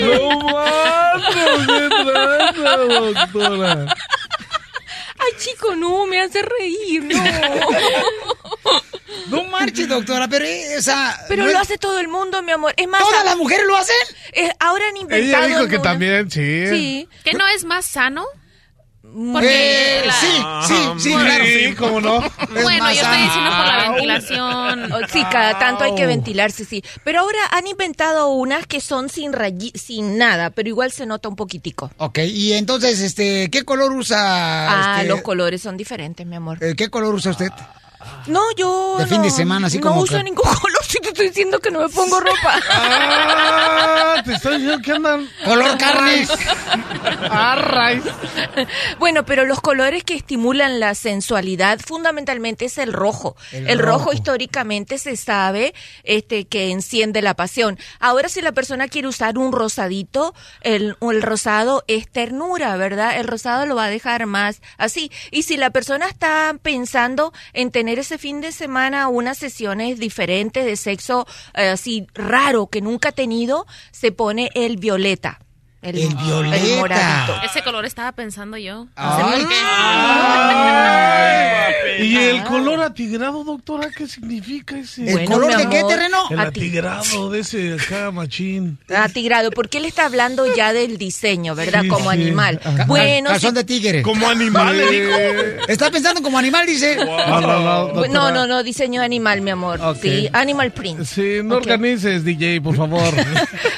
No 0.00 0.40
mames, 0.40 1.20
qué 1.20 2.04
tranza, 2.14 2.76
doctora. 2.76 3.94
Ay, 5.18 5.32
chico, 5.38 5.74
no, 5.76 6.06
me 6.06 6.20
hace 6.20 6.42
reír, 6.42 7.02
no. 7.04 7.24
No 9.28 9.44
marche, 9.44 9.86
doctora, 9.86 10.28
pero, 10.28 10.44
eh, 10.44 10.76
o 10.78 10.82
sea... 10.82 11.18
Pero 11.28 11.44
no 11.44 11.48
lo 11.50 11.54
es- 11.56 11.62
hace 11.62 11.78
todo 11.78 11.98
el 11.98 12.08
mundo, 12.08 12.42
mi 12.42 12.52
amor. 12.52 12.74
Es 12.76 12.86
más, 12.88 13.00
¿Todas 13.00 13.22
a- 13.22 13.24
las 13.24 13.36
mujeres 13.36 13.66
lo 13.66 13.76
hacen? 13.76 13.96
eh, 14.32 14.50
ahora 14.60 14.86
han 14.88 14.96
inventado. 14.98 15.44
Ella 15.44 15.56
dijo 15.56 15.68
que 15.68 15.76
una- 15.76 15.82
también, 15.82 16.30
sí. 16.30 16.66
Sí. 16.68 17.08
¿Que 17.22 17.32
no 17.32 17.46
es 17.48 17.64
más 17.64 17.86
sano? 17.86 18.26
Eh, 19.16 19.30
Porque 19.32 20.02
la- 20.06 20.12
sí, 20.66 20.74
sí, 20.74 20.74
sí, 20.98 21.12
Bueno, 21.12 21.24
claro. 21.26 21.44
sí, 21.44 21.74
cómo 21.76 22.00
no. 22.00 22.20
Bueno, 22.62 22.92
yo 22.92 23.00
estoy 23.00 23.18
diciendo 23.22 23.50
por 23.56 23.66
la 23.66 23.90
ventilación. 23.90 24.92
Oh, 24.92 24.98
Sí, 25.08 25.22
cada 25.30 25.58
tanto 25.58 25.84
hay 25.84 25.94
que 25.94 26.06
ventilarse, 26.06 26.64
sí. 26.64 26.82
Pero 27.04 27.20
ahora 27.20 27.38
han 27.52 27.66
inventado 27.68 28.28
unas 28.30 28.66
que 28.66 28.80
son 28.80 29.08
sin 29.08 29.32
rayi- 29.32 29.76
sin 29.78 30.18
nada, 30.18 30.50
pero 30.50 30.68
igual 30.68 30.90
se 30.90 31.06
nota 31.06 31.28
un 31.28 31.36
poquitico. 31.36 31.90
Ok, 31.98 32.18
y 32.26 32.54
entonces, 32.54 33.00
este, 33.00 33.50
¿qué 33.50 33.62
color 33.64 33.92
usa? 33.92 34.16
Ah, 34.18 34.96
este, 34.96 35.08
los 35.08 35.22
colores 35.22 35.62
son 35.62 35.76
diferentes, 35.76 36.26
mi 36.26 36.34
amor. 36.36 36.58
eh, 36.62 36.74
¿Qué 36.76 36.88
color 36.90 37.14
usa 37.14 37.30
usted? 37.30 37.50
No, 38.26 38.40
yo. 38.56 38.96
de 38.98 39.06
fin 39.06 39.22
de 39.22 39.28
no- 39.28 39.34
semana, 39.36 39.66
así 39.68 39.78
no 39.78 39.88
como 39.88 40.00
uso 40.02 40.16
que- 40.16 40.24
ningún 40.24 40.44
color. 40.60 40.84
Si 40.86 40.98
te 41.04 41.08
estoy 41.10 41.28
diciendo 41.28 41.60
que 41.60 41.70
no 41.70 41.80
me 41.80 41.88
pongo 41.88 42.18
ropa. 42.20 42.60
Ah, 42.70 44.22
te 44.24 44.32
estoy 44.34 44.54
diciendo 44.58 44.82
que 44.82 44.92
andan. 44.92 45.28
Color 45.44 45.78
carne. 45.78 46.26
Bueno, 48.98 49.24
pero 49.24 49.44
los 49.44 49.60
colores 49.60 50.04
que 50.04 50.14
estimulan 50.14 50.80
la 50.80 50.94
sensualidad 50.94 51.78
fundamentalmente 51.80 52.66
es 52.66 52.78
el 52.78 52.92
rojo. 52.92 53.36
El 53.52 53.68
El, 53.70 53.78
rojo. 53.78 53.98
rojo. 53.98 54.12
históricamente 54.12 54.98
se 54.98 55.16
sabe 55.16 55.74
este 56.04 56.46
que 56.46 56.70
enciende 56.70 57.22
la 57.22 57.34
pasión. 57.34 57.78
Ahora 58.00 58.28
si 58.28 58.40
la 58.40 58.52
persona 58.52 58.88
quiere 58.88 59.08
usar 59.08 59.38
un 59.38 59.52
rosadito, 59.52 60.34
el, 60.62 60.96
el 61.00 61.22
rosado 61.22 61.84
es 61.86 62.08
ternura, 62.10 62.76
¿verdad? 62.76 63.18
El 63.18 63.26
rosado 63.26 63.66
lo 63.66 63.74
va 63.76 63.84
a 63.84 63.90
dejar 63.90 64.26
más 64.26 64.60
así. 64.78 65.10
Y 65.30 65.42
si 65.42 65.56
la 65.56 65.70
persona 65.70 66.06
está 66.08 66.56
pensando 66.62 67.32
en 67.52 67.70
tener 67.70 67.98
ese 67.98 68.18
fin 68.18 68.40
de 68.40 68.52
semana 68.52 69.08
unas 69.08 69.38
sesiones 69.38 69.98
diferentes 69.98 70.64
de 70.64 70.76
sexo 70.76 70.93
eh, 71.54 71.68
así 71.68 72.06
raro 72.14 72.68
que 72.68 72.80
nunca 72.80 73.10
ha 73.10 73.12
tenido, 73.12 73.66
se 73.90 74.12
pone 74.12 74.50
el 74.54 74.76
violeta. 74.76 75.43
El, 75.84 75.98
El 75.98 76.14
violeta. 76.16 76.56
el 76.56 76.78
moradito. 76.78 77.42
Ese 77.44 77.62
color 77.62 77.84
estaba 77.84 78.12
pensando 78.12 78.56
yo. 78.56 78.84
No 78.84 78.90
Ay, 78.96 79.40
sé 79.40 79.46
por 79.46 79.48
qué. 79.48 79.54
¿Y 82.04 82.16
el 82.16 82.42
color 82.44 82.80
atigrado, 82.82 83.44
doctora? 83.44 83.88
¿Qué 83.96 84.08
significa 84.08 84.76
ese? 84.78 85.06
¿El 85.06 85.12
Bueno, 85.12 85.30
color 85.30 85.56
mi 85.56 85.62
de 85.62 85.68
qué 85.70 85.78
amor, 85.78 85.90
terreno? 85.90 86.18
El 86.30 86.40
atigrado 86.40 87.30
de 87.30 87.40
ese 87.40 87.74
acá, 87.74 88.10
machín. 88.10 88.78
Atigrado, 88.94 89.50
porque 89.52 89.78
él 89.78 89.84
está 89.84 90.06
hablando 90.06 90.52
ya 90.56 90.72
del 90.72 90.98
diseño, 90.98 91.54
¿verdad? 91.54 91.82
Sí, 91.82 91.88
como 91.88 92.10
sí. 92.10 92.16
animal. 92.20 92.60
Ajá. 92.64 92.84
Bueno, 92.86 93.38
sí- 93.38 93.50
de 93.52 93.64
tigre. 93.64 94.02
Como 94.02 94.28
animal. 94.28 94.80
Está 95.68 95.90
pensando 95.90 96.20
como 96.22 96.36
animal, 96.38 96.66
dice. 96.66 96.96
No, 96.96 97.40
no, 97.40 97.92
no, 97.92 98.06
no, 98.08 98.30
no, 98.32 98.46
no, 98.46 98.62
diseño 98.62 99.00
animal, 99.02 99.40
mi 99.42 99.50
amor. 99.50 99.78
Sí, 100.00 100.28
animal 100.32 100.72
print. 100.72 101.04
Sí, 101.04 101.38
no 101.44 101.56
Ok. 101.56 101.62
organices, 101.62 102.24
DJ, 102.24 102.60
por 102.60 102.76
favor. 102.76 103.02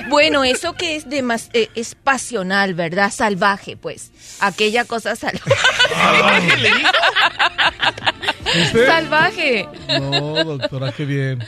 Bueno, 0.08 0.44
eso 0.44 0.72
que 0.74 0.94
es, 0.96 1.06
demas- 1.08 1.50
eh, 1.52 1.68
es 1.74 1.95
pasional, 2.04 2.74
¿verdad? 2.74 3.12
Salvaje, 3.12 3.76
pues. 3.76 4.10
Aquella 4.40 4.84
cosa 4.84 5.16
salvaje. 5.16 5.52
¿Usted? 8.62 8.86
Salvaje. 8.86 9.68
No, 9.88 10.44
doctora, 10.44 10.92
qué 10.92 11.04
bien. 11.04 11.44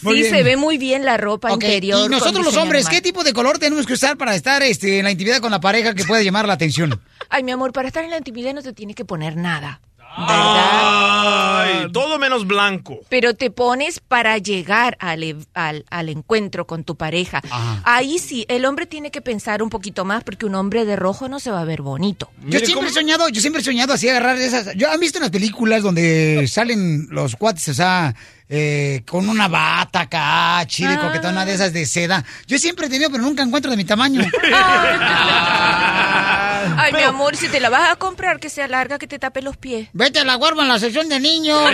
Sí, 0.00 0.08
bien. 0.12 0.30
se 0.30 0.42
ve 0.42 0.56
muy 0.56 0.78
bien 0.78 1.04
la 1.04 1.16
ropa 1.16 1.52
interior. 1.52 2.06
Y 2.06 2.08
nosotros 2.08 2.44
los 2.44 2.56
hombres. 2.56 2.88
¿qué 2.88 3.00
tipo 3.00 3.24
de 3.24 3.32
color 3.32 3.58
tenemos 3.58 3.86
que 3.86 3.94
usar 3.94 4.16
para 4.16 4.34
estar 4.34 4.62
este, 4.62 4.98
en 4.98 5.04
la 5.04 5.10
intimidad 5.10 5.40
con 5.40 5.50
la 5.50 5.60
pareja 5.60 5.94
que 5.94 6.04
puede 6.04 6.24
llamar 6.24 6.46
la 6.46 6.54
atención? 6.54 7.00
Ay, 7.28 7.42
mi 7.42 7.52
amor, 7.52 7.72
para 7.72 7.88
estar 7.88 8.04
en 8.04 8.10
la 8.10 8.18
intimidad 8.18 8.54
no 8.54 8.62
te 8.62 8.72
tienes 8.72 8.96
que 8.96 9.04
poner 9.04 9.36
nada. 9.36 9.80
Ay, 10.14 11.86
todo 11.92 12.18
menos 12.18 12.46
blanco. 12.46 13.00
Pero 13.08 13.34
te 13.34 13.50
pones 13.50 14.00
para 14.00 14.38
llegar 14.38 14.96
al, 15.00 15.46
al, 15.54 15.84
al 15.90 16.08
encuentro 16.08 16.66
con 16.66 16.84
tu 16.84 16.96
pareja. 16.96 17.40
Ahí 17.84 18.18
sí, 18.18 18.44
el 18.48 18.64
hombre 18.64 18.86
tiene 18.86 19.10
que 19.10 19.20
pensar 19.20 19.62
un 19.62 19.70
poquito 19.70 20.04
más 20.04 20.22
porque 20.24 20.46
un 20.46 20.54
hombre 20.54 20.84
de 20.84 20.96
rojo 20.96 21.28
no 21.28 21.40
se 21.40 21.50
va 21.50 21.60
a 21.60 21.64
ver 21.64 21.82
bonito. 21.82 22.30
Yo 22.46 22.58
siempre 22.60 22.88
he 22.88 22.92
soñado, 22.92 23.28
yo 23.28 23.40
siempre 23.40 23.62
he 23.62 23.64
soñado 23.64 23.92
así 23.94 24.08
agarrar 24.08 24.36
esas. 24.38 24.74
Yo 24.76 24.90
han 24.90 25.00
visto 25.00 25.18
en 25.18 25.22
las 25.22 25.30
películas 25.30 25.82
donde 25.82 26.46
salen 26.48 27.06
los 27.10 27.36
cuates, 27.36 27.68
o 27.68 27.74
sea, 27.74 28.14
eh, 28.48 29.02
con 29.08 29.28
una 29.28 29.48
bata 29.48 30.00
acá, 30.02 30.64
chile, 30.66 30.94
Ah. 30.98 31.06
coquetón, 31.06 31.32
una 31.32 31.44
de 31.46 31.54
esas 31.54 31.72
de 31.72 31.86
seda. 31.86 32.24
Yo 32.46 32.58
siempre 32.58 32.86
he 32.86 32.90
tenido, 32.90 33.10
pero 33.10 33.22
nunca 33.22 33.42
encuentro 33.42 33.70
de 33.70 33.76
mi 33.76 33.84
tamaño. 33.84 34.22
Ay, 36.76 36.92
mi 36.92 37.02
amor, 37.02 37.36
si 37.36 37.48
te 37.48 37.60
la 37.60 37.70
vas 37.70 37.90
a 37.90 37.96
comprar, 37.96 38.40
que 38.40 38.48
sea 38.48 38.68
larga, 38.68 38.98
que 38.98 39.06
te 39.06 39.18
tape 39.18 39.42
los 39.42 39.56
pies. 39.56 39.88
Vete 39.92 40.20
a 40.20 40.24
la 40.24 40.34
guarda 40.36 40.62
en 40.62 40.68
la 40.68 40.78
sección 40.78 41.08
de 41.08 41.20
niños. 41.20 41.60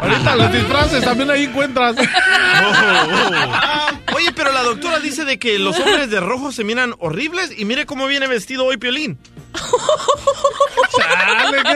Ahorita 0.00 0.36
los 0.36 0.52
disfraces 0.52 1.04
también 1.04 1.30
ahí 1.30 1.44
encuentras. 1.44 1.96
Oye, 4.14 4.32
pero 4.34 4.52
la 4.52 4.62
doctora 4.62 4.98
dice 5.00 5.24
de 5.24 5.38
que 5.38 5.58
los 5.58 5.78
hombres 5.78 6.10
de 6.10 6.20
rojo 6.20 6.52
se 6.52 6.64
miran 6.64 6.94
horribles 6.98 7.50
y 7.56 7.64
mire 7.64 7.86
cómo 7.86 8.06
viene 8.06 8.26
vestido 8.26 8.64
hoy 8.66 8.76
Piolín. 8.76 9.18
Chale, 10.96 11.62
qué. 11.62 11.74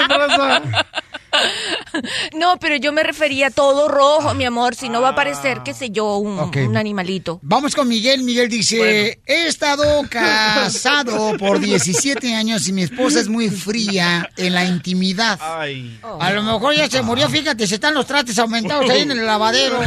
No, 2.34 2.58
pero 2.58 2.76
yo 2.76 2.92
me 2.92 3.02
refería 3.02 3.48
a 3.48 3.50
todo 3.50 3.88
rojo, 3.88 4.34
mi 4.34 4.44
amor, 4.44 4.74
si 4.74 4.88
no 4.88 5.00
va 5.00 5.10
a 5.10 5.14
parecer, 5.14 5.62
qué 5.64 5.74
sé 5.74 5.90
yo, 5.90 6.16
un, 6.16 6.76
animalito. 6.76 7.38
Vamos 7.42 7.74
con 7.74 7.88
Miguel. 7.88 8.22
Miguel 8.22 8.48
dice, 8.48 9.20
he 9.26 9.46
estado 9.46 10.02
casado 10.08 11.36
por 11.38 11.60
17 11.60 12.34
años 12.34 12.68
y 12.68 12.72
mi 12.72 12.82
esposa 12.82 13.20
es 13.20 13.28
muy 13.28 13.50
fría 13.50 14.30
en 14.36 14.54
la 14.54 14.64
intimidad. 14.64 15.38
Ay. 15.40 16.00
A 16.20 16.32
lo 16.32 16.42
mejor 16.42 16.74
ya 16.74 16.88
se 16.88 17.02
murió, 17.02 17.28
fíjate, 17.28 17.66
se 17.66 17.74
están 17.76 17.94
los 17.94 18.06
trates 18.06 18.38
aumentados 18.38 18.88
ahí 18.90 19.02
en 19.02 19.10
el 19.12 19.26
lavadero. 19.26 19.78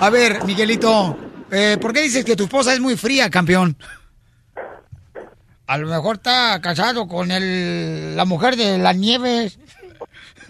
A 0.00 0.08
ver, 0.08 0.44
Miguelito, 0.44 1.16
eh, 1.50 1.76
¿por 1.80 1.92
qué 1.92 2.00
dices 2.00 2.24
que 2.24 2.34
tu 2.34 2.44
esposa 2.44 2.72
es 2.72 2.80
muy 2.80 2.96
fría, 2.96 3.28
campeón? 3.28 3.76
A 5.70 5.78
lo 5.78 5.86
mejor 5.86 6.16
está 6.16 6.60
casado 6.60 7.06
con 7.06 7.30
el, 7.30 8.16
la 8.16 8.24
mujer 8.24 8.56
de 8.56 8.76
las 8.78 8.96
nieves. 8.96 9.60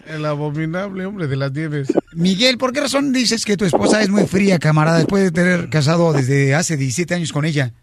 El 0.07 0.25
abominable 0.25 1.05
hombre 1.05 1.27
de 1.27 1.37
las 1.37 1.53
nieves. 1.53 1.89
Miguel, 2.15 2.57
¿por 2.57 2.73
qué 2.73 2.81
razón 2.81 3.13
dices 3.13 3.45
que 3.45 3.59
tu 3.59 3.67
esposa 3.67 4.01
es 4.01 4.09
muy 4.09 4.27
fría, 4.27 4.59
camarada, 4.59 4.97
después 4.97 5.23
de 5.25 5.31
tener 5.31 5.69
casado 5.69 6.15
desde 6.15 6.55
hace 6.55 6.79
17 6.79 7.15
años 7.17 7.35
con 7.35 7.45
ella? 7.45 7.75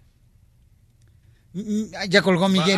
Mm, 1.54 1.84
Ya 2.10 2.24
colgó 2.24 2.50
Miguel. 2.50 2.76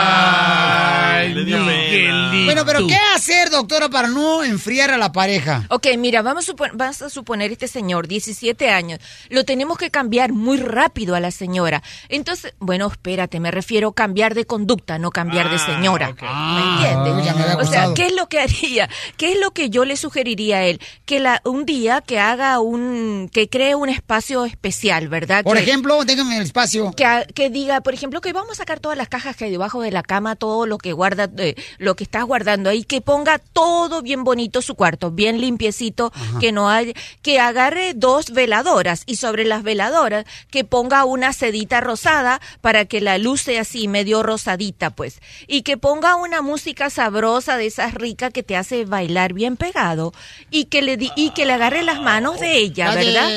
Ay, 0.00 1.34
le 1.34 1.44
dio 1.44 1.58
pena. 1.66 2.32
Bueno, 2.46 2.64
pero 2.64 2.86
¿qué 2.86 2.96
hacer, 3.28 3.50
doctora, 3.50 3.88
para 3.88 4.08
no 4.08 4.42
enfriar 4.42 4.90
a 4.90 4.96
la 4.98 5.12
pareja? 5.12 5.64
Ok, 5.70 5.86
mira, 5.98 6.22
vamos 6.22 6.48
a, 6.48 6.54
vas 6.74 7.02
a 7.02 7.10
suponer 7.10 7.52
este 7.52 7.68
señor, 7.68 8.08
17 8.08 8.70
años, 8.70 9.00
lo 9.28 9.44
tenemos 9.44 9.76
que 9.78 9.90
cambiar 9.90 10.32
muy 10.32 10.56
rápido 10.58 11.14
a 11.14 11.20
la 11.20 11.30
señora. 11.30 11.82
Entonces, 12.08 12.54
bueno, 12.58 12.86
espérate, 12.86 13.40
me 13.40 13.50
refiero 13.50 13.88
a 13.88 13.94
cambiar 13.94 14.34
de 14.34 14.46
conducta, 14.46 14.98
no 14.98 15.10
cambiar 15.10 15.50
de 15.50 15.58
señora. 15.58 16.14
¿Me 16.20 16.86
entiendes? 16.94 17.34
me 17.36 17.42
había 17.42 17.56
o 17.56 17.66
sea. 17.66 17.94
¿qué 17.94 18.06
es 18.06 18.14
lo 18.14 18.28
que 18.28 18.40
haría? 18.40 18.88
¿Qué 19.16 19.32
es 19.32 19.40
lo 19.40 19.50
que 19.50 19.68
yo 19.70 19.84
le 19.84 19.96
sugeriría 19.96 20.58
a 20.58 20.64
él? 20.64 20.80
Que 21.04 21.20
la, 21.20 21.40
un 21.44 21.66
día 21.66 22.00
que 22.00 22.18
haga 22.18 22.60
un, 22.60 23.28
que 23.32 23.48
cree 23.48 23.74
un 23.74 23.88
espacio 23.88 24.44
especial, 24.44 25.08
¿verdad? 25.08 25.44
Por 25.44 25.56
Que- 25.56 25.62
ejemplo, 25.64 26.02
déjame 26.04 26.36
el 26.38 26.42
espacio. 26.44 26.92
que, 26.96 27.26
que 27.34 27.50
diga, 27.50 27.80
por 27.82 27.92
ejemplo, 27.94 28.20
que 28.20 28.32
vamos 28.32 28.52
a 28.52 28.54
sacar 28.56 28.80
todas 28.80 28.96
las 28.96 29.08
cajas 29.08 29.36
que 29.36 29.44
hay 29.46 29.50
debajo 29.50 29.82
de 29.82 29.90
la 29.90 30.02
cama, 30.02 30.36
todo 30.36 30.66
lo 30.66 30.78
que 30.78 30.92
guarda, 30.92 31.28
eh, 31.38 31.54
lo 31.78 31.94
que 31.96 32.04
estás 32.04 32.24
guardando 32.24 32.70
ahí, 32.70 32.84
que 32.84 33.00
ponga 33.00 33.17
todo 33.52 34.02
bien 34.02 34.24
bonito 34.24 34.62
su 34.62 34.74
cuarto, 34.74 35.10
bien 35.10 35.40
limpiecito, 35.40 36.12
que 36.40 36.52
no 36.52 36.68
hay, 36.70 36.94
que 37.22 37.40
agarre 37.40 37.92
dos 37.94 38.30
veladoras 38.30 39.02
y 39.06 39.16
sobre 39.16 39.44
las 39.44 39.62
veladoras 39.62 40.24
que 40.50 40.64
ponga 40.64 41.04
una 41.04 41.32
sedita 41.32 41.80
rosada 41.80 42.40
para 42.60 42.84
que 42.84 43.00
la 43.00 43.18
luz 43.18 43.42
sea 43.42 43.62
así 43.62 43.88
medio 43.88 44.22
rosadita, 44.22 44.90
pues, 44.90 45.20
y 45.46 45.62
que 45.62 45.76
ponga 45.76 46.16
una 46.16 46.42
música 46.42 46.90
sabrosa 46.90 47.56
de 47.56 47.66
esas 47.66 47.94
ricas 47.94 48.32
que 48.32 48.42
te 48.42 48.56
hace 48.56 48.84
bailar 48.84 49.32
bien 49.32 49.56
pegado 49.56 50.12
y 50.50 50.66
que 50.66 50.82
le 50.82 50.96
di- 50.96 51.12
y 51.16 51.30
que 51.30 51.46
le 51.46 51.52
agarre 51.54 51.82
las 51.82 52.00
manos 52.00 52.38
de 52.40 52.56
ella, 52.56 52.86
La 52.86 52.94
de- 52.96 53.04
¿verdad? 53.06 53.28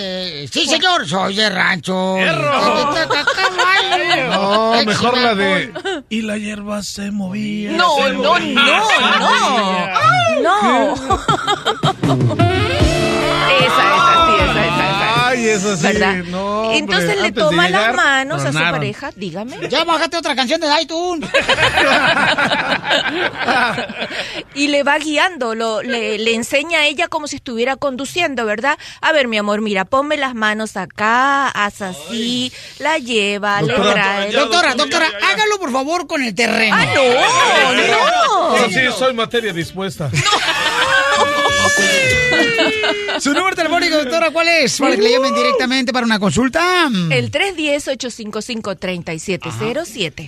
Sí, 0.51 0.65
señor, 0.67 1.07
soy 1.07 1.35
de 1.35 1.49
rancho. 1.49 2.15
No, 4.29 4.83
mejor 4.85 5.17
la 5.17 5.35
de. 5.35 5.71
Y 6.09 6.21
la 6.21 6.37
hierba 6.37 6.83
se 6.83 7.11
movía. 7.11 7.71
No, 7.71 7.95
se 7.97 8.13
no, 8.13 8.33
movía. 8.33 8.53
no, 8.53 9.19
no. 9.19 9.59
No. 9.61 9.70
Esa, 9.71 10.97
esa. 15.53 15.67
Ay, 15.67 15.73
eso 15.73 15.77
sí. 15.77 15.83
¿Verdad? 15.83 16.15
No, 16.25 16.61
hombre, 16.61 16.77
Entonces 16.77 17.21
le 17.21 17.31
toma 17.31 17.69
las 17.69 17.95
manos 17.95 18.43
a 18.43 18.51
su 18.51 18.57
pareja, 18.59 19.11
dígame. 19.15 19.57
Ya 19.69 19.83
bájate 19.83 20.17
otra 20.17 20.35
canción 20.35 20.59
de 20.61 20.67
iTunes. 20.81 21.29
y 24.55 24.67
le 24.67 24.83
va 24.83 24.97
guiando, 24.97 25.55
lo, 25.55 25.81
le, 25.81 26.17
le 26.17 26.35
enseña 26.35 26.79
a 26.79 26.85
ella 26.85 27.07
como 27.07 27.27
si 27.27 27.37
estuviera 27.37 27.75
conduciendo, 27.75 28.45
¿verdad? 28.45 28.77
A 29.01 29.11
ver, 29.11 29.27
mi 29.27 29.37
amor, 29.37 29.61
mira, 29.61 29.85
ponme 29.85 30.17
las 30.17 30.35
manos 30.35 30.77
acá, 30.77 31.47
haz 31.49 31.81
así, 31.81 32.51
la 32.79 32.97
lleva, 32.97 33.61
le 33.61 33.73
Doctora, 33.73 33.93
trae. 33.93 34.31
Doctora, 34.31 34.75
doctora, 34.75 35.07
hágalo 35.31 35.59
por 35.59 35.71
favor 35.71 36.07
con 36.07 36.23
el 36.23 36.33
terreno. 36.35 36.75
¡Ah, 36.77 36.85
no! 36.95 37.01
Eso 37.01 38.67
¡No! 38.67 38.69
sí, 38.69 38.81
soy 38.97 39.13
materia 39.13 39.53
dispuesta. 39.53 40.09
Su 43.19 43.33
número 43.33 43.55
telefónico, 43.55 43.97
doctora, 43.97 44.31
¿cuál 44.31 44.47
es? 44.47 44.79
Para 44.79 44.95
que 44.95 45.01
le 45.01 45.11
llamen 45.11 45.35
directamente 45.35 45.91
para 45.93 46.05
una 46.05 46.19
consulta. 46.19 46.89
El 47.11 47.31
310-855-3707. 47.31 50.27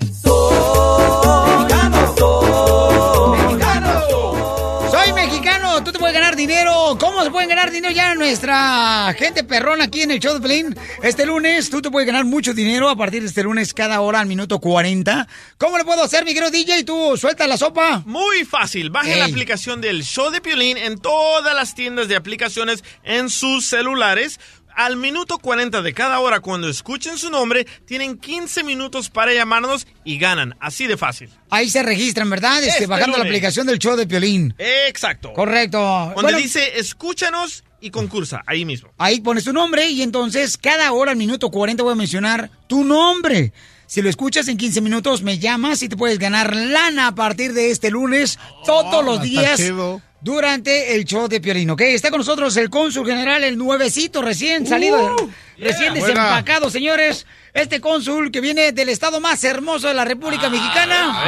Tú 5.82 5.92
te 5.92 5.98
puedes 5.98 6.14
ganar 6.14 6.36
dinero. 6.36 6.96
¿Cómo 7.00 7.24
se 7.24 7.32
pueden 7.32 7.50
ganar 7.50 7.72
dinero 7.72 7.92
ya 7.92 8.14
nuestra 8.14 9.12
gente 9.18 9.44
perrona 9.44 9.86
aquí 9.86 10.02
en 10.02 10.12
el 10.12 10.20
show 10.20 10.36
de 10.36 10.40
Pelín? 10.40 10.78
Este 11.02 11.26
lunes 11.26 11.68
tú 11.72 11.82
te 11.82 11.90
puedes 11.90 12.06
ganar 12.06 12.26
mucho 12.26 12.54
dinero 12.54 12.90
a 12.90 12.96
partir 12.96 13.22
de 13.24 13.28
este 13.28 13.42
lunes 13.42 13.74
cada 13.74 14.00
hora 14.02 14.20
al 14.20 14.28
minuto 14.28 14.60
40. 14.60 15.28
¿Cómo 15.58 15.80
lo 15.80 15.84
puedo 15.84 16.04
hacer, 16.04 16.26
mi 16.26 16.34
querido 16.36 16.52
DJ? 16.52 16.84
¿Tú 16.84 17.18
suelta 17.18 17.48
la 17.48 17.58
sopa? 17.58 18.04
Muy 18.06 18.46
fácil. 18.46 18.92
Bajen 18.92 19.18
la 19.18 19.26
aplicación 19.26 19.82
del 19.82 20.04
show 20.04 20.30
de 20.30 20.42
Piolín 20.42 20.78
en 20.78 21.00
todas 21.00 21.56
las 21.56 21.74
tiendas 21.74 22.08
de 22.08 22.18
aplicaciones 22.18 22.84
en 23.04 23.32
sus 23.32 23.66
celulares. 23.66 24.40
Al 24.76 24.98
minuto 24.98 25.38
40 25.38 25.82
de 25.82 25.94
cada 25.94 26.20
hora, 26.20 26.40
cuando 26.40 26.68
escuchen 26.70 27.18
su 27.18 27.30
nombre, 27.30 27.66
tienen 27.86 28.18
15 28.18 28.64
minutos 28.64 29.10
para 29.10 29.34
llamarnos 29.34 29.88
y 30.04 30.18
ganan. 30.18 30.56
Así 30.60 30.88
de 30.88 30.98
fácil. 30.98 31.30
Ahí 31.50 31.70
se 31.70 31.84
registran, 31.84 32.30
¿verdad? 32.30 32.58
Este, 32.58 32.70
Este 32.70 32.88
bajando 32.88 33.18
la 33.18 33.24
aplicación 33.26 33.68
del 33.68 33.80
show 33.80 33.96
de 33.96 34.08
Piolín. 34.08 34.54
Exacto. 34.58 35.34
Correcto. 35.34 35.78
Donde 35.80 36.22
Bueno, 36.22 36.38
dice 36.38 36.80
escúchanos 36.80 37.64
y 37.82 37.92
concursa, 37.92 38.42
ahí 38.48 38.66
mismo. 38.66 38.90
Ahí 38.98 39.20
pones 39.20 39.44
tu 39.44 39.54
nombre 39.54 39.90
y 39.90 40.02
entonces 40.02 40.58
cada 40.58 40.92
hora 40.94 41.12
al 41.12 41.18
minuto 41.18 41.50
40 41.52 41.84
voy 41.84 41.92
a 41.92 41.96
mencionar 41.96 42.50
tu 42.68 42.84
nombre. 42.84 43.52
Si 43.86 44.02
lo 44.02 44.10
escuchas 44.10 44.48
en 44.48 44.58
15 44.58 44.82
minutos, 44.82 45.22
me 45.22 45.38
llamas 45.38 45.84
y 45.84 45.90
te 45.90 45.98
puedes 45.98 46.18
ganar 46.18 46.56
lana 46.56 47.08
a 47.08 47.16
partir 47.16 47.54
de 47.54 47.70
este 47.70 47.92
lunes, 47.92 48.40
todos 48.66 49.04
los 49.04 49.16
está 49.16 49.26
días, 49.26 49.58
chido. 49.58 50.02
Durante 50.24 50.96
el 50.96 51.04
show 51.04 51.28
de 51.28 51.42
Piolín, 51.42 51.70
¿ok? 51.72 51.82
Está 51.82 52.10
con 52.10 52.20
nosotros 52.20 52.56
el 52.58 52.70
cónsul 52.70 53.06
general, 53.06 53.44
el 53.44 53.58
nuevecito, 53.58 54.22
recién 54.22 54.66
salido, 54.66 55.14
recién 55.58 55.94
Buena. 55.94 56.08
desempacado, 56.08 56.70
señores. 56.70 57.26
Este 57.54 57.82
cónsul 57.82 58.32
que 58.32 58.40
viene 58.42 58.72
del 58.72 58.88
estado 58.90 59.20
más 59.20 59.44
hermoso 59.44 59.88
de 59.90 59.94
la 59.94 60.06
República 60.06 60.50
Mexicana, 60.50 61.22
A 61.22 61.26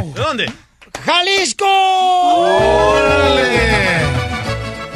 ver, 0.00 0.04
¿de 0.14 0.20
dónde? 0.20 0.52
Jalisco. 1.04 1.66
¡Órale! 1.68 4.07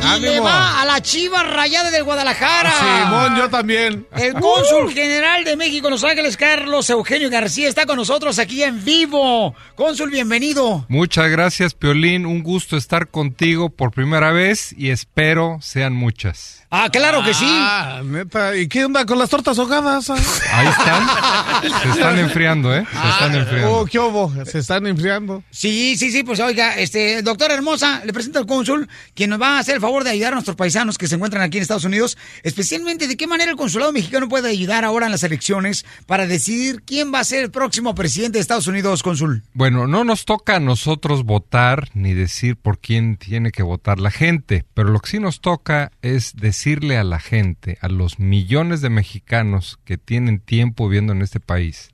¡Ánimo! 0.03 0.33
le 0.33 0.41
va 0.41 0.81
a 0.81 0.85
la 0.85 1.01
Chiva 1.01 1.43
Rayada 1.43 1.91
del 1.91 2.05
Guadalajara. 2.05 2.73
Simón, 2.73 3.37
yo 3.37 3.49
también. 3.49 4.07
El 4.16 4.35
cónsul 4.35 4.93
general 4.93 5.45
de 5.45 5.57
México 5.57 5.89
en 5.89 5.93
Los 5.93 6.05
Ángeles, 6.05 6.37
Carlos 6.37 6.89
Eugenio 6.91 7.31
García, 7.31 7.69
está 7.69 7.87
con 7.87 7.97
nosotros 7.97 8.39
aquí 8.39 8.62
en 8.62 8.85
vivo. 8.85 9.55
Cónsul, 9.74 10.11
bienvenido. 10.11 10.85
Muchas 10.89 11.31
gracias, 11.31 11.74
Piolín. 11.74 12.27
Un 12.27 12.43
gusto 12.43 12.77
estar 12.77 13.09
contigo 13.09 13.70
por 13.70 13.93
primera 13.93 14.33
vez 14.33 14.74
y 14.77 14.91
espero 14.91 15.59
sean 15.61 15.93
muchas. 15.95 16.62
Ah, 16.74 16.89
claro 16.91 17.23
que 17.23 17.35
sí. 17.35 17.45
Ah, 17.47 18.01
neta. 18.03 18.57
¿Y 18.57 18.66
qué 18.66 18.87
onda 18.87 19.05
con 19.05 19.19
las 19.19 19.29
tortas 19.29 19.59
ahogadas? 19.59 20.09
ah? 20.09 20.16
Ahí 20.55 20.69
están. 20.69 21.83
Se 21.83 21.89
están 21.91 22.19
enfriando, 22.19 22.74
¿eh? 22.74 22.87
Se 22.91 23.09
están 23.11 23.35
enfriando. 23.35 23.73
Oh, 23.73 23.85
¿qué 23.85 23.99
hubo? 23.99 24.33
Se 24.47 24.61
están 24.61 24.87
enfriando. 24.87 25.45
Sí, 25.51 25.97
sí, 25.99 26.11
sí, 26.11 26.23
pues 26.23 26.41
oiga, 26.41 26.77
este, 26.77 27.20
doctora 27.20 27.53
hermosa, 27.53 28.01
le 28.07 28.12
presento 28.15 28.39
al 28.39 28.47
cónsul, 28.47 28.89
quien 29.15 29.29
nos 29.29 29.41
va 29.41 29.57
a 29.57 29.59
hacer 29.59 29.74
el 29.74 29.81
favor 29.83 29.91
de 30.01 30.10
ayudar 30.10 30.32
a 30.32 30.36
nuestros 30.36 30.56
paisanos 30.56 30.97
que 30.97 31.06
se 31.06 31.16
encuentran 31.16 31.43
aquí 31.43 31.59
en 31.59 31.62
Estados 31.62 31.85
Unidos, 31.85 32.16
especialmente 32.43 33.06
de 33.06 33.16
qué 33.16 33.27
manera 33.27 33.51
el 33.51 33.56
consulado 33.56 33.93
mexicano 33.93 34.28
puede 34.28 34.48
ayudar 34.48 34.85
ahora 34.85 35.06
en 35.06 35.12
las 35.12 35.23
elecciones 35.23 35.85
para 36.06 36.27
decidir 36.27 36.82
quién 36.86 37.12
va 37.12 37.20
a 37.20 37.24
ser 37.24 37.44
el 37.44 37.51
próximo 37.51 37.94
presidente 37.94 38.39
de 38.39 38.40
Estados 38.40 38.66
Unidos, 38.66 39.02
cónsul. 39.02 39.43
Bueno, 39.52 39.86
no 39.86 40.05
nos 40.05 40.24
toca 40.24 40.56
a 40.56 40.60
nosotros 40.60 41.24
votar 41.24 41.90
ni 41.93 42.14
decir 42.14 42.56
por 42.56 42.78
quién 42.78 43.16
tiene 43.19 43.52
que 43.52 43.62
votar 43.62 44.01
la 44.01 44.10
gente, 44.10 44.64
pero 44.73 44.89
lo 44.89 45.01
que 45.01 45.10
sí 45.10 45.19
nos 45.20 45.40
toca 45.40 45.93
es 46.01 46.35
decirle 46.35 46.97
a 46.97 47.05
la 47.05 47.20
gente, 47.20 47.77
a 47.82 47.89
los 47.89 48.19
millones 48.19 48.81
de 48.81 48.89
mexicanos 48.89 49.78
que 49.85 49.98
tienen 49.98 50.40
tiempo 50.40 50.89
viviendo 50.89 51.12
en 51.12 51.20
este 51.20 51.40
país, 51.40 51.90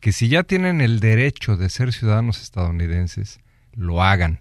que 0.00 0.12
si 0.12 0.28
ya 0.28 0.42
tienen 0.42 0.80
el 0.80 1.00
derecho 1.00 1.56
de 1.56 1.70
ser 1.70 1.92
ciudadanos 1.92 2.42
estadounidenses, 2.42 3.40
lo 3.72 4.02
hagan, 4.02 4.40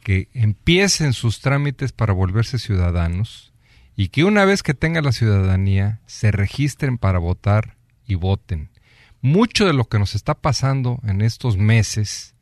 que 0.00 0.28
empiecen 0.34 1.12
sus 1.12 1.40
trámites 1.40 1.92
para 1.92 2.12
volverse 2.12 2.58
ciudadanos 2.58 3.52
y 3.96 4.08
que 4.08 4.24
una 4.24 4.44
vez 4.44 4.62
que 4.62 4.74
tengan 4.74 5.04
la 5.04 5.12
ciudadanía 5.12 6.00
se 6.06 6.30
registren 6.30 6.98
para 6.98 7.18
votar 7.18 7.76
y 8.06 8.14
voten. 8.14 8.70
Mucho 9.20 9.66
de 9.66 9.74
lo 9.74 9.84
que 9.84 9.98
nos 9.98 10.14
está 10.14 10.34
pasando 10.34 11.00
en 11.04 11.20
estos 11.20 11.58
meses, 11.58 12.34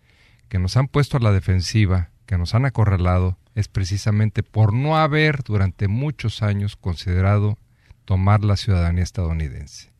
que 0.48 0.58
nos 0.58 0.76
han 0.76 0.86
puesto 0.86 1.16
a 1.16 1.20
la 1.20 1.32
defensiva, 1.32 2.10
que 2.26 2.38
nos 2.38 2.54
han 2.54 2.64
acorralado, 2.64 3.38
es 3.54 3.66
precisamente 3.66 4.44
por 4.44 4.72
no 4.72 4.96
haber 4.96 5.42
durante 5.42 5.88
muchos 5.88 6.42
años 6.42 6.76
considerado 6.76 7.58
tomar 8.04 8.44
la 8.44 8.56
ciudadanía 8.56 9.02
estadounidense. 9.02 9.90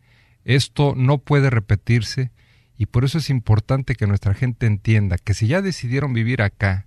Esto 0.45 0.95
no 0.97 1.19
puede 1.19 1.51
repetirse 1.51 2.31
y 2.77 2.87
por 2.87 3.05
eso 3.05 3.19
es 3.19 3.29
importante 3.29 3.97
que 3.97 4.07
nuestra 4.07 4.33
gente 4.33 4.67
entienda 4.67 5.19
que 5.19 5.35
si 5.35 5.49
ya 5.49 5.61
decidieron 5.61 6.13
vivir 6.13 6.41
acá, 6.41 6.87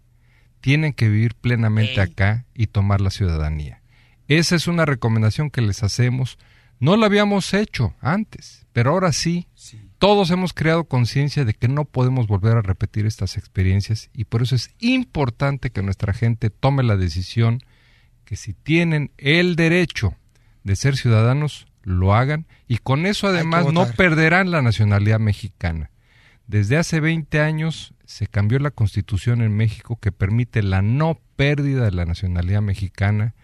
tienen 0.61 0.93
que 0.93 1.09
vivir 1.09 1.35
plenamente 1.35 1.99
acá 1.99 2.45
y 2.53 2.67
tomar 2.67 3.01
la 3.01 3.09
ciudadanía. 3.09 3.81
Esa 4.27 4.55
es 4.55 4.67
una 4.67 4.85
recomendación 4.85 5.49
que 5.49 5.61
les 5.61 5.83
hacemos. 5.83 6.37
No 6.79 6.95
la 6.95 7.07
habíamos 7.07 7.53
hecho 7.53 7.93
antes, 7.99 8.65
pero 8.71 8.91
ahora 8.91 9.11
sí. 9.11 9.47
Todos 9.97 10.31
hemos 10.31 10.53
creado 10.53 10.85
conciencia 10.85 11.45
de 11.45 11.53
que 11.53 11.67
no 11.67 11.85
podemos 11.85 12.25
volver 12.25 12.57
a 12.57 12.61
repetir 12.61 13.05
estas 13.05 13.37
experiencias 13.37 14.09
y 14.13 14.25
por 14.25 14.41
eso 14.41 14.55
es 14.55 14.71
importante 14.79 15.69
que 15.69 15.83
nuestra 15.83 16.11
gente 16.11 16.49
tome 16.49 16.81
la 16.81 16.97
decisión 16.97 17.61
que 18.25 18.35
si 18.35 18.53
tienen 18.53 19.11
el 19.17 19.55
derecho 19.55 20.15
de 20.63 20.75
ser 20.75 20.97
ciudadanos, 20.97 21.67
lo 21.83 22.15
hagan 22.15 22.47
y 22.67 22.77
con 22.77 23.05
eso 23.05 23.27
además 23.27 23.71
no 23.71 23.85
perderán 23.91 24.49
la 24.49 24.61
nacionalidad 24.61 25.19
mexicana. 25.19 25.91
Desde 26.47 26.77
hace 26.77 26.99
20 26.99 27.39
años 27.39 27.93
se 28.11 28.27
cambió 28.27 28.59
la 28.59 28.71
constitución 28.71 29.41
en 29.41 29.55
México 29.55 29.97
que 29.99 30.11
permite 30.11 30.61
la 30.63 30.81
no 30.81 31.17
pérdida 31.37 31.85
de 31.85 31.91
la 31.91 32.03
nacionalidad 32.03 32.61
mexicana, 32.61 33.35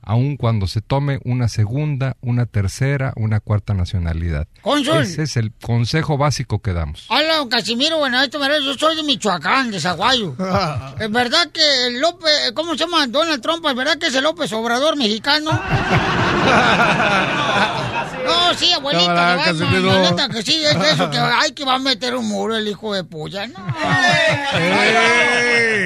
aun 0.00 0.38
cuando 0.38 0.66
se 0.66 0.80
tome 0.80 1.20
una 1.24 1.48
segunda, 1.48 2.16
una 2.22 2.46
tercera, 2.46 3.12
una 3.16 3.40
cuarta 3.40 3.74
nacionalidad. 3.74 4.48
Cónsul. 4.62 5.02
Ese 5.02 5.24
es 5.24 5.36
el 5.36 5.52
consejo 5.52 6.16
básico 6.16 6.62
que 6.62 6.72
damos. 6.72 7.04
Hola, 7.10 7.36
don 7.36 7.50
Casimiro, 7.50 7.98
bueno, 7.98 8.22
esto 8.22 8.38
me 8.38 8.48
yo 8.64 8.72
soy 8.74 8.96
de 8.96 9.02
Michoacán, 9.02 9.70
de 9.70 9.78
Zaguayo. 9.78 10.34
¿Es 10.98 11.10
verdad 11.10 11.50
que 11.52 11.88
el 11.88 12.00
López, 12.00 12.52
¿cómo 12.54 12.72
se 12.72 12.78
llama? 12.78 13.06
Donald 13.08 13.42
Trump, 13.42 13.66
¿es 13.66 13.74
verdad 13.74 13.98
que 13.98 14.06
es 14.06 14.14
el 14.14 14.24
López 14.24 14.50
Obrador 14.54 14.96
mexicano? 14.96 15.50
No, 18.28 18.54
sí, 18.54 18.72
abuelita, 18.72 19.06
Cámara, 19.06 19.52
le 19.52 19.64
va, 19.64 19.70
no, 19.70 19.92
la 19.92 20.10
neta 20.10 20.28
que 20.28 20.42
sí, 20.42 20.64
es 20.64 20.76
eso 20.92 21.10
que 21.10 21.18
ay 21.42 21.52
que 21.52 21.64
va 21.64 21.74
a 21.74 21.78
meter 21.78 22.14
un 22.14 22.28
muro 22.28 22.56
el 22.56 22.68
hijo 22.68 22.94
de 22.94 23.04
puya, 23.04 23.46
no. 23.46 23.58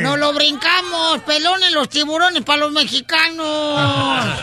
No 0.02 0.16
lo 0.16 0.32
brincamos, 0.32 1.20
pelones 1.27 1.73
los 1.73 1.89
tiburones 1.89 2.43
para 2.44 2.59
los 2.59 2.73
mexicanos. 2.73 3.47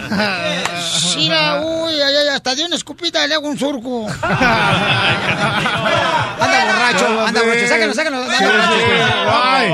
Mira, 1.17 1.61
uy, 1.61 1.93
ay, 2.01 2.15
ay, 2.15 2.27
hasta 2.29 2.55
de 2.55 2.63
una 2.65 2.75
escupita 2.75 3.25
le 3.27 3.35
hago 3.35 3.47
un 3.47 3.57
surco. 3.59 4.07
Anda 6.39 6.65
borracho, 6.65 7.25
anda 7.27 7.41
borracho, 7.41 7.67
sácalo, 7.67 7.93
sácalo. 7.93 8.23
anda 8.23 8.37
Sí, 8.37 8.43
borracho. 8.45 8.73
sí. 8.75 8.83
Ay, 9.27 9.73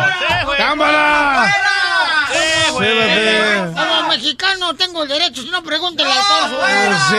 ¡Cámara! 2.36 2.70
Súbete. 2.70 3.74
Como 3.74 4.08
mexicano 4.10 4.76
tengo 4.76 5.04
el 5.04 5.10
derecho, 5.10 5.42
si 5.42 5.50
no 5.50 5.64
pregúntele 5.64 6.12
a 6.12 6.16
todos. 6.16 6.52
Pues 6.60 6.98
sí, 7.10 7.16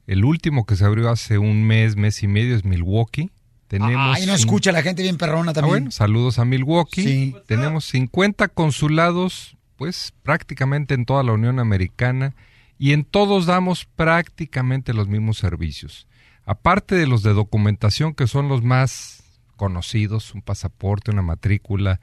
El 0.10 0.26
último 0.26 0.66
que 0.66 0.76
se 0.76 0.86
abrió 0.86 1.12
hace 1.12 1.38
un 1.38 1.68
mes, 1.68 1.96
mes 1.96 2.24
y 2.24 2.28
medio 2.28 2.56
es 2.56 2.66
Milwaukee. 2.66 3.30
Tenemos 3.68 4.18
Ay, 4.18 4.26
no 4.26 4.34
escucha 4.34 4.72
la 4.72 4.82
gente 4.82 5.04
bien 5.04 5.18
perrona 5.18 5.52
Ah, 5.52 5.54
también. 5.54 5.70
bueno, 5.72 5.92
saludos 5.92 6.40
a 6.40 6.46
Milwaukee. 6.46 7.04
Sí. 7.04 7.36
Tenemos 7.46 7.86
50 7.86 8.48
consulados, 8.48 9.56
pues 9.76 10.16
prácticamente 10.24 10.96
en 10.96 11.06
toda 11.06 11.22
la 11.22 11.34
Unión 11.34 11.60
Americana 11.60 12.34
y 12.80 12.94
en 12.94 13.04
todos 13.04 13.46
damos 13.46 13.86
prácticamente 13.86 14.96
los 14.96 15.08
mismos 15.08 15.38
servicios. 15.38 16.08
Aparte 16.44 16.96
de 16.96 17.06
los 17.06 17.22
de 17.22 17.34
documentación 17.34 18.16
que 18.16 18.26
son 18.26 18.50
los 18.50 18.64
más 18.64 19.22
conocidos, 19.58 20.34
un 20.34 20.42
pasaporte, 20.42 21.12
una 21.12 21.22
matrícula, 21.22 22.02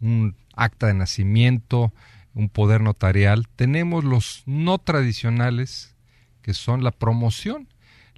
un 0.00 0.36
acta 0.54 0.86
de 0.86 0.94
nacimiento, 0.94 1.92
un 2.34 2.50
poder 2.50 2.82
notarial, 2.82 3.48
tenemos 3.56 4.04
los 4.04 4.44
no 4.46 4.78
tradicionales 4.78 5.96
que 6.42 6.54
son 6.54 6.82
la 6.84 6.90
promoción, 6.90 7.68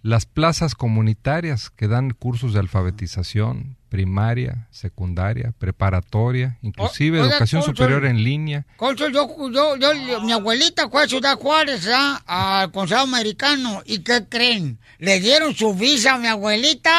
las 0.02 0.24
plazas 0.24 0.74
comunitarias 0.74 1.68
que 1.70 1.86
dan 1.88 2.10
cursos 2.12 2.54
de 2.54 2.60
alfabetización, 2.60 3.76
primaria, 3.90 4.66
secundaria, 4.70 5.52
preparatoria, 5.58 6.56
inclusive 6.62 7.18
O- 7.18 7.22
oiga, 7.24 7.34
educación 7.34 7.62
superior 7.62 8.06
en 8.06 8.22
línea. 8.24 8.64
Cónsul, 8.76 9.12
yo, 9.12 9.28
yo, 9.50 9.76
yo- 9.76 10.20
mi 10.22 10.32
abuelita 10.32 10.88
fue 10.88 11.02
a 11.04 11.08
Ciudad 11.08 11.36
Juárez, 11.36 11.86
¿ah? 11.92 12.22
al 12.26 12.70
consulado 12.72 13.04
americano. 13.08 13.82
¿Y 13.84 13.98
qué 13.98 14.24
creen? 14.28 14.78
Le 14.98 15.20
dieron 15.20 15.54
su 15.54 15.74
visa 15.74 16.14
a 16.14 16.18
mi 16.18 16.28
abuelita. 16.28 16.90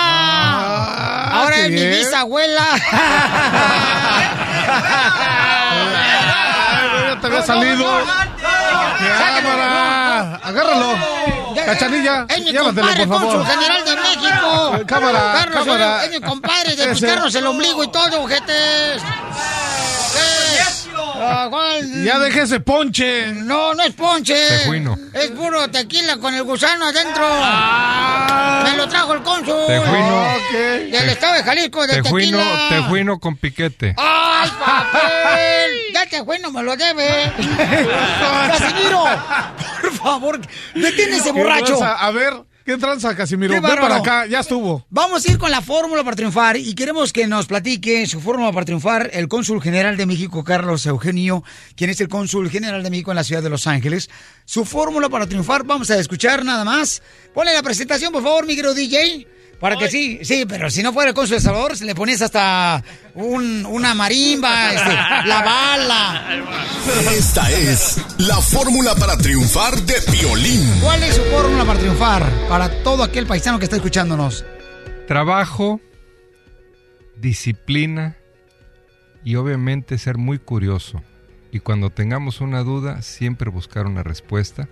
Ahora 1.41 1.61
es 1.61 1.69
mi 1.69 1.75
bien. 1.77 1.91
bisabuela. 1.91 2.65
ya 7.07 7.17
te 7.21 7.27
había 7.27 7.41
salido. 7.41 7.85
Cámara. 9.17 10.00
Agárralo. 10.43 10.93
Cachanilla. 11.65 12.25
Es 12.29 12.39
mi 12.39 12.51
Llévatelo, 12.51 12.63
compadre, 12.81 13.07
por 13.07 13.17
favor. 13.19 13.33
cónsul 13.35 13.45
general 13.53 13.85
de 13.85 13.95
México. 13.95 14.85
Cámara, 14.87 15.33
Carlos, 15.37 15.65
cámara. 15.65 16.05
Es 16.05 16.11
mi 16.11 16.21
compadre 16.21 16.75
de 16.75 16.87
picarnos 16.95 17.35
el 17.35 17.45
ombligo 17.47 17.83
y 17.83 17.91
todo, 17.91 18.21
ojetes. 18.23 19.01
Ah, 21.23 21.47
¿cuál? 21.51 22.03
Ya 22.03 22.17
deje 22.17 22.41
ese 22.41 22.59
ponche. 22.61 23.27
No, 23.33 23.73
no 23.75 23.83
es 23.83 23.93
ponche. 23.93 24.33
Tejuino. 24.33 24.97
Es 25.13 25.29
puro 25.31 25.67
tequila 25.69 26.17
con 26.17 26.33
el 26.33 26.41
gusano 26.43 26.85
adentro. 26.87 27.23
Ah. 27.29 28.63
Me 28.63 28.75
lo 28.75 28.87
trajo 28.89 29.13
el 29.13 29.21
cónsul. 29.21 29.67
Tejuino. 29.67 30.25
Del 30.51 31.09
estado 31.09 31.33
de 31.35 31.43
Jalisco, 31.43 31.85
de 31.85 32.01
Tejuino, 32.01 32.39
tequila. 32.39 32.69
tejuino 32.69 33.19
con 33.19 33.35
piquete. 33.37 33.93
¡Ay, 33.97 34.49
papel! 34.65 35.60
Ya 35.93 36.05
Tejuino 36.05 36.51
me 36.51 36.63
lo 36.63 36.75
debe. 36.75 37.07
Casimiro, 38.57 39.03
por 39.81 39.91
favor, 39.93 40.41
detén 40.73 41.13
ese 41.13 41.31
¿Qué 41.31 41.31
borracho. 41.31 41.83
A 41.83 42.11
ver, 42.11 42.33
¿qué 42.65 42.77
tranza, 42.77 43.15
Casimiro? 43.15 43.53
Ven 43.53 43.61
para 43.61 43.97
acá, 43.97 44.25
ya 44.25 44.39
estuvo. 44.39 44.85
Vamos 44.89 45.25
a 45.25 45.31
ir 45.31 45.37
con 45.37 45.51
la 45.51 45.61
fórmula 45.61 46.03
para 46.03 46.15
triunfar 46.15 46.57
y 46.57 46.73
queremos 46.75 47.11
que 47.11 47.27
nos 47.27 47.47
platique 47.47 48.05
su 48.07 48.21
fórmula 48.21 48.51
para 48.51 48.65
triunfar 48.65 49.09
el 49.13 49.27
cónsul 49.27 49.61
general 49.61 49.97
de 49.97 50.05
México, 50.05 50.43
Carlos 50.43 50.85
Eugenio, 50.85 51.43
quien 51.75 51.89
es 51.89 51.99
el 52.01 52.07
cónsul 52.07 52.49
general 52.49 52.83
de 52.83 52.89
México 52.89 53.11
en 53.11 53.17
la 53.17 53.23
ciudad 53.23 53.43
de 53.43 53.49
Los 53.49 53.67
Ángeles. 53.67 54.09
Su 54.45 54.65
fórmula 54.65 55.09
para 55.09 55.27
triunfar, 55.27 55.63
vamos 55.63 55.91
a 55.91 55.97
escuchar 55.97 56.45
nada 56.45 56.63
más. 56.63 57.01
Ponle 57.33 57.53
la 57.53 57.63
presentación, 57.63 58.11
por 58.13 58.23
favor, 58.23 58.45
mi 58.45 58.55
querido 58.55 58.73
DJ. 58.73 59.27
Para 59.61 59.77
que 59.77 59.89
sí, 59.89 60.19
sí, 60.23 60.45
pero 60.49 60.69
si 60.71 60.81
no 60.83 60.91
fuera 60.91 61.09
el 61.09 61.15
cónsul 61.15 61.37
de 61.37 61.41
Salvador, 61.41 61.77
se 61.77 61.85
le 61.85 61.93
pones 61.95 62.21
hasta 62.21 62.83
un- 63.13 63.63
una 63.69 63.93
marimba, 63.93 64.73
este, 64.73 64.89
la 65.27 65.41
bala. 65.45 66.25
Esta 67.15 67.49
es 67.51 68.03
la 68.17 68.37
fórmula 68.41 68.95
para 68.95 69.15
triunfar 69.17 69.75
de 69.83 69.93
Piolín. 70.11 70.67
¿Cuál 70.81 71.03
es 71.03 71.15
su 71.15 71.21
fórmula 71.25 71.63
para 71.63 71.79
triunfar? 71.79 72.27
Para 72.49 72.69
todo 72.83 73.03
aquel 73.03 73.27
paisano 73.27 73.59
que 73.59 73.65
está 73.65 73.75
escuchándonos. 73.77 74.43
Trabajo, 75.07 75.79
disciplina 77.19 78.15
y 79.23 79.35
obviamente 79.35 79.97
ser 79.97 80.17
muy 80.17 80.39
curioso. 80.39 81.03
Y 81.51 81.59
cuando 81.59 81.89
tengamos 81.89 82.41
una 82.41 82.63
duda, 82.63 83.01
siempre 83.01 83.49
buscar 83.51 83.85
una 83.85 84.03
respuesta. 84.03 84.67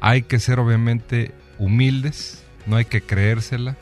Hay 0.00 0.22
que 0.22 0.38
ser 0.38 0.58
obviamente 0.58 1.32
humildes, 1.58 2.42
no 2.66 2.76
hay 2.76 2.84
que 2.84 3.00
creérsela. 3.00 3.76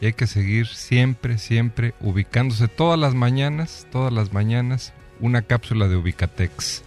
Y 0.00 0.06
hay 0.06 0.12
que 0.12 0.26
seguir 0.26 0.66
siempre, 0.66 1.38
siempre 1.38 1.94
ubicándose 2.00 2.68
todas 2.68 2.98
las 2.98 3.14
mañanas, 3.14 3.86
todas 3.90 4.12
las 4.12 4.32
mañanas, 4.32 4.92
una 5.20 5.42
cápsula 5.42 5.88
de 5.88 5.96
Ubicatex. 5.96 6.82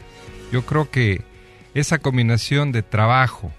Yo 0.52 0.66
creo 0.66 0.90
que 0.90 1.24
esa 1.74 1.98
combinación 1.98 2.72
de 2.72 2.84
trabajo, 2.84 3.52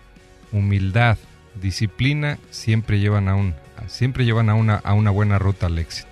humildad, 0.53 1.19
disciplina, 1.61 2.39
siempre 2.51 3.01
llevan 3.01 3.29
a 3.29 3.35
un, 3.35 3.55
siempre 3.89 4.25
llevan 4.25 4.51
a 4.51 4.55
una, 4.55 4.77
a 4.77 4.95
una 4.95 5.11
buena 5.11 5.39
ruta 5.39 5.67
al 5.67 5.79
éxito. 5.79 6.09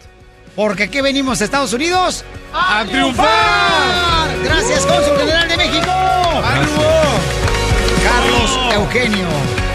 Porque 0.56 0.84
aquí 0.84 1.00
venimos 1.00 1.40
a 1.40 1.44
Estados 1.44 1.72
Unidos 1.72 2.24
a, 2.52 2.84
triunfar. 2.84 3.28
Gracias, 4.42 4.84
cónsul 4.86 5.16
general 5.16 5.48
de 5.48 5.56
México. 5.56 5.92
Carlos 8.02 8.58
Eugenio. 8.74 9.67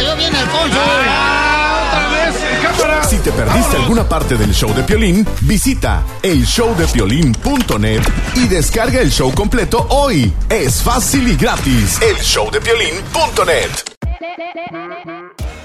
Cayó 0.00 0.16
bien 0.16 0.34
el 0.34 0.48
cónsul. 0.48 0.78
otra 0.78 2.08
vez, 2.08 2.36
cámara. 2.62 3.04
Si 3.04 3.18
te 3.18 3.32
perdiste 3.32 3.76
alguna 3.76 4.08
parte 4.08 4.36
del 4.36 4.54
show 4.54 4.72
de 4.74 4.82
Piolín, 4.82 5.26
visita 5.42 6.02
elshowdepiolín.net 6.22 8.00
y 8.34 8.48
descarga 8.48 9.00
el 9.00 9.10
show 9.10 9.32
completo 9.34 9.86
hoy. 9.90 10.32
Es 10.48 10.82
fácil 10.82 11.28
y 11.28 11.36
gratis. 11.36 12.00
Elshowdepiolín.net. 12.00 13.70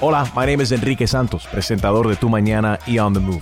Hola, 0.02 0.30
my 0.36 0.45
name 0.45 0.64
is 0.64 0.72
Enrique 0.72 1.07
Santos, 1.07 1.48
presentador 1.49 2.10
de 2.10 2.18
Tu 2.18 2.28
Mañana 2.28 2.78
y 2.86 2.99
On 2.99 3.14
the 3.14 3.20
Move. 3.20 3.41